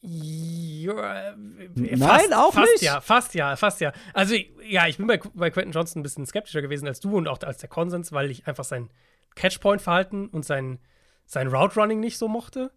Ja, 0.00 1.34
Nein, 1.74 1.98
fast, 1.98 2.34
auch 2.34 2.52
fast 2.54 2.72
nicht. 2.72 2.82
ja, 2.82 3.00
fast 3.00 3.34
ja, 3.34 3.56
fast 3.56 3.80
ja. 3.80 3.92
Also 4.14 4.36
ja, 4.66 4.86
ich 4.86 4.98
bin 4.98 5.06
bei, 5.06 5.20
bei 5.34 5.50
Quentin 5.50 5.72
Johnson 5.72 6.00
ein 6.00 6.02
bisschen 6.04 6.24
skeptischer 6.24 6.62
gewesen 6.62 6.86
als 6.86 7.00
du 7.00 7.16
und 7.16 7.28
auch 7.28 7.42
als 7.42 7.58
der 7.58 7.68
Konsens, 7.68 8.12
weil 8.12 8.30
ich 8.30 8.46
einfach 8.46 8.64
sein 8.64 8.88
Catchpoint-Verhalten 9.34 10.28
und 10.28 10.44
sein, 10.44 10.78
sein 11.26 11.48
Route-Running 11.48 11.98
nicht 12.00 12.18
so 12.18 12.28
mochte. 12.28 12.70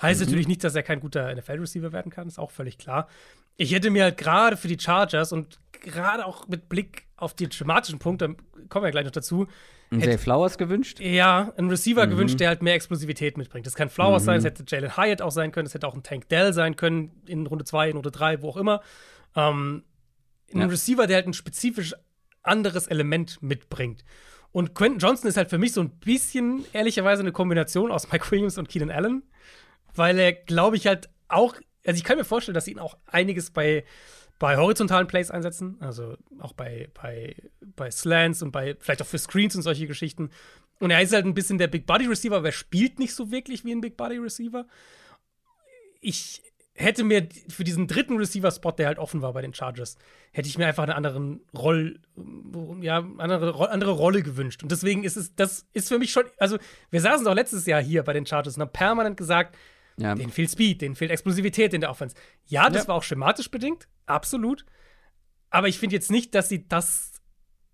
Heißt 0.00 0.20
natürlich 0.20 0.46
nicht, 0.48 0.62
dass 0.62 0.74
er 0.74 0.82
kein 0.82 1.00
guter 1.00 1.34
NFL-Receiver 1.34 1.92
werden 1.92 2.10
kann, 2.12 2.28
ist 2.28 2.38
auch 2.38 2.50
völlig 2.50 2.78
klar. 2.78 3.08
Ich 3.56 3.72
hätte 3.72 3.90
mir 3.90 4.04
halt 4.04 4.16
gerade 4.16 4.56
für 4.56 4.68
die 4.68 4.78
Chargers 4.78 5.32
und 5.32 5.58
gerade 5.72 6.24
auch 6.24 6.46
mit 6.46 6.68
Blick 6.68 7.06
auf 7.16 7.34
die 7.34 7.48
schematischen 7.50 7.98
Punkte, 7.98 8.36
kommen 8.68 8.84
wir 8.84 8.90
gleich 8.92 9.04
noch 9.04 9.10
dazu, 9.12 9.46
Hätte- 9.90 10.04
Zay 10.04 10.18
Flowers 10.18 10.58
gewünscht? 10.58 11.00
ja, 11.00 11.52
einen 11.56 11.70
Receiver 11.70 12.06
gewünscht, 12.06 12.38
der 12.40 12.48
halt 12.48 12.62
mehr 12.62 12.74
Explosivität 12.74 13.36
mitbringt. 13.38 13.66
Das 13.66 13.74
kann 13.74 13.88
Flowers 13.88 14.24
sein, 14.24 14.38
es 14.38 14.44
hätte 14.44 14.62
Jalen 14.68 14.96
Hyatt 14.96 15.22
auch 15.22 15.30
sein 15.32 15.50
können, 15.50 15.66
es 15.66 15.74
hätte 15.74 15.88
auch 15.88 15.94
ein 15.94 16.02
Tank 16.02 16.28
Dell 16.28 16.52
sein 16.52 16.76
können, 16.76 17.10
in 17.26 17.46
Runde 17.46 17.64
2, 17.64 17.88
in 17.90 17.96
Runde 17.96 18.10
3, 18.10 18.42
wo 18.42 18.50
auch 18.50 18.56
immer. 18.58 18.82
Ähm, 19.34 19.82
ein 20.54 20.60
Ja. 20.60 20.66
Receiver, 20.66 21.06
der 21.06 21.16
halt 21.16 21.26
ein 21.26 21.32
spezifisch 21.32 21.94
anderes 22.42 22.86
Element 22.86 23.42
mitbringt. 23.42 24.04
Und 24.52 24.74
Quentin 24.74 24.98
Johnson 24.98 25.28
ist 25.28 25.36
halt 25.36 25.50
für 25.50 25.58
mich 25.58 25.72
so 25.72 25.80
ein 25.80 25.90
bisschen, 25.90 26.64
ehrlicherweise, 26.72 27.22
eine 27.22 27.32
Kombination 27.32 27.90
aus 27.90 28.10
Mike 28.12 28.30
Williams 28.30 28.56
und 28.58 28.68
Keenan 28.68 28.90
Allen, 28.90 29.22
weil 29.98 30.18
er, 30.18 30.32
glaube 30.32 30.76
ich, 30.76 30.86
halt 30.86 31.10
auch, 31.28 31.54
also 31.84 31.98
ich 31.98 32.04
kann 32.04 32.16
mir 32.16 32.24
vorstellen, 32.24 32.54
dass 32.54 32.64
sie 32.64 32.72
ihn 32.72 32.78
auch 32.78 32.96
einiges 33.06 33.50
bei, 33.50 33.84
bei 34.38 34.56
horizontalen 34.56 35.06
Plays 35.06 35.30
einsetzen, 35.30 35.76
also 35.80 36.16
auch 36.38 36.52
bei, 36.52 36.88
bei, 36.94 37.34
bei 37.60 37.90
Slants 37.90 38.42
und 38.42 38.52
bei, 38.52 38.76
vielleicht 38.78 39.02
auch 39.02 39.06
für 39.06 39.18
Screens 39.18 39.56
und 39.56 39.62
solche 39.62 39.86
Geschichten. 39.86 40.30
Und 40.80 40.90
er 40.90 41.02
ist 41.02 41.12
halt 41.12 41.26
ein 41.26 41.34
bisschen 41.34 41.58
der 41.58 41.66
Big 41.66 41.86
Body 41.86 42.06
Receiver, 42.06 42.36
aber 42.36 42.48
er 42.48 42.52
spielt 42.52 42.98
nicht 42.98 43.14
so 43.14 43.30
wirklich 43.30 43.64
wie 43.64 43.72
ein 43.72 43.80
Big 43.80 43.96
Body 43.96 44.16
Receiver. 44.16 44.66
Ich 46.00 46.42
hätte 46.74 47.02
mir 47.02 47.28
für 47.48 47.64
diesen 47.64 47.88
dritten 47.88 48.16
Receiver-Spot, 48.16 48.70
der 48.70 48.86
halt 48.86 48.98
offen 48.98 49.20
war 49.20 49.32
bei 49.32 49.42
den 49.42 49.52
Chargers, 49.52 49.98
hätte 50.30 50.48
ich 50.48 50.56
mir 50.56 50.66
einfach 50.66 50.84
eine 50.84 50.94
anderen 50.94 51.40
Roll, 51.56 51.98
ja, 52.80 52.98
andere, 53.18 53.70
andere 53.70 53.90
Rolle 53.90 54.22
gewünscht. 54.22 54.62
Und 54.62 54.70
deswegen 54.70 55.02
ist 55.02 55.16
es, 55.16 55.34
das 55.34 55.66
ist 55.72 55.88
für 55.88 55.98
mich 55.98 56.12
schon, 56.12 56.24
also 56.38 56.58
wir 56.90 57.00
saßen 57.00 57.24
doch 57.24 57.34
letztes 57.34 57.66
Jahr 57.66 57.82
hier 57.82 58.04
bei 58.04 58.12
den 58.12 58.26
Chargers 58.26 58.54
und 58.54 58.62
haben 58.62 58.72
permanent 58.72 59.16
gesagt, 59.16 59.56
Ja. 59.98 60.14
denen 60.14 60.30
fehlt 60.32 60.50
Speed, 60.50 60.80
denen 60.80 60.94
fehlt 60.94 61.10
Explosivität 61.10 61.74
in 61.74 61.80
der 61.80 61.90
Offense. 61.90 62.14
Ja, 62.46 62.70
das 62.70 62.82
Ja. 62.84 62.88
war 62.88 62.94
auch 62.96 63.02
schematisch 63.02 63.50
bedingt, 63.50 63.88
absolut. 64.06 64.64
Aber 65.50 65.68
ich 65.68 65.78
finde 65.78 65.96
jetzt 65.96 66.10
nicht, 66.10 66.34
dass 66.34 66.48
sie 66.48 66.68
das 66.68 67.20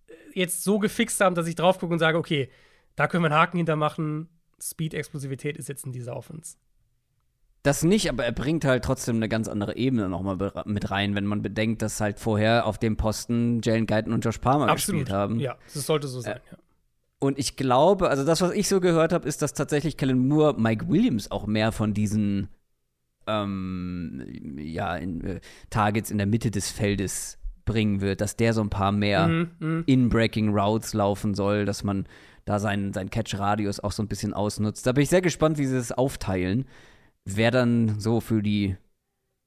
äh, 0.08 0.12
jetzt 0.34 0.64
so 0.64 0.78
gefixt 0.78 1.20
haben, 1.20 1.34
dass 1.34 1.46
ich 1.46 1.54
drauf 1.54 1.78
gucke 1.78 1.92
und 1.92 1.98
sage, 1.98 2.18
okay, 2.18 2.50
da 2.96 3.06
können 3.08 3.22
wir 3.24 3.30
einen 3.30 3.40
Haken 3.40 3.56
hintermachen. 3.58 4.28
Speed, 4.62 4.94
Explosivität 4.94 5.56
ist 5.58 5.68
jetzt 5.68 5.84
in 5.84 5.92
dieser 5.92 6.16
Offense. 6.16 6.56
Das 7.64 7.82
nicht, 7.82 8.10
aber 8.10 8.24
er 8.26 8.32
bringt 8.32 8.64
halt 8.66 8.84
trotzdem 8.84 9.16
eine 9.16 9.28
ganz 9.28 9.48
andere 9.48 9.76
Ebene 9.76 10.08
nochmal 10.10 10.36
mit 10.66 10.90
rein, 10.90 11.14
wenn 11.14 11.24
man 11.24 11.40
bedenkt, 11.40 11.80
dass 11.80 11.98
halt 12.00 12.20
vorher 12.20 12.66
auf 12.66 12.76
dem 12.78 12.96
Posten 12.98 13.60
Jalen 13.62 13.86
Guyton 13.86 14.12
und 14.12 14.22
Josh 14.24 14.36
Palmer 14.38 14.72
gespielt 14.74 15.10
haben. 15.10 15.40
Ja, 15.40 15.56
das 15.72 15.86
sollte 15.86 16.06
so 16.06 16.20
sein. 16.20 16.40
Ja. 16.50 16.58
Und 17.20 17.38
ich 17.38 17.56
glaube, 17.56 18.10
also 18.10 18.24
das, 18.24 18.40
was 18.40 18.52
ich 18.52 18.68
so 18.68 18.80
gehört 18.80 19.12
habe, 19.12 19.26
ist, 19.28 19.40
dass 19.42 19.54
tatsächlich 19.54 19.96
Kellen 19.96 20.28
Moore 20.28 20.60
Mike 20.60 20.88
Williams 20.88 21.30
auch 21.30 21.46
mehr 21.46 21.72
von 21.72 21.94
diesen 21.94 22.48
ähm, 23.26 24.22
ja, 24.58 24.96
in, 24.96 25.22
äh, 25.24 25.40
Targets 25.70 26.10
in 26.10 26.18
der 26.18 26.26
Mitte 26.26 26.50
des 26.50 26.70
Feldes 26.70 27.38
bringen 27.64 28.00
wird, 28.02 28.20
dass 28.20 28.36
der 28.36 28.52
so 28.52 28.60
ein 28.60 28.68
paar 28.70 28.92
mehr 28.92 29.28
Mhm, 29.28 29.50
mhm. 29.58 29.82
in-breaking 29.86 30.50
Routes 30.54 30.92
laufen 30.92 31.34
soll, 31.34 31.64
dass 31.64 31.82
man 31.82 32.06
da 32.44 32.58
seinen, 32.58 32.92
seinen 32.92 33.08
Catch-Radius 33.08 33.80
auch 33.80 33.92
so 33.92 34.02
ein 34.02 34.08
bisschen 34.08 34.34
ausnutzt. 34.34 34.86
Da 34.86 34.92
bin 34.92 35.02
ich 35.02 35.08
sehr 35.08 35.22
gespannt, 35.22 35.56
wie 35.56 35.64
sie 35.64 35.76
das 35.76 35.92
aufteilen, 35.92 36.66
wer 37.24 37.50
dann 37.50 37.98
so 37.98 38.20
für 38.20 38.42
die, 38.42 38.76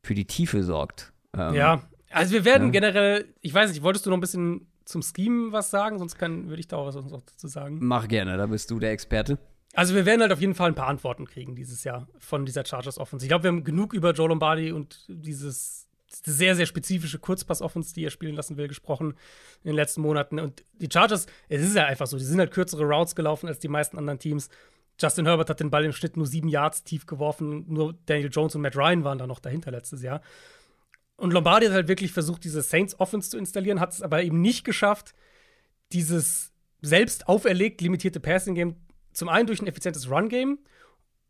für 0.04 0.16
die 0.16 0.26
Tiefe 0.26 0.64
sorgt. 0.64 1.14
Ähm, 1.38 1.54
Ja, 1.54 1.84
also 2.10 2.34
wir 2.34 2.44
werden 2.46 2.68
Ja. 2.68 2.72
generell, 2.72 3.26
ich 3.42 3.54
weiß 3.54 3.70
nicht, 3.70 3.84
wolltest 3.84 4.08
du 4.08 4.10
noch 4.10 4.18
ein 4.18 4.22
bisschen 4.22 4.67
zum 4.88 5.02
Scheme 5.02 5.52
was 5.52 5.70
sagen? 5.70 6.00
Sonst 6.00 6.18
kann, 6.18 6.48
würde 6.48 6.60
ich 6.60 6.68
da 6.68 6.78
auch 6.78 6.88
was 6.88 6.96
dazu 6.96 7.48
sagen. 7.48 7.80
Mach 7.82 8.08
gerne, 8.08 8.38
da 8.38 8.46
bist 8.48 8.72
du 8.72 8.80
der 8.80 8.92
Experte. 8.92 9.38
Also 9.74 9.94
wir 9.94 10.06
werden 10.06 10.22
halt 10.22 10.32
auf 10.32 10.42
jeden 10.42 10.56
Fall 10.56 10.70
ein 10.70 10.76
paar 10.76 10.88
Antworten 10.88 11.26
kriegen 11.26 11.56
dieses 11.56 11.84
Jahr 11.84 12.08
von 12.18 12.46
dieser 12.46 12.66
Chargers 12.66 12.98
Offense. 12.98 13.26
Ich 13.26 13.30
glaube, 13.30 13.44
wir 13.44 13.50
haben 13.50 13.64
genug 13.64 13.94
über 13.94 14.12
Joe 14.14 14.30
Lombardi 14.30 14.72
und 14.72 15.06
dieses 15.08 15.88
diese 16.10 16.32
sehr, 16.32 16.56
sehr 16.56 16.66
spezifische 16.66 17.20
Kurzpass-Offense, 17.20 17.94
die 17.94 18.06
er 18.06 18.10
spielen 18.10 18.36
lassen 18.36 18.58
will, 18.58 18.68
gesprochen 18.68 19.16
in 19.64 19.72
den 19.72 19.76
letzten 19.76 20.02
Monaten. 20.02 20.40
Und 20.40 20.64
die 20.80 20.90
Chargers, 20.92 21.28
es 21.50 21.62
ist 21.62 21.76
ja 21.76 21.86
einfach 21.86 22.08
so, 22.08 22.18
die 22.18 22.24
sind 22.24 22.40
halt 22.40 22.52
kürzere 22.52 22.86
Routes 22.86 23.16
gelaufen 23.16 23.48
als 23.48 23.60
die 23.60 23.68
meisten 23.68 23.98
anderen 23.98 24.20
Teams. 24.20 24.50
Justin 25.00 25.26
Herbert 25.26 25.50
hat 25.50 25.60
den 25.60 25.70
Ball 25.70 25.86
im 25.86 25.92
Schnitt 25.92 26.18
nur 26.18 26.26
sieben 26.26 26.48
Yards 26.48 26.84
tief 26.84 27.06
geworfen. 27.06 27.66
Nur 27.68 27.94
Daniel 28.06 28.30
Jones 28.32 28.56
und 28.56 28.62
Matt 28.62 28.76
Ryan 28.76 29.04
waren 29.04 29.18
da 29.18 29.28
noch 29.28 29.40
dahinter 29.40 29.70
letztes 29.72 30.02
Jahr. 30.02 30.22
Und 31.18 31.34
Lombardi 31.34 31.66
hat 31.66 31.74
halt 31.74 31.88
wirklich 31.88 32.12
versucht, 32.14 32.44
diese 32.44 32.62
Saints 32.62 33.00
Offense 33.00 33.30
zu 33.30 33.38
installieren, 33.38 33.80
hat 33.80 33.92
es 33.92 34.02
aber 34.02 34.24
eben 34.24 34.40
nicht 34.40 34.64
geschafft, 34.64 35.14
dieses 35.92 36.52
selbst 36.82 37.28
auferlegt 37.28 37.82
limitierte 37.82 38.20
Passing 38.20 38.56
Game 38.56 38.76
zum 39.14 39.30
einen 39.30 39.48
durch 39.48 39.62
ein 39.62 39.68
effizientes 39.68 40.10
Run 40.10 40.30
Game 40.30 40.60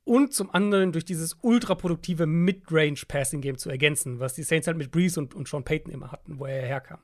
und 0.03 0.33
zum 0.33 0.53
anderen 0.53 0.91
durch 0.91 1.05
dieses 1.05 1.37
ultraproduktive 1.41 2.25
Mid-Range 2.25 2.99
Passing 3.07 3.41
Game 3.41 3.57
zu 3.57 3.69
ergänzen, 3.69 4.19
was 4.19 4.33
die 4.33 4.43
Saints 4.43 4.67
halt 4.67 4.77
mit 4.77 4.91
Breeze 4.91 5.19
und, 5.19 5.33
und 5.33 5.47
Sean 5.47 5.63
Payton 5.63 5.91
immer 5.91 6.11
hatten, 6.11 6.37
wo 6.37 6.45
er 6.45 6.65
herkam. 6.65 6.99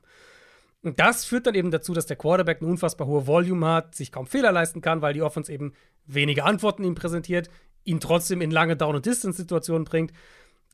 Und 0.82 1.00
das 1.00 1.24
führt 1.24 1.46
dann 1.46 1.54
eben 1.54 1.70
dazu, 1.70 1.94
dass 1.94 2.04
der 2.04 2.16
Quarterback 2.16 2.60
eine 2.60 2.70
unfassbar 2.70 3.06
hohe 3.06 3.26
Volume 3.26 3.66
hat, 3.66 3.94
sich 3.94 4.12
kaum 4.12 4.26
Fehler 4.26 4.52
leisten 4.52 4.82
kann, 4.82 5.00
weil 5.00 5.14
die 5.14 5.22
Offense 5.22 5.50
eben 5.50 5.72
wenige 6.06 6.44
Antworten 6.44 6.84
ihm 6.84 6.94
präsentiert, 6.94 7.48
ihn 7.84 8.00
trotzdem 8.00 8.42
in 8.42 8.50
lange 8.50 8.76
Down- 8.76 8.96
und 8.96 9.06
Distance-Situationen 9.06 9.86
bringt. 9.86 10.12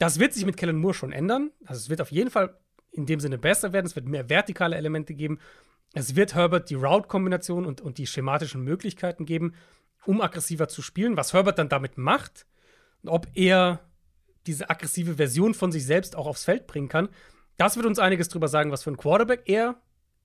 Das 0.01 0.19
wird 0.19 0.33
sich 0.33 0.47
mit 0.47 0.57
Kellen 0.57 0.79
Moore 0.79 0.95
schon 0.95 1.13
ändern. 1.13 1.51
Also 1.67 1.79
es 1.79 1.91
wird 1.91 2.01
auf 2.01 2.11
jeden 2.11 2.31
Fall 2.31 2.57
in 2.91 3.05
dem 3.05 3.21
Sinne 3.21 3.37
besser 3.37 3.75
werden. 3.75 3.85
Es 3.85 3.95
wird 3.95 4.07
mehr 4.07 4.31
vertikale 4.31 4.77
Elemente 4.77 5.13
geben. 5.13 5.39
Es 5.93 6.17
wird 6.17 6.35
Herbert 6.35 6.71
die 6.71 6.75
Route-Kombination 6.75 7.67
und, 7.67 7.83
und 7.83 7.99
die 7.99 8.07
schematischen 8.07 8.65
Möglichkeiten 8.65 9.27
geben, 9.27 9.55
um 10.07 10.23
aggressiver 10.23 10.69
zu 10.69 10.81
spielen. 10.81 11.19
Was 11.19 11.35
Herbert 11.35 11.59
dann 11.59 11.69
damit 11.69 11.99
macht, 11.99 12.47
und 13.03 13.11
ob 13.11 13.29
er 13.35 13.81
diese 14.47 14.71
aggressive 14.71 15.17
Version 15.17 15.53
von 15.53 15.71
sich 15.71 15.85
selbst 15.85 16.17
auch 16.17 16.27
aufs 16.27 16.45
Feld 16.45 16.67
bringen 16.67 16.89
kann, 16.89 17.11
das 17.59 17.77
wird 17.77 17.85
uns 17.85 17.99
einiges 17.99 18.29
drüber 18.29 18.49
sagen, 18.49 18.73
was 18.73 18.85
für 18.85 18.91
ein 18.91 18.97
Quarterback 18.97 19.43
er 19.45 19.77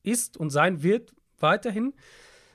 ist 0.04 0.38
und 0.38 0.52
sein 0.52 0.84
wird 0.84 1.14
weiterhin. 1.40 1.94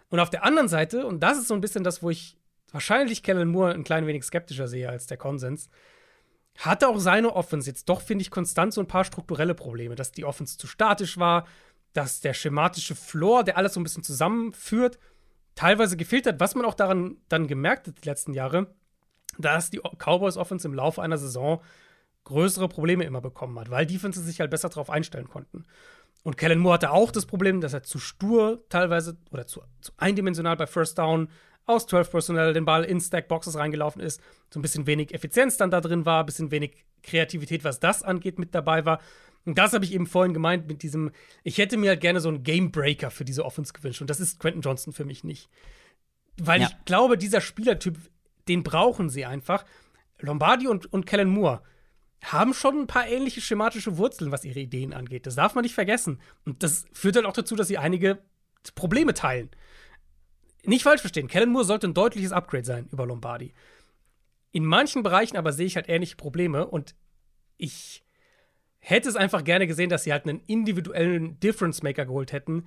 Und 0.09 0.21
auf 0.21 0.31
der 0.31 0.43
anderen 0.43 0.69
Seite, 0.69 1.07
und 1.07 1.21
das 1.21 1.37
ist 1.37 1.49
so 1.49 1.55
ein 1.55 1.61
bisschen 1.61 1.85
das, 1.85 2.03
wo 2.03 2.09
ich 2.09 2.39
wahrscheinlich 2.73 3.23
Kellen 3.23 3.49
Moore 3.49 3.75
ein 3.75 3.85
klein 3.85 4.07
wenig 4.07 4.25
skeptischer 4.25 4.69
sehe 4.69 4.89
als 4.89 5.07
der 5.07 5.19
Konsens, 5.19 5.69
hatte 6.67 6.89
auch 6.89 6.99
seine 6.99 7.35
Offense 7.35 7.69
jetzt 7.69 7.89
doch, 7.89 8.01
finde 8.01 8.23
ich, 8.23 8.31
konstant 8.31 8.73
so 8.73 8.81
ein 8.81 8.87
paar 8.87 9.05
strukturelle 9.05 9.55
Probleme, 9.55 9.95
dass 9.95 10.13
die 10.13 10.25
Offense 10.25 10.59
zu 10.59 10.67
statisch 10.67 11.19
war, 11.19 11.47
dass 11.93 12.21
der 12.21 12.35
schematische 12.35 12.95
Floor, 12.95 13.45
der 13.45 13.57
alles 13.57 13.75
so 13.75 13.81
ein 13.81 13.83
bisschen 13.83 14.03
zusammenführt, 14.03 14.99
teilweise 15.55 15.97
gefehlt 15.97 16.27
hat, 16.27 16.41
was 16.41 16.55
man 16.55 16.65
auch 16.65 16.75
daran 16.75 17.17
dann 17.29 17.47
gemerkt 17.47 17.89
hat 17.89 18.03
die 18.03 18.09
letzten 18.09 18.33
Jahre, 18.33 18.75
dass 19.39 19.71
die 19.71 19.81
Cowboys 19.99 20.37
Offense 20.37 20.67
im 20.67 20.75
Laufe 20.75 21.03
einer 21.03 21.19
Saison 21.19 21.63
größere 22.25 22.69
Probleme 22.69 23.05
immer 23.05 23.21
bekommen 23.21 23.59
hat, 23.59 23.71
weil 23.71 23.87
Defenses 23.87 24.25
sich 24.25 24.41
halt 24.41 24.51
besser 24.51 24.69
darauf 24.69 24.91
einstellen 24.91 25.29
konnten. 25.29 25.65
Und 26.23 26.37
Kellen 26.37 26.59
Moore 26.59 26.75
hatte 26.75 26.91
auch 26.91 27.11
das 27.11 27.25
Problem, 27.25 27.61
dass 27.61 27.73
er 27.73 27.83
zu 27.83 27.99
stur 27.99 28.63
teilweise 28.69 29.17
oder 29.31 29.47
zu, 29.47 29.63
zu 29.81 29.93
eindimensional 29.97 30.57
bei 30.57 30.67
First 30.67 30.99
Down 30.99 31.29
aus 31.71 31.87
12 31.87 32.11
Personnel 32.11 32.53
den 32.53 32.65
Ball 32.65 32.85
in 32.85 33.01
Stack 33.01 33.29
Boxes 33.29 33.57
reingelaufen 33.57 34.01
ist, 34.01 34.21
so 34.53 34.59
ein 34.59 34.63
bisschen 34.63 34.87
wenig 34.87 35.15
Effizienz 35.15 35.57
dann 35.57 35.71
da 35.71 35.81
drin 35.81 36.05
war, 36.05 36.21
ein 36.21 36.27
bisschen 36.27 36.51
wenig 36.51 36.85
Kreativität, 37.03 37.65
was 37.65 37.81
das 37.81 38.03
angeht, 38.03 38.39
mit 38.39 38.55
dabei 38.55 38.85
war. 38.85 39.01
Und 39.47 39.57
das 39.57 39.73
habe 39.73 39.85
ich 39.85 39.95
eben 39.95 40.07
vorhin 40.07 40.35
gemeint 40.35 40.67
mit 40.67 40.83
diesem, 40.83 41.13
ich 41.45 41.59
hätte 41.59 41.77
mir 41.77 41.91
halt 41.91 42.01
gerne 42.01 42.21
so 42.21 42.29
einen 42.29 42.43
Game 42.43 42.71
Breaker 42.71 43.11
für 43.11 43.25
diese 43.25 43.45
Offense 43.45 43.73
gewünscht. 43.73 44.01
Und 44.01 44.11
das 44.11 44.21
ist 44.21 44.39
Quentin 44.39 44.61
Johnson 44.61 44.93
für 44.93 45.05
mich 45.05 45.25
nicht. 45.25 45.49
Weil 46.39 46.61
ja. 46.61 46.69
ich 46.69 46.85
glaube, 46.85 47.17
dieser 47.17 47.41
Spielertyp, 47.41 47.99
den 48.49 48.63
brauchen 48.63 49.09
sie 49.09 49.25
einfach. 49.25 49.65
Lombardi 50.19 50.67
und, 50.67 50.93
und 50.93 51.07
Kellen 51.07 51.31
Moore 51.31 51.63
haben 52.23 52.53
schon 52.53 52.81
ein 52.81 52.87
paar 52.87 53.09
ähnliche 53.09 53.41
schematische 53.41 53.97
Wurzeln, 53.97 54.31
was 54.31 54.45
ihre 54.45 54.61
Ideen 54.61 54.93
angeht. 54.93 55.27
Das 55.27 55.37
darf 55.37 55.55
man 55.55 55.63
nicht 55.63 55.75
vergessen. 55.75 56.21
Und 56.45 56.63
das 56.63 56.85
führt 56.93 57.17
dann 57.17 57.27
auch 57.27 57.33
dazu, 57.33 57.57
dass 57.57 57.69
sie 57.69 57.79
einige 57.79 58.19
Probleme 58.75 59.15
teilen. 59.15 59.51
Nicht 60.65 60.83
falsch 60.83 61.01
verstehen, 61.01 61.29
Kellen 61.29 61.51
Moore 61.51 61.65
sollte 61.65 61.87
ein 61.87 61.95
deutliches 61.95 62.33
Upgrade 62.33 62.65
sein 62.65 62.89
über 62.93 63.07
Lombardi. 63.07 63.55
In 64.53 64.65
manchen 64.65 65.03
Bereichen 65.03 65.37
aber 65.37 65.53
sehe 65.53 65.67
ich 65.67 65.77
halt 65.77 65.89
ähnliche 65.89 66.17
Probleme 66.17 66.67
und 66.67 66.95
ich 67.57 68.05
hätte 68.79 69.09
es 69.09 69.17
einfach 69.17 69.45
gerne 69.45 69.67
gesehen, 69.67 69.91
dass 69.91 70.05
sie 70.05 70.13
halt 70.13 70.27
einen 70.27 70.41
individuellen 70.47 71.39
Difference 71.41 71.83
Maker 71.83 72.07
geholt 72.07 72.33
hätten, 72.33 72.65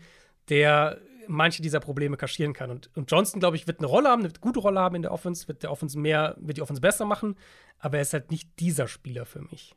der 0.50 1.02
manche 1.28 1.62
dieser 1.62 1.80
Probleme 1.80 2.18
kaschieren 2.18 2.54
kann. 2.54 2.70
Und, 2.70 2.90
und 2.96 3.10
Johnston, 3.12 3.40
glaube 3.40 3.56
ich, 3.56 3.68
wird 3.68 3.80
eine 3.80 3.88
Rolle 3.88 4.10
haben, 4.10 4.24
eine 4.24 4.34
gute 4.40 4.60
Rolle 4.60 4.80
haben 4.80 4.96
in 4.96 5.02
der 5.02 5.12
Offense, 5.12 5.48
wird 5.48 5.64
der 5.64 5.72
Offense 5.72 5.98
mehr, 5.98 6.36
wird 6.40 6.58
die 6.58 6.62
Offense 6.62 6.82
besser 6.82 7.06
machen, 7.06 7.36
aber 7.80 7.98
er 7.98 8.04
ist 8.04 8.14
halt 8.14 8.32
nicht 8.32 8.60
dieser 8.60 8.88
Spieler 8.88 9.26
für 9.26 9.42
mich. 9.42 9.76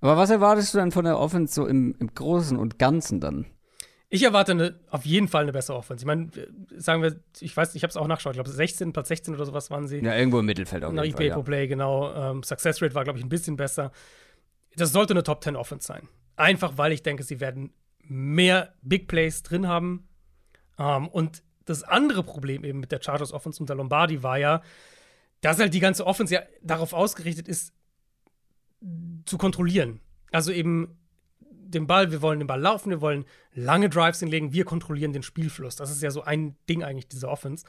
Aber 0.00 0.16
was 0.16 0.30
erwartest 0.30 0.74
du 0.74 0.78
dann 0.78 0.92
von 0.92 1.04
der 1.04 1.18
Offense 1.18 1.54
so 1.54 1.66
im, 1.66 1.94
im 1.98 2.14
Großen 2.14 2.58
und 2.58 2.78
Ganzen 2.78 3.20
dann? 3.20 3.46
Ich 4.14 4.22
erwarte 4.24 4.52
eine, 4.52 4.78
auf 4.90 5.06
jeden 5.06 5.26
Fall 5.26 5.44
eine 5.44 5.52
bessere 5.52 5.74
Offense. 5.74 6.02
Ich 6.02 6.06
meine, 6.06 6.28
sagen 6.76 7.02
wir, 7.02 7.18
ich 7.40 7.56
weiß, 7.56 7.74
ich 7.74 7.82
habe 7.82 7.90
es 7.90 7.96
auch 7.96 8.06
nachgeschaut, 8.06 8.34
ich 8.34 8.36
glaube 8.36 8.50
16, 8.50 8.92
Platz 8.92 9.08
16 9.08 9.34
oder 9.34 9.46
sowas 9.46 9.70
waren 9.70 9.88
sie. 9.88 10.00
Ja, 10.00 10.14
irgendwo 10.14 10.38
im 10.38 10.44
Mittelfeld 10.44 10.84
auch. 10.84 10.92
Nach 10.92 11.02
EPA 11.02 11.22
ja. 11.22 11.40
Play, 11.40 11.66
genau. 11.66 12.12
Ähm, 12.14 12.42
Success 12.42 12.82
Rate 12.82 12.94
war, 12.94 13.04
glaube 13.04 13.18
ich, 13.18 13.24
ein 13.24 13.30
bisschen 13.30 13.56
besser. 13.56 13.90
Das 14.76 14.92
sollte 14.92 15.14
eine 15.14 15.22
Top 15.22 15.42
10 15.42 15.56
Offense 15.56 15.86
sein. 15.86 16.08
Einfach, 16.36 16.76
weil 16.76 16.92
ich 16.92 17.02
denke, 17.02 17.22
sie 17.22 17.40
werden 17.40 17.72
mehr 18.02 18.74
Big 18.82 19.08
Plays 19.08 19.42
drin 19.44 19.66
haben. 19.66 20.06
Ähm, 20.78 21.08
und 21.08 21.42
das 21.64 21.82
andere 21.82 22.22
Problem 22.22 22.64
eben 22.64 22.80
mit 22.80 22.92
der 22.92 23.00
Chargers 23.02 23.32
Offense 23.32 23.62
unter 23.62 23.74
Lombardi 23.74 24.22
war 24.22 24.36
ja, 24.36 24.60
dass 25.40 25.58
halt 25.58 25.72
die 25.72 25.80
ganze 25.80 26.06
Offense 26.06 26.34
ja 26.34 26.42
darauf 26.62 26.92
ausgerichtet 26.92 27.48
ist, 27.48 27.72
zu 29.24 29.38
kontrollieren. 29.38 30.00
Also 30.32 30.52
eben 30.52 30.98
den 31.74 31.86
Ball, 31.86 32.10
wir 32.10 32.22
wollen 32.22 32.38
den 32.38 32.46
Ball 32.46 32.60
laufen, 32.60 32.90
wir 32.90 33.00
wollen 33.00 33.24
lange 33.54 33.88
Drives 33.88 34.20
hinlegen, 34.20 34.52
wir 34.52 34.64
kontrollieren 34.64 35.12
den 35.12 35.22
Spielfluss. 35.22 35.76
Das 35.76 35.90
ist 35.90 36.02
ja 36.02 36.10
so 36.10 36.22
ein 36.22 36.56
Ding 36.68 36.82
eigentlich 36.82 37.08
dieser 37.08 37.28
Offense. 37.28 37.64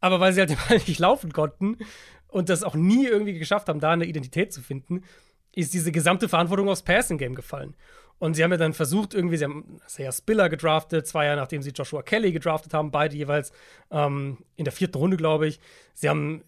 Aber 0.00 0.20
weil 0.20 0.32
sie 0.32 0.40
halt 0.40 0.50
den 0.50 0.58
Ball 0.68 0.78
nicht 0.78 0.98
laufen 0.98 1.32
konnten 1.32 1.78
und 2.28 2.48
das 2.48 2.62
auch 2.62 2.74
nie 2.74 3.06
irgendwie 3.06 3.38
geschafft 3.38 3.68
haben, 3.68 3.80
da 3.80 3.90
eine 3.90 4.04
Identität 4.04 4.52
zu 4.52 4.62
finden, 4.62 5.02
ist 5.54 5.74
diese 5.74 5.92
gesamte 5.92 6.28
Verantwortung 6.28 6.68
aufs 6.68 6.82
Passing 6.82 7.18
Game 7.18 7.34
gefallen. 7.34 7.74
Und 8.18 8.34
sie 8.34 8.42
haben 8.42 8.50
ja 8.50 8.56
dann 8.56 8.72
versucht, 8.72 9.14
irgendwie, 9.14 9.36
sie 9.36 9.44
haben 9.44 9.80
Isaiah 9.86 10.12
Spiller 10.12 10.48
gedraftet, 10.48 11.06
zwei 11.06 11.26
Jahre 11.26 11.36
nachdem 11.38 11.62
sie 11.62 11.70
Joshua 11.70 12.02
Kelly 12.02 12.32
gedraftet 12.32 12.74
haben, 12.74 12.90
beide 12.90 13.16
jeweils 13.16 13.52
ähm, 13.90 14.38
in 14.56 14.64
der 14.64 14.72
vierten 14.72 14.98
Runde, 14.98 15.16
glaube 15.16 15.46
ich. 15.46 15.60
Sie 15.94 16.08
haben, 16.08 16.42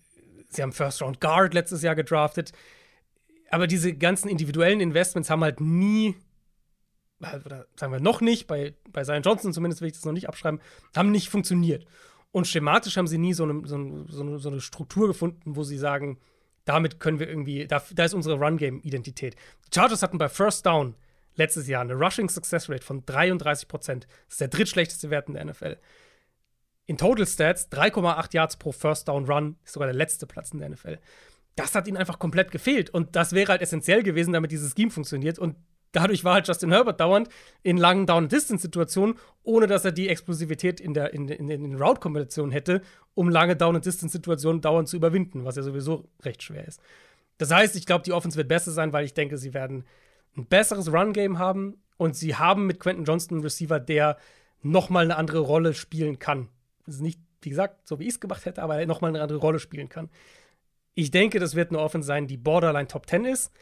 sie 0.49 0.63
haben 0.63 0.73
First 0.73 1.01
Round 1.01 1.21
Guard 1.21 1.55
letztes 1.55 1.83
Jahr 1.83 1.95
gedraftet. 1.95 2.53
Aber 3.51 3.67
diese 3.67 3.95
ganzen 3.95 4.29
individuellen 4.29 4.81
Investments 4.81 5.31
haben 5.31 5.43
halt 5.43 5.61
nie 5.61 6.17
oder 7.21 7.67
sagen 7.77 7.93
wir 7.93 8.01
noch 8.01 8.21
nicht, 8.21 8.47
bei, 8.47 8.75
bei 8.91 9.05
Zion 9.05 9.23
Johnson 9.23 9.53
zumindest 9.53 9.81
will 9.81 9.89
ich 9.89 9.95
das 9.95 10.05
noch 10.05 10.13
nicht 10.13 10.29
abschreiben, 10.29 10.61
haben 10.97 11.11
nicht 11.11 11.29
funktioniert. 11.29 11.87
Und 12.33 12.47
schematisch 12.47 12.97
haben 12.97 13.07
sie 13.07 13.19
nie 13.19 13.35
so 13.35 13.45
eine, 13.45 13.67
so 13.67 13.75
eine, 13.75 14.05
so 14.09 14.23
eine, 14.23 14.39
so 14.39 14.49
eine 14.49 14.61
Struktur 14.61 15.09
gefunden, 15.09 15.57
wo 15.57 15.65
sie 15.65 15.79
sagen, 15.79 16.19
damit 16.65 17.01
können 17.01 17.19
wir 17.19 17.29
irgendwie, 17.29 17.67
da, 17.67 17.83
da 17.93 18.05
ist 18.05 18.15
unsere 18.15 18.39
Run-Game-Identität. 18.39 19.35
Die 19.67 19.75
Chargers 19.75 20.03
hatten 20.03 20.19
bei 20.19 20.29
First 20.29 20.65
Down 20.67 20.95
letztes 21.35 21.67
Jahr 21.67 21.83
eine 21.83 21.95
Rushing 21.95 22.29
Success 22.29 22.69
Rate 22.69 22.85
von 22.85 23.05
33 23.05 23.67
Prozent. 23.67 24.07
Das 24.27 24.35
ist 24.35 24.41
der 24.41 24.49
drittschlechteste 24.49 25.11
Wert 25.11 25.29
in 25.29 25.35
der 25.35 25.45
NFL. 25.45 25.79
In 26.87 26.99
Total 26.99 27.27
Stats 27.27 27.71
3,8 27.71 28.35
Yards 28.35 28.57
pro 28.57 28.73
First 28.73 29.09
Down 29.09 29.25
Run, 29.25 29.57
ist 29.65 29.73
sogar 29.73 29.87
der 29.87 29.97
letzte 29.97 30.27
Platz 30.27 30.53
in 30.53 30.59
der 30.59 30.69
NFL. 30.69 30.99
Das 31.57 31.75
hat 31.75 31.89
ihnen 31.89 31.97
einfach 31.97 32.19
komplett 32.19 32.51
gefehlt. 32.51 32.91
Und 32.91 33.17
das 33.17 33.33
wäre 33.33 33.51
halt 33.51 33.63
essentiell 33.63 34.03
gewesen, 34.03 34.33
damit 34.33 34.51
dieses 34.53 34.75
Scheme 34.75 34.91
funktioniert. 34.91 35.39
Und 35.39 35.57
dadurch 35.93 36.25
war 36.25 36.35
halt 36.35 36.49
Justin 36.49 36.73
Herbert 36.73 37.01
dauernd 37.01 37.29
in 37.63 37.77
langen 37.77 38.07
Down-and-Distance-Situationen, 38.07 39.17
ohne 39.43 39.67
dass 39.67 39.85
er 39.85 39.93
die 39.93 40.09
Explosivität 40.09 40.81
in, 40.81 40.95
der, 40.95 41.13
in, 41.13 41.29
in, 41.29 41.49
in 41.49 41.63
den 41.63 41.83
Route-Kombinationen 41.83 42.53
hätte, 42.53 42.83
um 43.15 43.29
lange 43.29 43.57
Down-and-Distance-Situationen 43.57 44.61
dauernd 44.61 44.89
zu 44.89 44.97
überwinden, 44.97 45.45
was 45.45 45.57
ja 45.57 45.63
sowieso 45.63 46.09
recht 46.23 46.43
schwer 46.43 46.67
ist. 46.67 46.81
Das 47.39 47.51
heißt, 47.51 47.75
ich 47.77 47.87
glaube, 47.87 48.05
die 48.05 48.13
Offense 48.13 48.37
wird 48.37 48.49
besser 48.49 48.71
sein, 48.71 48.93
weil 48.93 49.05
ich 49.05 49.15
denke, 49.15 49.39
sie 49.39 49.55
werden 49.55 49.85
ein 50.37 50.47
besseres 50.47 50.93
Run-Game 50.93 51.39
haben 51.39 51.83
und 51.97 52.15
sie 52.15 52.37
haben 52.37 52.67
mit 52.67 52.81
Quentin 52.81 53.05
Johnston 53.05 53.39
einen 53.39 53.45
Receiver, 53.45 53.81
der 53.81 54.17
noch 54.63 54.91
mal 54.91 55.05
eine 55.05 55.17
andere 55.17 55.41
Rolle 55.41 55.75
spielen 55.75 56.19
kann. 56.19 56.49
Das 56.85 56.97
ist 56.97 57.01
nicht, 57.01 57.21
wie 57.43 57.51
gesagt, 57.51 57.89
so 57.89 57.99
wie 57.99 58.05
ich 58.05 58.11
es 58.11 58.21
gemacht 58.21 58.45
hätte, 58.45 58.63
aber 58.63 58.85
noch 58.87 59.01
mal 59.01 59.09
eine 59.09 59.23
andere 59.23 59.39
Rolle 59.39 59.59
spielen 59.59 59.89
kann. 59.89 60.11
Ich 60.95 61.11
denke, 61.11 61.39
das 61.39 61.55
wird 61.55 61.71
eine 61.71 61.81
Offense 61.81 62.07
sein, 62.07 62.27
die 62.27 62.37
Borderline 62.37 62.89
Top 62.89 63.09
10 63.09 63.25
ist. 63.25 63.53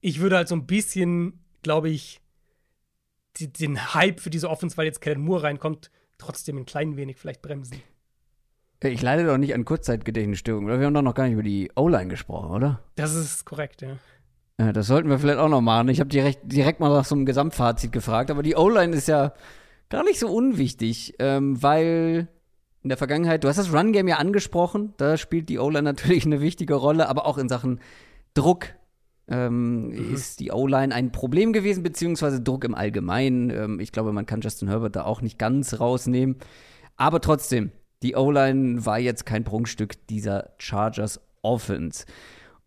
Ich 0.00 0.20
würde 0.20 0.36
halt 0.36 0.48
so 0.48 0.54
ein 0.54 0.66
bisschen 0.66 1.44
glaube 1.66 1.90
ich, 1.90 2.20
die, 3.38 3.52
den 3.52 3.92
Hype 3.92 4.20
für 4.20 4.30
diese 4.30 4.48
Offense, 4.48 4.76
weil 4.76 4.86
jetzt 4.86 5.00
Kellen 5.00 5.20
Moore 5.20 5.42
reinkommt, 5.42 5.90
trotzdem 6.16 6.58
ein 6.58 6.64
klein 6.64 6.96
wenig 6.96 7.16
vielleicht 7.16 7.42
bremsen. 7.42 7.82
Ich 8.84 9.02
leide 9.02 9.26
doch 9.26 9.36
nicht 9.36 9.52
an 9.52 9.64
Kurzzeitgedächtnisstörungen, 9.64 10.70
oder? 10.70 10.78
Wir 10.78 10.86
haben 10.86 10.94
doch 10.94 11.02
noch 11.02 11.16
gar 11.16 11.24
nicht 11.24 11.32
über 11.32 11.42
die 11.42 11.72
O-Line 11.74 12.06
gesprochen, 12.06 12.52
oder? 12.52 12.84
Das 12.94 13.16
ist 13.16 13.44
korrekt, 13.44 13.82
ja. 13.82 13.96
ja 14.60 14.72
das 14.72 14.86
sollten 14.86 15.10
wir 15.10 15.18
vielleicht 15.18 15.40
auch 15.40 15.48
noch 15.48 15.60
machen. 15.60 15.88
Ich 15.88 15.98
habe 15.98 16.08
direkt, 16.08 16.40
direkt 16.44 16.78
mal 16.78 16.90
nach 16.90 17.04
so 17.04 17.16
einem 17.16 17.26
Gesamtfazit 17.26 17.90
gefragt, 17.90 18.30
aber 18.30 18.44
die 18.44 18.54
O-Line 18.54 18.94
ist 18.94 19.08
ja 19.08 19.32
gar 19.88 20.04
nicht 20.04 20.20
so 20.20 20.28
unwichtig, 20.28 21.14
ähm, 21.18 21.60
weil 21.60 22.28
in 22.84 22.90
der 22.90 22.96
Vergangenheit, 22.96 23.42
du 23.42 23.48
hast 23.48 23.56
das 23.56 23.72
Run-Game 23.72 24.06
ja 24.06 24.18
angesprochen, 24.18 24.94
da 24.98 25.16
spielt 25.16 25.48
die 25.48 25.58
O-Line 25.58 25.82
natürlich 25.82 26.26
eine 26.26 26.40
wichtige 26.40 26.74
Rolle, 26.74 27.08
aber 27.08 27.26
auch 27.26 27.38
in 27.38 27.48
Sachen 27.48 27.80
Druck 28.34 28.68
ähm, 29.28 29.88
mhm. 29.88 30.14
ist 30.14 30.40
die 30.40 30.52
O-Line 30.52 30.94
ein 30.94 31.12
Problem 31.12 31.52
gewesen, 31.52 31.82
beziehungsweise 31.82 32.40
Druck 32.40 32.64
im 32.64 32.74
Allgemeinen. 32.74 33.50
Ähm, 33.50 33.80
ich 33.80 33.92
glaube, 33.92 34.12
man 34.12 34.26
kann 34.26 34.40
Justin 34.40 34.68
Herbert 34.68 34.96
da 34.96 35.04
auch 35.04 35.20
nicht 35.20 35.38
ganz 35.38 35.80
rausnehmen. 35.80 36.36
Aber 36.96 37.20
trotzdem, 37.20 37.72
die 38.02 38.14
O-Line 38.14 38.86
war 38.86 38.98
jetzt 38.98 39.26
kein 39.26 39.44
Prunkstück 39.44 40.06
dieser 40.06 40.50
Chargers 40.58 41.20
Offense. 41.42 42.04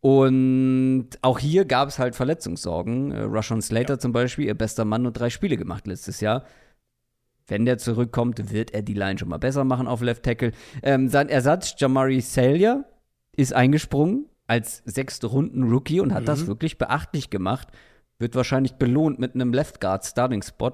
Und 0.02 1.10
auch 1.22 1.40
hier 1.40 1.66
gab 1.66 1.90
es 1.90 2.00
halt 2.00 2.16
Verletzungssorgen. 2.16 3.12
Äh, 3.12 3.22
Rushon 3.22 3.62
Slater 3.62 3.96
ja. 3.96 4.00
zum 4.00 4.12
Beispiel, 4.12 4.46
ihr 4.46 4.56
bester 4.56 4.86
Mann, 4.86 5.04
nur 5.04 5.12
drei 5.12 5.30
Spiele 5.30 5.58
gemacht 5.58 5.88
letztes 5.88 6.20
Jahr. 6.20 6.44
Wenn 7.48 7.66
der 7.66 7.80
zurückkommt, 7.80 8.52
wird 8.52 8.72
er 8.72 8.82
die 8.82 8.94
Line 8.94 9.18
schon 9.18 9.30
mal 9.30 9.40
besser 9.40 9.64
machen 9.64 9.88
auf 9.88 10.02
Left 10.02 10.24
Tackle. 10.24 10.52
Ähm, 10.84 11.08
sein 11.08 11.30
Ersatz, 11.30 11.74
Jamari 11.78 12.22
Salia, 12.22 12.86
ist 13.36 13.54
eingesprungen 13.54 14.26
als 14.50 14.82
sechste 14.86 15.28
Runden 15.28 15.64
Rookie 15.64 16.00
und 16.00 16.14
hat 16.14 16.24
mhm. 16.24 16.28
das 16.28 16.48
wirklich 16.48 16.78
beachtlich 16.78 17.30
gemacht. 17.30 17.68
Wird 18.18 18.36
wahrscheinlich 18.36 18.74
belohnt 18.74 19.20
mit 19.20 19.36
einem 19.36 19.54
Left 19.54 19.80
Guard 19.80 20.04
Starting 20.04 20.42
Spot. 20.42 20.74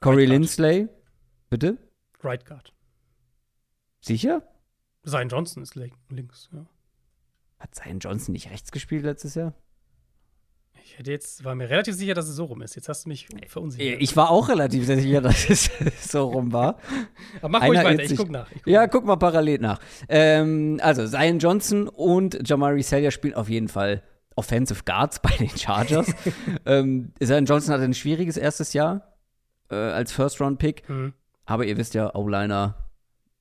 Corey 0.00 0.20
right 0.24 0.28
Lindsley, 0.28 0.88
bitte? 1.48 1.78
Right 2.22 2.44
Guard. 2.44 2.74
Sicher? 4.00 4.42
Sein 5.02 5.28
Johnson 5.28 5.62
ist 5.62 5.74
links, 5.74 6.50
ja. 6.52 6.66
Hat 7.58 7.74
Zion 7.74 7.98
Johnson 7.98 8.32
nicht 8.32 8.50
rechts 8.50 8.70
gespielt 8.70 9.04
letztes 9.04 9.34
Jahr? 9.34 9.54
Ich 10.90 10.98
hätte 10.98 11.12
jetzt, 11.12 11.44
war 11.44 11.54
mir 11.54 11.70
relativ 11.70 11.94
sicher, 11.94 12.14
dass 12.14 12.28
es 12.28 12.34
so 12.34 12.46
rum 12.46 12.62
ist. 12.62 12.74
Jetzt 12.74 12.88
hast 12.88 13.04
du 13.04 13.10
mich 13.10 13.28
verunsichert. 13.46 14.02
Ich 14.02 14.16
war 14.16 14.28
auch 14.28 14.48
relativ 14.48 14.86
sicher, 14.86 15.20
dass 15.20 15.48
es 15.48 15.70
so 16.00 16.24
rum 16.24 16.52
war. 16.52 16.78
Aber 17.38 17.48
mach 17.48 17.62
ruhig 17.62 17.78
weiter, 17.78 18.02
ich 18.02 18.16
guck 18.16 18.28
nach. 18.28 18.50
Ich 18.50 18.64
guck 18.64 18.72
ja, 18.72 18.82
nach. 18.82 18.90
guck 18.90 19.04
mal 19.04 19.14
parallel 19.14 19.58
nach. 19.60 19.78
Ähm, 20.08 20.80
also, 20.82 21.06
Zion 21.06 21.38
Johnson 21.38 21.86
und 21.86 22.40
Jamari 22.48 22.82
Sellier 22.82 23.12
spielen 23.12 23.34
auf 23.34 23.48
jeden 23.48 23.68
Fall 23.68 24.02
Offensive 24.34 24.82
Guards 24.84 25.20
bei 25.20 25.30
den 25.38 25.50
Chargers. 25.50 26.12
ähm, 26.66 27.12
Zion 27.22 27.44
Johnson 27.44 27.72
hatte 27.72 27.84
ein 27.84 27.94
schwieriges 27.94 28.36
erstes 28.36 28.72
Jahr 28.72 29.16
äh, 29.70 29.76
als 29.76 30.10
First-Round-Pick. 30.10 30.88
Mhm. 30.88 31.12
Aber 31.46 31.66
ihr 31.66 31.76
wisst 31.76 31.94
ja, 31.94 32.12
O-Liner, 32.16 32.74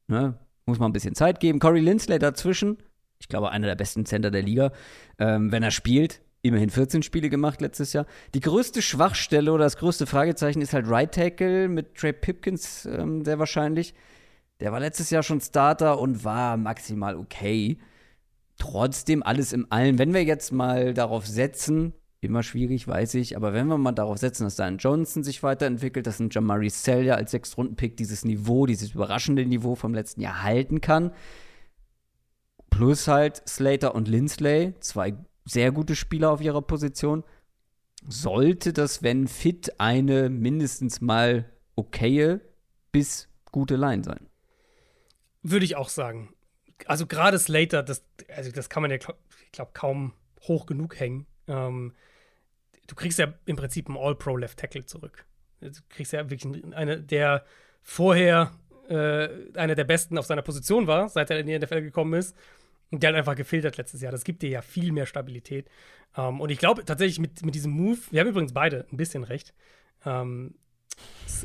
ne, 0.08 0.38
muss 0.68 0.78
man 0.78 0.92
ein 0.92 0.94
bisschen 0.94 1.16
Zeit 1.16 1.40
geben. 1.40 1.58
Corey 1.58 1.82
Lindsley 1.82 2.20
dazwischen, 2.20 2.78
ich 3.18 3.28
glaube, 3.28 3.50
einer 3.50 3.66
der 3.66 3.76
besten 3.76 4.06
Center 4.06 4.30
der 4.30 4.44
Liga. 4.44 4.72
Ähm, 5.18 5.52
wenn 5.52 5.64
er 5.64 5.72
spielt, 5.72 6.22
immerhin 6.42 6.70
14 6.70 7.04
Spiele 7.04 7.30
gemacht 7.30 7.62
letztes 7.62 7.94
Jahr. 7.94 8.06
Die 8.34 8.40
größte 8.40 8.82
Schwachstelle 8.82 9.52
oder 9.52 9.66
das 9.66 9.78
größte 9.78 10.06
Fragezeichen 10.06 10.62
ist 10.62 10.74
halt 10.74 10.90
Right 10.90 11.14
Tackle 11.14 11.68
mit 11.68 11.96
Trey 11.96 12.14
Pipkins 12.14 12.86
ähm, 12.86 13.26
sehr 13.26 13.40
wahrscheinlich. 13.40 13.94
Der 14.60 14.72
war 14.72 14.80
letztes 14.80 15.10
Jahr 15.10 15.24
schon 15.24 15.42
Starter 15.42 16.00
und 16.00 16.24
war 16.24 16.58
maximal 16.58 17.16
okay. 17.16 17.78
Trotzdem 18.58 19.24
alles 19.24 19.54
im 19.54 19.68
Allen. 19.70 19.98
Wenn 19.98 20.14
wir 20.14 20.24
jetzt 20.24 20.52
mal 20.52 20.94
darauf 20.94 21.26
setzen, 21.26 21.94
immer 22.22 22.44
schwierig, 22.44 22.88
weiß 22.88 23.14
ich, 23.16 23.38
aber 23.38 23.54
wenn 23.54 23.68
wir 23.68 23.78
mal 23.78 23.94
darauf 23.94 24.18
setzen, 24.18 24.44
dass 24.44 24.58
da 24.58 24.68
Johnson 24.70 25.24
sich 25.24 25.42
weiterentwickelt, 25.44 26.06
dass 26.06 26.20
ein 26.20 26.30
Jamari 26.30 26.70
Selja 26.70 27.16
als 27.16 27.32
Sechstrunden-Pick 27.32 27.96
dieses 27.96 28.26
Niveau, 28.26 28.66
dieses 28.66 28.94
überraschende 28.94 29.46
Niveau 29.46 29.76
vom 29.76 29.94
letzten 29.94 30.22
Jahr 30.22 30.44
halten 30.44 30.82
kann, 30.82 31.12
plus 32.70 33.08
halt 33.08 33.42
Slater 33.48 33.96
und 33.96 34.10
Lindsley, 34.10 34.74
zwei 34.82 35.14
sehr 35.50 35.72
gute 35.72 35.96
Spieler 35.96 36.32
auf 36.32 36.42
ihrer 36.42 36.62
Position, 36.62 37.24
sollte 38.08 38.72
das, 38.74 39.04
wenn 39.04 39.28
fit, 39.28 39.80
eine 39.80 40.30
mindestens 40.30 41.02
mal 41.02 41.50
okaye 41.76 42.40
bis 42.92 43.28
gute 43.52 43.76
Line 43.76 44.04
sein. 44.04 44.28
Würde 45.42 45.66
ich 45.66 45.76
auch 45.76 45.90
sagen. 45.90 46.34
Also 46.86 47.08
gerade 47.08 47.40
Slater, 47.40 47.84
das, 47.84 48.04
also 48.30 48.52
das 48.52 48.70
kann 48.70 48.82
man 48.82 48.92
ja, 48.92 48.98
ich 48.98 49.52
glaube, 49.52 49.72
kaum 49.74 50.14
hoch 50.44 50.66
genug 50.66 51.00
hängen. 51.00 51.26
Ähm, 51.48 51.94
du 52.88 52.96
kriegst 52.96 53.20
ja 53.20 53.34
im 53.46 53.56
Prinzip 53.56 53.88
einen 53.88 53.98
All-Pro 53.98 54.38
Left 54.38 54.60
Tackle 54.60 54.86
zurück. 54.86 55.26
Du 55.60 55.72
kriegst 55.90 56.14
ja 56.14 56.30
wirklich 56.30 56.74
eine, 56.74 57.02
der 57.02 57.44
vorher 57.82 58.52
äh, 58.88 59.30
einer 59.56 59.76
der 59.76 59.84
besten 59.84 60.18
auf 60.18 60.26
seiner 60.26 60.42
Position 60.42 60.88
war, 60.88 61.10
seit 61.10 61.30
er 61.30 61.40
in 61.40 61.48
die 61.48 61.58
NFL 61.58 61.82
gekommen 61.82 62.14
ist. 62.14 62.36
Und 62.92 63.04
der 63.04 63.10
hat 63.10 63.18
einfach 63.18 63.36
gefiltert 63.36 63.78
letztes 63.78 64.02
Jahr. 64.02 64.12
Das 64.12 64.24
gibt 64.24 64.42
dir 64.42 64.50
ja 64.50 64.62
viel 64.62 64.92
mehr 64.92 65.06
Stabilität. 65.06 65.70
Ähm, 66.18 66.42
und 66.42 66.50
ich 66.50 66.58
glaube 66.58 66.86
tatsächlich 66.86 67.20
mit, 67.20 67.44
mit 67.46 67.56
diesem 67.56 67.72
Move, 67.72 68.00
wir 68.12 68.22
haben 68.22 68.28
übrigens 68.28 68.54
beide 68.54 68.86
ein 68.92 68.98
bisschen 68.98 69.24
recht. 69.24 69.54
Ähm, 70.06 70.56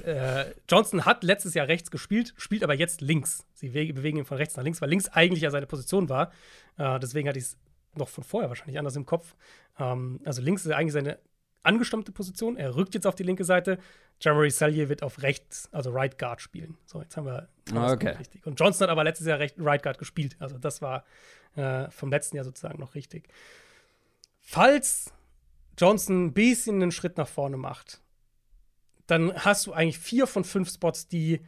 äh, 0.04 0.46
Johnson 0.68 1.04
hat 1.04 1.22
letztes 1.22 1.54
Jahr 1.54 1.68
rechts 1.68 1.90
gespielt, 1.90 2.34
spielt 2.36 2.64
aber 2.64 2.74
jetzt 2.74 3.00
links. 3.00 3.46
Sie 3.52 3.68
bewegen 3.68 4.18
ihn 4.18 4.24
von 4.24 4.36
rechts 4.36 4.56
nach 4.56 4.64
links, 4.64 4.80
weil 4.80 4.88
links 4.88 5.08
eigentlich 5.08 5.42
ja 5.42 5.50
seine 5.50 5.66
Position 5.66 6.08
war. 6.08 6.32
Äh, 6.78 6.98
deswegen 6.98 7.28
hatte 7.28 7.38
ich 7.38 7.44
es 7.44 7.56
noch 7.94 8.08
von 8.08 8.24
vorher 8.24 8.48
wahrscheinlich 8.48 8.78
anders 8.78 8.96
im 8.96 9.06
Kopf. 9.06 9.34
Ähm, 9.78 10.20
also 10.24 10.42
links 10.42 10.64
ist 10.64 10.72
eigentlich 10.72 10.92
seine 10.92 11.18
angestammte 11.62 12.12
Position. 12.12 12.56
Er 12.56 12.76
rückt 12.76 12.94
jetzt 12.94 13.06
auf 13.06 13.14
die 13.14 13.22
linke 13.22 13.44
Seite. 13.44 13.78
Jamari 14.20 14.50
Sallier 14.50 14.88
wird 14.88 15.02
auf 15.02 15.22
rechts, 15.22 15.68
also 15.72 15.90
Right 15.90 16.18
Guard 16.18 16.40
spielen. 16.40 16.76
So, 16.86 17.02
jetzt 17.02 17.16
haben 17.16 17.26
wir 17.26 17.48
ah, 17.74 17.92
okay. 17.92 18.16
richtig. 18.18 18.46
Und 18.46 18.58
Johnson 18.58 18.84
hat 18.84 18.90
aber 18.90 19.04
letztes 19.04 19.26
Jahr 19.26 19.38
recht, 19.38 19.56
Right 19.58 19.82
Guard 19.82 19.98
gespielt. 19.98 20.36
Also 20.38 20.58
das 20.58 20.82
war 20.82 21.04
äh, 21.56 21.90
vom 21.90 22.10
letzten 22.10 22.36
Jahr 22.36 22.44
sozusagen 22.44 22.78
noch 22.78 22.94
richtig. 22.94 23.28
Falls 24.40 25.12
Johnson 25.76 26.26
ein 26.26 26.32
bisschen 26.32 26.82
einen 26.82 26.92
Schritt 26.92 27.16
nach 27.16 27.28
vorne 27.28 27.56
macht, 27.56 28.00
dann 29.06 29.34
hast 29.34 29.66
du 29.66 29.72
eigentlich 29.72 29.98
vier 29.98 30.26
von 30.26 30.44
fünf 30.44 30.70
Spots, 30.70 31.08
die 31.08 31.34
äh, 31.34 31.40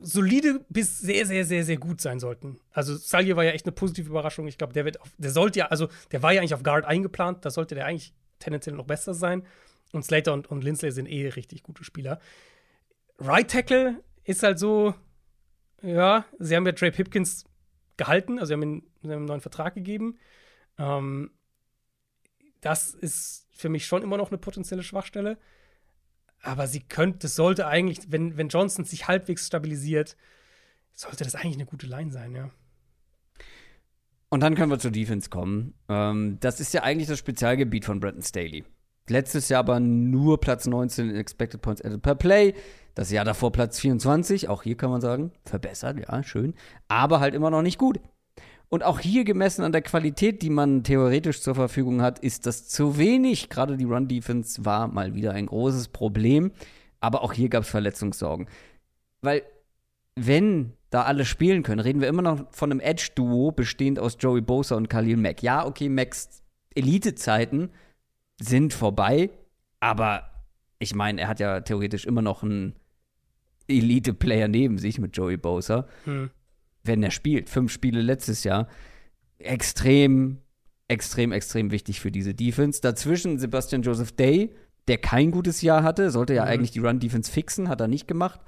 solide 0.00 0.64
bis 0.68 0.98
sehr, 0.98 1.26
sehr, 1.26 1.44
sehr, 1.44 1.64
sehr 1.64 1.76
gut 1.76 2.00
sein 2.00 2.18
sollten. 2.18 2.60
Also 2.70 2.96
Salje 2.96 3.36
war 3.36 3.44
ja 3.44 3.50
echt 3.50 3.66
eine 3.66 3.72
positive 3.72 4.08
Überraschung. 4.08 4.46
Ich 4.46 4.58
glaube, 4.58 4.72
der 4.72 4.84
wird 4.84 5.00
auf, 5.00 5.10
der 5.18 5.30
sollte 5.30 5.58
ja, 5.58 5.66
also 5.66 5.88
der 6.12 6.22
war 6.22 6.32
ja 6.32 6.40
eigentlich 6.40 6.54
auf 6.54 6.62
Guard 6.62 6.84
eingeplant, 6.84 7.44
da 7.44 7.50
sollte 7.50 7.74
der 7.74 7.86
eigentlich 7.86 8.14
tendenziell 8.38 8.76
noch 8.76 8.86
besser 8.86 9.14
sein. 9.14 9.44
Und 9.92 10.04
Slater 10.04 10.32
und, 10.32 10.50
und 10.50 10.62
Lindsley 10.62 10.90
sind 10.90 11.06
eh 11.06 11.28
richtig 11.28 11.62
gute 11.62 11.84
Spieler. 11.84 12.20
Right 13.18 13.50
Tackle 13.50 14.02
ist 14.24 14.42
halt 14.42 14.58
so, 14.58 14.94
ja, 15.82 16.24
sie 16.38 16.54
haben 16.54 16.66
ja 16.66 16.72
Trey 16.72 16.90
Pipkins 16.90 17.44
gehalten, 17.96 18.38
also 18.38 18.48
sie 18.48 18.54
haben 18.54 18.62
ihm 18.62 18.82
einen 19.02 19.24
neuen 19.24 19.40
Vertrag 19.40 19.74
gegeben. 19.74 20.18
Ähm, 20.78 21.30
das 22.60 22.94
ist 22.94 23.46
für 23.52 23.68
mich 23.68 23.86
schon 23.86 24.02
immer 24.02 24.16
noch 24.16 24.30
eine 24.30 24.38
potenzielle 24.38 24.82
Schwachstelle. 24.82 25.38
Aber 26.40 26.66
sie 26.66 26.80
könnte, 26.80 27.20
das 27.20 27.34
sollte 27.34 27.66
eigentlich, 27.66 28.00
wenn, 28.10 28.36
wenn 28.36 28.48
Johnson 28.48 28.84
sich 28.84 29.08
halbwegs 29.08 29.46
stabilisiert, 29.46 30.16
sollte 30.92 31.24
das 31.24 31.34
eigentlich 31.34 31.56
eine 31.56 31.66
gute 31.66 31.86
Line 31.86 32.12
sein, 32.12 32.34
ja. 32.34 32.50
Und 34.28 34.40
dann 34.40 34.54
können 34.54 34.70
wir 34.70 34.78
zur 34.78 34.90
Defense 34.90 35.30
kommen. 35.30 35.74
Ähm, 35.88 36.38
das 36.40 36.60
ist 36.60 36.74
ja 36.74 36.82
eigentlich 36.82 37.08
das 37.08 37.18
Spezialgebiet 37.18 37.84
von 37.84 37.98
Bretton 37.98 38.22
Staley. 38.22 38.64
Letztes 39.10 39.48
Jahr 39.48 39.60
aber 39.60 39.80
nur 39.80 40.40
Platz 40.40 40.66
19 40.66 41.10
in 41.10 41.16
Expected 41.16 41.60
Points 41.62 41.82
Added 41.82 42.02
per 42.02 42.14
Play. 42.14 42.54
Das 42.94 43.10
Jahr 43.10 43.24
davor 43.24 43.52
Platz 43.52 43.78
24. 43.80 44.48
Auch 44.48 44.62
hier 44.62 44.76
kann 44.76 44.90
man 44.90 45.00
sagen, 45.00 45.32
verbessert, 45.44 45.98
ja, 46.00 46.22
schön. 46.22 46.54
Aber 46.88 47.20
halt 47.20 47.34
immer 47.34 47.50
noch 47.50 47.62
nicht 47.62 47.78
gut. 47.78 48.00
Und 48.70 48.84
auch 48.84 49.00
hier 49.00 49.24
gemessen 49.24 49.62
an 49.62 49.72
der 49.72 49.82
Qualität, 49.82 50.42
die 50.42 50.50
man 50.50 50.84
theoretisch 50.84 51.40
zur 51.40 51.54
Verfügung 51.54 52.02
hat, 52.02 52.18
ist 52.18 52.44
das 52.44 52.68
zu 52.68 52.98
wenig. 52.98 53.48
Gerade 53.48 53.76
die 53.76 53.84
Run-Defense 53.84 54.64
war 54.64 54.88
mal 54.88 55.14
wieder 55.14 55.32
ein 55.32 55.46
großes 55.46 55.88
Problem. 55.88 56.52
Aber 57.00 57.22
auch 57.22 57.32
hier 57.32 57.48
gab 57.48 57.62
es 57.62 57.70
Verletzungssorgen. 57.70 58.46
Weil, 59.22 59.42
wenn 60.16 60.74
da 60.90 61.02
alle 61.02 61.24
spielen 61.24 61.62
können, 61.62 61.80
reden 61.80 62.00
wir 62.00 62.08
immer 62.08 62.22
noch 62.22 62.44
von 62.50 62.70
einem 62.70 62.80
Edge-Duo, 62.80 63.52
bestehend 63.52 63.98
aus 63.98 64.16
Joey 64.20 64.40
Bosa 64.40 64.76
und 64.76 64.90
Khalil 64.90 65.16
Mack. 65.16 65.42
Ja, 65.42 65.66
okay, 65.66 65.88
Macks 65.88 66.42
Elite-Zeiten 66.74 67.70
sind 68.40 68.72
vorbei, 68.72 69.30
aber 69.80 70.30
ich 70.78 70.94
meine, 70.94 71.20
er 71.20 71.28
hat 71.28 71.40
ja 71.40 71.60
theoretisch 71.60 72.04
immer 72.04 72.22
noch 72.22 72.42
einen 72.42 72.74
Elite-Player 73.66 74.48
neben 74.48 74.78
sich 74.78 74.98
mit 74.98 75.16
Joey 75.16 75.36
Bosa. 75.36 75.86
Hm 76.04 76.30
wenn 76.88 77.02
er 77.02 77.12
spielt. 77.12 77.48
Fünf 77.48 77.70
Spiele 77.70 78.02
letztes 78.02 78.42
Jahr. 78.42 78.66
Extrem, 79.38 80.38
extrem, 80.88 81.30
extrem 81.30 81.70
wichtig 81.70 82.00
für 82.00 82.10
diese 82.10 82.34
Defense. 82.34 82.80
Dazwischen 82.80 83.38
Sebastian 83.38 83.82
Joseph 83.82 84.12
Day, 84.12 84.50
der 84.88 84.98
kein 84.98 85.30
gutes 85.30 85.62
Jahr 85.62 85.84
hatte, 85.84 86.10
sollte 86.10 86.34
ja 86.34 86.44
mhm. 86.44 86.48
eigentlich 86.48 86.70
die 86.72 86.80
Run-Defense 86.80 87.30
fixen, 87.30 87.68
hat 87.68 87.80
er 87.80 87.86
nicht 87.86 88.08
gemacht. 88.08 88.40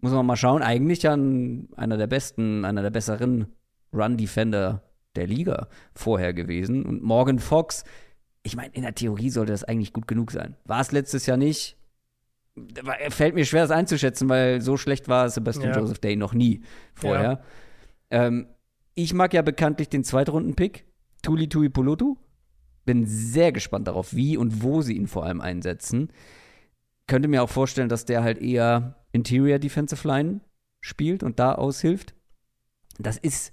Muss 0.00 0.12
man 0.12 0.26
mal 0.26 0.36
schauen. 0.36 0.62
Eigentlich 0.62 1.02
ja 1.02 1.12
einer 1.12 1.96
der 1.96 2.06
besten, 2.08 2.64
einer 2.64 2.82
der 2.82 2.90
besseren 2.90 3.46
Run-Defender 3.92 4.82
der 5.14 5.26
Liga 5.28 5.68
vorher 5.94 6.34
gewesen. 6.34 6.84
Und 6.84 7.02
Morgan 7.02 7.38
Fox, 7.38 7.84
ich 8.44 8.56
meine, 8.56 8.72
in 8.74 8.82
der 8.82 8.94
Theorie 8.94 9.30
sollte 9.30 9.52
das 9.52 9.64
eigentlich 9.64 9.92
gut 9.92 10.06
genug 10.06 10.30
sein. 10.30 10.54
War 10.64 10.80
es 10.80 10.92
letztes 10.92 11.26
Jahr 11.26 11.38
nicht? 11.38 11.76
Fällt 13.08 13.34
mir 13.34 13.44
schwer, 13.46 13.62
das 13.62 13.70
einzuschätzen, 13.72 14.28
weil 14.28 14.60
so 14.60 14.76
schlecht 14.76 15.08
war 15.08 15.28
Sebastian 15.28 15.72
ja. 15.72 15.80
Joseph 15.80 15.98
Day 15.98 16.14
noch 16.14 16.34
nie 16.34 16.62
vorher. 16.94 17.42
Ja. 18.12 18.26
Ähm, 18.26 18.46
ich 18.94 19.12
mag 19.14 19.34
ja 19.34 19.42
bekanntlich 19.42 19.88
den 19.88 20.04
Zweitrunden-Pick, 20.04 20.84
Tuli 21.22 21.48
Tui 21.48 21.68
Pulutu. 21.68 22.16
Bin 22.84 23.06
sehr 23.06 23.50
gespannt 23.50 23.88
darauf, 23.88 24.14
wie 24.14 24.36
und 24.36 24.62
wo 24.62 24.82
sie 24.82 24.94
ihn 24.94 25.08
vor 25.08 25.24
allem 25.24 25.40
einsetzen. 25.40 26.12
Könnte 27.06 27.28
mir 27.28 27.42
auch 27.42 27.50
vorstellen, 27.50 27.88
dass 27.88 28.04
der 28.04 28.22
halt 28.22 28.38
eher 28.38 29.04
Interior 29.10 29.58
Defensive 29.58 30.06
Line 30.06 30.40
spielt 30.80 31.22
und 31.22 31.38
da 31.38 31.54
aushilft. 31.54 32.14
Das 32.98 33.16
ist 33.16 33.52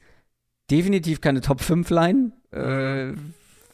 definitiv 0.70 1.22
keine 1.22 1.40
Top 1.40 1.62
5 1.62 1.90
Line, 1.90 2.34
äh, 2.52 3.14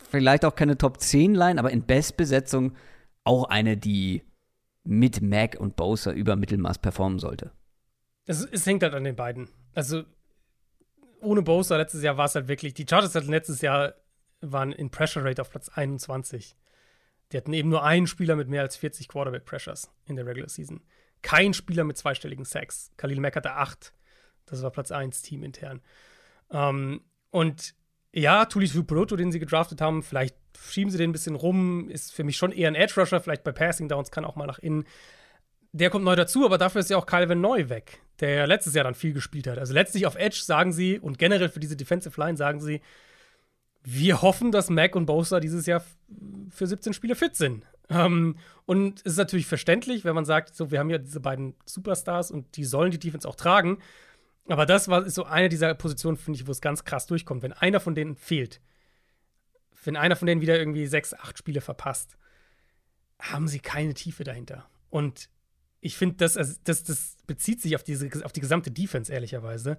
vielleicht 0.10 0.46
auch 0.46 0.56
keine 0.56 0.78
Top 0.78 1.00
10 1.00 1.36
Line, 1.36 1.60
aber 1.60 1.72
in 1.72 1.86
Bestbesetzung 1.86 2.76
auch 3.24 3.46
eine, 3.46 3.78
die 3.78 4.24
mit 4.84 5.22
Mac 5.22 5.58
und 5.60 5.76
Bowser 5.76 6.14
über 6.14 6.36
Mittelmaß 6.36 6.80
performen 6.80 7.20
sollte. 7.20 7.52
Es, 8.26 8.44
es 8.44 8.66
hängt 8.66 8.84
halt 8.84 8.94
an 8.94 9.04
den 9.04 9.16
beiden. 9.16 9.50
Also 9.74 10.04
ohne 11.22 11.42
Bosa 11.42 11.78
letztes 11.78 12.04
Jahr 12.04 12.18
war 12.18 12.26
es 12.26 12.36
halt 12.36 12.48
wirklich, 12.48 12.74
die 12.74 12.86
Chargers 12.90 13.16
hatten 13.16 13.30
letztes 13.30 13.62
Jahr 13.62 13.96
waren 14.42 14.72
in 14.72 14.90
Pressure 14.90 15.24
Rate 15.24 15.42
auf 15.42 15.50
Platz 15.50 15.70
21. 15.70 16.56
Die 17.32 17.38
hatten 17.38 17.54
eben 17.54 17.70
nur 17.70 17.84
einen 17.84 18.08
Spieler 18.08 18.36
mit 18.36 18.48
mehr 18.48 18.62
als 18.62 18.78
40 18.78 19.08
Quarterback 19.08 19.46
Pressures 19.46 19.92
in 20.06 20.16
der 20.16 20.26
Regular 20.26 20.50
Season. 20.50 20.82
Kein 21.22 21.54
Spieler 21.54 21.84
mit 21.84 21.98
zweistelligen 21.98 22.46
Sacks. 22.46 22.92
Khalil 22.98 23.20
Mack 23.20 23.36
hatte 23.36 23.54
acht. 23.54 23.94
Das 24.46 24.62
war 24.62 24.72
Platz 24.72 24.92
1 24.92 25.24
Team 25.24 25.44
intern. 25.44 25.82
Ähm, 26.52 27.02
und 27.32 27.76
ja, 28.18 28.46
Tulis 28.46 28.76
Vuproto, 28.76 29.16
den 29.16 29.32
sie 29.32 29.40
gedraftet 29.40 29.82
haben, 29.82 30.04
vielleicht 30.04 30.36
schieben 30.58 30.92
sie 30.92 30.98
den 30.98 31.12
ein 31.12 31.14
bisschen 31.14 31.36
rum, 31.36 31.90
ist 31.90 32.14
für 32.14 32.24
mich 32.24 32.38
schon 32.38 32.52
eher 32.52 32.68
ein 32.68 32.76
Edge 32.76 33.00
Rusher, 33.00 33.22
vielleicht 33.22 33.44
bei 33.44 33.52
Passing 33.52 33.88
Downs 33.88 34.12
kann 34.12 34.26
auch 34.26 34.36
mal 34.36 34.48
nach 34.48 34.60
innen. 34.60 34.86
Der 35.72 35.90
kommt 35.90 36.06
neu 36.06 36.16
dazu, 36.16 36.46
aber 36.46 36.58
dafür 36.58 36.82
ist 36.82 36.90
ja 36.90 36.98
auch 36.98 37.06
Calvin 37.06 37.42
Neu 37.42 37.70
weg 37.70 38.02
der 38.20 38.48
letztes 38.48 38.74
Jahr 38.74 38.84
dann 38.84 38.96
viel 38.96 39.14
gespielt 39.14 39.48
hat. 39.48 39.58
Also 39.58 39.74
letztlich 39.74 40.06
auf 40.06 40.16
Edge 40.16 40.42
sagen 40.44 40.72
sie 40.72 41.00
und 41.00 41.20
generell 41.20 41.50
für 41.50 41.60
diese 41.60 41.76
Defensive 41.76 42.20
Line 42.20 42.38
sagen 42.38 42.60
sie, 42.60 42.82
wir 43.84 44.22
hoffen, 44.22 44.52
dass 44.52 44.70
Mac 44.70 44.96
und 44.96 45.06
Bosa 45.06 45.40
dieses 45.40 45.66
Jahr 45.66 45.84
für 46.50 46.68
17 46.68 46.94
Spiele 46.94 47.16
fit 47.16 47.36
sind. 47.36 47.64
Ähm, 47.90 48.36
und 48.66 49.00
es 49.00 49.14
ist 49.14 49.18
natürlich 49.18 49.46
verständlich, 49.46 50.04
wenn 50.04 50.16
man 50.16 50.26
sagt, 50.26 50.56
so, 50.56 50.72
wir 50.72 50.80
haben 50.80 50.90
ja 50.90 50.98
diese 50.98 51.22
beiden 51.22 51.54
Superstars 51.66 52.32
und 52.32 52.58
die 52.58 52.66
sollen 52.66 52.92
die 52.92 53.00
Defense 53.00 53.28
auch 53.28 53.36
tragen. 53.36 53.78
Aber 54.48 54.66
das 54.66 54.88
war, 54.88 55.10
so 55.10 55.26
eine 55.26 55.50
dieser 55.50 55.74
Positionen, 55.76 56.18
finde 56.18 56.40
ich, 56.40 56.48
wo 56.48 56.52
es 56.52 56.62
ganz 56.62 56.84
krass 56.84 57.06
durchkommt. 57.06 57.44
Wenn 57.44 57.54
einer 57.54 57.80
von 57.80 57.96
denen 57.96 58.16
fehlt, 58.16 58.62
wenn 59.84 59.96
einer 59.96 60.16
von 60.16 60.26
denen 60.26 60.42
wieder 60.42 60.58
irgendwie 60.58 60.88
sechs, 60.88 61.14
acht 61.14 61.38
Spiele 61.38 61.62
verpasst, 61.62 62.18
haben 63.20 63.48
sie 63.48 63.60
keine 63.60 63.94
Tiefe 63.94 64.24
dahinter. 64.24 64.70
Und 64.90 65.30
ich 65.82 65.98
finde, 65.98 66.16
das, 66.18 66.38
also, 66.38 66.56
das, 66.64 66.84
das 66.84 67.18
bezieht 67.28 67.62
sich 67.62 67.76
auf, 67.76 67.84
diese, 67.84 68.10
auf 68.26 68.32
die 68.32 68.42
gesamte 68.42 68.72
Defense, 68.72 69.12
ehrlicherweise. 69.12 69.78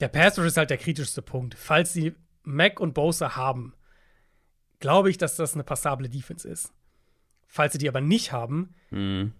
Der 0.00 0.08
Pass 0.08 0.38
ist 0.38 0.56
halt 0.56 0.70
der 0.70 0.78
kritischste 0.78 1.22
Punkt. 1.22 1.54
Falls 1.54 1.92
sie 1.92 2.14
Mac 2.42 2.80
und 2.80 2.94
Bosa 2.94 3.36
haben, 3.36 3.74
glaube 4.80 5.10
ich, 5.10 5.18
dass 5.18 5.36
das 5.36 5.54
eine 5.54 5.64
passable 5.64 6.08
Defense 6.08 6.48
ist. 6.48 6.72
Falls 7.46 7.72
sie 7.72 7.78
die 7.78 7.88
aber 7.88 8.00
nicht 8.00 8.32
haben, 8.32 8.74
Mhm. 8.90 9.32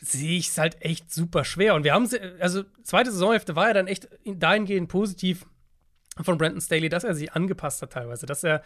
Sehe 0.00 0.38
ich 0.38 0.48
es 0.48 0.58
halt 0.58 0.80
echt 0.82 1.12
super 1.12 1.44
schwer. 1.44 1.74
Und 1.74 1.84
wir 1.84 1.92
haben, 1.94 2.06
sie- 2.06 2.20
also 2.40 2.64
zweite 2.82 3.10
Saisonhälfte 3.12 3.56
war 3.56 3.68
ja 3.68 3.74
dann 3.74 3.86
echt 3.86 4.08
dahingehend 4.24 4.88
positiv 4.88 5.46
von 6.22 6.38
Brandon 6.38 6.60
Staley, 6.60 6.88
dass 6.88 7.04
er 7.04 7.14
sich 7.14 7.32
angepasst 7.32 7.82
hat 7.82 7.92
teilweise, 7.92 8.26
dass 8.26 8.42
er, 8.44 8.62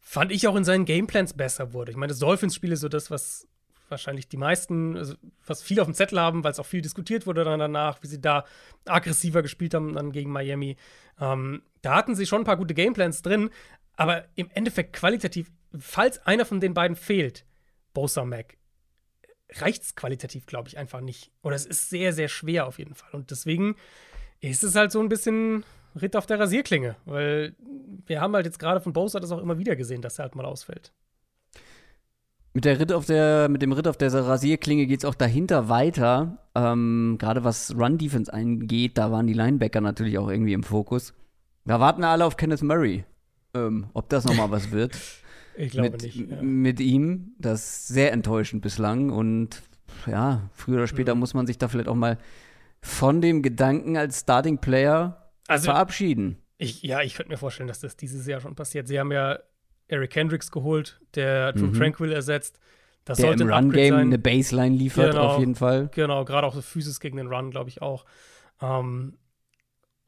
fand 0.00 0.32
ich, 0.32 0.46
auch 0.48 0.56
in 0.56 0.64
seinen 0.64 0.84
Gameplans 0.84 1.34
besser 1.34 1.72
wurde. 1.72 1.90
Ich 1.90 1.96
meine, 1.96 2.10
das 2.10 2.20
Dolphins-Spiel 2.20 2.72
ist 2.72 2.80
so 2.80 2.88
das, 2.88 3.10
was 3.10 3.46
wahrscheinlich 3.88 4.28
die 4.28 4.36
meisten, 4.36 4.96
also 4.96 5.14
was 5.44 5.62
viele 5.62 5.82
auf 5.82 5.88
dem 5.88 5.94
Zettel 5.94 6.20
haben, 6.20 6.44
weil 6.44 6.52
es 6.52 6.60
auch 6.60 6.66
viel 6.66 6.80
diskutiert 6.80 7.26
wurde 7.26 7.42
dann 7.44 7.58
danach, 7.58 8.00
wie 8.02 8.06
sie 8.06 8.20
da 8.20 8.44
aggressiver 8.86 9.42
gespielt 9.42 9.74
haben 9.74 9.94
dann 9.94 10.12
gegen 10.12 10.30
Miami. 10.30 10.76
Ähm, 11.20 11.62
da 11.82 11.96
hatten 11.96 12.14
sie 12.14 12.26
schon 12.26 12.42
ein 12.42 12.46
paar 12.46 12.56
gute 12.56 12.74
Gameplans 12.74 13.22
drin, 13.22 13.50
aber 13.96 14.24
im 14.36 14.48
Endeffekt 14.54 14.92
qualitativ, 14.92 15.50
falls 15.76 16.24
einer 16.24 16.46
von 16.46 16.60
den 16.60 16.72
beiden 16.72 16.96
fehlt, 16.96 17.44
Bosa 17.92 18.24
Mac, 18.24 18.56
reicht 19.58 19.82
es 19.82 19.96
qualitativ, 19.96 20.46
glaube 20.46 20.68
ich, 20.68 20.78
einfach 20.78 21.00
nicht. 21.00 21.30
Oder 21.42 21.56
es 21.56 21.66
ist 21.66 21.90
sehr, 21.90 22.12
sehr 22.12 22.28
schwer 22.28 22.66
auf 22.66 22.78
jeden 22.78 22.94
Fall. 22.94 23.10
Und 23.12 23.30
deswegen 23.30 23.76
ist 24.40 24.64
es 24.64 24.74
halt 24.74 24.92
so 24.92 25.00
ein 25.00 25.08
bisschen 25.08 25.64
Ritt 26.00 26.16
auf 26.16 26.26
der 26.26 26.38
Rasierklinge, 26.38 26.96
weil 27.04 27.54
wir 28.06 28.20
haben 28.20 28.34
halt 28.34 28.46
jetzt 28.46 28.58
gerade 28.58 28.80
von 28.80 28.92
Bosa 28.92 29.20
das 29.20 29.32
auch 29.32 29.40
immer 29.40 29.58
wieder 29.58 29.76
gesehen, 29.76 30.02
dass 30.02 30.18
er 30.18 30.24
halt 30.24 30.34
mal 30.34 30.44
ausfällt. 30.44 30.92
Mit, 32.52 32.64
der 32.64 32.80
Ritt 32.80 32.92
auf 32.92 33.06
der, 33.06 33.48
mit 33.48 33.62
dem 33.62 33.72
Ritt 33.72 33.86
auf 33.86 33.96
der 33.96 34.12
Rasierklinge 34.12 34.86
geht 34.86 35.00
es 35.00 35.04
auch 35.04 35.14
dahinter 35.14 35.68
weiter. 35.68 36.38
Ähm, 36.54 37.16
Gerade 37.18 37.44
was 37.44 37.74
Run-Defense 37.76 38.32
angeht, 38.32 38.98
da 38.98 39.12
waren 39.12 39.26
die 39.26 39.34
Linebacker 39.34 39.80
natürlich 39.80 40.18
auch 40.18 40.28
irgendwie 40.28 40.52
im 40.52 40.64
Fokus. 40.64 41.14
Da 41.64 41.78
warten 41.78 42.02
alle 42.02 42.24
auf 42.24 42.36
Kenneth 42.36 42.62
Murray. 42.62 43.04
Ähm, 43.54 43.88
ob 43.94 44.08
das 44.08 44.24
nochmal 44.24 44.50
was 44.50 44.70
wird 44.70 44.96
Ich 45.56 45.72
glaube 45.72 45.90
mit, 45.90 46.02
nicht. 46.02 46.16
Ja. 46.16 46.42
mit 46.42 46.80
ihm. 46.80 47.32
Das 47.38 47.60
ist 47.60 47.88
sehr 47.88 48.12
enttäuschend 48.12 48.62
bislang. 48.62 49.10
Und 49.10 49.62
ja, 50.06 50.48
früher 50.54 50.76
oder 50.76 50.86
später 50.86 51.14
Mhm. 51.14 51.20
muss 51.20 51.34
man 51.34 51.46
sich 51.46 51.58
da 51.58 51.68
vielleicht 51.68 51.88
auch 51.88 51.94
mal 51.94 52.18
von 52.80 53.20
dem 53.20 53.42
Gedanken 53.42 53.96
als 53.96 54.20
Starting 54.20 54.58
Player 54.58 55.30
Also, 55.48 55.66
verabschieden. 55.66 56.38
ich, 56.56 56.82
ja, 56.82 57.02
ich 57.02 57.14
könnte 57.14 57.30
mir 57.30 57.36
vorstellen, 57.36 57.66
dass 57.68 57.80
das 57.80 57.96
dieses 57.96 58.26
Jahr 58.26 58.40
schon 58.40 58.54
passiert. 58.54 58.88
Sie 58.88 58.98
haben 58.98 59.12
ja 59.12 59.38
Eric 59.88 60.14
Hendricks 60.14 60.50
geholt, 60.50 61.00
der 61.14 61.52
Drew 61.52 61.66
Mhm. 61.66 61.74
Tranquil 61.74 62.12
ersetzt. 62.12 62.58
Das 63.04 63.16
Der 63.18 63.26
sollte 63.26 63.42
im 63.44 63.52
ein 63.52 63.64
Run-Game 63.64 63.94
eine 63.94 64.18
Baseline 64.18 64.76
liefert, 64.76 65.12
Genau. 65.12 65.26
auf 65.28 65.40
jeden 65.40 65.54
Fall. 65.56 65.90
Genau, 65.94 66.24
gerade 66.24 66.46
auch 66.46 66.54
so 66.54 66.62
Physis 66.62 67.00
gegen 67.00 67.16
den 67.16 67.26
Run, 67.26 67.50
glaube 67.50 67.68
ich 67.68 67.82
auch. 67.82 68.04
Ähm, 68.62 69.14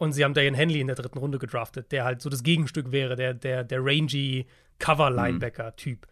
und 0.03 0.13
sie 0.13 0.25
haben 0.25 0.35
Dayan 0.35 0.55
Henley 0.55 0.81
in 0.81 0.89
der 0.89 0.97
dritten 0.97 1.19
Runde 1.19 1.39
gedraftet, 1.39 1.93
der 1.93 2.05
halt 2.05 2.21
so 2.21 2.29
das 2.29 2.43
Gegenstück 2.43 2.91
wäre, 2.91 3.15
der, 3.15 3.35
der, 3.35 3.63
der 3.63 3.79
rangy 3.85 4.47
Cover-Linebacker-Typ. 4.81 6.07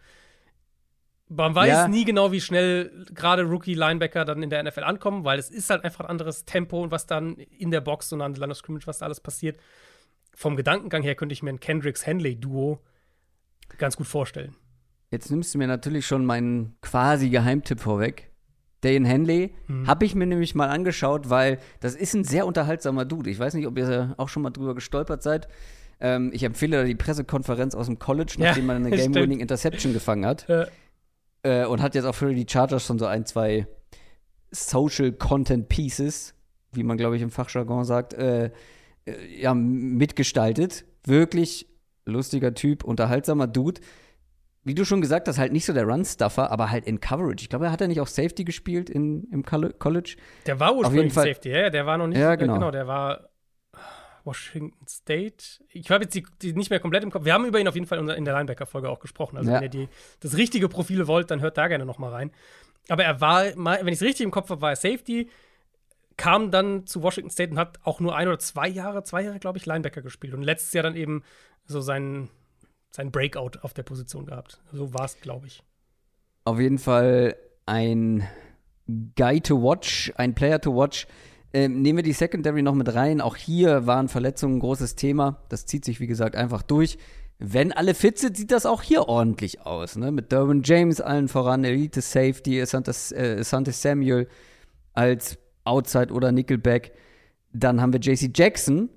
Man 1.27 1.53
weiß 1.55 1.69
Ja. 1.69 1.87
nie 1.89 2.05
genau, 2.05 2.31
wie 2.31 2.39
schnell 2.41 3.05
gerade 3.13 3.43
Rookie-Linebacker 3.43 4.23
dann 4.25 4.43
in 4.43 4.49
der 4.49 4.63
NFL 4.63 4.83
ankommen, 4.83 5.25
weil 5.25 5.39
es 5.39 5.49
ist 5.49 5.69
halt 5.69 5.83
einfach 5.83 6.01
ein 6.05 6.09
anderes 6.09 6.45
Tempo 6.45 6.81
und 6.81 6.91
was 6.91 7.05
dann 7.05 7.35
in 7.35 7.69
der 7.71 7.81
Box 7.81 8.11
und 8.13 8.21
an 8.21 8.33
der 8.33 8.39
Line 8.41 8.51
of 8.51 8.57
Scrimmage, 8.57 8.87
was 8.87 8.99
da 8.99 9.05
alles 9.05 9.19
passiert. 9.19 9.59
Vom 10.33 10.55
Gedankengang 10.55 11.03
her 11.03 11.15
könnte 11.15 11.33
ich 11.33 11.43
mir 11.43 11.49
ein 11.49 11.59
Kendricks-Henley-Duo 11.59 12.79
ganz 13.77 13.97
gut 13.97 14.07
vorstellen. 14.07 14.55
Jetzt 15.09 15.29
nimmst 15.31 15.53
du 15.53 15.57
mir 15.57 15.67
natürlich 15.67 16.05
schon 16.07 16.25
meinen 16.25 16.77
quasi 16.81 17.29
Geheimtipp 17.29 17.81
vorweg. 17.81 18.30
Dayan 18.81 19.05
Henley 19.05 19.53
Mhm. 19.67 19.87
habe 19.87 20.05
ich 20.05 20.15
mir 20.15 20.25
nämlich 20.25 20.55
mal 20.55 20.67
angeschaut, 20.69 21.29
weil 21.29 21.59
das 21.79 21.95
ist 21.95 22.13
ein 22.13 22.23
sehr 22.23 22.45
unterhaltsamer 22.45 23.05
Dude. 23.05 23.29
Ich 23.29 23.39
weiß 23.39 23.53
nicht, 23.53 23.67
ob 23.67 23.77
ihr 23.77 24.13
auch 24.17 24.29
schon 24.29 24.43
mal 24.43 24.49
drüber 24.49 24.75
gestolpert 24.75 25.21
seid. 25.23 25.47
Ähm, 25.99 26.31
ich 26.33 26.43
empfehle 26.43 26.77
da 26.77 26.83
die 26.83 26.95
Pressekonferenz 26.95 27.75
aus 27.75 27.85
dem 27.85 27.99
College, 27.99 28.33
Ja, 28.37 28.47
nachdem 28.47 28.65
man 28.65 28.77
eine. 28.77 28.89
Game-Winning 28.95 29.39
Interception 29.39 29.93
gefangen 29.93 30.25
hat. 30.25 30.49
Äh, 30.49 30.65
Äh, 31.43 31.65
und 31.65 31.81
hat 31.81 31.95
jetzt 31.95 32.05
auch 32.05 32.13
für 32.13 32.33
die 32.35 32.45
Chargers 32.47 32.85
schon 32.85 32.99
so 32.99 33.07
ein, 33.07 33.25
zwei 33.25 33.65
Social 34.51 35.11
Content 35.11 35.69
Pieces, 35.69 36.33
wie 36.73 36.83
man, 36.83 36.97
glaube 36.97 37.15
ich, 37.15 37.21
im 37.21 37.31
Fachjargon 37.31 37.83
sagt, 37.83 38.13
äh, 38.13 38.51
äh, 39.05 39.41
ja, 39.41 39.53
mitgestaltet. 39.53 40.85
Wirklich 41.05 41.67
lustiger 42.05 42.53
Typ, 42.53 42.83
unterhaltsamer 42.83 43.47
Dude. 43.47 43.81
Wie 44.63 44.75
du 44.75 44.85
schon 44.85 45.01
gesagt 45.01 45.27
hast, 45.27 45.39
halt 45.39 45.51
nicht 45.53 45.65
so 45.65 45.73
der 45.73 45.85
Run-Stuffer, 45.85 46.51
aber 46.51 46.69
halt 46.69 46.85
in 46.85 46.99
Coverage. 46.99 47.41
Ich 47.43 47.49
glaube, 47.49 47.65
er 47.65 47.71
hat 47.71 47.81
ja 47.81 47.87
nicht 47.87 47.99
auch 47.99 48.07
Safety 48.07 48.43
gespielt 48.43 48.89
in, 48.91 49.23
im 49.31 49.43
Colle- 49.43 49.73
College. 49.73 50.17
Der 50.45 50.59
war 50.59 50.75
ursprünglich 50.75 51.13
Safety, 51.13 51.49
ja, 51.49 51.69
der 51.71 51.85
war 51.87 51.97
noch 51.97 52.07
nicht. 52.07 52.19
Ja, 52.19 52.33
äh, 52.33 52.37
genau. 52.37 52.53
genau, 52.53 52.69
der 52.71 52.85
war 52.87 53.29
Washington 54.23 54.85
State. 54.87 55.63
Ich 55.69 55.89
habe 55.89 56.03
jetzt 56.03 56.13
die, 56.13 56.23
die 56.41 56.53
nicht 56.53 56.69
mehr 56.69 56.79
komplett 56.79 57.03
im 57.03 57.09
Kopf. 57.11 57.25
Wir 57.25 57.33
haben 57.33 57.45
über 57.45 57.59
ihn 57.59 57.67
auf 57.67 57.73
jeden 57.73 57.87
Fall 57.87 57.97
in 57.97 58.05
der- 58.05 58.17
in 58.17 58.25
der 58.25 58.35
Linebacker-Folge 58.35 58.87
auch 58.89 58.99
gesprochen. 58.99 59.37
Also, 59.37 59.49
Ja. 59.49 59.57
wenn 59.57 59.63
ihr 59.63 59.69
die, 59.69 59.89
das 60.19 60.37
richtige 60.37 60.69
Profil 60.69 61.07
wollt, 61.07 61.31
dann 61.31 61.41
hört 61.41 61.57
da 61.57 61.67
gerne 61.67 61.85
noch 61.85 61.97
mal 61.97 62.11
rein. 62.11 62.31
Aber 62.89 63.03
er 63.03 63.19
war, 63.19 63.43
wenn 63.45 63.87
ich 63.87 63.95
es 63.95 64.01
richtig 64.03 64.23
im 64.23 64.31
Kopf 64.31 64.49
habe, 64.51 64.61
war 64.61 64.69
er 64.71 64.75
Safety, 64.75 65.27
kam 66.17 66.51
dann 66.51 66.85
zu 66.85 67.01
Washington 67.01 67.31
State 67.31 67.51
und 67.51 67.57
hat 67.57 67.79
auch 67.83 67.99
nur 67.99 68.15
ein 68.15 68.27
oder 68.27 68.37
zwei 68.37 68.67
Jahre, 68.67 69.03
zwei 69.03 69.23
Jahre, 69.23 69.39
glaube 69.39 69.57
ich, 69.57 69.65
Linebacker 69.65 70.01
gespielt. 70.03 70.33
Und 70.35 70.43
letztes 70.43 70.71
Jahr 70.73 70.83
dann 70.83 70.95
eben 70.95 71.23
so 71.65 71.81
seinen, 71.81 72.29
seinen 72.91 73.11
Breakout 73.11 73.59
auf 73.61 73.73
der 73.73 73.83
Position 73.83 74.25
gehabt. 74.25 74.61
So 74.71 74.93
war 74.93 75.05
es, 75.05 75.19
glaube 75.19 75.47
ich. 75.47 75.63
Auf 76.43 76.59
jeden 76.59 76.77
Fall 76.77 77.35
ein 77.65 78.27
Guy 79.15 79.41
to 79.41 79.61
watch, 79.61 80.11
ein 80.17 80.35
Player 80.35 80.59
to 80.59 80.75
watch. 80.75 81.07
Ähm, 81.53 81.81
nehmen 81.81 81.97
wir 81.97 82.03
die 82.03 82.13
Secondary 82.13 82.61
noch 82.61 82.75
mit 82.75 82.93
rein. 82.93 83.21
Auch 83.21 83.35
hier 83.35 83.85
waren 83.85 84.07
Verletzungen 84.07 84.57
ein 84.57 84.59
großes 84.59 84.95
Thema. 84.95 85.41
Das 85.49 85.65
zieht 85.65 85.85
sich, 85.85 85.99
wie 85.99 86.07
gesagt, 86.07 86.35
einfach 86.35 86.61
durch. 86.61 86.97
Wenn 87.39 87.71
alle 87.71 87.95
fit 87.95 88.19
sind, 88.19 88.37
sieht 88.37 88.51
das 88.51 88.65
auch 88.65 88.83
hier 88.83 89.07
ordentlich 89.07 89.61
aus. 89.61 89.95
Ne? 89.95 90.11
Mit 90.11 90.31
Derwin 90.31 90.61
James 90.63 91.01
allen 91.01 91.27
voran, 91.27 91.63
Elite 91.63 92.01
Safety, 92.01 92.61
Asante, 92.61 92.91
äh, 93.15 93.43
Samuel 93.43 94.27
als 94.93 95.37
Outside 95.63 96.13
oder 96.13 96.31
Nickelback. 96.31 96.93
Dann 97.51 97.81
haben 97.81 97.93
wir 97.93 97.99
JC 97.99 98.31
Jackson, 98.33 98.89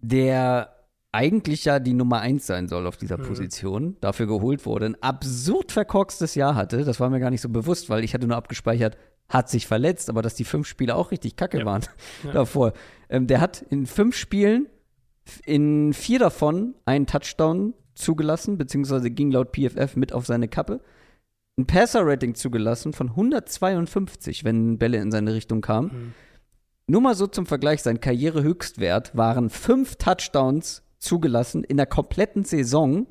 der 0.00 0.77
eigentlich 1.12 1.64
ja 1.64 1.78
die 1.80 1.94
Nummer 1.94 2.20
1 2.20 2.46
sein 2.46 2.68
soll 2.68 2.86
auf 2.86 2.96
dieser 2.96 3.18
Mhm. 3.18 3.22
Position, 3.24 3.96
dafür 4.00 4.26
geholt 4.26 4.66
wurde, 4.66 4.86
ein 4.86 5.02
absurd 5.02 5.72
verkorkstes 5.72 6.34
Jahr 6.34 6.54
hatte. 6.54 6.84
Das 6.84 7.00
war 7.00 7.08
mir 7.10 7.20
gar 7.20 7.30
nicht 7.30 7.40
so 7.40 7.48
bewusst, 7.48 7.88
weil 7.88 8.04
ich 8.04 8.14
hatte 8.14 8.26
nur 8.26 8.36
abgespeichert, 8.36 8.96
hat 9.28 9.48
sich 9.48 9.66
verletzt, 9.66 10.10
aber 10.10 10.22
dass 10.22 10.34
die 10.34 10.44
fünf 10.44 10.66
Spiele 10.66 10.94
auch 10.94 11.10
richtig 11.10 11.36
kacke 11.36 11.58
Ja. 11.60 11.64
waren 11.66 11.82
Ja. 12.24 12.32
davor. 12.32 12.72
Ähm, 13.08 13.26
der 13.26 13.40
hat 13.40 13.62
in 13.70 13.86
fünf 13.86 14.16
Spielen, 14.16 14.66
in 15.44 15.92
vier 15.92 16.18
davon 16.18 16.74
einen 16.84 17.06
Touchdown 17.06 17.74
zugelassen, 17.94 18.58
beziehungsweise 18.58 19.10
ging 19.10 19.30
laut 19.30 19.52
PFF 19.56 19.96
mit 19.96 20.12
auf 20.12 20.26
seine 20.26 20.48
Kappe. 20.48 20.80
Ein 21.58 21.66
Passer-Rating 21.66 22.34
zugelassen 22.36 22.92
von 22.92 23.10
152, 23.10 24.44
wenn 24.44 24.78
Bälle 24.78 24.98
in 24.98 25.10
seine 25.10 25.34
Richtung 25.34 25.60
kamen. 25.60 25.88
Mhm. 25.92 26.14
Nur 26.90 27.00
mal 27.02 27.14
so 27.14 27.26
zum 27.26 27.44
Vergleich, 27.46 27.82
sein 27.82 28.00
Karrierehöchstwert 28.00 29.16
waren 29.16 29.50
fünf 29.50 29.96
Touchdowns 29.96 30.82
zugelassen 30.98 31.64
in 31.64 31.76
der 31.76 31.86
kompletten 31.86 32.44
Saison 32.44 33.06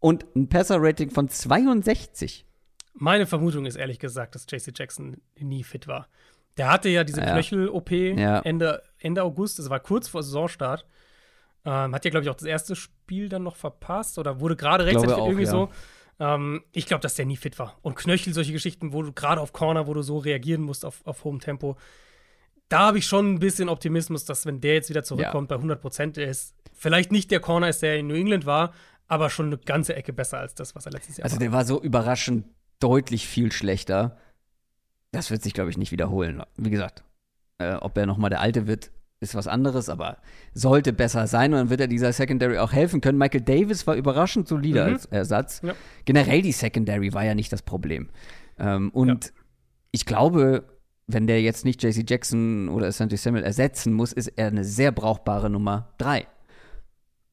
und 0.00 0.26
ein 0.36 0.48
Passer-Rating 0.48 1.10
von 1.10 1.28
62. 1.28 2.46
Meine 2.94 3.26
Vermutung 3.26 3.66
ist 3.66 3.76
ehrlich 3.76 3.98
gesagt, 3.98 4.34
dass 4.34 4.46
JC 4.48 4.72
Jackson 4.76 5.18
nie 5.38 5.64
fit 5.64 5.86
war. 5.86 6.08
Der 6.56 6.70
hatte 6.70 6.88
ja 6.88 7.04
diese 7.04 7.20
Ja. 7.20 7.32
Knöchel-OP 7.32 7.90
Ja. 7.90 8.40
Ende, 8.40 8.82
Ende 8.98 9.22
August, 9.22 9.58
das 9.58 9.70
war 9.70 9.80
kurz 9.80 10.08
vor 10.08 10.22
Saisonstart. 10.22 10.84
Ähm, 11.64 11.94
hat 11.94 12.04
ja, 12.04 12.10
glaube 12.10 12.24
ich, 12.24 12.30
auch 12.30 12.34
das 12.34 12.46
erste 12.46 12.76
Spiel 12.76 13.28
dann 13.28 13.42
noch 13.42 13.56
verpasst 13.56 14.18
oder 14.18 14.40
wurde 14.40 14.56
gerade 14.56 14.86
rechtzeitig 14.86 15.14
auch, 15.14 15.26
irgendwie 15.26 15.44
ja. 15.44 15.50
so. 15.50 15.68
Ähm, 16.20 16.64
ich 16.72 16.86
glaube, 16.86 17.00
dass 17.00 17.14
der 17.14 17.26
nie 17.26 17.36
fit 17.36 17.58
war. 17.58 17.78
Und 17.82 17.94
Knöchel, 17.94 18.32
solche 18.32 18.52
Geschichten, 18.52 18.92
wo 18.92 19.02
du 19.02 19.12
gerade 19.12 19.40
auf 19.40 19.52
Corner, 19.52 19.86
wo 19.86 19.94
du 19.94 20.02
so 20.02 20.18
reagieren 20.18 20.62
musst 20.62 20.84
auf, 20.84 21.00
auf 21.04 21.24
hohem 21.24 21.40
Tempo. 21.40 21.76
Da 22.68 22.80
habe 22.80 22.98
ich 22.98 23.06
schon 23.06 23.34
ein 23.34 23.38
bisschen 23.38 23.68
Optimismus, 23.68 24.24
dass 24.24 24.44
wenn 24.44 24.60
der 24.60 24.74
jetzt 24.74 24.90
wieder 24.90 25.02
zurückkommt, 25.02 25.48
bei 25.48 25.54
100 25.54 25.80
Prozent 25.80 26.18
ist, 26.18 26.54
vielleicht 26.78 27.12
nicht 27.12 27.30
der 27.30 27.40
Corner 27.40 27.68
ist, 27.68 27.82
der 27.82 27.98
in 27.98 28.06
New 28.06 28.14
England 28.14 28.46
war, 28.46 28.72
aber 29.06 29.30
schon 29.30 29.46
eine 29.46 29.58
ganze 29.58 29.94
Ecke 29.96 30.12
besser 30.12 30.38
als 30.38 30.54
das, 30.54 30.74
was 30.74 30.86
er 30.86 30.92
letztes 30.92 31.16
Jahr 31.18 31.24
Also 31.24 31.36
war. 31.36 31.40
der 31.40 31.52
war 31.52 31.64
so 31.64 31.82
überraschend 31.82 32.46
deutlich 32.80 33.26
viel 33.26 33.52
schlechter. 33.52 34.16
Das 35.12 35.30
wird 35.30 35.42
sich, 35.42 35.54
glaube 35.54 35.70
ich, 35.70 35.78
nicht 35.78 35.92
wiederholen. 35.92 36.42
Wie 36.56 36.70
gesagt, 36.70 37.02
äh, 37.58 37.74
ob 37.74 37.96
er 37.98 38.06
noch 38.06 38.18
mal 38.18 38.28
der 38.28 38.40
Alte 38.40 38.66
wird, 38.66 38.90
ist 39.20 39.34
was 39.34 39.48
anderes, 39.48 39.88
aber 39.88 40.18
sollte 40.54 40.92
besser 40.92 41.26
sein 41.26 41.52
und 41.52 41.58
dann 41.58 41.70
wird 41.70 41.80
er 41.80 41.88
dieser 41.88 42.12
Secondary 42.12 42.58
auch 42.58 42.72
helfen 42.72 43.00
können. 43.00 43.18
Michael 43.18 43.40
Davis 43.40 43.86
war 43.86 43.96
überraschend 43.96 44.46
solide 44.46 44.84
Mhm. 44.84 44.92
als 44.92 45.06
Ersatz. 45.06 45.60
Ja. 45.64 45.74
Generell 46.04 46.42
die 46.42 46.52
Secondary 46.52 47.12
war 47.14 47.24
ja 47.24 47.34
nicht 47.34 47.52
das 47.52 47.62
Problem. 47.62 48.10
Ähm, 48.58 48.90
und 48.90 49.32
ich 49.90 50.06
glaube, 50.06 50.64
wenn 51.08 51.26
der 51.26 51.40
jetzt 51.42 51.64
nicht 51.64 51.82
JC 51.82 52.04
Jackson 52.08 52.68
oder 52.68 52.86
Asante 52.88 53.16
Samuel 53.16 53.42
ersetzen 53.42 53.92
muss, 53.94 54.12
ist 54.12 54.28
er 54.36 54.48
eine 54.48 54.62
sehr 54.62 54.92
brauchbare 54.92 55.48
Nummer 55.50 55.88
drei. 55.98 56.26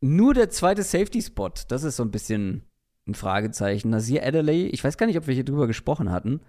Nur 0.08 0.34
der 0.34 0.50
zweite 0.50 0.84
Safety-Spot, 0.84 1.50
das 1.68 1.84
ist 1.84 1.96
so 1.96 2.04
ein 2.04 2.12
bisschen 2.12 2.64
ein 3.08 3.16
Fragezeichen. 3.16 3.90
Nasir 3.90 4.24
Adelaide, 4.26 4.70
ich 4.70 4.84
weiß 4.84 4.98
gar 4.98 5.08
nicht, 5.08 5.18
ob 5.18 5.26
wir 5.28 5.34
hier 5.34 5.44
drüber 5.46 5.68
gesprochen 5.68 6.12
hatten. 6.12 6.42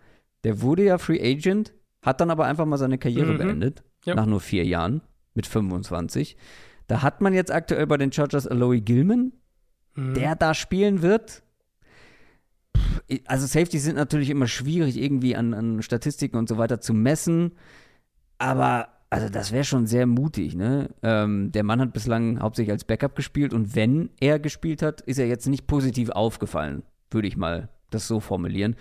Der 0.44 0.60
wurde 0.60 0.84
ja 0.84 0.98
Free 0.98 1.20
Agent, 1.22 1.72
hat 2.02 2.20
dann 2.20 2.30
aber 2.30 2.44
einfach 2.46 2.66
mal 2.66 2.76
seine 2.76 2.98
Karriere 2.98 3.32
Mhm. 3.32 3.38
beendet, 3.38 3.82
Ja. 4.04 4.14
nach 4.14 4.26
nur 4.26 4.40
vier 4.40 4.64
Jahren, 4.64 5.00
mit 5.34 5.46
25. 5.46 6.36
Da 6.86 7.02
hat 7.02 7.20
man 7.20 7.32
jetzt 7.34 7.50
aktuell 7.50 7.86
bei 7.86 7.96
den 7.96 8.12
Chargers 8.12 8.46
Aloy 8.46 8.80
Gilman, 8.80 9.32
Mhm. 9.94 10.14
der 10.14 10.34
da 10.36 10.52
spielen 10.54 11.00
wird. 11.02 11.42
also 13.26 13.46
Safety 13.46 13.78
sind 13.78 13.96
natürlich 13.96 14.30
immer 14.30 14.46
schwierig 14.48 14.96
irgendwie 14.96 15.36
an, 15.36 15.54
an 15.54 15.82
Statistiken 15.82 16.36
und 16.36 16.48
so 16.48 16.58
weiter 16.58 16.80
zu 16.80 16.92
messen, 16.92 17.52
aber 18.38 18.88
also 19.10 19.28
das 19.28 19.52
wäre 19.52 19.64
schon 19.64 19.86
sehr 19.86 20.06
mutig, 20.06 20.54
ne? 20.54 20.90
Ähm, 21.02 21.52
der 21.52 21.62
Mann 21.62 21.80
hat 21.80 21.92
bislang 21.92 22.40
hauptsächlich 22.40 22.72
als 22.72 22.84
Backup 22.84 23.14
gespielt 23.14 23.54
und 23.54 23.74
wenn 23.74 24.10
er 24.20 24.38
gespielt 24.38 24.82
hat, 24.82 25.00
ist 25.02 25.18
er 25.18 25.26
jetzt 25.26 25.46
nicht 25.46 25.66
positiv 25.66 26.10
aufgefallen, 26.10 26.82
würde 27.10 27.28
ich 27.28 27.36
mal 27.36 27.68
das 27.90 28.08
so 28.08 28.20
formulieren. 28.20 28.76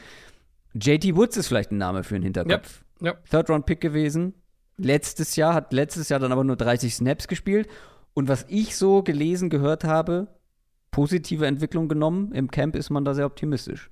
JT 0.73 1.15
Woods 1.15 1.38
ist 1.38 1.47
vielleicht 1.47 1.72
ein 1.72 1.77
Name 1.77 2.03
für 2.03 2.15
einen 2.15 2.23
Hinterkopf. 2.23 2.84
Ja, 2.99 3.11
ja. 3.11 3.14
Third-Round-Pick 3.30 3.80
gewesen. 3.80 4.34
Letztes 4.77 5.35
Jahr, 5.35 5.53
hat 5.53 5.72
letztes 5.72 6.10
Jahr 6.10 6.19
dann 6.19 6.31
aber 6.31 6.43
nur 6.43 6.57
30 6.57 6.93
Snaps 6.93 7.27
gespielt. 7.27 7.69
Und 8.14 8.27
was 8.27 8.45
ich 8.49 8.76
so 8.76 9.03
gelesen, 9.03 9.49
gehört 9.49 9.85
habe, 9.85 10.27
positive 10.91 11.45
Entwicklung 11.45 11.88
genommen. 11.88 12.31
Im 12.34 12.49
Camp 12.52 12.76
ist 12.76 12.89
man 12.89 13.06
da 13.06 13.14
sehr 13.14 13.26
optimistisch. 13.26 13.89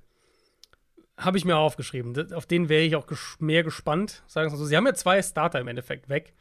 Habe 1.17 1.37
ich 1.37 1.45
mir 1.45 1.57
aufgeschrieben. 1.57 2.33
Auf 2.33 2.45
den 2.45 2.69
wäre 2.69 2.83
ich 2.83 2.95
auch 2.95 3.05
ges 3.05 3.37
mehr 3.39 3.63
gespannt. 3.63 4.23
Sagen 4.27 4.51
wir 4.51 4.57
so. 4.57 4.65
Sie 4.65 4.75
haben 4.75 4.87
ja 4.87 4.93
zwei 4.93 5.21
Starter 5.21 5.59
im 5.59 5.67
Endeffekt 5.67 6.09
weg. 6.09 6.33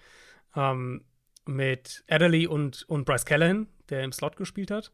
Ähm, 0.57 1.05
mit 1.45 2.05
Adderley 2.09 2.47
und, 2.47 2.85
und 2.89 3.05
Bryce 3.05 3.25
Callahan, 3.25 3.69
der 3.91 4.05
im 4.05 4.13
Slot 4.13 4.37
gespielt 4.37 4.71
hat. 4.71 4.93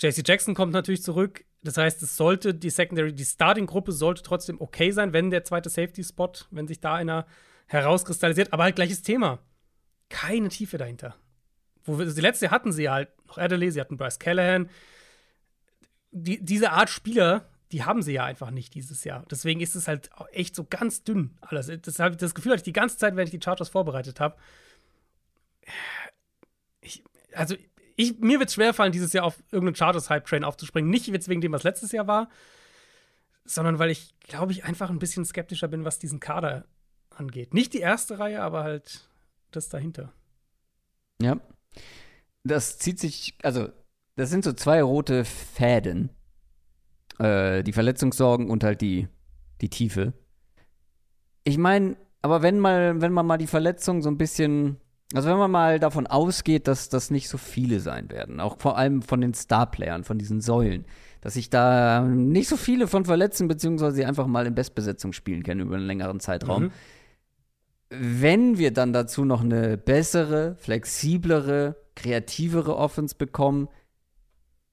JC 0.00 0.26
Jackson 0.26 0.54
kommt 0.54 0.72
natürlich 0.72 1.02
zurück. 1.02 1.44
Das 1.62 1.76
heißt, 1.76 2.02
es 2.02 2.16
sollte 2.16 2.54
die 2.54 2.70
Secondary, 2.70 3.12
die 3.12 3.24
Starting-Gruppe 3.24 3.92
sollte 3.92 4.22
trotzdem 4.22 4.60
okay 4.60 4.90
sein, 4.90 5.12
wenn 5.12 5.30
der 5.30 5.44
zweite 5.44 5.70
Safety-Spot, 5.70 6.32
wenn 6.50 6.68
sich 6.68 6.80
da 6.80 6.94
einer 6.94 7.26
herauskristallisiert. 7.66 8.52
Aber 8.52 8.64
halt 8.64 8.76
gleiches 8.76 9.02
Thema. 9.02 9.38
Keine 10.10 10.48
Tiefe 10.48 10.78
dahinter. 10.78 11.14
Wo 11.84 11.98
wir, 11.98 12.06
die 12.06 12.20
letzte 12.20 12.50
hatten 12.50 12.72
sie 12.72 12.88
halt 12.88 13.08
noch 13.26 13.38
Adderley, 13.38 13.70
sie 13.70 13.80
hatten 13.80 13.96
Bryce 13.96 14.18
Callahan. 14.18 14.68
Die, 16.10 16.44
diese 16.44 16.70
Art 16.72 16.90
Spieler, 16.90 17.48
die 17.74 17.82
haben 17.82 18.02
sie 18.02 18.12
ja 18.12 18.24
einfach 18.24 18.52
nicht 18.52 18.72
dieses 18.74 19.02
Jahr. 19.02 19.24
Deswegen 19.28 19.60
ist 19.60 19.74
es 19.74 19.88
halt 19.88 20.08
echt 20.30 20.54
so 20.54 20.62
ganz 20.62 21.02
dünn 21.02 21.36
alles. 21.40 21.66
Das, 21.82 21.96
das 21.96 22.34
Gefühl 22.36 22.52
hatte 22.52 22.60
ich 22.60 22.62
die 22.62 22.72
ganze 22.72 22.96
Zeit, 22.96 23.16
wenn 23.16 23.24
ich 23.24 23.32
die 23.32 23.40
Chargers 23.42 23.68
vorbereitet 23.68 24.20
habe. 24.20 24.36
also, 27.32 27.56
ich, 27.96 28.20
mir 28.20 28.38
wird 28.38 28.50
es 28.50 28.54
schwerfallen, 28.54 28.92
dieses 28.92 29.12
Jahr 29.12 29.24
auf 29.24 29.42
irgendeinen 29.50 29.74
Chargers-Hype-Train 29.74 30.44
aufzuspringen. 30.44 30.88
Nicht 30.88 31.08
jetzt 31.08 31.28
wegen 31.28 31.40
dem, 31.40 31.50
was 31.50 31.64
letztes 31.64 31.90
Jahr 31.90 32.06
war, 32.06 32.28
sondern 33.44 33.80
weil 33.80 33.90
ich, 33.90 34.14
glaube 34.20 34.52
ich, 34.52 34.62
einfach 34.62 34.88
ein 34.88 35.00
bisschen 35.00 35.24
skeptischer 35.24 35.66
bin, 35.66 35.84
was 35.84 35.98
diesen 35.98 36.20
Kader 36.20 36.66
angeht. 37.10 37.54
Nicht 37.54 37.72
die 37.72 37.80
erste 37.80 38.20
Reihe, 38.20 38.40
aber 38.40 38.62
halt 38.62 39.08
das 39.50 39.68
dahinter. 39.68 40.12
Ja. 41.20 41.40
Das 42.44 42.78
zieht 42.78 43.00
sich, 43.00 43.34
also, 43.42 43.68
das 44.14 44.30
sind 44.30 44.44
so 44.44 44.52
zwei 44.52 44.80
rote 44.80 45.24
Fäden. 45.24 46.10
Äh, 47.18 47.62
die 47.62 47.72
Verletzungssorgen 47.72 48.50
und 48.50 48.64
halt 48.64 48.80
die, 48.80 49.08
die 49.60 49.68
Tiefe. 49.68 50.12
Ich 51.44 51.58
meine, 51.58 51.96
aber 52.22 52.42
wenn 52.42 52.58
mal, 52.58 53.00
wenn 53.00 53.12
man 53.12 53.26
mal 53.26 53.36
die 53.36 53.46
Verletzung 53.46 54.02
so 54.02 54.08
ein 54.08 54.18
bisschen, 54.18 54.78
also 55.12 55.28
wenn 55.28 55.36
man 55.36 55.50
mal 55.50 55.78
davon 55.78 56.06
ausgeht, 56.06 56.66
dass 56.66 56.88
das 56.88 57.10
nicht 57.10 57.28
so 57.28 57.38
viele 57.38 57.80
sein 57.80 58.10
werden, 58.10 58.40
auch 58.40 58.58
vor 58.58 58.78
allem 58.78 59.02
von 59.02 59.20
den 59.20 59.34
Starplayern, 59.34 60.04
von 60.04 60.18
diesen 60.18 60.40
Säulen, 60.40 60.86
dass 61.20 61.34
sich 61.34 61.50
da 61.50 62.02
nicht 62.02 62.48
so 62.48 62.56
viele 62.56 62.86
von 62.86 63.04
verletzen, 63.04 63.46
beziehungsweise 63.46 63.96
sie 63.96 64.04
einfach 64.04 64.26
mal 64.26 64.46
in 64.46 64.54
Bestbesetzung 64.54 65.12
spielen 65.12 65.42
können 65.42 65.60
über 65.60 65.76
einen 65.76 65.86
längeren 65.86 66.18
Zeitraum. 66.18 66.64
Mhm. 66.64 66.70
Wenn 67.90 68.58
wir 68.58 68.72
dann 68.72 68.92
dazu 68.92 69.24
noch 69.24 69.42
eine 69.42 69.78
bessere, 69.78 70.56
flexiblere, 70.56 71.76
kreativere 71.94 72.76
Offense 72.76 73.14
bekommen, 73.14 73.68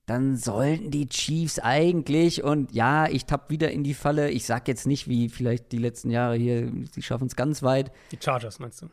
dann 0.06 0.36
sollten 0.36 0.92
die 0.92 1.08
Chiefs 1.08 1.60
eigentlich, 1.60 2.44
und 2.44 2.74
ja, 2.74 3.08
ich 3.08 3.26
tapp 3.26 3.50
wieder 3.50 3.72
in 3.72 3.84
die 3.84 3.94
Falle, 3.94 4.30
ich 4.30 4.46
sag 4.46 4.68
jetzt 4.68 4.88
nicht, 4.88 5.08
wie 5.08 5.30
vielleicht 5.30 5.72
die 5.72 5.78
letzten 5.78 6.10
Jahre 6.10 6.36
hier, 6.36 6.72
sie 6.92 7.02
schaffen 7.02 7.28
es 7.28 7.36
ganz 7.36 7.64
weit. 7.64 7.92
Die 8.12 8.18
Chargers 8.20 8.60
meinst 8.60 8.82
du? 8.82 8.90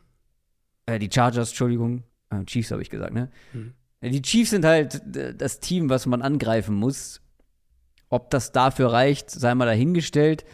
Äh, 0.87 0.99
die 0.99 1.11
Chargers, 1.13 1.51
Entschuldigung. 1.51 2.05
Äh, 2.31 2.45
Chiefs 2.45 2.71
habe 2.71 2.83
ich 2.83 2.91
gesagt, 2.91 3.13
ne? 3.13 3.31
Mhm. 3.53 3.75
Die 4.01 4.23
Chiefs 4.23 4.51
sind 4.51 4.65
halt 4.65 5.03
das 5.05 5.59
Team, 5.59 5.91
was 5.91 6.07
man 6.07 6.23
angreifen 6.23 6.77
muss. 6.77 7.21
Ob 8.11 8.31
das 8.31 8.53
dafür 8.53 8.93
reicht, 8.93 9.29
sei 9.31 9.55
mal 9.57 9.67
dahingestellt. 9.67 10.45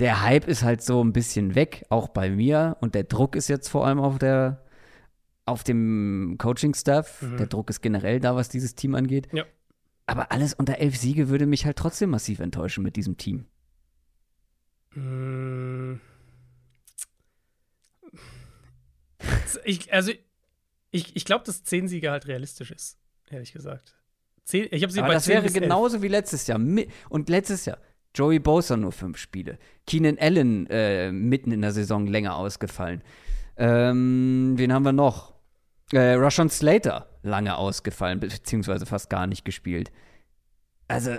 Der 0.00 0.22
Hype 0.22 0.48
ist 0.48 0.64
halt 0.64 0.82
so 0.82 1.02
ein 1.02 1.12
bisschen 1.12 1.54
weg, 1.54 1.86
auch 1.88 2.08
bei 2.08 2.30
mir. 2.30 2.76
Und 2.80 2.96
der 2.96 3.04
Druck 3.04 3.36
ist 3.36 3.46
jetzt 3.46 3.68
vor 3.68 3.86
allem 3.86 4.00
auf 4.00 4.18
der 4.18 4.64
auf 5.46 5.62
dem 5.62 6.36
Coaching-Staff. 6.38 7.22
Mhm. 7.22 7.36
Der 7.36 7.46
Druck 7.46 7.70
ist 7.70 7.80
generell 7.80 8.18
da, 8.18 8.34
was 8.34 8.48
dieses 8.48 8.74
Team 8.74 8.96
angeht. 8.96 9.28
Ja. 9.32 9.44
Aber 10.06 10.32
alles 10.32 10.54
unter 10.54 10.78
elf 10.78 10.96
Siege 10.96 11.28
würde 11.28 11.46
mich 11.46 11.64
halt 11.64 11.76
trotzdem 11.76 12.10
massiv 12.10 12.40
enttäuschen 12.40 12.82
mit 12.82 12.96
diesem 12.96 13.16
Team. 13.16 13.46
Mm. 14.94 16.00
Ich, 19.64 19.92
also, 19.92 20.12
ich, 20.90 21.16
ich 21.16 21.24
glaube, 21.24 21.44
dass 21.44 21.64
zehn 21.64 21.88
Siege 21.88 22.10
halt 22.10 22.26
realistisch 22.26 22.70
ist, 22.70 22.98
ehrlich 23.30 23.52
gesagt. 23.52 23.94
Zehn, 24.44 24.68
ich 24.70 24.86
sie 24.92 24.98
Aber 24.98 25.08
bei 25.08 25.14
das 25.14 25.26
wäre 25.26 25.48
genauso 25.50 26.02
wie 26.02 26.08
letztes 26.08 26.46
Jahr. 26.46 26.60
Und 27.08 27.28
letztes 27.30 27.64
Jahr, 27.64 27.78
Joey 28.14 28.38
Bosa 28.38 28.76
nur 28.76 28.92
fünf 28.92 29.16
Spiele. 29.16 29.58
Keenan 29.86 30.18
Allen 30.18 30.66
äh, 30.68 31.10
mitten 31.10 31.50
in 31.50 31.62
der 31.62 31.72
Saison 31.72 32.06
länger 32.06 32.36
ausgefallen. 32.36 33.02
Ähm, 33.56 34.54
wen 34.56 34.72
haben 34.72 34.84
wir 34.84 34.92
noch? 34.92 35.34
Äh, 35.92 36.14
Rashawn 36.14 36.50
Slater 36.50 37.08
lange 37.24 37.56
ausgefallen, 37.56 38.20
beziehungsweise 38.20 38.86
fast 38.86 39.10
gar 39.10 39.26
nicht 39.26 39.44
gespielt. 39.44 39.90
Also, 40.88 41.16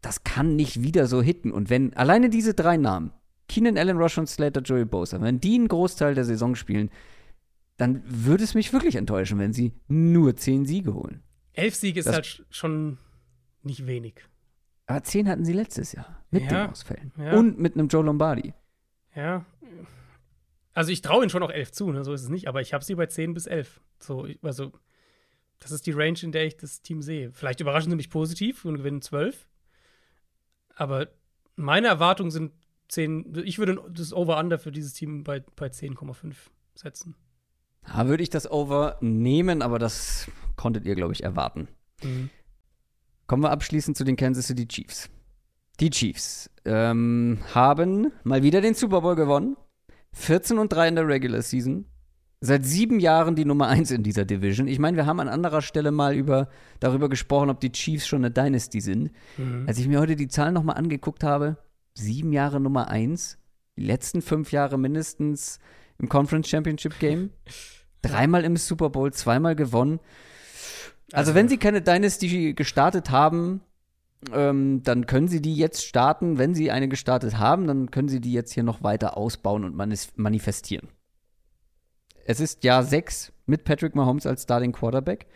das 0.00 0.24
kann 0.24 0.56
nicht 0.56 0.82
wieder 0.82 1.06
so 1.06 1.20
hitten. 1.20 1.52
Und 1.52 1.70
wenn 1.70 1.94
alleine 1.94 2.30
diese 2.30 2.54
drei 2.54 2.76
Namen, 2.76 3.12
Keenan 3.48 3.76
Allen, 3.76 3.98
Rashawn 3.98 4.26
Slater, 4.26 4.60
Joey 4.60 4.84
Bosa, 4.84 5.20
wenn 5.20 5.40
die 5.40 5.56
einen 5.56 5.68
Großteil 5.68 6.14
der 6.14 6.24
Saison 6.24 6.54
spielen, 6.54 6.90
dann 7.76 8.02
würde 8.06 8.44
es 8.44 8.54
mich 8.54 8.72
wirklich 8.72 8.96
enttäuschen, 8.96 9.38
wenn 9.38 9.52
sie 9.52 9.72
nur 9.88 10.36
zehn 10.36 10.64
Siege 10.66 10.94
holen. 10.94 11.22
Elf 11.52 11.74
Siege 11.74 12.00
ist 12.00 12.06
das, 12.06 12.14
halt 12.14 12.46
schon 12.50 12.98
nicht 13.62 13.86
wenig. 13.86 14.14
Aber 14.86 15.02
zehn 15.02 15.28
hatten 15.28 15.44
sie 15.44 15.52
letztes 15.52 15.92
Jahr 15.92 16.22
mit 16.30 16.44
ja, 16.44 16.48
den 16.48 16.70
Ausfällen. 16.70 17.12
Ja. 17.18 17.36
Und 17.36 17.58
mit 17.58 17.74
einem 17.74 17.88
Joe 17.88 18.04
Lombardi. 18.04 18.54
Ja, 19.14 19.44
also 20.78 20.92
ich 20.92 21.02
traue 21.02 21.24
ihnen 21.24 21.30
schon 21.30 21.42
auch 21.42 21.50
elf 21.50 21.72
zu, 21.72 21.90
ne? 21.90 22.04
so 22.04 22.12
ist 22.12 22.22
es 22.22 22.28
nicht, 22.28 22.46
aber 22.46 22.60
ich 22.60 22.72
habe 22.72 22.84
sie 22.84 22.94
bei 22.94 23.06
zehn 23.06 23.34
bis 23.34 23.46
elf. 23.46 23.80
So, 23.98 24.28
also, 24.42 24.70
das 25.58 25.72
ist 25.72 25.86
die 25.86 25.92
Range, 25.92 26.18
in 26.22 26.32
der 26.32 26.46
ich 26.46 26.56
das 26.56 26.82
Team 26.82 27.02
sehe. 27.02 27.32
Vielleicht 27.32 27.60
überraschen 27.60 27.90
sie 27.90 27.96
mich 27.96 28.10
positiv 28.10 28.64
und 28.64 28.76
gewinnen 28.76 29.02
zwölf. 29.02 29.48
Aber 30.74 31.08
meine 31.56 31.88
Erwartungen 31.88 32.30
sind 32.30 32.52
zehn. 32.88 33.34
Ich 33.44 33.58
würde 33.58 33.82
das 33.90 34.12
Over-Under 34.12 34.58
für 34.58 34.70
dieses 34.70 34.92
Team 34.92 35.24
bei, 35.24 35.40
bei 35.56 35.66
10,5 35.66 36.34
setzen. 36.74 37.16
Da 37.82 38.06
würde 38.06 38.22
ich 38.22 38.30
das 38.30 38.50
Over 38.50 38.98
nehmen, 39.00 39.62
aber 39.62 39.78
das 39.78 40.30
konntet 40.56 40.84
ihr, 40.84 40.94
glaube 40.94 41.12
ich, 41.12 41.24
erwarten. 41.24 41.68
Mhm. 42.02 42.30
Kommen 43.26 43.42
wir 43.42 43.50
abschließend 43.50 43.96
zu 43.96 44.04
den 44.04 44.16
Kansas 44.16 44.46
City 44.46 44.66
Chiefs. 44.66 45.10
Die 45.80 45.90
Chiefs 45.90 46.50
ähm, 46.64 47.38
haben 47.54 48.12
mal 48.24 48.42
wieder 48.42 48.60
den 48.60 48.74
Super 48.74 49.00
Bowl 49.00 49.14
gewonnen 49.14 49.56
14 50.12 50.58
und 50.58 50.72
3 50.72 50.88
in 50.88 50.94
der 50.96 51.06
Regular 51.06 51.42
Season. 51.42 51.86
Seit 52.40 52.64
sieben 52.64 53.00
Jahren 53.00 53.34
die 53.34 53.44
Nummer 53.44 53.66
1 53.66 53.90
in 53.90 54.04
dieser 54.04 54.24
Division. 54.24 54.68
Ich 54.68 54.78
meine, 54.78 54.96
wir 54.96 55.06
haben 55.06 55.18
an 55.18 55.28
anderer 55.28 55.60
Stelle 55.60 55.90
mal 55.90 56.14
über, 56.14 56.48
darüber 56.78 57.08
gesprochen, 57.08 57.50
ob 57.50 57.60
die 57.60 57.72
Chiefs 57.72 58.06
schon 58.06 58.24
eine 58.24 58.30
Dynasty 58.30 58.80
sind. 58.80 59.10
Mhm. 59.36 59.64
Als 59.66 59.78
ich 59.78 59.88
mir 59.88 59.98
heute 59.98 60.14
die 60.14 60.28
Zahlen 60.28 60.54
nochmal 60.54 60.76
angeguckt 60.76 61.24
habe, 61.24 61.56
sieben 61.94 62.32
Jahre 62.32 62.60
Nummer 62.60 62.88
1, 62.88 63.38
die 63.76 63.84
letzten 63.84 64.22
fünf 64.22 64.52
Jahre 64.52 64.78
mindestens 64.78 65.58
im 65.98 66.08
Conference 66.08 66.48
Championship 66.48 67.00
Game, 67.00 67.30
dreimal 68.02 68.44
im 68.44 68.56
Super 68.56 68.90
Bowl, 68.90 69.12
zweimal 69.12 69.56
gewonnen. 69.56 69.98
Also, 71.12 71.30
also 71.30 71.34
wenn 71.34 71.48
sie 71.48 71.56
keine 71.56 71.82
Dynasty 71.82 72.54
gestartet 72.54 73.10
haben, 73.10 73.62
ähm, 74.32 74.82
dann 74.84 75.06
können 75.06 75.26
sie 75.26 75.42
die 75.42 75.56
jetzt 75.56 75.84
starten. 75.84 76.38
Wenn 76.38 76.54
sie 76.54 76.70
eine 76.70 76.88
gestartet 76.88 77.38
haben, 77.38 77.66
dann 77.66 77.90
können 77.90 78.08
sie 78.08 78.20
die 78.20 78.32
jetzt 78.32 78.52
hier 78.52 78.62
noch 78.62 78.84
weiter 78.84 79.16
ausbauen 79.16 79.64
und 79.64 79.74
manifestieren. 79.74 80.88
Es 82.28 82.40
ist 82.40 82.62
Jahr 82.62 82.82
6 82.82 83.32
mit 83.46 83.64
Patrick 83.64 83.94
Mahomes 83.94 84.26
als 84.26 84.42
Starting 84.42 84.72
Quarterback. 84.72 85.28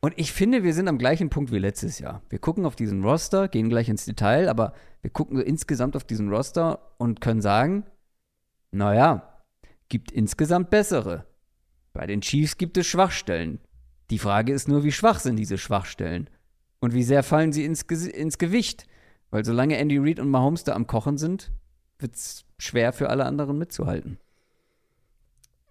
Und 0.00 0.12
ich 0.18 0.32
finde, 0.32 0.62
wir 0.62 0.74
sind 0.74 0.86
am 0.86 0.98
gleichen 0.98 1.30
Punkt 1.30 1.50
wie 1.50 1.58
letztes 1.58 1.98
Jahr. 1.98 2.20
Wir 2.28 2.38
gucken 2.38 2.66
auf 2.66 2.76
diesen 2.76 3.02
Roster, 3.02 3.48
gehen 3.48 3.70
gleich 3.70 3.88
ins 3.88 4.04
Detail, 4.04 4.50
aber 4.50 4.74
wir 5.00 5.08
gucken 5.08 5.38
so 5.38 5.42
insgesamt 5.42 5.96
auf 5.96 6.04
diesen 6.04 6.28
Roster 6.28 6.92
und 6.98 7.22
können 7.22 7.40
sagen, 7.40 7.86
naja, 8.70 9.40
gibt 9.88 10.12
insgesamt 10.12 10.68
bessere. 10.68 11.24
Bei 11.94 12.06
den 12.06 12.20
Chiefs 12.20 12.58
gibt 12.58 12.76
es 12.76 12.86
Schwachstellen. 12.86 13.58
Die 14.10 14.18
Frage 14.18 14.52
ist 14.52 14.68
nur, 14.68 14.84
wie 14.84 14.92
schwach 14.92 15.20
sind 15.20 15.36
diese 15.36 15.56
Schwachstellen? 15.56 16.28
Und 16.80 16.92
wie 16.92 17.02
sehr 17.02 17.22
fallen 17.22 17.54
sie 17.54 17.64
ins, 17.64 17.80
ins 17.80 18.36
Gewicht? 18.36 18.86
Weil 19.30 19.46
solange 19.46 19.78
Andy 19.78 19.96
Reid 19.96 20.20
und 20.20 20.28
Mahomes 20.28 20.64
da 20.64 20.74
am 20.74 20.86
Kochen 20.86 21.16
sind, 21.16 21.50
wird 21.98 22.14
es 22.14 22.44
schwer 22.58 22.92
für 22.92 23.08
alle 23.08 23.24
anderen 23.24 23.56
mitzuhalten. 23.56 24.18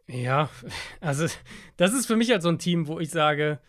Ja, 0.07 0.49
also 1.01 1.27
das 1.75 1.93
ist 1.93 2.05
für 2.05 2.15
mich 2.15 2.31
halt 2.31 2.41
so 2.41 2.49
ein 2.49 2.59
Team, 2.59 2.87
wo 2.87 2.99
ich 2.99 3.09
sage, 3.09 3.59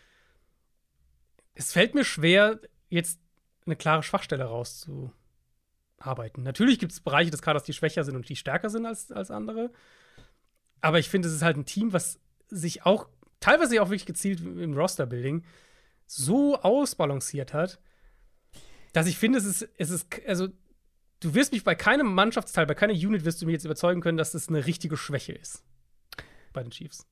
es 1.53 1.73
fällt 1.73 1.95
mir 1.95 2.05
schwer, 2.05 2.59
jetzt 2.87 3.19
eine 3.65 3.75
klare 3.75 4.03
Schwachstelle 4.03 4.45
rauszu, 4.45 5.11
arbeiten. 5.97 6.43
Natürlich 6.43 6.79
gibt 6.79 6.93
es 6.93 7.01
Bereiche 7.01 7.29
des 7.29 7.41
Kaders, 7.41 7.63
die 7.63 7.73
schwächer 7.73 8.05
sind 8.05 8.15
und 8.15 8.29
die 8.29 8.37
stärker 8.37 8.69
sind 8.69 8.85
als, 8.85 9.11
als 9.11 9.31
andere. 9.31 9.71
Aber 10.79 10.97
ich 10.97 11.09
finde, 11.09 11.27
es 11.27 11.33
ist 11.33 11.41
halt 11.41 11.57
ein 11.57 11.65
Team, 11.65 11.91
was 11.91 12.21
sich 12.47 12.85
auch 12.85 13.09
teilweise 13.41 13.81
auch 13.81 13.89
wirklich 13.89 14.05
gezielt 14.05 14.39
im 14.39 14.77
Roster-Building 14.77 15.43
so 16.07 16.57
ausbalanciert 16.61 17.53
hat, 17.53 17.79
dass 18.93 19.07
ich 19.07 19.17
finde, 19.17 19.39
es 19.39 19.45
ist, 19.45 19.69
es 19.77 19.89
ist, 19.89 20.07
also 20.25 20.47
du 21.19 21.33
wirst 21.33 21.51
mich 21.51 21.65
bei 21.65 21.75
keinem 21.75 22.13
Mannschaftsteil, 22.13 22.65
bei 22.65 22.75
keiner 22.75 22.93
Unit 22.93 23.25
wirst 23.25 23.41
du 23.41 23.45
mich 23.45 23.53
jetzt 23.53 23.65
überzeugen 23.65 23.99
können, 23.99 24.17
dass 24.17 24.31
das 24.31 24.47
eine 24.47 24.65
richtige 24.65 24.95
Schwäche 24.95 25.33
ist 25.33 25.63
bei 26.53 26.63
den 26.63 26.71
Chiefs. 26.71 27.05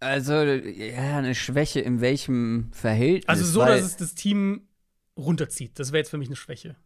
Also, 0.00 0.34
ja, 0.34 1.18
eine 1.18 1.34
Schwäche 1.34 1.80
in 1.80 2.00
welchem 2.00 2.70
Verhältnis? 2.72 3.28
Also 3.28 3.44
so, 3.44 3.60
dass 3.60 3.82
es 3.82 3.96
das 3.96 4.14
Team 4.14 4.68
runterzieht. 5.16 5.78
Das 5.78 5.92
wäre 5.92 5.98
jetzt 5.98 6.10
für 6.10 6.18
mich 6.18 6.28
eine 6.28 6.36
Schwäche. 6.36 6.76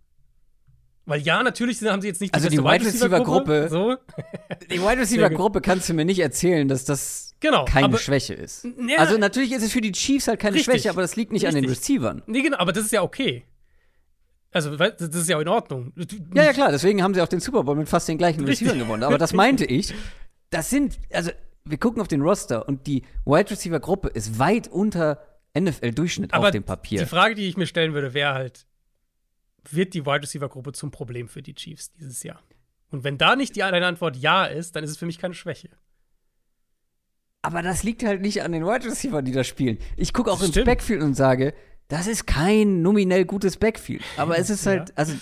Weil 1.07 1.21
ja, 1.21 1.43
natürlich 1.43 1.81
haben 1.83 2.03
sie 2.03 2.09
jetzt 2.09 2.21
nicht 2.21 2.35
die 2.35 2.37
Also 2.37 2.49
die 2.49 2.59
Wide 2.59 2.85
Receiver 2.85 3.21
Gruppe, 3.21 3.69
so. 3.71 3.97
die 4.71 4.81
Wide 4.81 4.99
Receiver 4.99 5.31
Gruppe 5.31 5.61
kannst 5.61 5.89
du 5.89 5.95
mir 5.95 6.05
nicht 6.05 6.19
erzählen, 6.19 6.67
dass 6.67 6.85
das 6.85 7.33
genau, 7.39 7.65
keine 7.65 7.87
aber, 7.87 7.99
Schwäche 7.99 8.35
ist. 8.35 8.67
Ja, 8.87 8.99
also 8.99 9.17
natürlich 9.17 9.53
ist 9.53 9.63
es 9.63 9.73
für 9.73 9.81
die 9.81 9.93
Chiefs 9.93 10.27
halt 10.27 10.41
keine 10.41 10.57
richtig, 10.57 10.75
Schwäche, 10.75 10.91
aber 10.91 11.03
das 11.03 11.15
liegt 11.15 11.31
nicht 11.31 11.45
richtig. 11.45 11.57
an 11.57 11.63
den 11.63 11.71
Receivern. 11.71 12.23
Nee, 12.27 12.43
genau, 12.43 12.59
aber 12.59 12.73
das 12.73 12.87
ist 12.87 12.93
ja 12.93 13.03
okay. 13.03 13.45
Also, 14.51 14.75
das 14.75 15.01
ist 15.01 15.29
ja 15.29 15.41
in 15.41 15.49
Ordnung. 15.49 15.93
Ja, 16.35 16.45
ja, 16.45 16.53
klar, 16.53 16.73
deswegen 16.73 17.03
haben 17.03 17.15
sie 17.15 17.21
auch 17.21 17.29
den 17.29 17.41
Super 17.41 17.63
Bowl 17.63 17.77
mit 17.77 17.89
fast 17.89 18.09
den 18.09 18.19
gleichen 18.19 18.45
Richtig. 18.45 18.67
Receivern 18.67 18.87
gewonnen. 18.87 19.03
Aber 19.05 19.19
das 19.19 19.33
meinte 19.33 19.65
ich. 19.67 19.95
Das 20.51 20.71
sind, 20.71 20.99
also, 21.13 21.31
wir 21.67 21.79
gucken 21.79 22.01
auf 22.01 22.09
den 22.09 22.23
Roster 22.23 22.69
und 22.69 22.87
die 22.87 23.03
Wide 23.25 23.51
Receiver 23.51 23.81
Gruppe 23.81 24.09
ist 24.09 24.39
weit 24.39 24.69
unter 24.69 25.21
NFL-Durchschnitt 25.59 26.33
Aber 26.35 26.47
auf 26.47 26.51
dem 26.53 26.65
Papier. 26.65 27.01
Die 27.01 27.07
Frage, 27.07 27.35
die 27.35 27.49
ich 27.49 27.57
mir 27.57 27.67
stellen 27.67 27.93
würde, 27.95 28.15
wäre 28.15 28.35
halt, 28.35 28.67
wird 29.71 29.95
die 29.95 30.07
Wide 30.07 30.23
Receiver 30.23 30.49
Gruppe 30.49 30.73
zum 30.73 30.91
Problem 30.91 31.29
für 31.29 31.43
die 31.43 31.55
Chiefs 31.55 31.93
dieses 31.93 32.23
Jahr? 32.23 32.41
Und 32.91 33.05
wenn 33.05 33.19
da 33.19 33.35
nicht 33.37 33.57
die 33.57 33.63
eine 33.63 33.85
Antwort 33.85 34.17
ja 34.17 34.45
ist, 34.45 34.77
dann 34.77 34.85
ist 34.85 34.91
es 34.91 34.97
für 34.97 35.07
mich 35.07 35.19
keine 35.19 35.35
Schwäche. 35.35 35.71
Aber 37.43 37.63
das 37.63 37.83
liegt 37.83 38.05
halt 38.05 38.21
nicht 38.23 38.43
an 38.43 38.53
den 38.53 38.65
Wide 38.65 38.85
Receiver, 38.85 39.23
die 39.23 39.33
da 39.33 39.45
spielen. 39.45 39.79
Ich 39.97 40.13
gucke 40.13 40.31
auch 40.31 40.37
Das 40.39 40.47
ins 40.47 40.55
stimmt. 40.55 40.67
Backfield 40.67 41.03
und 41.03 41.15
sage, 41.15 41.55
das 41.89 42.07
ist 42.07 42.27
kein 42.27 42.83
nominell 42.83 43.25
gutes 43.25 43.57
Backfield. 43.57 44.03
Aber 44.17 44.39
es 44.39 44.51
ist 44.51 44.67
halt, 44.67 44.89
Ja. 44.91 44.95
also 44.97 45.15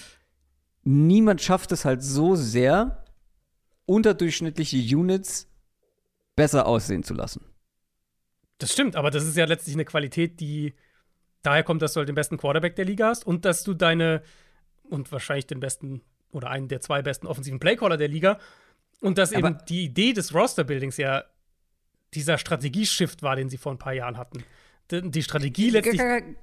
niemand 0.83 1.41
schafft 1.43 1.73
es 1.73 1.85
halt 1.85 2.03
so 2.03 2.35
sehr, 2.35 3.05
unterdurchschnittliche 3.87 4.79
Units 4.97 5.49
besser 6.37 6.67
aussehen 6.67 7.03
zu 7.03 7.15
lassen. 7.15 7.45
Das 8.59 8.73
stimmt, 8.73 8.97
aber 8.97 9.11
das 9.11 9.25
ist 9.25 9.37
ja 9.37 9.45
letztlich 9.45 9.75
eine 9.75 9.85
Qualität, 9.85 10.41
die 10.41 10.75
daher 11.43 11.63
kommt, 11.63 11.83
dass 11.83 11.93
du 11.93 11.99
halt 11.99 12.09
den 12.09 12.15
besten 12.15 12.37
Quarterback 12.39 12.77
der 12.77 12.85
Liga 12.85 13.09
hast 13.09 13.27
und 13.27 13.45
dass 13.45 13.65
du 13.65 13.75
deine 13.75 14.23
und 14.89 15.11
wahrscheinlich 15.13 15.47
den 15.47 15.61
besten 15.61 16.03
oder 16.31 16.51
einen 16.51 16.69
der 16.69 16.81
zwei 16.81 17.03
besten 17.03 17.27
offensiven 17.27 17.59
Playcaller 17.61 17.97
der 17.97 18.09
Liga 18.09 18.39
und 19.01 19.19
dass 19.19 19.33
Aber- 19.33 19.49
eben 19.49 19.59
die 19.69 19.85
Idee 19.85 20.13
des 20.13 20.35
Roster-Buildings 20.35 20.97
ja 20.97 21.25
dieser 22.15 22.39
Strategieshift 22.39 23.23
war, 23.23 23.37
den 23.37 23.49
sie 23.51 23.57
vor 23.59 23.73
ein 23.73 23.79
paar 23.79 23.93
Jahren 23.93 24.17
hatten. 24.17 24.45
Die, 24.91 25.23
Strategie 25.23 25.71
letztlich. 25.71 26.01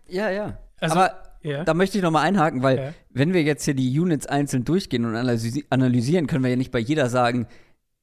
Ja, 0.08 0.30
ja. 0.30 0.58
Also, 0.80 0.96
Aber 0.96 1.24
ja. 1.44 1.64
da 1.64 1.74
möchte 1.76 1.98
ich 1.98 2.04
noch 2.04 2.12
mal 2.12 2.24
einhaken, 2.24 2.64
weil 2.64 2.78
Ja. 2.78 2.94
wenn 3.12 3.34
wir 3.34 3.44
jetzt 3.44 3.64
hier 3.66 3.76
die 3.76 3.98
Units 4.00 4.26
einzeln 4.26 4.66
durchgehen 4.66 5.06
und 5.06 5.16
analysi 5.16 5.66
analysieren, 5.70 6.26
können 6.28 6.44
wir 6.44 6.50
ja 6.50 6.56
nicht 6.58 6.72
bei 6.72 6.80
jeder 6.80 7.08
sagen, 7.10 7.48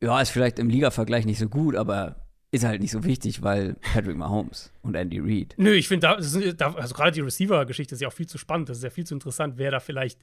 ja, 0.03 0.21
ist 0.21 0.31
vielleicht 0.31 0.59
im 0.59 0.69
Liga-Vergleich 0.69 1.27
nicht 1.27 1.39
so 1.39 1.49
gut, 1.49 1.75
aber 1.77 2.17
ist 2.51 2.65
halt 2.65 2.81
nicht 2.81 2.93
so 2.93 3.05
wichtig, 3.05 3.43
weil 3.43 3.75
Patrick 3.75 4.17
Mahomes 4.17 4.73
und 4.83 4.95
Andy 4.95 5.19
Reid. 5.21 5.55
Nö, 5.59 5.73
ich 5.73 5.87
finde, 5.89 6.07
da, 6.07 6.53
da, 6.57 6.75
also 6.75 6.95
gerade 6.95 7.13
die 7.13 7.21
Receiver-Geschichte 7.21 7.95
ist 7.95 8.01
ja 8.01 8.09
auch 8.09 8.13
viel 8.13 8.27
zu 8.29 8.39
spannend. 8.39 8.69
Das 8.71 8.79
ist 8.79 8.85
ja 8.85 8.91
viel 8.91 9.07
zu 9.07 9.15
interessant, 9.15 9.55
wer 9.59 9.71
da 9.71 9.81
vielleicht 9.81 10.19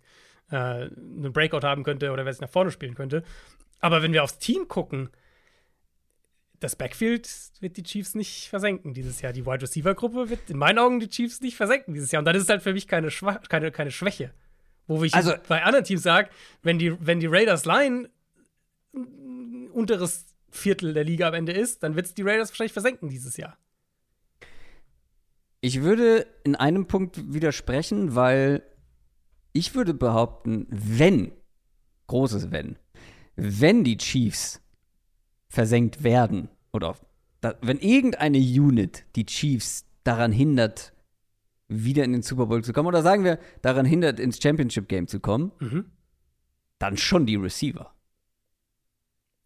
äh, 0.50 0.56
einen 0.56 1.32
Breakout 1.34 1.62
haben 1.66 1.84
könnte 1.84 2.12
oder 2.12 2.26
wer 2.26 2.34
sich 2.34 2.42
nach 2.42 2.50
vorne 2.50 2.72
spielen 2.72 2.96
könnte. 2.96 3.24
Aber 3.80 4.02
wenn 4.02 4.12
wir 4.14 4.24
aufs 4.24 4.40
Team 4.40 4.68
gucken, 4.68 5.10
das 6.60 6.76
Backfield 6.76 7.30
wird 7.60 7.78
die 7.78 7.84
Chiefs 7.84 8.16
nicht 8.16 8.48
versenken 8.50 8.94
dieses 8.94 9.22
Jahr. 9.22 9.34
Die 9.34 9.46
Wide 9.46 9.62
Receiver-Gruppe 9.62 10.30
wird 10.30 10.50
in 10.50 10.58
meinen 10.58 10.80
Augen 10.80 11.00
die 11.00 11.10
Chiefs 11.10 11.42
nicht 11.42 11.58
versenken 11.58 11.94
dieses 11.94 12.12
Jahr. 12.12 12.20
Und 12.22 12.26
dann 12.26 12.36
ist 12.36 12.44
es 12.44 12.50
halt 12.50 12.64
für 12.64 12.74
mich 12.74 12.88
keine, 12.88 13.12
Schwach 13.12 13.42
keine, 13.50 13.72
keine 13.72 13.92
Schwäche. 13.92 14.32
Wo 14.88 15.04
ich 15.04 15.14
Also- 15.14 15.34
bei 15.48 15.64
anderen 15.64 15.86
Teams 15.86 16.02
sage, 16.02 16.30
wenn 16.64 16.80
die, 16.80 16.96
wenn 17.06 17.20
die 17.20 17.28
Raiders 17.28 17.66
Line 17.66 18.10
unteres 19.74 20.26
Viertel 20.50 20.94
der 20.94 21.04
Liga 21.04 21.28
am 21.28 21.34
Ende 21.34 21.52
ist, 21.52 21.84
dann 21.84 21.96
wird 21.96 22.06
es 22.06 22.14
die 22.14 22.22
Raiders 22.22 22.50
wahrscheinlich 22.50 22.74
versenken 22.74 23.10
dieses 23.10 23.38
Jahr. 23.38 23.58
Ich 25.62 25.82
würde 25.82 26.28
in 26.44 26.56
einem 26.56 26.86
Punkt 26.86 27.34
widersprechen, 27.34 28.16
weil 28.16 28.64
ich 29.52 29.74
würde 29.74 29.94
behaupten, 29.94 30.68
wenn, 30.70 31.32
großes 32.08 32.52
Wenn, 32.52 32.78
wenn 33.36 33.84
die 33.84 33.98
Chiefs 33.98 34.62
versenkt 35.50 36.04
werden 36.04 36.50
oder 36.72 36.96
da, 37.42 37.56
wenn 37.62 37.80
irgendeine 37.80 38.38
Unit 38.38 39.06
die 39.16 39.26
Chiefs 39.26 39.86
daran 40.04 40.32
hindert, 40.32 40.94
wieder 41.68 42.04
in 42.04 42.12
den 42.12 42.22
Super 42.22 42.46
Bowl 42.46 42.64
zu 42.64 42.74
kommen 42.74 42.88
oder 42.88 43.02
sagen 43.02 43.24
wir, 43.24 43.40
daran 43.62 43.86
hindert, 43.86 44.20
ins 44.20 44.42
Championship 44.42 44.88
Game 44.88 45.08
zu 45.08 45.20
kommen, 45.20 45.52
Mhm. 45.60 45.86
dann 46.78 46.98
schon 46.98 47.26
die 47.26 47.38
Receiver. 47.38 47.95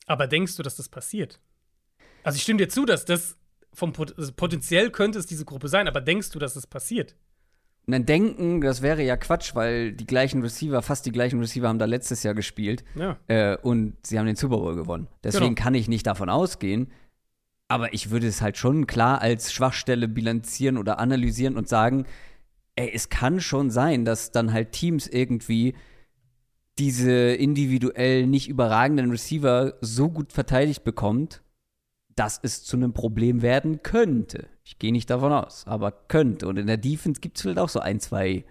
Aber 0.10 0.26
denkst 0.27 0.57
du, 0.57 0.64
dass 0.64 0.76
das 0.76 0.90
passiert? 0.90 1.40
Also 2.23 2.36
ich 2.38 2.41
stimme 2.41 2.57
dir 2.57 2.68
zu, 2.68 2.86
dass 2.86 3.06
das 3.06 3.38
vom 3.73 3.94
Pot 3.94 4.18
also 4.18 4.34
potenziell 4.34 4.90
könnte 4.90 5.19
es 5.19 5.27
diese 5.27 5.45
Gruppe 5.45 5.68
sein, 5.68 5.88
aber 5.88 6.02
denkst 6.02 6.31
du, 6.31 6.40
dass 6.40 6.56
das 6.56 6.65
passiert? 6.65 7.15
Dann 7.86 8.06
denken, 8.06 8.61
das 8.61 8.81
wäre 8.81 9.03
ja 9.03 9.18
Quatsch, 9.18 9.53
weil 9.56 9.94
die 9.94 10.06
gleichen 10.07 10.41
Receiver, 10.41 10.81
fast 10.81 11.06
die 11.06 11.11
gleichen 11.11 11.40
Receiver 11.40 11.68
haben 11.68 11.80
da 11.80 11.86
letztes 11.86 12.23
Jahr 12.23 12.34
gespielt. 12.34 12.84
Ja. 12.95 13.18
Äh, 13.27 13.57
und 13.57 13.95
sie 14.06 14.18
haben 14.19 14.26
den 14.26 14.36
Super 14.36 14.57
Bowl 14.57 14.76
gewonnen. 14.76 15.07
Deswegen 15.23 15.56
Genau. 15.56 15.64
kann 15.64 15.76
ich 15.76 15.88
nicht 15.88 16.06
davon 16.07 16.30
ausgehen. 16.30 16.91
Aber 17.68 17.94
ich 17.94 18.10
würde 18.10 18.27
es 18.27 18.41
halt 18.41 18.57
schon 18.57 18.88
klar 18.88 19.22
als 19.22 19.53
Schwachstelle 19.53 20.07
bilanzieren 20.07 20.77
oder 20.77 20.98
analysieren 20.98 21.56
und 21.56 21.68
sagen, 21.69 22.06
ey, 22.76 22.91
es 22.94 23.10
kann 23.10 23.41
schon 23.41 23.69
sein, 23.69 24.06
dass 24.06 24.31
dann 24.31 24.52
halt 24.53 24.72
Teams 24.72 25.07
irgendwie 25.07 25.76
diese 26.80 27.11
individuell 27.11 28.26
nicht 28.26 28.47
überragenden 28.47 29.11
Receiver 29.11 29.73
so 29.81 30.10
gut 30.10 30.31
verteidigt 30.31 30.84
bekommt, 30.84 31.41
dass 32.15 32.39
es 32.41 32.64
zu 32.64 32.77
einem 32.77 32.93
Problem 32.93 33.41
werden 33.41 33.84
könnte. 33.84 34.47
Ich 34.64 34.80
gehe 34.80 34.91
nicht 34.91 35.10
davon 35.10 35.31
aus, 35.31 35.65
aber 35.68 35.91
könnte. 35.91 36.47
Und 36.47 36.57
in 36.57 36.68
der 36.68 36.77
Defense 36.77 37.22
gibt 37.22 37.38
es 37.38 37.43
vielleicht 37.43 37.60
auch 37.60 37.69
so 37.69 37.80
ein, 37.80 37.99
zwei 37.99 38.45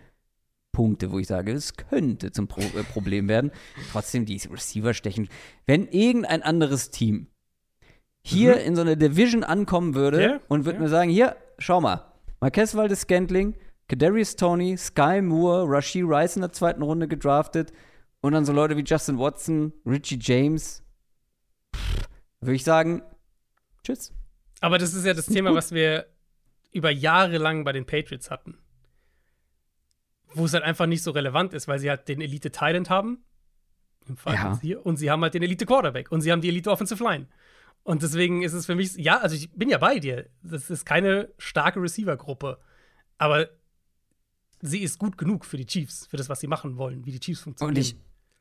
Punkte, 0.73 1.11
wo 1.11 1.19
ich 1.19 1.27
sage, 1.27 1.53
es 1.53 1.77
könnte 1.77 2.31
zum 2.31 2.49
Pro 2.49 2.61
äh, 2.61 2.83
Problem 2.83 3.29
werden. 3.29 3.51
Trotzdem, 3.93 4.27
die 4.27 4.41
Receiver 4.51 4.95
stechen. 4.95 5.29
Wenn 5.67 5.89
irgendein 5.89 6.43
anderes 6.43 6.91
Team 6.91 7.29
hier 8.23 8.61
in 8.61 8.77
so 8.77 8.83
eine 8.83 8.97
Division 8.97 9.45
ankommen 9.45 9.95
würde 9.95 10.19
Mhm. 10.19 10.23
Ja, 10.23 10.41
und 10.49 10.65
würde 10.65 10.79
ja. 10.79 10.83
mir 10.83 10.89
sagen, 10.89 11.11
hier, 11.11 11.37
schau 11.59 11.81
mal, 11.81 12.13
Marquez 12.41 12.75
Valdez 12.75 13.01
Scantling, 13.01 13.55
Kadarius 13.89 14.37
Tony, 14.37 14.77
Sky 14.77 15.23
Moore, 15.23 15.65
Rashee 15.69 16.03
Rice 16.03 16.37
in 16.37 16.43
der 16.43 16.53
zweiten 16.53 16.83
Runde 16.83 17.09
gedraftet 17.09 17.73
und 18.21 18.33
dann 18.33 18.45
so 18.45 18.53
Leute 18.53 18.77
wie 18.77 18.83
Justin 18.85 19.19
Watson, 19.19 19.73
Richie 19.87 20.19
James, 20.21 20.83
würde 22.41 22.55
ich 22.55 22.65
sagen, 22.65 23.03
tschüss. 23.85 24.13
Aber 24.61 24.79
das 24.79 24.95
ist 24.95 25.05
ja 25.05 25.15
das 25.15 25.27
Thema, 25.27 25.55
was 25.55 25.73
wir 25.73 26.07
über 26.73 26.91
Jahre 26.91 27.39
lang 27.39 27.65
bei 27.65 27.73
den 27.73 27.87
Patriots 27.87 28.31
hatten. 28.31 28.59
Wo 30.35 30.45
es 30.45 30.53
halt 30.53 30.65
einfach 30.65 30.87
nicht 30.87 31.03
so 31.03 31.13
relevant 31.13 31.55
ist, 31.55 31.69
weil 31.69 31.79
sie 31.79 31.89
halt 31.89 32.09
den 32.09 32.21
Elite 32.21 32.51
Talent 32.51 32.91
haben. 32.91 33.25
Im 34.07 34.17
Fall 34.17 34.35
Ja. 34.35 34.59
hier. 34.61 34.85
Und 34.85 34.97
sie 34.97 35.11
haben 35.11 35.23
halt 35.23 35.35
den 35.35 35.43
Elite 35.43 35.65
Quarterback. 35.65 36.11
Und 36.13 36.21
sie 36.21 36.31
haben 36.33 36.41
die 36.41 36.49
Elite 36.49 36.71
Offensive 36.71 37.03
Line. 37.03 37.29
Und 37.83 38.03
deswegen 38.03 38.43
ist 38.43 38.53
es 38.53 38.67
für 38.67 38.75
mich, 38.75 38.95
ja, 38.97 39.19
also 39.19 39.35
ich 39.35 39.51
bin 39.53 39.71
ja 39.71 39.79
bei 39.79 39.99
dir. 39.99 40.29
Das 40.43 40.69
ist 40.71 40.85
keine 40.85 41.33
starke 41.39 41.81
Receiver-Gruppe. 41.81 42.59
Aber 43.17 43.49
sie 44.61 44.81
ist 44.81 44.99
gut 44.99 45.17
genug 45.17 45.45
für 45.45 45.57
die 45.57 45.67
Chiefs, 45.67 46.07
für 46.07 46.17
das, 46.17 46.29
was 46.29 46.41
sie 46.41 46.47
machen 46.49 46.77
wollen, 46.77 47.07
wie 47.07 47.13
die 47.13 47.21
Chiefs 47.21 47.41
funktionieren. 47.41 47.75
Und 47.77 47.81
ich, 47.81 47.97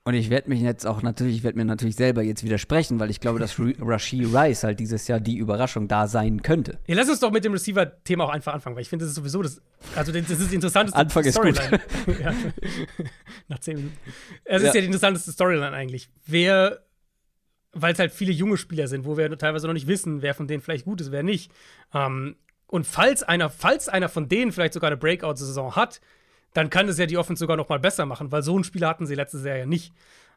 und 0.08 0.14
ich 0.14 0.30
werde 0.30 0.48
mich 0.48 0.62
jetzt 0.62 0.88
auch 0.88 1.02
natürlich, 1.02 1.36
ich 1.36 1.44
werde 1.44 1.58
mir 1.58 1.66
natürlich 1.66 1.98
selber 1.98 2.22
jetzt 2.22 2.42
widersprechen, 2.42 2.98
weil 2.98 3.10
ich 3.10 3.20
glaube, 3.20 3.40
dass 3.40 3.60
Rashee 3.60 4.24
Rice 4.24 4.64
halt 4.64 4.80
dieses 4.80 5.06
Jahr 5.10 5.20
die 5.20 5.36
Überraschung 5.36 5.90
da 5.90 6.08
sein 6.08 6.42
könnte. 6.42 6.80
Ja, 6.88 6.96
lass 6.96 7.10
uns 7.10 7.20
doch 7.20 7.30
mit 7.30 7.44
dem 7.44 7.52
Receiver-Thema 7.52 8.24
auch 8.24 8.30
einfach 8.30 8.54
anfangen, 8.54 8.78
weil 8.78 8.84
ich 8.84 8.88
finde, 8.90 9.04
das 9.04 9.10
ist 9.10 9.16
sowieso 9.16 9.42
das, 9.44 9.62
also 9.98 10.14
das 10.14 10.30
ist 10.30 10.50
die 10.50 10.56
interessanteste 10.56 10.98
Anfang 10.98 11.26
ist 11.26 11.38
gut. 11.38 11.58
Storyline. 11.58 11.82
ja. 12.24 12.34
Nach 13.50 13.60
zehn 13.60 13.76
Minuten. 13.76 13.98
Es 14.46 14.62
Ja. 14.62 14.70
ist 14.70 14.76
ja 14.76 14.80
die 14.80 14.88
interessanteste 14.88 15.30
Storyline 15.34 15.74
eigentlich. 15.76 16.10
Wer, 16.26 16.86
weil 17.74 17.92
es 17.92 18.00
halt 18.00 18.14
viele 18.14 18.32
junge 18.32 18.56
Spieler 18.56 18.88
sind, 18.88 19.04
wo 19.04 19.18
wir 19.18 19.38
teilweise 19.38 19.68
noch 19.68 19.74
nicht 19.74 19.88
wissen, 19.88 20.22
wer 20.22 20.34
von 20.34 20.48
denen 20.48 20.62
vielleicht 20.62 20.86
gut 20.86 21.02
ist, 21.02 21.12
wer 21.12 21.24
nicht. 21.24 21.52
Ähm, 21.94 22.38
und 22.68 22.88
falls 22.88 23.24
einer, 23.24 23.50
falls 23.50 23.90
einer 23.90 24.08
von 24.08 24.30
denen 24.30 24.54
vielleicht 24.54 24.74
sogar 24.74 24.88
eine 24.88 24.96
Breakout-Saison 24.98 25.76
hat, 25.76 26.00
dann 26.58 26.72
kann 26.72 26.90
es 26.90 26.98
ja 26.98 27.06
die 27.06 27.18
Offense 27.18 27.40
sogar 27.40 27.56
noch 27.56 27.70
mal 27.70 27.78
besser 27.78 28.08
machen, 28.08 28.32
weil 28.32 28.42
so 28.42 28.56
einen 28.56 28.64
Spieler 28.64 28.88
hatten 28.88 29.06
sie 29.06 29.14
letztes 29.14 29.46
Jahr 29.46 29.58
ja 29.58 29.68
nicht. 29.68 29.94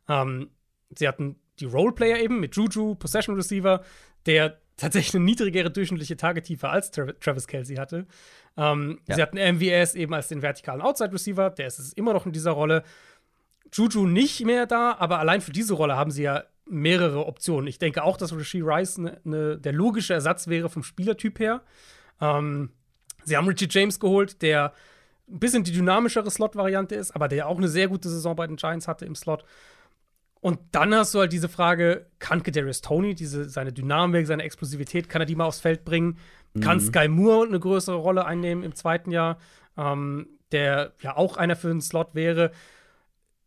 Ähm, 0.06 0.50
sie 0.94 1.08
hatten 1.08 1.36
die 1.60 1.64
Roleplayer 1.64 2.18
eben 2.18 2.40
mit 2.40 2.54
Juju, 2.54 2.94
Possession 2.94 3.36
Receiver, 3.36 3.82
der 4.26 4.58
tatsächlich 4.76 5.14
eine 5.14 5.24
niedrigere 5.24 5.70
durchschnittliche 5.70 6.18
Targettiefe 6.18 6.68
als 6.68 6.90
Tra 6.90 7.06
Travis 7.20 7.46
Kelsey 7.46 7.76
hatte. 7.76 8.06
Ähm, 8.58 9.00
Ja. 9.06 9.14
Sie 9.14 9.22
hatten 9.22 9.38
MVS 9.38 9.94
eben 9.94 10.12
als 10.12 10.28
den 10.28 10.42
vertikalen 10.42 10.82
Outside 10.82 11.10
Receiver, 11.10 11.48
der 11.48 11.66
ist 11.66 11.78
es 11.78 11.94
immer 11.94 12.12
noch 12.12 12.26
in 12.26 12.32
dieser 12.32 12.50
Rolle. 12.50 12.82
Juju 13.72 14.04
nicht 14.04 14.44
mehr 14.44 14.66
da, 14.66 14.96
aber 14.98 15.20
allein 15.20 15.40
für 15.40 15.52
diese 15.52 15.72
Rolle 15.72 15.96
haben 15.96 16.10
sie 16.10 16.24
ja 16.24 16.44
mehrere 16.66 17.24
Optionen. 17.24 17.66
Ich 17.66 17.78
denke 17.78 18.02
auch, 18.04 18.18
dass 18.18 18.30
Rasheed 18.30 18.62
Rice 18.62 18.98
ne, 18.98 19.20
ne, 19.24 19.56
der 19.56 19.72
logische 19.72 20.12
Ersatz 20.12 20.48
wäre 20.48 20.68
vom 20.68 20.82
Spielertyp 20.82 21.38
her. 21.38 21.62
Ähm, 22.20 22.72
sie 23.24 23.38
haben 23.38 23.48
Richie 23.48 23.68
James 23.70 23.98
geholt, 23.98 24.42
der 24.42 24.74
ein 25.30 25.38
bisschen 25.38 25.64
die 25.64 25.72
dynamischere 25.72 26.30
Slot-Variante 26.30 26.94
ist, 26.94 27.12
aber 27.12 27.28
der 27.28 27.48
auch 27.48 27.58
eine 27.58 27.68
sehr 27.68 27.88
gute 27.88 28.08
Saison 28.08 28.36
bei 28.36 28.46
den 28.46 28.56
Giants 28.56 28.88
hatte 28.88 29.06
im 29.06 29.14
Slot. 29.14 29.44
Und 30.40 30.58
dann 30.72 30.94
hast 30.94 31.14
du 31.14 31.20
halt 31.20 31.32
diese 31.32 31.48
Frage, 31.48 32.06
kann 32.18 32.42
Kadarius 32.42 32.80
Tony 32.80 33.14
diese, 33.14 33.48
seine 33.48 33.72
Dynamik, 33.72 34.26
seine 34.26 34.42
Explosivität, 34.42 35.08
kann 35.08 35.20
er 35.22 35.26
die 35.26 35.36
mal 35.36 35.44
aufs 35.44 35.60
Feld 35.60 35.84
bringen? 35.84 36.18
Mhm. 36.54 36.60
Kann 36.60 36.80
Sky 36.80 37.08
Moore 37.08 37.46
eine 37.46 37.60
größere 37.60 37.96
Rolle 37.96 38.24
einnehmen 38.24 38.64
im 38.64 38.74
zweiten 38.74 39.10
Jahr, 39.10 39.38
ähm, 39.76 40.28
der 40.50 40.92
ja 41.00 41.16
auch 41.16 41.36
einer 41.36 41.56
für 41.56 41.68
den 41.68 41.82
Slot 41.82 42.14
wäre? 42.14 42.52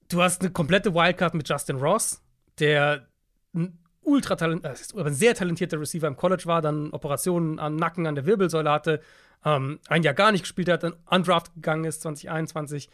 Du 0.10 0.22
hast 0.22 0.42
eine 0.42 0.52
komplette 0.52 0.94
Wildcard 0.94 1.34
mit 1.34 1.50
Justin 1.50 1.78
Ross, 1.78 2.22
der 2.60 3.08
ein 3.56 3.80
ultra 4.04 4.36
talent, 4.36 4.64
äh, 4.64 4.76
ein 4.96 5.14
sehr 5.14 5.34
talentierter 5.34 5.80
Receiver 5.80 6.08
im 6.08 6.16
College 6.16 6.44
war, 6.46 6.62
dann 6.62 6.92
Operationen 6.92 7.58
am 7.58 7.76
Nacken, 7.76 8.06
an 8.06 8.16
der 8.16 8.28
Wirbelsäule 8.28 8.70
hatte, 8.70 9.02
ähm, 9.46 9.80
ein 9.88 10.04
Jahr 10.04 10.14
gar 10.14 10.32
nicht 10.32 10.44
gespielt 10.44 10.70
hat, 10.70 10.84
dann 10.84 10.96
undraft 11.10 11.54
gegangen 11.54 11.86
ist 11.86 12.02
2021, 12.02 12.90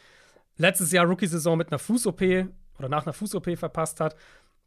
letztes 0.58 0.92
Jahr 0.92 1.06
Rookie-Saison 1.06 1.58
mit 1.58 1.70
einer 1.70 1.80
Fuß-OP 1.80 2.22
oder 2.78 2.90
nach 2.90 3.06
einer 3.06 3.14
Fuß-OP 3.14 3.58
verpasst 3.58 4.00
hat, 4.00 4.16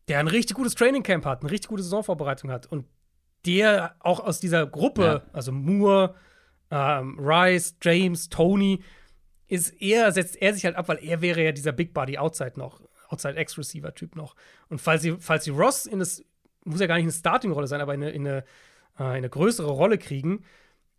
der 0.08 0.18
ein 0.18 0.28
richtig 0.28 0.56
gutes 0.56 0.74
Training-Camp 0.74 1.24
hat, 1.24 1.42
eine 1.42 1.50
richtig 1.50 1.68
gute 1.68 1.82
Saisonvorbereitung 1.82 2.50
hat 2.50 2.66
und 2.66 2.86
der 3.46 3.96
auch 4.00 4.20
aus 4.20 4.40
dieser 4.40 4.66
Gruppe, 4.66 5.04
ja. 5.04 5.22
also 5.32 5.52
Moore, 5.52 6.14
ähm, 6.70 7.18
Rice, 7.18 7.76
James, 7.82 8.28
Tony, 8.28 8.82
ist 9.48 9.70
er, 9.82 10.12
setzt 10.12 10.40
er 10.40 10.54
sich 10.54 10.64
halt 10.64 10.76
ab, 10.76 10.88
weil 10.88 10.98
er 11.02 11.20
wäre 11.20 11.44
ja 11.44 11.52
dieser 11.52 11.72
Big 11.72 11.92
Body 11.92 12.16
Outside 12.18 12.52
noch, 12.56 12.80
Outside 13.08 13.38
X-Receiver-Typ 13.38 14.16
noch. 14.16 14.34
Und 14.68 14.80
falls 14.80 15.02
sie, 15.02 15.16
falls 15.18 15.44
sie 15.44 15.50
Ross 15.50 15.86
in 15.86 15.98
das, 15.98 16.24
muss 16.64 16.80
ja 16.80 16.86
gar 16.86 16.94
nicht 16.94 17.04
eine 17.04 17.12
Starting-Rolle 17.12 17.66
sein, 17.66 17.80
aber 17.80 17.92
in 17.94 18.02
eine, 18.02 18.12
in 18.12 18.26
eine, 18.26 18.38
äh, 18.98 19.02
in 19.02 19.04
eine 19.04 19.28
größere 19.28 19.70
Rolle 19.70 19.98
kriegen, 19.98 20.44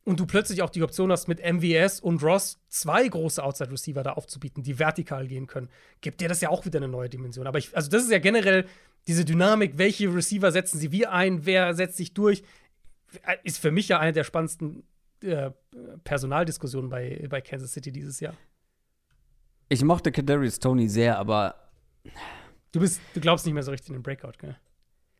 und 0.03 0.19
du 0.19 0.25
plötzlich 0.25 0.61
auch 0.61 0.69
die 0.69 0.83
Option 0.83 1.11
hast, 1.11 1.27
mit 1.27 1.39
MVS 1.39 1.99
und 1.99 2.21
Ross 2.23 2.59
zwei 2.67 3.07
große 3.07 3.43
Outside-Receiver 3.43 4.03
da 4.03 4.13
aufzubieten, 4.13 4.63
die 4.63 4.79
vertikal 4.79 5.27
gehen 5.27 5.47
können, 5.47 5.69
gibt 6.01 6.21
dir 6.21 6.27
das 6.27 6.41
ja 6.41 6.49
auch 6.49 6.65
wieder 6.65 6.79
eine 6.79 6.87
neue 6.87 7.09
Dimension. 7.09 7.47
Aber 7.47 7.57
ich, 7.57 7.75
also 7.75 7.89
das 7.89 8.03
ist 8.03 8.11
ja 8.11 8.19
generell 8.19 8.65
diese 9.07 9.25
Dynamik, 9.25 9.77
welche 9.77 10.13
Receiver 10.13 10.51
setzen 10.51 10.79
sie 10.79 10.91
wie 10.91 11.05
ein, 11.05 11.45
wer 11.45 11.73
setzt 11.73 11.97
sich 11.97 12.13
durch, 12.13 12.43
ist 13.43 13.59
für 13.59 13.71
mich 13.71 13.87
ja 13.89 13.99
eine 13.99 14.13
der 14.13 14.23
spannendsten 14.23 14.83
äh, 15.21 15.51
Personaldiskussionen 16.03 16.89
bei, 16.89 17.25
bei 17.29 17.41
Kansas 17.41 17.73
City 17.73 17.91
dieses 17.91 18.19
Jahr. 18.19 18.33
Ich 19.69 19.83
mochte 19.83 20.11
Kadarius 20.11 20.59
Tony 20.59 20.89
sehr, 20.89 21.17
aber 21.17 21.55
Du 22.73 22.79
bist, 22.79 22.99
du 23.13 23.21
glaubst 23.21 23.45
nicht 23.45 23.53
mehr 23.53 23.63
so 23.63 23.71
richtig 23.71 23.89
in 23.89 23.95
den 23.95 24.03
Breakout, 24.03 24.33
gell? 24.39 24.57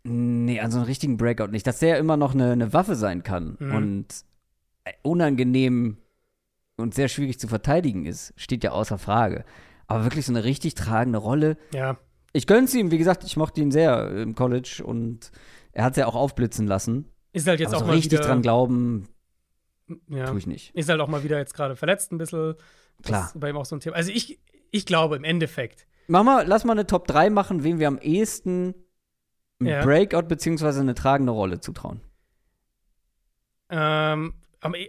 Nee, 0.04 0.60
an 0.60 0.72
so 0.72 0.80
einen 0.80 0.88
richtigen 0.88 1.18
Breakout 1.18 1.48
nicht. 1.48 1.66
Dass 1.66 1.80
der 1.80 1.98
immer 1.98 2.18
noch 2.18 2.34
eine, 2.34 2.52
eine 2.52 2.74
Waffe 2.74 2.96
sein 2.96 3.24
kann 3.24 3.56
mhm. 3.60 3.76
und 3.76 4.08
unangenehm 5.02 5.98
und 6.78 6.94
sehr 6.94 7.08
schwierig 7.08 7.40
zu 7.40 7.48
verteidigen 7.48 8.06
ist, 8.06 8.34
steht 8.36 8.64
ja 8.64 8.72
außer 8.72 8.98
Frage. 8.98 9.46
Aber 9.88 10.04
wirklich 10.04 10.26
so 10.26 10.32
eine 10.34 10.44
richtig 10.44 10.76
tragende 10.76 11.20
Rolle. 11.20 11.58
Ja. 11.74 11.98
Ich 12.32 12.48
gönn's 12.48 12.74
ihm, 12.74 12.90
wie 12.92 12.98
gesagt, 12.98 13.24
ich 13.24 13.38
mochte 13.38 13.62
ihn 13.62 13.72
sehr 13.72 14.10
im 14.12 14.34
College 14.34 14.82
und 14.84 15.32
er 15.72 15.84
hat 15.84 15.92
es 15.92 15.98
ja 15.98 16.08
auch 16.08 16.16
aufblitzen 16.16 16.66
lassen. 16.68 17.10
Ist 17.32 17.48
halt 17.48 17.60
jetzt 17.60 17.70
Aber 17.70 17.78
auch 17.78 17.82
so 17.82 17.88
mal 17.88 17.94
richtig 17.94 18.14
wieder, 18.14 18.24
dran 18.24 18.42
glauben, 18.42 19.08
ja. 20.08 20.26
tue 20.26 20.40
ich 20.40 20.48
nicht. 20.48 20.74
Ist 20.76 20.90
halt 20.90 21.00
auch 21.02 21.08
mal 21.08 21.24
wieder 21.24 21.38
jetzt 21.38 21.54
gerade 21.54 21.76
verletzt 21.76 22.12
ein 22.12 22.18
bisschen. 22.18 22.56
Klar. 23.04 23.22
Das 23.24 23.36
ist 23.36 23.40
bei 23.40 23.50
ihm 23.50 23.58
auch 23.58 23.66
so 23.66 23.76
ein 23.76 23.80
Thema. 23.80 23.96
Also 23.96 24.12
ich, 24.12 24.40
ich 24.72 24.86
glaube 24.86 25.16
im 25.16 25.24
Endeffekt. 25.24 25.88
Mach 26.08 26.24
mal, 26.24 26.46
lass 26.48 26.64
mal 26.64 26.74
eine 26.74 26.88
Top 26.88 27.08
3 27.08 27.30
machen, 27.30 27.64
wem 27.64 27.80
wir 27.80 27.88
am 27.88 27.98
ehesten 28.00 28.74
ein 29.60 29.66
Ja. 29.68 29.84
Breakout 29.84 30.24
beziehungsweise 30.28 30.82
eine 30.82 30.96
tragende 30.96 31.32
Rolle 31.32 31.60
zutrauen. 31.60 32.02
Ähm, 33.70 34.34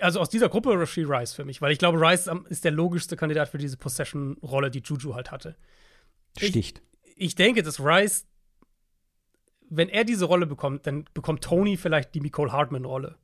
also 0.01 0.21
aus 0.21 0.31
dieser 0.31 0.49
Gruppe 0.49 0.71
Rasheed 0.79 1.09
Rice 1.09 1.33
für 1.35 1.45
mich, 1.45 1.61
weil 1.61 1.73
ich 1.73 1.79
glaube, 1.79 2.01
Rice 2.01 2.31
ist 2.49 2.65
der 2.65 2.71
logischste 2.73 3.17
Kandidat 3.17 3.49
für 3.49 3.59
diese 3.59 3.77
Possession-Rolle, 3.77 4.71
die 4.71 4.81
Juju 4.85 5.15
halt 5.15 5.31
hatte. 5.31 5.57
Ich- 6.39 6.49
Sticht. 6.49 6.83
Ich 7.17 7.35
denke, 7.35 7.63
dass 7.63 7.81
Rice, 7.81 8.27
wenn 9.69 9.89
er 9.89 10.05
diese 10.05 10.25
Rolle 10.25 10.47
bekommt, 10.47 10.87
dann 10.87 11.05
bekommt 11.15 11.43
Tony 11.45 11.77
vielleicht 11.77 12.15
die 12.15 12.21
Nicole 12.21 12.53
Hartman-Rolle. 12.53 13.17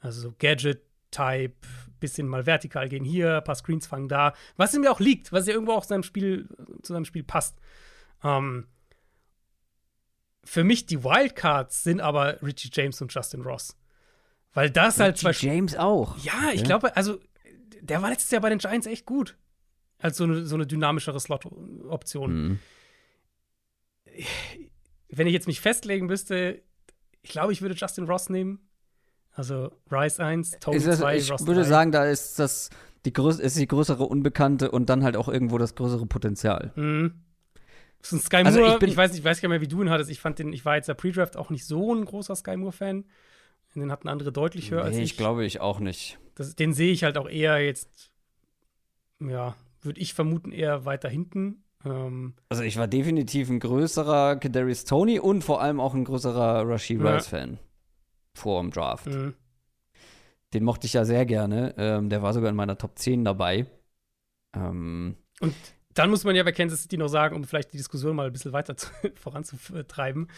Also 0.00 0.20
so 0.20 0.34
Gadget-Type, 0.38 1.54
bisschen 1.98 2.26
mal 2.28 2.46
vertikal 2.46 2.88
gehen 2.88 3.04
hier, 3.04 3.36
ein 3.38 3.44
paar 3.44 3.54
Screens 3.56 3.86
fangen 3.86 4.08
da, 4.08 4.32
was 4.56 4.72
ihm 4.74 4.82
ja 4.84 4.90
auch 4.90 5.00
liegt, 5.00 5.32
was 5.32 5.46
ja 5.46 5.52
irgendwo 5.52 5.72
auch 5.72 5.84
seinem 5.84 6.02
Spiel, 6.02 6.48
zu 6.82 6.94
seinem 6.94 7.04
Spiel 7.04 7.24
passt. 7.24 7.58
Ähm, 8.24 8.66
für 10.42 10.64
mich 10.64 10.86
die 10.86 11.04
Wildcards 11.04 11.82
sind 11.84 12.00
aber 12.00 12.40
Richie 12.42 12.70
James 12.72 13.00
und 13.02 13.12
Justin 13.14 13.42
Ross. 13.42 13.76
Weil 14.52 14.70
das 14.70 14.98
halt 14.98 15.18
zwei 15.18 15.30
James 15.32 15.76
auch. 15.76 16.16
ja, 16.18 16.50
ich 16.52 16.60
Ja. 16.60 16.66
glaube, 16.66 16.96
also 16.96 17.18
der 17.80 18.02
war 18.02 18.10
letztes 18.10 18.30
Jahr 18.30 18.40
bei 18.42 18.50
den 18.50 18.58
Giants 18.58 18.86
echt 18.86 19.06
gut. 19.06 19.36
Als 19.98 20.16
so 20.16 20.24
eine, 20.24 20.44
so 20.46 20.54
eine 20.54 20.66
dynamischere 20.66 21.20
Slot-Option. 21.20 22.32
Mhm. 22.48 22.58
Wenn 25.08 25.26
ich 25.26 25.32
jetzt 25.32 25.46
mich 25.46 25.60
festlegen 25.60 26.06
müsste, 26.06 26.62
ich 27.22 27.30
glaube, 27.30 27.52
ich 27.52 27.62
würde 27.62 27.74
Justin 27.74 28.04
Ross 28.04 28.28
nehmen. 28.28 28.60
Also 29.32 29.70
Rice 29.90 30.20
1, 30.20 30.52
Tony 30.60 30.76
Ist 30.78 30.86
das, 30.86 30.98
2, 30.98 31.16
ich 31.16 31.30
Ross 31.30 31.46
würde 31.46 31.62
3. 31.62 31.68
sagen, 31.68 31.92
da 31.92 32.04
ist 32.04 32.38
das 32.38 32.70
die 33.06 33.12
größ 33.14 33.38
ist 33.38 33.56
die 33.56 33.66
größere 33.66 34.04
Unbekannte 34.04 34.70
und 34.70 34.90
dann 34.90 35.02
halt 35.04 35.16
auch 35.16 35.28
irgendwo 35.28 35.56
das 35.56 35.74
größere 35.74 36.04
Potenzial. 36.06 36.72
Mhm. 36.76 37.14
So 38.02 38.16
ein 38.16 38.20
Sky 38.20 38.36
Also 38.38 38.60
Moore, 38.60 38.76
ich 38.82 38.88
ich, 38.90 38.96
weiß 38.96 39.12
nicht, 39.12 39.20
ich 39.20 39.24
weiß 39.24 39.40
gar 39.40 39.48
nicht 39.48 39.54
mehr, 39.54 39.60
wie 39.62 39.68
du 39.68 39.82
ihn 39.82 39.88
hattest. 39.90 40.10
Ich 40.10 40.20
fand 40.20 40.38
den, 40.38 40.52
ich 40.52 40.64
war 40.64 40.76
jetzt 40.76 40.88
der 40.88 40.94
Pre-Draft 40.94 41.36
auch 41.36 41.48
nicht 41.50 41.64
so 41.66 41.94
ein 41.94 42.04
großer 42.04 42.34
Sky 42.36 42.56
Moore-Fan. 42.56 43.04
Den 43.74 43.92
hatten 43.92 44.08
andere 44.08 44.32
deutlich 44.32 44.70
höher 44.70 44.82
als 44.84 44.96
Nee, 44.96 45.02
ich. 45.02 45.12
ich 45.12 45.16
glaube 45.16 45.44
ich 45.44 45.60
auch 45.60 45.78
nicht. 45.80 46.18
Das, 46.34 46.56
den 46.56 46.72
sehe 46.72 46.92
ich 46.92 47.04
halt 47.04 47.16
auch 47.18 47.28
eher 47.28 47.58
jetzt, 47.64 48.10
ja, 49.20 49.54
würde 49.82 50.00
ich 50.00 50.14
vermuten, 50.14 50.52
eher 50.52 50.84
weiter 50.84 51.08
hinten. 51.08 51.64
Ähm, 51.84 52.34
Also 52.48 52.62
ich 52.62 52.76
war 52.76 52.88
definitiv 52.88 53.48
ein 53.48 53.60
größerer 53.60 54.36
Kadarius 54.36 54.84
Tony 54.84 55.18
und 55.20 55.42
vor 55.42 55.60
allem 55.60 55.80
auch 55.80 55.94
ein 55.94 56.04
größerer 56.04 56.68
Rashid 56.68 57.00
Ja. 57.00 57.14
Rice 57.14 57.28
Fan 57.28 57.58
vor 58.34 58.60
dem 58.60 58.70
Draft. 58.70 59.06
mh. 59.06 59.32
Den 60.52 60.64
mochte 60.64 60.86
ich 60.86 60.94
ja 60.94 61.04
sehr 61.04 61.26
gerne. 61.26 61.74
Ähm, 61.78 62.08
der 62.10 62.22
war 62.22 62.32
sogar 62.32 62.50
in 62.50 62.56
meiner 62.56 62.76
Top 62.76 62.98
10 62.98 63.24
dabei. 63.24 63.66
Ähm, 64.54 65.16
Und 65.40 65.54
dann 65.94 66.10
muss 66.10 66.24
man 66.24 66.36
ja 66.36 66.42
bei 66.42 66.52
Kansas 66.52 66.82
City 66.82 66.96
noch 66.96 67.08
sagen, 67.08 67.34
um 67.34 67.44
vielleicht 67.44 67.72
die 67.72 67.76
Diskussion 67.76 68.14
mal 68.16 68.26
ein 68.26 68.32
bisschen 68.32 68.52
weiter 68.52 68.76
zu, 68.76 68.88
voranzutreiben. 69.14 70.28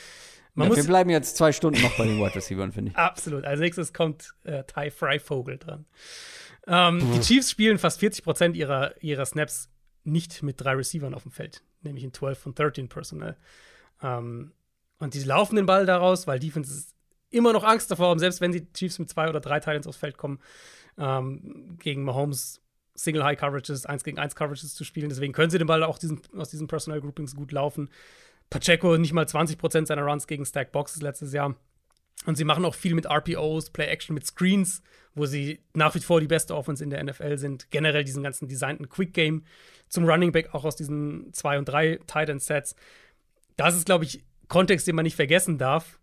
Ja, 0.55 0.66
muss 0.66 0.77
wir 0.77 0.85
bleiben 0.85 1.11
jetzt 1.11 1.37
zwei 1.37 1.53
Stunden 1.53 1.81
noch 1.81 1.97
bei 1.97 2.05
den 2.05 2.19
Wide 2.19 2.35
Receivers, 2.35 2.74
finde 2.74 2.91
ich. 2.91 2.97
absolut. 2.97 3.45
Als 3.45 3.61
nächstes 3.61 3.93
kommt 3.93 4.35
äh, 4.45 4.65
Ty 4.65 4.91
Freivogel 4.91 5.59
dran. 5.59 5.87
Ähm, 6.66 7.12
die 7.15 7.20
Chiefs 7.20 7.51
spielen 7.51 7.79
fast 7.79 8.01
40 8.01 8.23
Prozent 8.23 8.57
ihrer, 8.57 8.95
ihrer 9.03 9.27
Snaps 9.27 9.69
nicht 10.05 10.43
mit 10.43 10.61
drei 10.61 10.74
Receivern 10.74 11.15
auf 11.15 11.23
dem 11.23 11.33
Feld, 11.33 11.62
nämlich 11.83 12.05
in 12.05 12.12
12 12.12 12.39
von 12.39 12.55
13 12.55 12.89
Personal. 12.89 13.37
Ähm, 14.03 14.53
und 14.99 15.15
die 15.15 15.23
laufen 15.23 15.57
den 15.57 15.66
Ball 15.66 15.87
daraus, 15.87 16.27
weil 16.27 16.39
Defenses 16.39 16.95
immer 17.31 17.53
noch 17.53 17.65
Angst 17.65 17.91
davor 17.91 18.09
haben, 18.09 18.20
selbst 18.20 18.41
wenn 18.41 18.53
die 18.53 18.70
Chiefs 18.73 18.99
mit 18.99 19.09
zwei 19.09 19.29
oder 19.29 19.41
drei 19.41 19.59
Titans 19.59 19.87
aufs 19.87 19.99
Feld 19.99 20.16
kommen, 20.16 20.39
ähm, 20.99 21.77
gegen 21.81 22.05
Mahomes 22.05 22.61
Single 22.94 23.24
High 23.24 23.39
Coverages, 23.39 23.86
1 23.86 24.05
gegen 24.05 24.19
1 24.19 24.35
Coverages 24.35 24.74
zu 24.74 24.85
spielen. 24.85 25.09
Deswegen 25.09 25.32
können 25.32 25.51
sie 25.51 25.59
den 25.59 25.66
Ball 25.66 25.82
auch 25.82 25.98
diesen, 25.98 26.20
aus 26.36 26.51
diesen 26.51 26.66
Personal 26.66 27.01
Groupings 27.01 27.35
gut 27.35 27.52
laufen. 27.52 27.90
Pacheco 28.51 28.97
nicht 28.98 29.12
mal 29.12 29.24
20% 29.24 29.86
seiner 29.86 30.02
Runs 30.02 30.27
gegen 30.27 30.44
Stack 30.44 30.73
Boxes 30.73 31.02
letztes 31.02 31.32
Jahr. 31.32 31.56
Und 32.27 32.36
sie 32.36 32.44
machen 32.44 32.64
auch 32.64 32.74
viel 32.74 32.94
mit 32.94 33.06
RPOs, 33.06 33.70
Play 33.70 33.86
Action, 33.86 34.14
mit 34.14 34.27
Screens, 34.27 34.82
wo 35.14 35.27
sie 35.27 35.60
nach 35.74 35.94
wie 35.94 36.01
vor 36.01 36.20
die 36.20 36.28
beste 36.28 36.55
Offense 36.55 36.85
in 36.85 36.90
der 36.90 37.02
NFL 37.02 37.39
sind. 37.39 37.70
Generell 37.70 38.05
diesen 38.05 38.23
ganzen 38.23 38.47
designten 38.47 38.89
Quick 38.89 39.12
Game 39.12 39.44
zum 39.89 40.05
Running 40.05 40.31
Back, 40.31 40.55
auch 40.55 40.64
aus 40.64 40.77
diesen 40.77 41.32
2 41.32 41.59
und 41.59 41.64
3 41.64 42.01
Titan 42.06 42.39
Sets. 42.39 42.77
Das 43.56 43.74
ist, 43.74 43.86
glaube 43.86 44.05
ich, 44.05 44.24
Kontext, 44.48 44.86
den 44.86 44.94
man 44.94 45.05
nicht 45.05 45.16
vergessen 45.16 45.59
darf. 45.59 45.98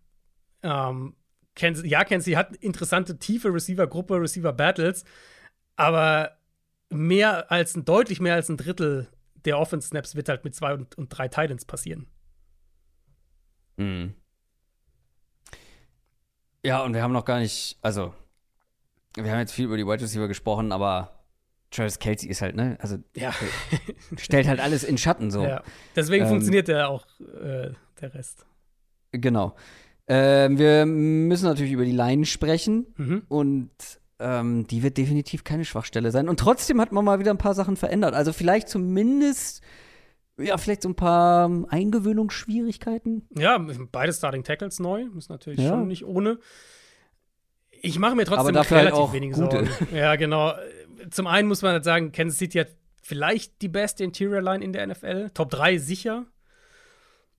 Ähm, 0.62 1.14
Kansas, 1.54 1.84
ja, 1.86 2.06
City 2.06 2.32
hat 2.32 2.56
interessante, 2.56 3.18
tiefe 3.18 3.52
Receiver-Gruppe, 3.52 4.20
Receiver-Battles, 4.20 5.04
aber 5.76 6.36
mehr 6.90 7.50
als 7.50 7.74
ein, 7.76 7.84
deutlich 7.84 8.20
mehr 8.20 8.34
als 8.34 8.48
ein 8.48 8.56
Drittel 8.56 9.08
der 9.44 9.58
Offense-Snaps 9.58 10.14
wird 10.16 10.28
halt 10.28 10.44
mit 10.44 10.54
zwei 10.54 10.74
und, 10.74 10.96
und 10.98 11.08
drei 11.08 11.28
Titans 11.28 11.64
passieren. 11.64 12.06
Mhm. 13.76 14.14
Ja, 16.64 16.82
und 16.84 16.92
wir 16.94 17.02
haben 17.02 17.12
noch 17.12 17.24
gar 17.24 17.38
nicht, 17.38 17.78
also, 17.80 18.12
wir 19.14 19.30
haben 19.32 19.38
jetzt 19.38 19.52
viel 19.52 19.64
über 19.64 19.76
die 19.78 19.86
Wide 19.86 20.02
Receiver 20.02 20.28
gesprochen, 20.28 20.72
aber 20.72 21.22
Travis 21.70 21.98
Kelsey 21.98 22.28
ist 22.28 22.42
halt, 22.42 22.54
ne, 22.56 22.76
also 22.80 22.98
Ja. 23.16 23.32
stellt 24.18 24.46
halt 24.46 24.60
alles 24.60 24.84
in 24.84 24.98
Schatten 24.98 25.30
so. 25.30 25.42
ja. 25.42 25.62
Deswegen 25.96 26.24
Ähm, 26.24 26.30
funktioniert 26.30 26.68
ja 26.68 26.88
auch 26.88 27.06
äh, 27.20 27.70
der 28.00 28.14
Rest. 28.14 28.44
Genau. 29.12 29.56
Ähm, 30.06 30.58
wir 30.58 30.84
müssen 30.84 31.44
natürlich 31.46 31.72
über 31.72 31.84
die 31.84 31.92
Line 31.92 32.26
sprechen 32.26 32.86
Mhm. 32.96 33.22
und 33.28 33.70
ähm, 34.20 34.66
die 34.66 34.82
wird 34.82 34.96
definitiv 34.96 35.44
keine 35.44 35.64
Schwachstelle 35.64 36.10
sein. 36.10 36.28
Und 36.28 36.38
trotzdem 36.38 36.80
hat 36.80 36.92
man 36.92 37.04
mal 37.04 37.18
wieder 37.18 37.30
ein 37.30 37.38
paar 37.38 37.54
Sachen 37.54 37.76
verändert. 37.76 38.14
Also 38.14 38.32
vielleicht 38.32 38.68
zumindest 38.68 39.62
ja, 40.40 40.56
vielleicht 40.58 40.82
so 40.82 40.88
ein 40.88 40.94
paar 40.94 41.50
Eingewöhnungsschwierigkeiten. 41.68 43.28
Ja, 43.36 43.58
beide 43.92 44.12
Starting 44.12 44.44
Tackles 44.44 44.78
neu, 44.78 45.06
ist 45.16 45.28
natürlich 45.28 45.60
ja. 45.60 45.70
schon 45.70 45.86
nicht 45.86 46.04
ohne. 46.04 46.38
Ich 47.82 47.98
mache 47.98 48.14
mir 48.14 48.24
trotzdem 48.24 48.56
halt 48.56 48.70
relativ 48.70 48.98
halt 48.98 49.12
wenige 49.12 49.34
gute. 49.34 49.66
Sorgen. 49.66 49.70
Ja, 49.94 50.16
genau. 50.16 50.54
Zum 51.10 51.26
einen 51.26 51.48
muss 51.48 51.62
man 51.62 51.72
halt 51.72 51.84
sagen, 51.84 52.12
Kansas 52.12 52.38
City 52.38 52.58
hat 52.58 52.68
vielleicht 53.02 53.62
die 53.62 53.68
beste 53.68 54.04
Interior 54.04 54.42
Line 54.42 54.64
in 54.64 54.72
der 54.72 54.86
NFL. 54.86 55.30
Top 55.30 55.50
3 55.50 55.78
sicher. 55.78 56.26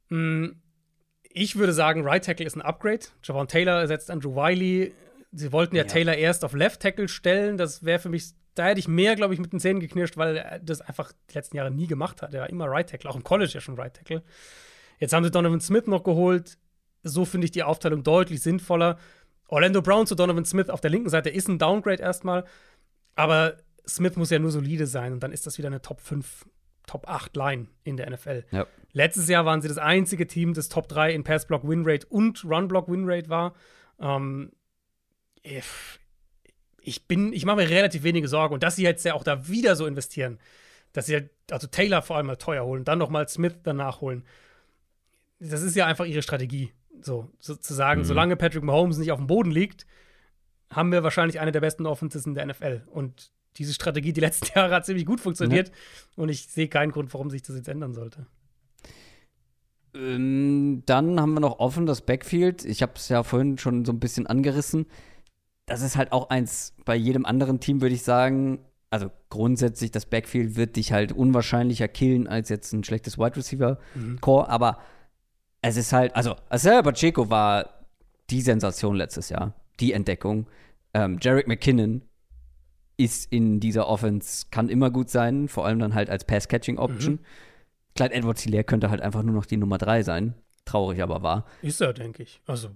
Hm, 0.09 0.61
ich 1.23 1.55
würde 1.55 1.73
sagen, 1.73 2.03
Right 2.03 2.25
Tackle 2.25 2.45
ist 2.45 2.55
ein 2.55 2.61
Upgrade. 2.61 3.05
Javon 3.23 3.47
Taylor 3.47 3.79
ersetzt 3.79 4.09
Andrew 4.09 4.35
Wiley. 4.35 4.93
Sie 5.31 5.51
wollten 5.51 5.75
ja, 5.75 5.83
ja. 5.83 5.87
Taylor 5.87 6.15
erst 6.15 6.43
auf 6.43 6.53
Left 6.53 6.81
Tackle 6.81 7.07
stellen. 7.07 7.57
Das 7.57 7.83
wäre 7.83 7.99
für 7.99 8.09
mich, 8.09 8.31
da 8.53 8.65
hätte 8.65 8.79
ich 8.79 8.87
mehr, 8.87 9.15
glaube 9.15 9.33
ich, 9.33 9.39
mit 9.39 9.53
den 9.53 9.59
Zähnen 9.59 9.79
geknirscht, 9.79 10.17
weil 10.17 10.37
er 10.37 10.59
das 10.59 10.81
einfach 10.81 11.13
die 11.29 11.35
letzten 11.35 11.57
Jahre 11.57 11.71
nie 11.71 11.87
gemacht 11.87 12.21
hat. 12.21 12.33
Er 12.33 12.41
war 12.41 12.49
immer 12.49 12.65
Right 12.65 12.89
Tackle, 12.89 13.09
auch 13.09 13.15
im 13.15 13.23
College 13.23 13.51
ja 13.53 13.61
schon 13.61 13.79
Right 13.79 13.93
Tackle. 13.93 14.23
Jetzt 14.99 15.13
haben 15.13 15.23
sie 15.23 15.31
Donovan 15.31 15.61
Smith 15.61 15.87
noch 15.87 16.03
geholt. 16.03 16.57
So 17.03 17.25
finde 17.25 17.45
ich 17.45 17.51
die 17.51 17.63
Aufteilung 17.63 18.03
deutlich 18.03 18.41
sinnvoller. 18.41 18.97
Orlando 19.47 19.81
Brown 19.81 20.05
zu 20.05 20.15
Donovan 20.15 20.45
Smith 20.45 20.69
auf 20.69 20.81
der 20.81 20.91
linken 20.91 21.09
Seite 21.09 21.29
ist 21.29 21.47
ein 21.47 21.59
Downgrade 21.59 22.01
erstmal. 22.01 22.45
Aber 23.15 23.57
Smith 23.87 24.15
muss 24.15 24.29
ja 24.29 24.39
nur 24.39 24.51
solide 24.51 24.85
sein 24.85 25.13
und 25.13 25.23
dann 25.23 25.31
ist 25.31 25.47
das 25.47 25.57
wieder 25.57 25.67
eine 25.67 25.81
Top 25.81 25.99
5, 25.99 26.45
Top 26.87 27.07
8 27.07 27.35
Line 27.35 27.67
in 27.83 27.97
der 27.97 28.09
NFL. 28.09 28.45
Ja. 28.51 28.67
Letztes 28.93 29.27
Jahr 29.27 29.45
waren 29.45 29.61
sie 29.61 29.67
das 29.67 29.77
einzige 29.77 30.27
Team, 30.27 30.53
das 30.53 30.69
Top 30.69 30.87
3 30.87 31.13
in 31.13 31.23
Pass-Block 31.23 31.67
Winrate 31.67 32.05
und 32.07 32.43
Run-Block 32.45 32.89
Winrate 32.89 33.29
war. 33.29 33.53
Ähm, 33.99 34.51
ich 35.43 37.07
bin, 37.07 37.33
ich 37.33 37.45
mache 37.45 37.57
mir 37.57 37.69
relativ 37.69 38.03
wenige 38.03 38.27
Sorgen 38.27 38.53
und 38.53 38.63
dass 38.63 38.75
sie 38.75 38.83
jetzt 38.83 39.05
ja 39.05 39.13
auch 39.13 39.23
da 39.23 39.47
wieder 39.47 39.75
so 39.75 39.85
investieren, 39.85 40.39
dass 40.93 41.05
sie 41.05 41.29
also 41.49 41.67
Taylor 41.67 42.01
vor 42.01 42.17
allem 42.17 42.27
mal 42.27 42.35
teuer 42.35 42.65
holen, 42.65 42.83
dann 42.83 42.99
nochmal 42.99 43.27
Smith 43.27 43.55
danach 43.63 44.01
holen. 44.01 44.23
Das 45.39 45.61
ist 45.61 45.75
ja 45.75 45.85
einfach 45.85 46.05
ihre 46.05 46.21
Strategie. 46.21 46.71
So, 47.01 47.29
so 47.39 47.55
zu 47.55 47.73
sagen, 47.73 48.01
mhm. 48.01 48.05
solange 48.05 48.35
Patrick 48.35 48.63
Mahomes 48.63 48.97
nicht 48.97 49.11
auf 49.11 49.19
dem 49.19 49.27
Boden 49.27 49.51
liegt, 49.51 49.85
haben 50.69 50.91
wir 50.91 51.03
wahrscheinlich 51.03 51.39
eine 51.39 51.51
der 51.51 51.61
besten 51.61 51.85
Offenses 51.85 52.25
in 52.25 52.35
der 52.35 52.45
NFL. 52.45 52.83
Und 52.87 53.31
diese 53.57 53.73
Strategie 53.73 54.13
die 54.13 54.21
letzten 54.21 54.47
Jahre 54.55 54.75
hat 54.75 54.85
ziemlich 54.85 55.05
gut 55.05 55.19
funktioniert. 55.19 55.69
Ja. 55.69 55.73
Und 56.15 56.29
ich 56.29 56.47
sehe 56.47 56.67
keinen 56.67 56.91
Grund, 56.91 57.13
warum 57.13 57.29
sich 57.29 57.41
das 57.41 57.55
jetzt 57.55 57.67
ändern 57.67 57.93
sollte. 57.93 58.27
Ähm, 59.93 60.83
dann 60.85 61.19
haben 61.19 61.33
wir 61.33 61.41
noch 61.41 61.59
offen 61.59 61.85
das 61.85 62.01
Backfield. 62.01 62.63
Ich 62.63 62.81
habe 62.81 62.93
es 62.95 63.09
ja 63.09 63.23
vorhin 63.23 63.57
schon 63.57 63.83
so 63.83 63.91
ein 63.91 63.99
bisschen 63.99 64.27
angerissen. 64.27 64.85
Das 65.71 65.81
ist 65.81 65.95
halt 65.95 66.11
auch 66.11 66.29
eins 66.29 66.73
bei 66.85 66.95
jedem 66.95 67.25
anderen 67.25 67.59
Team, 67.59 67.81
würde 67.81 67.95
ich 67.95 68.03
sagen. 68.03 68.59
Also 68.89 69.09
grundsätzlich, 69.29 69.91
das 69.91 70.05
Backfield 70.05 70.57
wird 70.57 70.75
dich 70.75 70.91
halt 70.91 71.13
unwahrscheinlicher 71.13 71.87
killen 71.87 72.27
als 72.27 72.49
jetzt 72.49 72.73
ein 72.73 72.83
schlechtes 72.83 73.17
Wide 73.17 73.37
Receiver 73.37 73.77
Core. 74.19 74.43
Mhm. 74.43 74.51
Aber 74.51 74.79
es 75.61 75.77
ist 75.77 75.93
halt, 75.93 76.13
also 76.15 76.35
Isaiah 76.53 76.81
Pacheco 76.81 77.29
war 77.29 77.85
die 78.29 78.41
Sensation 78.41 78.95
letztes 78.95 79.29
Jahr, 79.29 79.53
die 79.79 79.93
Entdeckung. 79.93 80.47
Ähm, 80.93 81.19
Jarek 81.21 81.47
McKinnon 81.47 82.01
ist 82.97 83.31
in 83.31 83.61
dieser 83.61 83.87
Offense, 83.87 84.47
kann 84.51 84.67
immer 84.67 84.91
gut 84.91 85.09
sein, 85.09 85.47
vor 85.47 85.65
allem 85.65 85.79
dann 85.79 85.95
halt 85.95 86.09
als 86.09 86.25
Pass-Catching-Option. 86.25 87.13
Mhm. 87.13 87.19
Clyde 87.95 88.13
Edwards 88.13 88.41
Hilaire 88.41 88.63
könnte 88.63 88.89
halt 88.89 89.01
einfach 89.01 89.23
nur 89.23 89.35
noch 89.35 89.45
die 89.45 89.57
Nummer 89.57 89.77
3 89.77 90.03
sein. 90.03 90.35
Traurig 90.65 91.01
aber 91.01 91.23
wahr. 91.23 91.45
Ist 91.61 91.81
er, 91.81 91.93
denke 91.93 92.23
ich. 92.23 92.41
Also, 92.45 92.71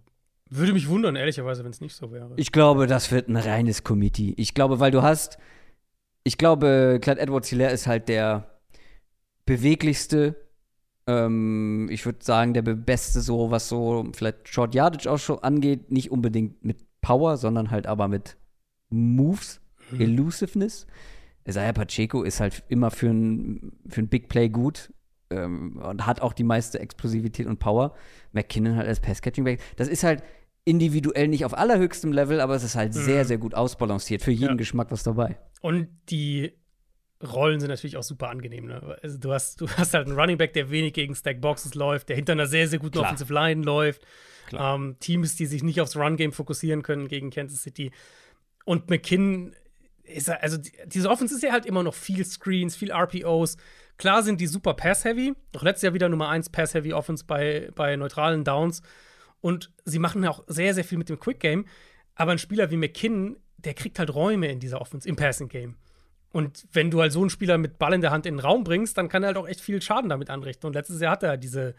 würde 0.49 0.73
mich 0.73 0.88
wundern, 0.88 1.15
ehrlicherweise, 1.15 1.63
wenn 1.63 1.72
es 1.72 1.81
nicht 1.81 1.95
so 1.95 2.11
wäre. 2.11 2.34
Ich 2.38 2.51
glaube, 2.51 2.88
das 2.88 3.11
wird 3.11 3.27
ein 3.27 3.38
reines 3.38 3.84
Committee. 3.84 4.34
Ich 4.38 4.53
glaube, 4.53 4.80
weil 4.80 4.91
du 4.91 5.01
hast, 5.01 5.38
ich 6.23 6.38
glaube, 6.38 6.99
Clyde 7.01 7.19
Edwards 7.19 7.49
Hilaire 7.49 7.73
ist 7.73 7.88
halt 7.88 8.09
der 8.09 8.59
beweglichste, 9.45 10.35
ähm, 11.07 11.88
ich 11.91 12.05
würde 12.05 12.23
sagen, 12.23 12.53
der 12.53 12.61
beste, 12.61 13.22
so 13.22 13.51
was 13.51 13.69
so 13.69 14.07
vielleicht 14.13 14.47
Short 14.49 14.76
Yardage 14.76 15.09
auch 15.09 15.19
schon 15.19 15.39
angeht. 15.39 15.91
Nicht 15.91 16.11
unbedingt 16.11 16.63
mit 16.63 16.77
Power, 17.01 17.38
sondern 17.38 17.72
halt 17.72 17.88
aber 17.88 18.07
mit 18.07 18.38
Moves 18.89 19.61
mhm. 19.91 20.01
Elusiveness. 20.01 20.88
Isaiah 21.47 21.73
Pacheco 21.73 22.23
ist 22.23 22.39
halt 22.39 22.63
immer 22.69 22.89
für 22.91 23.09
ein, 23.09 23.73
für 23.88 24.01
ein 24.01 24.07
Big 24.07 24.30
Play 24.30 24.49
gut 24.49 24.91
ähm, 25.30 25.77
und 25.77 26.06
hat 26.06 26.22
auch 26.22 26.34
die 26.34 26.43
meiste 26.43 26.80
Explosivität 26.80 27.47
und 27.47 27.60
Power. 27.60 27.93
McKinnon 28.31 28.76
halt 28.76 28.88
als 28.88 28.99
Pass-Catching-Back. 28.99 29.60
Das 29.77 29.88
ist 29.88 30.03
halt 30.03 30.23
individuell 30.65 31.27
nicht 31.27 31.45
auf 31.45 31.56
allerhöchstem 31.56 32.11
Level, 32.11 32.41
aber 32.41 32.56
es 32.56 32.64
ist 32.64 32.76
halt 32.76 32.95
mhm. 32.95 32.99
sehr, 32.99 33.26
sehr 33.26 33.38
gut 33.38 33.53
ausbalanciert. 33.53 34.22
Für 34.22 34.31
jeden 34.31 34.49
ja. 34.49 34.56
Geschmack 34.56 34.91
was 34.91 35.03
dabei. 35.03 35.38
Und 35.61 35.88
die 36.10 36.53
Rollen 37.23 37.60
sind 37.60 37.69
natürlich 37.69 37.97
auch 37.97 38.03
super 38.03 38.30
angenehm. 38.30 38.65
Ne? 38.65 38.97
Also 39.02 39.18
du, 39.18 39.31
hast, 39.31 39.61
du 39.61 39.69
hast 39.69 39.93
halt 39.93 40.07
einen 40.07 40.19
Running 40.19 40.38
Back, 40.38 40.53
der 40.53 40.69
wenig 40.69 40.93
gegen 40.93 41.15
Stack 41.15 41.39
Boxes 41.41 41.76
läuft, 41.76 42.10
der 42.10 42.15
hinter 42.15 42.34
einer 42.34 42.47
sehr, 42.47 42.68
sehr 42.68 42.80
guten 42.80 42.93
Klar. 42.93 43.06
Offensive 43.06 43.34
Line 43.34 43.64
läuft. 43.64 44.06
Ähm, 44.53 44.97
Teams, 44.99 45.35
die 45.35 45.45
sich 45.45 45.64
nicht 45.64 45.81
aufs 45.81 45.95
Run-Game 45.95 46.31
fokussieren 46.31 46.84
können 46.84 47.07
gegen 47.07 47.31
Kansas 47.31 47.64
City. 47.64 47.91
Und 48.64 48.89
McKinnon 48.89 49.56
ist 50.03 50.30
also 50.30 50.57
diese 50.85 51.10
Offense 51.10 51.34
ist 51.34 51.41
ja 51.41 51.52
halt 51.52 51.65
immer 51.65 51.81
noch 51.81 51.95
viel 51.95 52.23
Screens, 52.26 52.76
viel 52.76 52.91
RPOs. 52.91 53.57
Klar 53.97 54.23
sind 54.23 54.41
die 54.41 54.47
super 54.47 54.73
Pass-Heavy. 54.73 55.34
Auch 55.55 55.63
letztes 55.63 55.84
Jahr 55.84 55.93
wieder 55.93 56.09
Nummer 56.09 56.30
1 56.30 56.49
Pass-Heavy 56.49 56.93
Offense 56.93 57.23
bei, 57.26 57.69
bei 57.76 57.95
neutralen 57.95 58.43
Downs. 58.43 58.81
Und 59.41 59.72
sie 59.85 59.99
machen 59.99 60.26
auch 60.26 60.43
sehr, 60.47 60.73
sehr 60.73 60.84
viel 60.84 60.97
mit 60.97 61.09
dem 61.09 61.19
Quick-Game. 61.19 61.65
Aber 62.15 62.31
ein 62.31 62.38
Spieler 62.38 62.72
wie 62.72 62.77
McKinnon, 62.77 63.38
der 63.57 63.73
kriegt 63.73 63.99
halt 63.99 64.13
Räume 64.13 64.47
in 64.47 64.59
dieser 64.59 64.81
Offense, 64.81 65.07
im 65.07 65.15
Passing-Game. 65.15 65.76
Und 66.31 66.67
wenn 66.72 66.91
du 66.91 67.01
halt 67.01 67.13
so 67.13 67.22
einen 67.22 67.30
Spieler 67.30 67.57
mit 67.57 67.77
Ball 67.77 67.93
in 67.93 68.01
der 68.01 68.11
Hand 68.11 68.26
in 68.26 68.35
den 68.35 68.39
Raum 68.39 68.63
bringst, 68.63 68.97
dann 68.97 69.07
kann 69.07 69.23
er 69.23 69.27
halt 69.27 69.38
auch 69.38 69.47
echt 69.47 69.61
viel 69.61 69.81
Schaden 69.81 70.09
damit 70.09 70.30
anrichten. 70.30 70.67
Und 70.67 70.73
letztes 70.73 70.99
Jahr 70.99 71.13
hatte 71.13 71.27
er 71.27 71.38
diese, 71.38 71.76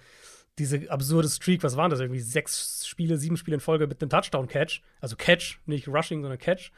diese 0.59 0.91
absurde 0.91 1.29
Streak, 1.29 1.63
was 1.63 1.77
waren 1.77 1.91
das? 1.91 2.01
Irgendwie 2.01 2.21
sechs 2.21 2.87
Spiele, 2.87 3.19
sieben 3.19 3.37
Spiele 3.37 3.57
in 3.57 3.61
Folge 3.61 3.87
mit 3.87 4.01
einem 4.01 4.09
Touchdown-Catch. 4.09 4.81
Also 5.01 5.17
Catch, 5.17 5.61
nicht 5.67 5.89
Rushing, 5.89 6.23
sondern 6.23 6.39
Catch 6.39 6.73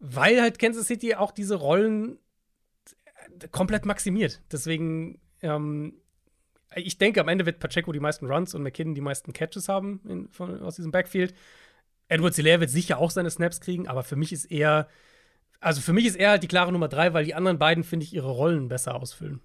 weil 0.00 0.40
halt 0.40 0.58
Kansas 0.58 0.86
City 0.86 1.14
auch 1.14 1.32
diese 1.32 1.56
Rollen 1.56 2.18
komplett 3.50 3.86
maximiert. 3.86 4.40
Deswegen, 4.52 5.20
ähm, 5.42 5.94
ich 6.74 6.98
denke, 6.98 7.20
am 7.20 7.28
Ende 7.28 7.46
wird 7.46 7.60
Pacheco 7.60 7.92
die 7.92 8.00
meisten 8.00 8.26
Runs 8.26 8.54
und 8.54 8.62
McKinnon 8.62 8.94
die 8.94 9.00
meisten 9.00 9.32
Catches 9.32 9.68
haben 9.68 10.00
in, 10.08 10.28
von, 10.28 10.60
aus 10.62 10.76
diesem 10.76 10.90
Backfield. 10.90 11.34
Edward 12.08 12.34
Hilaire 12.34 12.60
wird 12.60 12.70
sicher 12.70 12.98
auch 12.98 13.10
seine 13.10 13.30
Snaps 13.30 13.60
kriegen, 13.60 13.86
aber 13.86 14.02
für 14.02 14.16
mich 14.16 14.32
ist 14.32 14.46
er, 14.46 14.88
also 15.60 15.80
für 15.80 15.92
mich 15.92 16.06
ist 16.06 16.16
er 16.16 16.30
halt 16.30 16.42
die 16.42 16.48
klare 16.48 16.72
Nummer 16.72 16.88
drei, 16.88 17.12
weil 17.12 17.24
die 17.24 17.34
anderen 17.34 17.58
beiden, 17.58 17.84
finde 17.84 18.04
ich, 18.04 18.14
ihre 18.14 18.30
Rollen 18.30 18.68
besser 18.68 18.94
ausfüllen. 18.94 19.40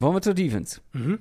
Wollen 0.00 0.14
wir 0.14 0.22
zur 0.22 0.34
Defense? 0.34 0.80
Mhm. 0.92 1.20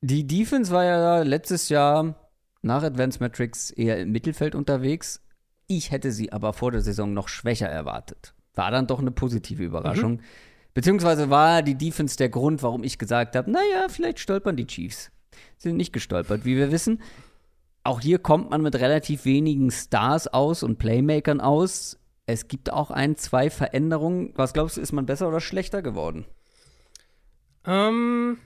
Die 0.00 0.26
Defense 0.26 0.72
war 0.72 0.84
ja 0.84 1.22
letztes 1.22 1.68
Jahr 1.68 2.30
nach 2.62 2.82
Advanced 2.82 3.20
Metrics 3.20 3.70
eher 3.70 3.98
im 3.98 4.10
Mittelfeld 4.10 4.54
unterwegs. 4.54 5.24
Ich 5.68 5.90
hätte 5.92 6.10
sie 6.10 6.32
aber 6.32 6.52
vor 6.52 6.72
der 6.72 6.80
Saison 6.80 7.12
noch 7.12 7.28
schwächer 7.28 7.68
erwartet. 7.68 8.34
War 8.54 8.70
dann 8.70 8.86
doch 8.86 8.98
eine 8.98 9.10
positive 9.10 9.62
Überraschung. 9.62 10.14
Mhm. 10.14 10.20
Beziehungsweise 10.74 11.30
war 11.30 11.62
die 11.62 11.76
Defense 11.76 12.16
der 12.16 12.28
Grund, 12.28 12.62
warum 12.62 12.82
ich 12.82 12.98
gesagt 12.98 13.36
habe, 13.36 13.50
naja, 13.50 13.88
vielleicht 13.88 14.18
stolpern 14.18 14.56
die 14.56 14.66
Chiefs. 14.66 15.10
Sind 15.56 15.76
nicht 15.76 15.92
gestolpert, 15.92 16.44
wie 16.44 16.56
wir 16.56 16.72
wissen. 16.72 17.02
Auch 17.84 18.00
hier 18.00 18.18
kommt 18.18 18.50
man 18.50 18.62
mit 18.62 18.76
relativ 18.76 19.24
wenigen 19.24 19.70
Stars 19.70 20.26
aus 20.26 20.62
und 20.62 20.78
Playmakern 20.78 21.40
aus. 21.40 21.98
Es 22.26 22.48
gibt 22.48 22.72
auch 22.72 22.90
ein, 22.90 23.16
zwei 23.16 23.50
Veränderungen. 23.50 24.32
Was 24.36 24.52
glaubst 24.52 24.76
du, 24.76 24.80
ist 24.80 24.92
man 24.92 25.06
besser 25.06 25.28
oder 25.28 25.40
schlechter 25.40 25.82
geworden? 25.82 26.26
Ähm, 27.64 28.38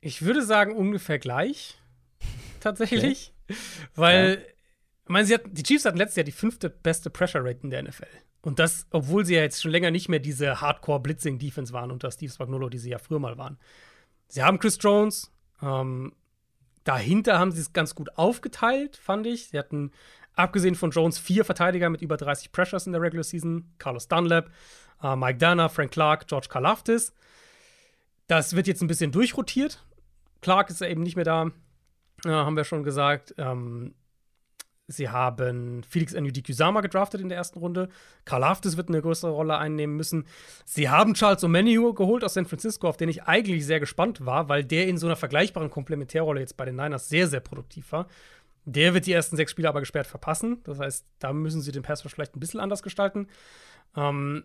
ich 0.00 0.22
würde 0.22 0.42
sagen 0.42 0.74
ungefähr 0.74 1.18
gleich 1.18 1.78
tatsächlich. 2.60 3.32
Okay. 3.48 3.58
Weil, 3.94 4.44
ja. 4.46 4.51
Ich 5.04 5.08
meine, 5.08 5.26
sie 5.26 5.34
hat, 5.34 5.42
die 5.46 5.62
Chiefs 5.62 5.84
hatten 5.84 5.98
letztes 5.98 6.16
Jahr 6.16 6.24
die 6.24 6.32
fünfte 6.32 6.70
beste 6.70 7.10
Pressure 7.10 7.44
Rate 7.44 7.60
in 7.62 7.70
der 7.70 7.82
NFL. 7.82 8.06
Und 8.42 8.58
das, 8.58 8.86
obwohl 8.90 9.24
sie 9.24 9.34
ja 9.34 9.42
jetzt 9.42 9.62
schon 9.62 9.70
länger 9.70 9.90
nicht 9.90 10.08
mehr 10.08 10.18
diese 10.18 10.60
Hardcore-Blitzing-Defense 10.60 11.72
waren 11.72 11.90
unter 11.90 12.10
Steve 12.10 12.32
Spagnuolo, 12.32 12.68
die 12.68 12.78
sie 12.78 12.90
ja 12.90 12.98
früher 12.98 13.18
mal 13.18 13.38
waren. 13.38 13.58
Sie 14.28 14.42
haben 14.42 14.58
Chris 14.58 14.78
Jones. 14.80 15.30
Ähm, 15.60 16.12
dahinter 16.84 17.38
haben 17.38 17.52
sie 17.52 17.60
es 17.60 17.72
ganz 17.72 17.94
gut 17.94 18.16
aufgeteilt, 18.16 18.96
fand 18.96 19.26
ich. 19.26 19.48
Sie 19.48 19.58
hatten, 19.58 19.92
abgesehen 20.34 20.74
von 20.74 20.90
Jones, 20.90 21.18
vier 21.18 21.44
Verteidiger 21.44 21.88
mit 21.90 22.02
über 22.02 22.16
30 22.16 22.50
Pressures 22.50 22.86
in 22.86 22.92
der 22.92 23.02
Regular 23.02 23.24
Season. 23.24 23.70
Carlos 23.78 24.08
Dunlap, 24.08 24.50
äh, 25.02 25.14
Mike 25.14 25.38
Dana, 25.38 25.68
Frank 25.68 25.92
Clark, 25.92 26.26
George 26.26 26.48
Karlaftis. 26.48 27.12
Das 28.26 28.56
wird 28.56 28.66
jetzt 28.66 28.82
ein 28.82 28.88
bisschen 28.88 29.12
durchrotiert. 29.12 29.84
Clark 30.40 30.70
ist 30.70 30.80
ja 30.80 30.88
eben 30.88 31.02
nicht 31.02 31.16
mehr 31.16 31.24
da 31.24 31.52
ja, 32.24 32.44
haben 32.44 32.56
wir 32.56 32.64
schon 32.64 32.84
gesagt. 32.84 33.34
Ähm, 33.38 33.94
sie 34.88 35.08
haben 35.08 35.82
Felix 35.84 36.14
Kusama 36.44 36.80
gedraftet 36.80 37.20
in 37.20 37.28
der 37.28 37.38
ersten 37.38 37.58
Runde. 37.58 37.88
Karl 38.24 38.44
Haftes 38.44 38.76
wird 38.76 38.88
eine 38.88 39.00
größere 39.00 39.30
Rolle 39.30 39.58
einnehmen 39.58 39.96
müssen. 39.96 40.26
Sie 40.64 40.88
haben 40.88 41.14
Charles 41.14 41.42
O'Menu 41.42 41.94
geholt 41.94 42.24
aus 42.24 42.34
San 42.34 42.46
Francisco, 42.46 42.88
auf 42.88 42.96
den 42.96 43.08
ich 43.08 43.24
eigentlich 43.24 43.64
sehr 43.66 43.80
gespannt 43.80 44.24
war, 44.26 44.48
weil 44.48 44.64
der 44.64 44.86
in 44.88 44.98
so 44.98 45.06
einer 45.06 45.16
vergleichbaren 45.16 45.70
Komplementärrolle 45.70 46.40
jetzt 46.40 46.56
bei 46.56 46.64
den 46.64 46.76
Niners 46.76 47.08
sehr, 47.08 47.26
sehr 47.26 47.40
produktiv 47.40 47.92
war. 47.92 48.06
Der 48.64 48.94
wird 48.94 49.06
die 49.06 49.12
ersten 49.12 49.36
sechs 49.36 49.50
Spiele 49.50 49.68
aber 49.68 49.80
gesperrt 49.80 50.06
verpassen. 50.06 50.60
Das 50.64 50.78
heißt, 50.78 51.06
da 51.18 51.32
müssen 51.32 51.62
sie 51.62 51.72
den 51.72 51.82
Pass 51.82 52.02
vielleicht 52.02 52.36
ein 52.36 52.40
bisschen 52.40 52.60
anders 52.60 52.82
gestalten. 52.82 53.26
Ähm, 53.96 54.44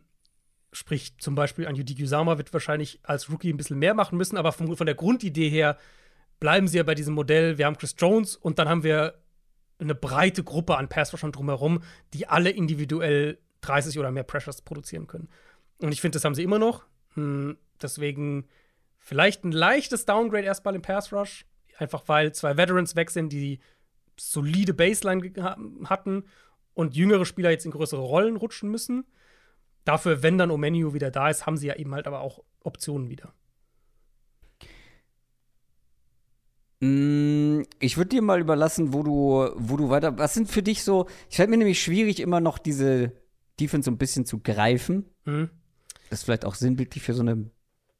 Sprich, 0.74 1.18
zum 1.18 1.34
Beispiel 1.34 1.66
ein 1.66 1.76
Yudik 1.76 2.00
Usama 2.00 2.38
wird 2.38 2.54
wahrscheinlich 2.54 3.00
als 3.04 3.32
Rookie 3.32 3.52
ein 3.52 3.58
bisschen 3.58 3.80
mehr 3.80 3.94
machen 3.94 4.18
müssen, 4.18 4.38
aber 4.38 4.52
von, 4.52 4.76
von 4.76 4.86
der 4.86 4.96
Grundidee 4.96 5.50
her 5.50 5.78
bleiben 6.40 6.68
sie 6.68 6.78
ja 6.78 6.84
bei 6.84 6.94
diesem 6.94 7.16
Modell. 7.16 7.58
Wir 7.58 7.66
haben 7.66 7.78
Chris 7.78 7.96
Jones 7.98 8.36
und 8.36 8.60
dann 8.60 8.68
haben 8.68 8.84
wir 8.84 9.16
eine 9.80 9.96
breite 9.96 10.44
Gruppe 10.44 10.78
an 10.78 10.90
Passrushern 10.90 11.32
drumherum, 11.32 11.84
die 12.14 12.28
alle 12.28 12.50
individuell 12.50 13.40
30 13.62 13.98
oder 14.00 14.12
mehr 14.12 14.24
Pressures 14.24 14.62
produzieren 14.62 15.08
können. 15.08 15.30
Und 15.80 15.92
ich 15.92 16.02
finde, 16.02 16.16
das 16.16 16.26
haben 16.26 16.36
sie 16.36 16.44
immer 16.44 16.60
noch. 16.60 16.86
Hm, 17.14 17.58
deswegen 17.82 18.48
vielleicht 19.00 19.44
ein 19.44 19.52
leichtes 19.52 20.06
Downgrade 20.06 20.46
erstmal 20.46 20.76
im 20.76 20.82
Pass 20.82 21.14
Rush. 21.14 21.46
Einfach 21.78 22.04
weil 22.08 22.34
zwei 22.34 22.58
Veterans 22.58 22.96
weg 22.96 23.12
sind, 23.12 23.32
die 23.32 23.60
solide 24.20 24.74
Baseline 24.74 25.32
hatten 25.86 26.26
und 26.74 26.96
jüngere 26.96 27.26
Spieler 27.26 27.52
jetzt 27.52 27.66
in 27.66 27.72
größere 27.72 28.02
Rollen 28.02 28.36
rutschen 28.36 28.70
müssen. 28.70 29.06
Dafür, 29.86 30.24
wenn 30.24 30.38
dann 30.38 30.52
Omeniu 30.52 30.94
wieder 30.94 31.12
da 31.12 31.30
ist, 31.30 31.46
haben 31.46 31.58
sie 31.58 31.68
ja 31.68 31.76
eben 31.76 31.94
halt 31.94 32.08
aber 32.08 32.22
auch 32.22 32.44
Optionen 32.64 33.10
wieder. 33.10 33.34
Mm, 34.62 34.66
ich 36.80 37.98
würde 37.98 38.10
dir 38.10 38.22
mal 38.22 38.40
überlassen, 38.40 38.94
wo 38.94 39.02
du, 39.02 39.50
wo 39.56 39.78
du 39.78 39.90
weiter. 39.90 40.18
Was 40.20 40.36
sind 40.36 40.48
für 40.48 40.62
dich 40.62 40.84
so? 40.84 41.08
Ich 41.30 41.38
fällt 41.38 41.50
mir 41.50 41.58
nämlich 41.58 41.82
schwierig, 41.82 42.20
immer 42.20 42.40
noch 42.40 42.60
diese 42.60 43.14
Defense 43.60 43.86
so 43.86 43.92
ein 43.92 43.98
bisschen 43.98 44.26
zu 44.26 44.40
greifen. 44.40 45.06
Mhm. 45.26 45.50
Das 46.10 46.20
ist 46.20 46.26
vielleicht 46.26 46.46
auch 46.46 46.54
sinnbildlich 46.54 47.04
für 47.04 47.16
so 47.16 47.22
eine 47.22 47.50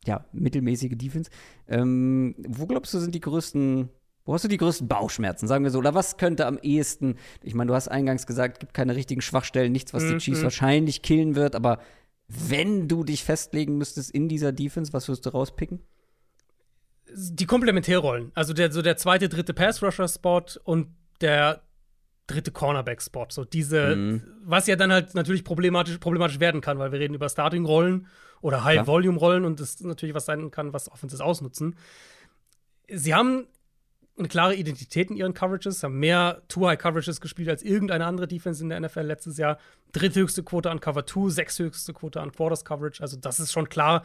ja, 0.06 0.26
mittelmäßige 0.32 0.96
Defense. 0.96 1.32
Ähm, 1.68 2.36
wo 2.48 2.68
glaubst 2.68 2.94
du, 2.94 3.00
sind 3.00 3.16
die 3.16 3.20
größten, 3.20 3.90
wo 4.26 4.34
hast 4.34 4.44
du 4.44 4.48
die 4.48 4.58
größten 4.58 4.88
Bauchschmerzen, 4.88 5.48
sagen 5.48 5.64
wir 5.64 5.72
so? 5.72 5.80
Oder 5.80 5.96
was 5.96 6.18
könnte 6.18 6.46
am 6.46 6.60
ehesten, 6.60 7.16
ich 7.42 7.56
meine, 7.56 7.70
du 7.70 7.74
hast 7.74 7.88
eingangs 7.88 8.28
gesagt, 8.28 8.60
gibt 8.60 8.76
keine 8.76 8.96
richtigen 8.96 9.22
Schwachstellen, 9.22 9.72
nichts, 9.72 9.94
was 9.94 10.04
mhm. 10.04 10.12
die 10.12 10.18
Chiefs 10.20 10.44
wahrscheinlich 10.44 11.02
killen 11.02 11.36
wird, 11.36 11.56
aber 11.56 11.80
wenn 12.28 12.88
du 12.88 13.04
dich 13.04 13.24
festlegen 13.24 13.78
müsstest 13.78 14.12
in 14.12 14.30
dieser 14.30 14.52
Defense, 14.52 14.94
was 14.94 15.08
würdest 15.08 15.26
du 15.26 15.30
rauspicken? 15.30 15.80
Die 17.14 17.46
Komplementärrollen. 17.46 18.32
Also 18.36 18.54
der, 18.54 18.72
so 18.72 18.82
der 18.82 18.98
zweite, 18.98 19.30
dritte 19.30 19.54
Pass-Rusher-Spot 19.54 20.44
und 20.64 20.88
der 21.22 21.62
dritte 22.28 22.52
Cornerback-Spot. 22.52 23.28
So 23.30 23.46
diese, 23.46 23.96
mhm. 23.96 24.22
was 24.44 24.68
ja 24.68 24.76
dann 24.76 24.92
halt 24.92 25.16
natürlich 25.16 25.44
problematisch, 25.44 25.98
problematisch 25.98 26.40
werden 26.40 26.62
kann, 26.62 26.78
weil 26.80 26.92
wir 26.92 27.00
reden 27.00 27.14
über 27.14 27.30
Starting-Rollen 27.30 28.08
oder 28.42 28.64
High-Volume-Rollen 28.64 29.46
und 29.46 29.60
das 29.60 29.80
natürlich 29.82 30.14
was 30.14 30.26
sein 30.26 30.52
kann, 30.52 30.74
was 30.74 30.92
Offenses 30.92 31.22
ausnutzen. 31.22 31.76
Sie 32.90 33.16
haben 33.16 33.48
eine 34.18 34.28
klare 34.28 34.56
Identität 34.56 35.10
in 35.10 35.18
ihren 35.18 35.34
Coverages, 35.34 35.84
haben 35.84 36.00
mehr 36.00 36.42
Two-High-Coverages 36.48 37.22
gespielt 37.22 37.50
als 37.50 37.64
irgendeine 37.64 38.06
andere 38.06 38.28
Defense 38.28 38.64
in 38.64 38.70
der 38.70 38.80
NFL 38.80 39.02
letztes 39.02 39.38
Jahr. 39.38 39.60
Dritthöchste 39.92 40.44
Quote 40.44 40.70
an 40.70 40.80
Cover 40.80 41.06
2, 41.06 41.30
sechsthöchste 41.30 41.94
Quote 41.94 42.20
an 42.20 42.32
Quarters-Coverage. 42.32 43.02
Also 43.02 43.18
das 43.18 43.40
ist 43.40 43.52
schon 43.52 43.70
klar 43.70 44.04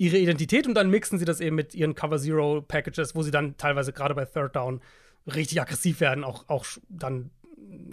ihre 0.00 0.16
Identität 0.16 0.66
und 0.66 0.72
dann 0.72 0.88
mixen 0.88 1.18
sie 1.18 1.26
das 1.26 1.40
eben 1.40 1.54
mit 1.54 1.74
ihren 1.74 1.94
Cover 1.94 2.18
Zero 2.18 2.62
Packages, 2.62 3.14
wo 3.14 3.22
sie 3.22 3.30
dann 3.30 3.58
teilweise 3.58 3.92
gerade 3.92 4.14
bei 4.14 4.24
Third 4.24 4.56
Down 4.56 4.80
richtig 5.26 5.60
aggressiv 5.60 6.00
werden, 6.00 6.24
auch, 6.24 6.48
auch 6.48 6.64
dann 6.88 7.30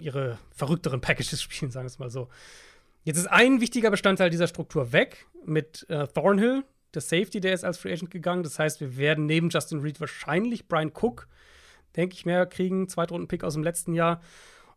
ihre 0.00 0.38
verrückteren 0.50 1.02
Packages 1.02 1.42
spielen, 1.42 1.70
sagen 1.70 1.84
wir 1.84 1.88
es 1.88 1.98
mal 1.98 2.08
so. 2.08 2.30
Jetzt 3.04 3.18
ist 3.18 3.26
ein 3.26 3.60
wichtiger 3.60 3.90
Bestandteil 3.90 4.30
dieser 4.30 4.46
Struktur 4.46 4.92
weg 4.92 5.26
mit 5.44 5.84
äh, 5.90 6.06
Thornhill, 6.06 6.64
der 6.94 7.02
Safety, 7.02 7.40
der 7.40 7.52
ist 7.52 7.64
als 7.64 7.76
Free 7.76 7.92
Agent 7.92 8.10
gegangen. 8.10 8.42
Das 8.42 8.58
heißt, 8.58 8.80
wir 8.80 8.96
werden 8.96 9.26
neben 9.26 9.50
Justin 9.50 9.80
Reed 9.80 10.00
wahrscheinlich 10.00 10.66
Brian 10.66 10.92
Cook, 10.94 11.28
denke 11.94 12.14
ich, 12.14 12.24
mehr 12.24 12.46
kriegen, 12.46 12.88
Zweitrunden-Pick 12.88 13.44
aus 13.44 13.52
dem 13.52 13.62
letzten 13.62 13.92
Jahr. 13.92 14.22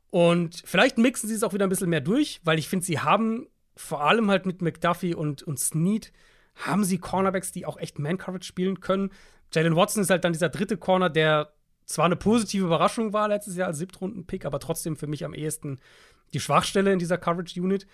Und 0.09 0.63
vielleicht 0.65 0.97
mixen 0.97 1.29
sie 1.29 1.35
es 1.35 1.43
auch 1.43 1.53
wieder 1.53 1.65
ein 1.65 1.69
bisschen 1.69 1.89
mehr 1.89 2.01
durch, 2.01 2.41
weil 2.43 2.59
ich 2.59 2.67
finde, 2.67 2.85
sie 2.85 2.99
haben 2.99 3.47
vor 3.77 4.01
allem 4.01 4.29
halt 4.29 4.45
mit 4.45 4.61
McDuffie 4.61 5.15
und, 5.15 5.43
und 5.43 5.57
Snead 5.57 6.11
haben 6.55 6.83
sie 6.83 6.97
Cornerbacks, 6.97 7.51
die 7.51 7.65
auch 7.65 7.77
echt 7.77 7.99
Man-Coverage 7.99 8.45
spielen 8.45 8.79
können. 8.79 9.11
Jalen 9.53 9.75
Watson 9.75 10.03
ist 10.03 10.09
halt 10.09 10.23
dann 10.23 10.33
dieser 10.33 10.49
dritte 10.49 10.77
Corner, 10.77 11.09
der 11.09 11.53
zwar 11.85 12.05
eine 12.05 12.15
positive 12.15 12.65
Überraschung 12.65 13.13
war 13.13 13.27
letztes 13.27 13.55
Jahr 13.55 13.67
als 13.67 13.79
Siebtrunden-Pick, 13.79 14.45
aber 14.45 14.59
trotzdem 14.59 14.95
für 14.95 15.07
mich 15.07 15.25
am 15.25 15.33
ehesten 15.33 15.79
die 16.33 16.39
Schwachstelle 16.39 16.93
in 16.93 16.99
dieser 16.99 17.17
Coverage-Unit. 17.17 17.87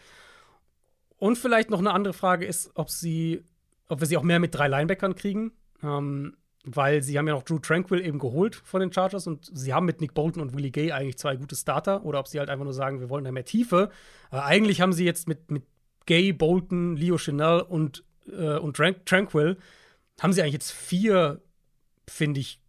Und 1.17 1.38
vielleicht 1.38 1.69
noch 1.69 1.79
eine 1.79 1.91
andere 1.91 2.13
Frage 2.13 2.45
ist, 2.45 2.71
ob 2.75 2.89
sie, 2.89 3.43
ob 3.88 3.99
wir 3.99 4.07
sie 4.07 4.17
auch 4.17 4.23
mehr 4.23 4.39
mit 4.39 4.53
drei 4.53 4.67
Linebackern 4.67 5.15
kriegen. 5.15 5.51
Ähm, 5.81 6.38
weil 6.69 7.01
sie 7.01 7.17
haben 7.17 7.27
ja 7.27 7.34
noch 7.34 7.43
Drew 7.43 7.59
Tranquil 7.59 8.05
eben 8.05 8.19
geholt 8.19 8.55
von 8.55 8.81
den 8.81 8.91
Chargers 8.91 9.25
und 9.25 9.49
sie 9.53 9.73
haben 9.73 9.85
mit 9.85 10.01
Nick 10.01 10.13
Bolton 10.13 10.41
und 10.41 10.53
Willie 10.53 10.71
Gay 10.71 10.91
eigentlich 10.91 11.17
zwei 11.17 11.38
gute 11.38 11.55
Starter 11.55 12.03
oder 12.03 12.19
ob 12.19 12.27
sie 12.27 12.39
halt 12.39 12.49
einfach 12.49 12.65
nur 12.65 12.73
sagen, 12.73 12.99
wir 12.99 13.09
wollen 13.09 13.23
da 13.23 13.31
mehr 13.31 13.45
Tiefe. 13.45 13.89
Aber 14.29 14.45
eigentlich 14.45 14.81
haben 14.81 14.91
sie 14.91 15.05
jetzt 15.05 15.29
mit, 15.29 15.49
mit 15.49 15.63
Gay, 16.05 16.34
Bolton, 16.34 16.97
Leo 16.97 17.17
Chanel 17.17 17.61
und 17.61 18.03
äh, 18.32 18.58
und 18.58 18.78
Tran 18.78 18.95
Tranquil 19.06 19.58
haben 20.20 20.34
sie 20.34 20.41
eigentlich 20.41 20.54
jetzt 20.54 20.72
vier, 20.72 21.41
finde 22.08 22.40
ich, 22.40 22.60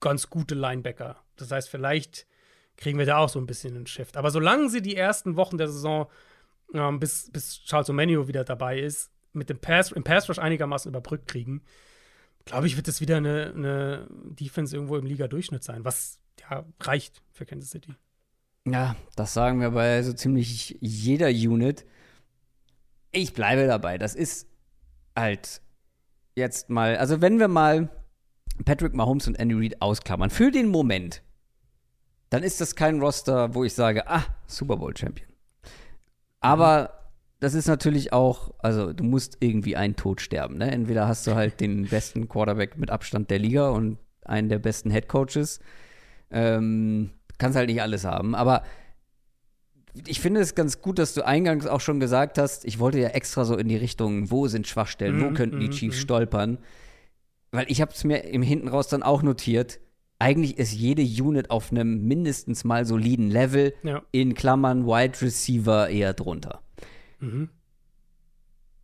ganz 0.00 0.30
gute 0.30 0.54
Linebacker. 0.54 1.16
Das 1.36 1.50
heißt, 1.50 1.68
vielleicht 1.68 2.26
kriegen 2.76 2.98
wir 2.98 3.06
da 3.06 3.18
auch 3.18 3.28
so 3.28 3.38
ein 3.38 3.46
bisschen 3.46 3.76
einen 3.76 3.86
Shift. 3.86 4.16
Aber 4.16 4.30
solange 4.30 4.68
sie 4.68 4.82
die 4.82 4.96
ersten 4.96 5.36
Wochen 5.36 5.58
der 5.58 5.68
Saison, 5.68 6.08
ähm, 6.74 6.98
bis, 7.00 7.30
bis 7.30 7.62
Charles 7.64 7.88
O'Manio 7.88 8.28
wieder 8.28 8.44
dabei 8.44 8.78
ist, 8.78 9.10
mit 9.32 9.48
dem 9.48 9.58
Pass, 9.58 9.92
im 9.92 10.04
Pass 10.04 10.28
Rush 10.28 10.38
einigermaßen 10.38 10.90
überbrückt 10.90 11.28
kriegen, 11.28 11.62
glaube 12.44 12.66
ich, 12.66 12.76
wird 12.76 12.88
es 12.88 13.00
wieder 13.00 13.16
eine, 13.16 13.52
eine 13.54 14.06
Defense 14.10 14.74
irgendwo 14.74 14.96
im 14.96 15.06
Liga-Durchschnitt 15.06 15.62
sein, 15.62 15.84
was 15.84 16.18
ja 16.40 16.64
reicht 16.80 17.22
für 17.30 17.46
Kansas 17.46 17.70
City. 17.70 17.94
Ja, 18.64 18.96
das 19.16 19.34
sagen 19.34 19.60
wir 19.60 19.70
bei 19.70 20.02
so 20.02 20.12
ziemlich 20.12 20.78
jeder 20.80 21.28
Unit. 21.28 21.84
Ich 23.10 23.32
bleibe 23.32 23.66
dabei. 23.66 23.98
Das 23.98 24.14
ist 24.14 24.48
halt 25.16 25.60
jetzt 26.34 26.70
mal, 26.70 26.96
also 26.96 27.20
wenn 27.20 27.38
wir 27.38 27.48
mal 27.48 27.88
Patrick 28.64 28.94
Mahomes 28.94 29.26
und 29.26 29.38
Andy 29.38 29.54
Reid 29.54 29.82
ausklammern, 29.82 30.30
für 30.30 30.50
den 30.50 30.68
Moment, 30.68 31.22
dann 32.30 32.42
ist 32.42 32.60
das 32.60 32.76
kein 32.76 33.00
Roster, 33.00 33.54
wo 33.54 33.64
ich 33.64 33.74
sage, 33.74 34.08
ah, 34.08 34.24
Super 34.46 34.76
Bowl 34.76 34.96
Champion. 34.96 35.28
Aber 36.40 37.10
das 37.40 37.54
ist 37.54 37.66
natürlich 37.66 38.12
auch, 38.12 38.54
also 38.58 38.92
du 38.92 39.04
musst 39.04 39.38
irgendwie 39.40 39.76
einen 39.76 39.96
Tod 39.96 40.20
sterben, 40.20 40.58
ne? 40.58 40.70
Entweder 40.70 41.08
hast 41.08 41.26
du 41.26 41.34
halt 41.34 41.60
den 41.60 41.86
besten 41.88 42.28
Quarterback 42.28 42.78
mit 42.78 42.90
Abstand 42.90 43.30
der 43.30 43.38
Liga 43.38 43.70
und 43.70 43.98
einen 44.24 44.48
der 44.48 44.58
besten 44.58 44.90
Head 44.90 45.08
Coaches. 45.08 45.60
Ähm, 46.30 47.10
kannst 47.38 47.56
halt 47.56 47.68
nicht 47.68 47.82
alles 47.82 48.04
haben, 48.04 48.34
aber 48.34 48.62
ich 49.94 50.20
finde 50.20 50.40
es 50.40 50.54
ganz 50.54 50.80
gut, 50.80 50.98
dass 50.98 51.14
du 51.14 51.24
eingangs 51.26 51.66
auch 51.66 51.80
schon 51.80 52.00
gesagt 52.00 52.38
hast, 52.38 52.64
ich 52.64 52.78
wollte 52.78 52.98
ja 52.98 53.08
extra 53.08 53.44
so 53.44 53.56
in 53.56 53.68
die 53.68 53.76
Richtung, 53.76 54.30
wo 54.30 54.48
sind 54.48 54.66
Schwachstellen, 54.66 55.18
mhm, 55.18 55.22
wo 55.22 55.30
könnten 55.34 55.60
die 55.60 55.66
mhm, 55.66 55.72
Chiefs 55.72 55.96
mhm. 55.98 56.00
stolpern. 56.00 56.58
Weil 57.50 57.66
ich 57.68 57.80
habe 57.82 57.92
es 57.92 58.02
mir 58.04 58.24
im 58.24 58.42
Hinten 58.42 58.68
raus 58.68 58.88
dann 58.88 59.02
auch 59.02 59.22
notiert. 59.22 59.80
Eigentlich 60.18 60.56
ist 60.56 60.72
jede 60.72 61.02
Unit 61.02 61.50
auf 61.50 61.70
einem 61.70 62.06
mindestens 62.06 62.64
mal 62.64 62.86
soliden 62.86 63.30
Level, 63.30 63.74
ja. 63.82 64.02
in 64.12 64.34
Klammern 64.34 64.86
Wide 64.86 65.20
Receiver 65.20 65.88
eher 65.90 66.14
drunter. 66.14 66.62
Mhm. 67.18 67.50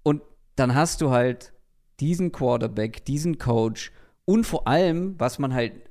Und 0.03 0.23
dann 0.57 0.75
hast 0.75 1.01
du 1.01 1.11
halt 1.11 1.53
diesen 2.01 2.33
Quarterback, 2.33 3.05
diesen 3.05 3.39
Coach 3.39 3.93
und 4.25 4.45
vor 4.45 4.69
allem, 4.69 5.15
was 5.19 5.39
man 5.39 5.55
halt 5.55 5.88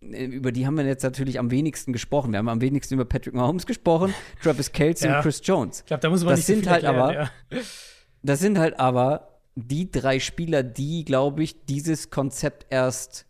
über 0.00 0.52
die 0.52 0.66
haben 0.66 0.76
wir 0.76 0.84
jetzt 0.84 1.02
natürlich 1.02 1.38
am 1.38 1.50
wenigsten 1.50 1.92
gesprochen. 1.92 2.32
Wir 2.32 2.38
haben 2.38 2.48
am 2.48 2.60
wenigsten 2.60 2.94
über 2.94 3.04
Patrick 3.04 3.34
Mahomes 3.34 3.66
gesprochen, 3.66 4.14
Travis 4.42 4.72
Kelsey 4.72 5.08
ja. 5.08 5.16
und 5.16 5.22
Chris 5.22 5.40
Jones. 5.42 5.80
Ich 5.80 5.86
glaube, 5.86 6.00
da 6.00 6.10
muss 6.10 6.22
man 6.22 6.30
das 6.30 6.40
nicht 6.40 6.46
sind 6.46 6.68
halt 6.68 6.84
erklären, 6.84 7.02
aber, 7.02 7.14
ja. 7.52 7.60
Das 8.22 8.40
sind 8.40 8.58
halt 8.58 8.80
aber 8.80 9.40
die 9.54 9.90
drei 9.90 10.18
Spieler, 10.18 10.62
die, 10.62 11.04
glaube 11.04 11.42
ich, 11.42 11.64
dieses 11.64 12.10
Konzept 12.10 12.66
erst 12.70 13.26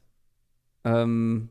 ähm, 0.85 1.51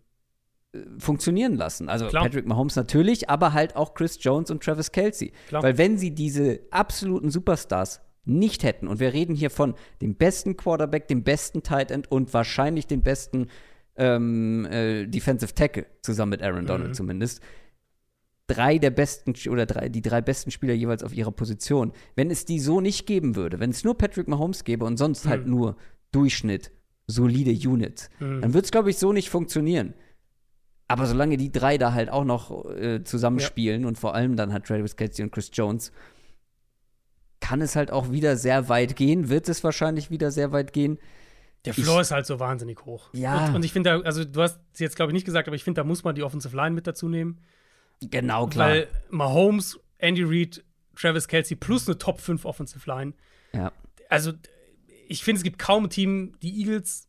funktionieren 0.97 1.55
lassen. 1.55 1.89
Also 1.89 2.07
Klar. 2.07 2.23
Patrick 2.23 2.45
Mahomes 2.47 2.75
natürlich, 2.75 3.29
aber 3.29 3.53
halt 3.53 3.75
auch 3.75 3.93
Chris 3.93 4.17
Jones 4.21 4.51
und 4.51 4.63
Travis 4.63 4.91
Kelsey. 4.91 5.31
Klar. 5.47 5.63
Weil 5.63 5.77
wenn 5.77 5.97
sie 5.97 6.11
diese 6.11 6.59
absoluten 6.71 7.29
Superstars 7.29 8.01
nicht 8.25 8.63
hätten, 8.63 8.87
und 8.87 8.99
wir 8.99 9.13
reden 9.13 9.35
hier 9.35 9.49
von 9.49 9.75
dem 10.01 10.15
besten 10.15 10.57
Quarterback, 10.57 11.07
dem 11.07 11.23
besten 11.23 11.63
Tight 11.63 11.91
End 11.91 12.11
und 12.11 12.33
wahrscheinlich 12.33 12.87
dem 12.87 13.01
besten 13.01 13.47
ähm, 13.97 14.65
äh, 14.65 15.05
Defensive 15.05 15.53
Tackle, 15.53 15.85
zusammen 16.01 16.31
mit 16.31 16.41
Aaron 16.41 16.65
Donald 16.65 16.89
mhm. 16.89 16.93
zumindest. 16.93 17.41
Drei 18.47 18.77
der 18.77 18.91
besten 18.91 19.33
oder 19.49 19.65
drei, 19.65 19.89
die 19.89 20.01
drei 20.01 20.21
besten 20.21 20.51
Spieler 20.51 20.73
jeweils 20.73 21.03
auf 21.03 21.15
ihrer 21.15 21.31
Position. 21.31 21.93
Wenn 22.15 22.29
es 22.29 22.45
die 22.45 22.59
so 22.59 22.79
nicht 22.79 23.07
geben 23.07 23.35
würde, 23.35 23.59
wenn 23.59 23.71
es 23.71 23.83
nur 23.83 23.97
Patrick 23.97 24.27
Mahomes 24.27 24.63
gäbe 24.63 24.85
und 24.85 24.97
sonst 24.97 25.25
halt 25.25 25.41
mhm. 25.41 25.43
halt 25.43 25.47
nur 25.47 25.77
Durchschnitt, 26.11 26.71
solide 27.07 27.51
Units, 27.51 28.09
mhm. 28.19 28.41
dann 28.41 28.53
würde 28.53 28.65
es, 28.65 28.71
glaube 28.71 28.91
ich, 28.91 28.97
so 28.97 29.13
nicht 29.13 29.29
funktionieren. 29.29 29.93
Aber 30.87 31.07
solange 31.07 31.37
die 31.37 31.51
drei 31.51 31.79
da 31.79 31.93
halt 31.93 32.09
auch 32.09 32.25
noch 32.25 32.69
äh, 32.75 33.03
zusammenspielen 33.03 33.81
ja. 33.81 33.87
und 33.87 33.97
vor 33.97 34.13
allem 34.13 34.35
dann 34.35 34.53
hat 34.53 34.65
Travis 34.65 34.95
Kelsey 34.95 35.23
und 35.23 35.31
Chris 35.31 35.49
Jones, 35.51 35.91
kann 37.39 37.61
es 37.61 37.75
halt 37.75 37.91
auch 37.91 38.11
wieder 38.11 38.37
sehr 38.37 38.69
weit 38.69 38.95
gehen, 38.95 39.29
wird 39.29 39.49
es 39.49 39.63
wahrscheinlich 39.63 40.09
wieder 40.09 40.31
sehr 40.31 40.51
weit 40.51 40.73
gehen. 40.73 40.99
Der 41.65 41.73
Floor 41.73 41.97
ich, 41.97 42.01
ist 42.01 42.11
halt 42.11 42.25
so 42.25 42.39
wahnsinnig 42.39 42.85
hoch. 42.85 43.09
Ja. 43.13 43.47
Und, 43.47 43.55
und 43.55 43.65
ich 43.65 43.73
finde, 43.73 44.05
also 44.05 44.23
du 44.23 44.41
hast 44.41 44.59
es 44.73 44.79
jetzt, 44.79 44.95
glaube 44.95 45.11
ich, 45.11 45.13
nicht 45.13 45.25
gesagt, 45.25 45.47
aber 45.47 45.55
ich 45.55 45.63
finde, 45.63 45.81
da 45.81 45.85
muss 45.85 46.03
man 46.03 46.15
die 46.15 46.23
Offensive 46.23 46.55
Line 46.55 46.71
mit 46.71 46.87
dazu 46.87 47.09
nehmen. 47.09 47.39
Genau, 48.01 48.47
klar. 48.47 48.69
Weil 48.69 48.87
Mahomes, 49.09 49.79
Andy 49.97 50.23
Reid, 50.23 50.63
Travis 50.95 51.27
Kelsey 51.27 51.55
plus 51.55 51.87
eine 51.87 51.97
Top 51.97 52.21
5 52.21 52.45
Offensive 52.45 52.89
Line. 52.89 53.13
Ja. 53.53 53.71
also 54.09 54.33
ich 55.07 55.23
finde, 55.23 55.37
es 55.37 55.43
gibt 55.43 55.59
kaum 55.59 55.85
ein 55.85 55.89
Team, 55.89 56.33
die 56.41 56.59
Eagles 56.59 57.07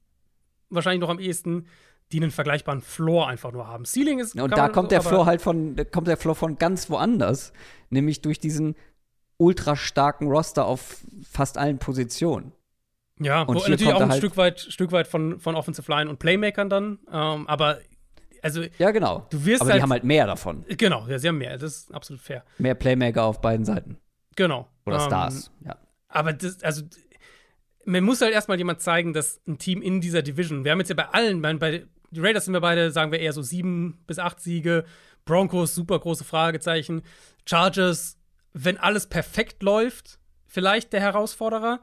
wahrscheinlich 0.70 1.00
noch 1.00 1.08
am 1.08 1.18
ehesten, 1.18 1.66
die 2.12 2.22
einen 2.22 2.30
vergleichbaren 2.30 2.82
Floor 2.82 3.28
einfach 3.28 3.52
nur 3.52 3.66
haben. 3.66 3.84
Ceiling 3.84 4.20
ist. 4.20 4.36
Und 4.36 4.50
da 4.56 4.68
kommt 4.68 4.90
so, 4.90 4.96
der 4.96 5.02
Floor 5.02 5.26
halt 5.26 5.42
von, 5.42 5.76
kommt 5.92 6.06
der 6.06 6.16
Floor 6.16 6.34
von 6.34 6.56
ganz 6.58 6.88
woanders, 6.88 7.52
nämlich 7.90 8.20
durch 8.20 8.38
diesen 8.38 8.76
ultra 9.38 9.76
starken 9.76 10.28
Roster 10.28 10.66
auf 10.66 11.04
fast 11.28 11.58
allen 11.58 11.78
Positionen. 11.78 12.52
Ja, 13.18 13.43
und 13.43 13.56
wo, 13.56 13.60
natürlich 13.60 13.93
auch 13.93 14.01
ein 14.01 14.10
halt 14.10 14.18
Stück 14.18 14.36
weit, 14.36 14.60
Stück 14.60 14.93
weit 14.93 15.06
von, 15.06 15.40
von 15.40 15.55
Offensive 15.55 15.90
Line 15.90 16.10
und 16.10 16.18
Playmakern 16.18 16.68
dann. 16.68 16.98
Ähm, 17.10 17.48
aber 17.48 17.78
also. 18.43 18.62
Ja, 18.78 18.90
genau. 18.90 19.26
Du 19.30 19.44
wirst 19.44 19.62
aber 19.62 19.70
halt, 19.70 19.80
die 19.80 19.82
haben 19.82 19.93
halt 19.93 20.05
mehr 20.05 20.26
davon. 20.26 20.64
Genau, 20.68 21.06
ja, 21.09 21.18
sie 21.18 21.28
haben 21.28 21.38
mehr. 21.38 21.56
Das 21.59 21.76
ist 21.76 21.94
absolut 21.94 22.20
fair. 22.20 22.44
Mehr 22.59 22.74
Playmaker 22.74 23.24
auf 23.24 23.40
beiden 23.40 23.64
Seiten. 23.64 23.97
Genau. 24.36 24.68
Oder 24.84 24.97
ähm, 24.97 25.02
Stars, 25.02 25.51
ja. 25.64 25.76
Aber 26.09 26.32
das, 26.32 26.62
also 26.62 26.82
man 27.84 28.05
muss 28.05 28.20
halt 28.20 28.32
erstmal 28.32 28.59
jemand 28.59 28.80
zeigen, 28.80 29.12
dass 29.12 29.40
ein 29.47 29.59
Team 29.59 29.80
in 29.80 30.01
dieser 30.01 30.22
Division, 30.22 30.64
wir 30.64 30.72
haben 30.72 30.80
jetzt 30.80 30.88
ja 30.88 30.94
bei 30.94 31.09
allen, 31.09 31.40
bei, 31.40 31.55
bei 31.55 31.86
die 32.10 32.20
Raiders 32.20 32.44
sind 32.44 32.55
wir 32.55 32.60
beide, 32.60 32.90
sagen 32.90 33.12
wir 33.12 33.20
eher 33.20 33.32
so 33.32 33.43
sieben 33.43 34.02
bis 34.06 34.18
acht 34.18 34.40
Siege, 34.40 34.84
Broncos, 35.24 35.74
super 35.74 35.98
große 35.98 36.24
Fragezeichen, 36.24 37.02
Chargers, 37.47 38.18
wenn 38.52 38.78
alles 38.78 39.06
perfekt 39.06 39.62
läuft, 39.62 40.18
vielleicht 40.47 40.93
der 40.93 41.01
Herausforderer, 41.01 41.80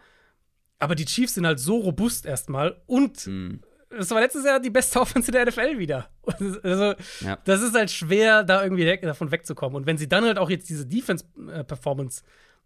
aber 0.83 0.95
die 0.95 1.05
Chiefs 1.05 1.35
sind 1.35 1.45
halt 1.45 1.59
so 1.59 1.77
robust 1.77 2.25
erstmal 2.25 2.81
und 2.85 3.25
mhm. 3.27 3.61
Das 3.97 4.09
war 4.09 4.21
letztes 4.21 4.43
Jahr 4.43 4.59
die 4.59 4.69
beste 4.69 4.99
Offense 5.01 5.31
der 5.31 5.45
NFL 5.45 5.77
wieder. 5.77 6.09
Also, 6.63 6.95
ja. 7.21 7.37
das 7.45 7.61
ist 7.61 7.75
halt 7.75 7.91
schwer, 7.91 8.43
da 8.43 8.63
irgendwie 8.63 8.97
davon 8.97 9.31
wegzukommen. 9.31 9.75
Und 9.75 9.85
wenn 9.85 9.97
sie 9.97 10.09
dann 10.09 10.25
halt 10.25 10.37
auch 10.37 10.49
jetzt 10.49 10.69
diese 10.69 10.85
Defense-Performance 10.85 12.23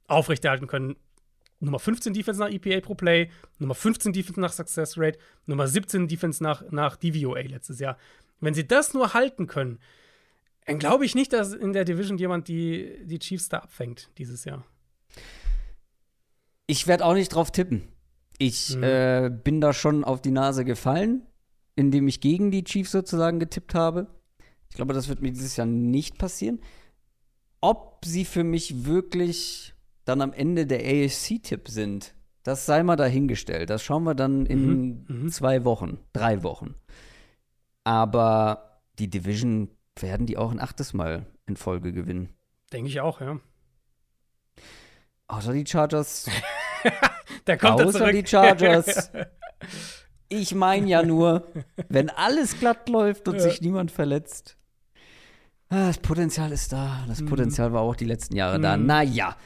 aufrechterhalten 0.07 0.68
können, 0.68 0.95
Nummer 1.60 1.80
15 1.80 2.14
Defense 2.14 2.39
nach 2.39 2.49
EPA 2.49 2.80
pro 2.81 2.95
Play, 2.95 3.30
Nummer 3.57 3.73
15 3.73 4.14
Defense 4.14 4.39
nach 4.39 4.53
Success 4.53 4.98
Rate, 4.98 5.19
Nummer 5.48 5.68
17 5.68 6.07
Defense 6.07 6.41
nach, 6.41 6.64
nach 6.69 6.95
DVOA 6.95 7.41
letztes 7.41 7.80
Jahr. 7.80 7.98
Wenn 8.39 8.53
sie 8.53 8.68
das 8.68 8.94
nur 8.94 9.14
halten 9.14 9.48
können, 9.48 9.80
dann 10.65 10.80
glaube 10.80 11.06
ich 11.06 11.15
nicht, 11.15 11.34
dass 11.34 11.53
in 11.53 11.73
der 11.73 11.85
Division 11.85 12.18
jemand 12.18 12.48
die, 12.48 12.99
die 13.06 13.19
Chiefs 13.19 13.49
da 13.49 13.60
abfängt 13.60 14.11
dieses 14.18 14.45
Jahr. 14.45 14.65
Ich 16.68 16.85
werde 16.88 17.06
auch 17.06 17.14
nicht 17.14 17.30
drauf 17.30 17.52
tippen. 17.52 17.88
Ich 18.38 18.76
mhm. 18.76 18.84
äh, 18.84 19.30
bin 19.30 19.61
da 19.61 19.73
schon 19.73 20.03
auf 20.03 20.22
die 20.22 20.31
Nase 20.31 20.64
gefallen, 20.64 21.23
indem 21.76 22.07
ich 22.07 22.22
gegen 22.22 22.51
die 22.51 22.64
Chiefs 22.64 22.91
sozusagen 22.91 23.39
getippt 23.39 23.73
habe. 23.73 24.07
Ich 24.69 24.76
glaube, 24.76 24.93
das 24.93 25.07
wird 25.07 25.22
mir 25.22 25.31
dieses 25.31 25.55
Jahr 25.55 25.68
nicht 25.68 26.18
passieren. 26.18 26.59
Ob 27.61 28.05
sie 28.05 28.26
für 28.26 28.43
mich 28.43 28.85
wirklich 28.85 29.73
dann 30.05 30.22
am 30.22 30.34
Ende 30.34 30.68
der 30.68 30.80
AFC-Tipp 30.80 31.68
sind, 31.68 32.14
das 32.43 32.65
sei 32.65 32.84
mal 32.84 32.95
dahingestellt. 32.95 33.69
Das 33.69 33.84
schauen 33.84 34.03
wir 34.03 34.15
dann 34.15 34.45
in 34.45 34.65
mhm, 34.68 35.05
mhm. 35.07 35.30
zwei 35.30 35.65
Wochen, 35.65 35.99
drei 36.14 36.43
Wochen. 36.43 36.76
Aber 37.84 38.81
die 38.99 39.09
Division 39.09 39.69
werden 39.99 40.26
die 40.26 40.38
auch 40.38 40.51
ein 40.51 40.59
achtes 40.59 40.93
Mal 40.93 41.26
in 41.45 41.57
Folge 41.57 41.91
gewinnen. 41.91 42.30
Denke 42.72 42.89
ich 42.89 43.01
auch, 43.01 43.22
ja. 43.22 43.39
Außer 45.27 45.53
die 45.53 45.65
Chargers. 45.65 46.30
da 47.45 47.57
kommt 47.57 47.81
Außer 47.81 48.11
die 48.11 48.26
Chargers. 48.26 49.11
Ich 50.30 50.53
meine 50.53 50.88
ja 50.88 51.03
nur, 51.03 51.47
wenn 51.88 52.09
alles 52.09 52.59
glatt 52.59 52.89
läuft 52.89 53.30
und 53.30 53.35
ja. 53.35 53.41
sich 53.41 53.61
niemand 53.61 53.91
verletzt. 53.91 54.57
Ah, 55.69 55.88
das 55.88 55.99
Potenzial 55.99 56.51
ist 56.51 56.73
da. 56.73 57.05
Das 57.07 57.22
mhm. 57.22 57.27
Potenzial 57.27 57.72
war 57.73 57.81
auch 57.81 57.95
die 57.95 58.05
letzten 58.05 58.35
Jahre 58.35 58.57
mhm. 58.57 58.61
da. 58.61 58.77
Naja, 58.77 59.38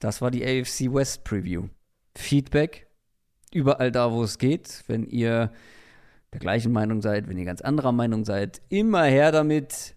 das 0.00 0.22
war 0.22 0.30
die 0.30 0.44
AFC 0.44 0.92
West 0.92 1.24
Preview. 1.24 1.68
Feedback 2.16 2.86
überall 3.52 3.92
da, 3.92 4.12
wo 4.12 4.22
es 4.22 4.38
geht. 4.38 4.84
Wenn 4.86 5.04
ihr 5.04 5.52
der 6.32 6.40
gleichen 6.40 6.72
Meinung 6.72 7.02
seid, 7.02 7.28
wenn 7.28 7.38
ihr 7.38 7.44
ganz 7.44 7.60
anderer 7.60 7.92
Meinung 7.92 8.24
seid, 8.24 8.60
immer 8.68 9.04
her 9.04 9.32
damit. 9.32 9.95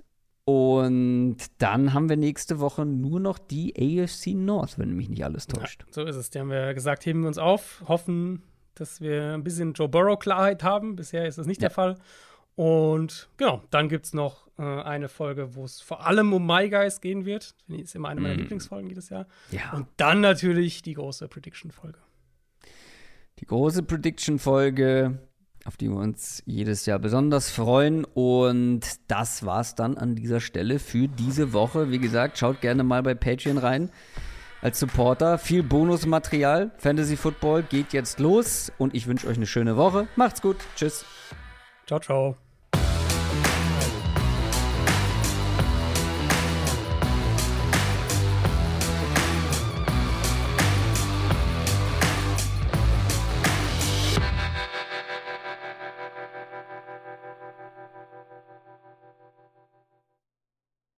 Und 0.50 1.38
dann 1.60 1.94
haben 1.94 2.10
wir 2.10 2.18
nächste 2.18 2.60
Woche 2.60 2.84
nur 2.84 3.20
noch 3.20 3.38
die 3.38 3.76
AFC 3.78 4.34
North, 4.34 4.80
wenn 4.80 4.96
mich 4.96 5.08
nicht 5.08 5.24
alles 5.24 5.46
täuscht. 5.46 5.84
Ja, 5.86 5.94
so 5.94 6.04
ist 6.06 6.16
es. 6.16 6.32
Die 6.32 6.40
haben 6.40 6.50
wir 6.50 6.74
gesagt, 6.74 7.06
heben 7.06 7.22
wir 7.22 7.28
uns 7.28 7.38
auf, 7.38 7.84
hoffen, 7.88 8.42
dass 8.74 9.00
wir 9.00 9.34
ein 9.34 9.44
bisschen 9.44 9.74
Joe 9.74 9.88
Burrow-Klarheit 9.88 10.64
haben. 10.64 10.96
Bisher 10.96 11.28
ist 11.28 11.38
das 11.38 11.46
nicht 11.46 11.62
ja. 11.62 11.68
der 11.68 11.76
Fall. 11.76 12.00
Und 12.56 13.30
genau, 13.38 13.62
dann 13.70 13.90
gibt 13.90 14.08
es 14.08 14.14
noch 14.16 14.48
äh, 14.58 14.64
eine 14.64 15.08
Folge, 15.08 15.54
wo 15.54 15.66
es 15.66 15.82
vor 15.82 16.08
allem 16.08 16.34
um 16.34 16.48
My 16.48 16.68
Guys 16.68 17.00
gehen 17.00 17.26
wird. 17.26 17.54
Das 17.68 17.80
ist 17.80 17.96
immer 17.96 18.10
eine 18.10 18.20
meiner 18.20 18.34
mm. 18.34 18.40
Lieblingsfolgen 18.40 18.90
jedes 18.90 19.10
Jahr. 19.10 19.28
Ja. 19.52 19.72
Und 19.74 19.86
dann 19.98 20.20
natürlich 20.20 20.82
die 20.82 20.96
große 20.96 21.28
Prediction-Folge. 21.28 22.00
Die 23.38 23.46
große 23.46 23.84
Prediction-Folge, 23.84 25.20
auf 25.66 25.78
die 25.78 25.90
wir 25.90 25.98
uns 25.98 26.44
jedes 26.46 26.86
Jahr 26.86 27.00
besonders 27.00 27.52
freuen. 27.52 28.06
Und 28.06 28.82
das 29.08 29.46
war's 29.46 29.76
dann 29.76 29.98
an 29.98 30.16
dieser 30.16 30.40
Stelle 30.40 30.80
für 30.80 31.08
diese 31.08 31.54
Woche. 31.54 31.92
Wie 31.92 32.00
gesagt, 32.00 32.38
schaut 32.38 32.62
gerne 32.62 32.84
mal 32.84 33.04
bei 33.04 33.14
Patreon 33.14 33.58
rein 33.58 33.90
als 34.62 34.80
Supporter. 34.80 35.38
Viel 35.38 35.64
Bonusmaterial. 35.64 36.72
Fantasy 36.78 37.18
Football 37.18 37.64
geht 37.64 37.94
jetzt 37.94 38.20
los 38.20 38.72
und 38.78 38.96
ich 38.96 39.08
wünsche 39.08 39.28
euch 39.28 39.38
eine 39.38 39.48
schöne 39.48 39.78
Woche. 39.78 40.08
Macht's 40.16 40.42
gut. 40.42 40.58
Tschüss. 40.76 41.06
Ciao, 41.86 42.00
ciao. 42.00 42.49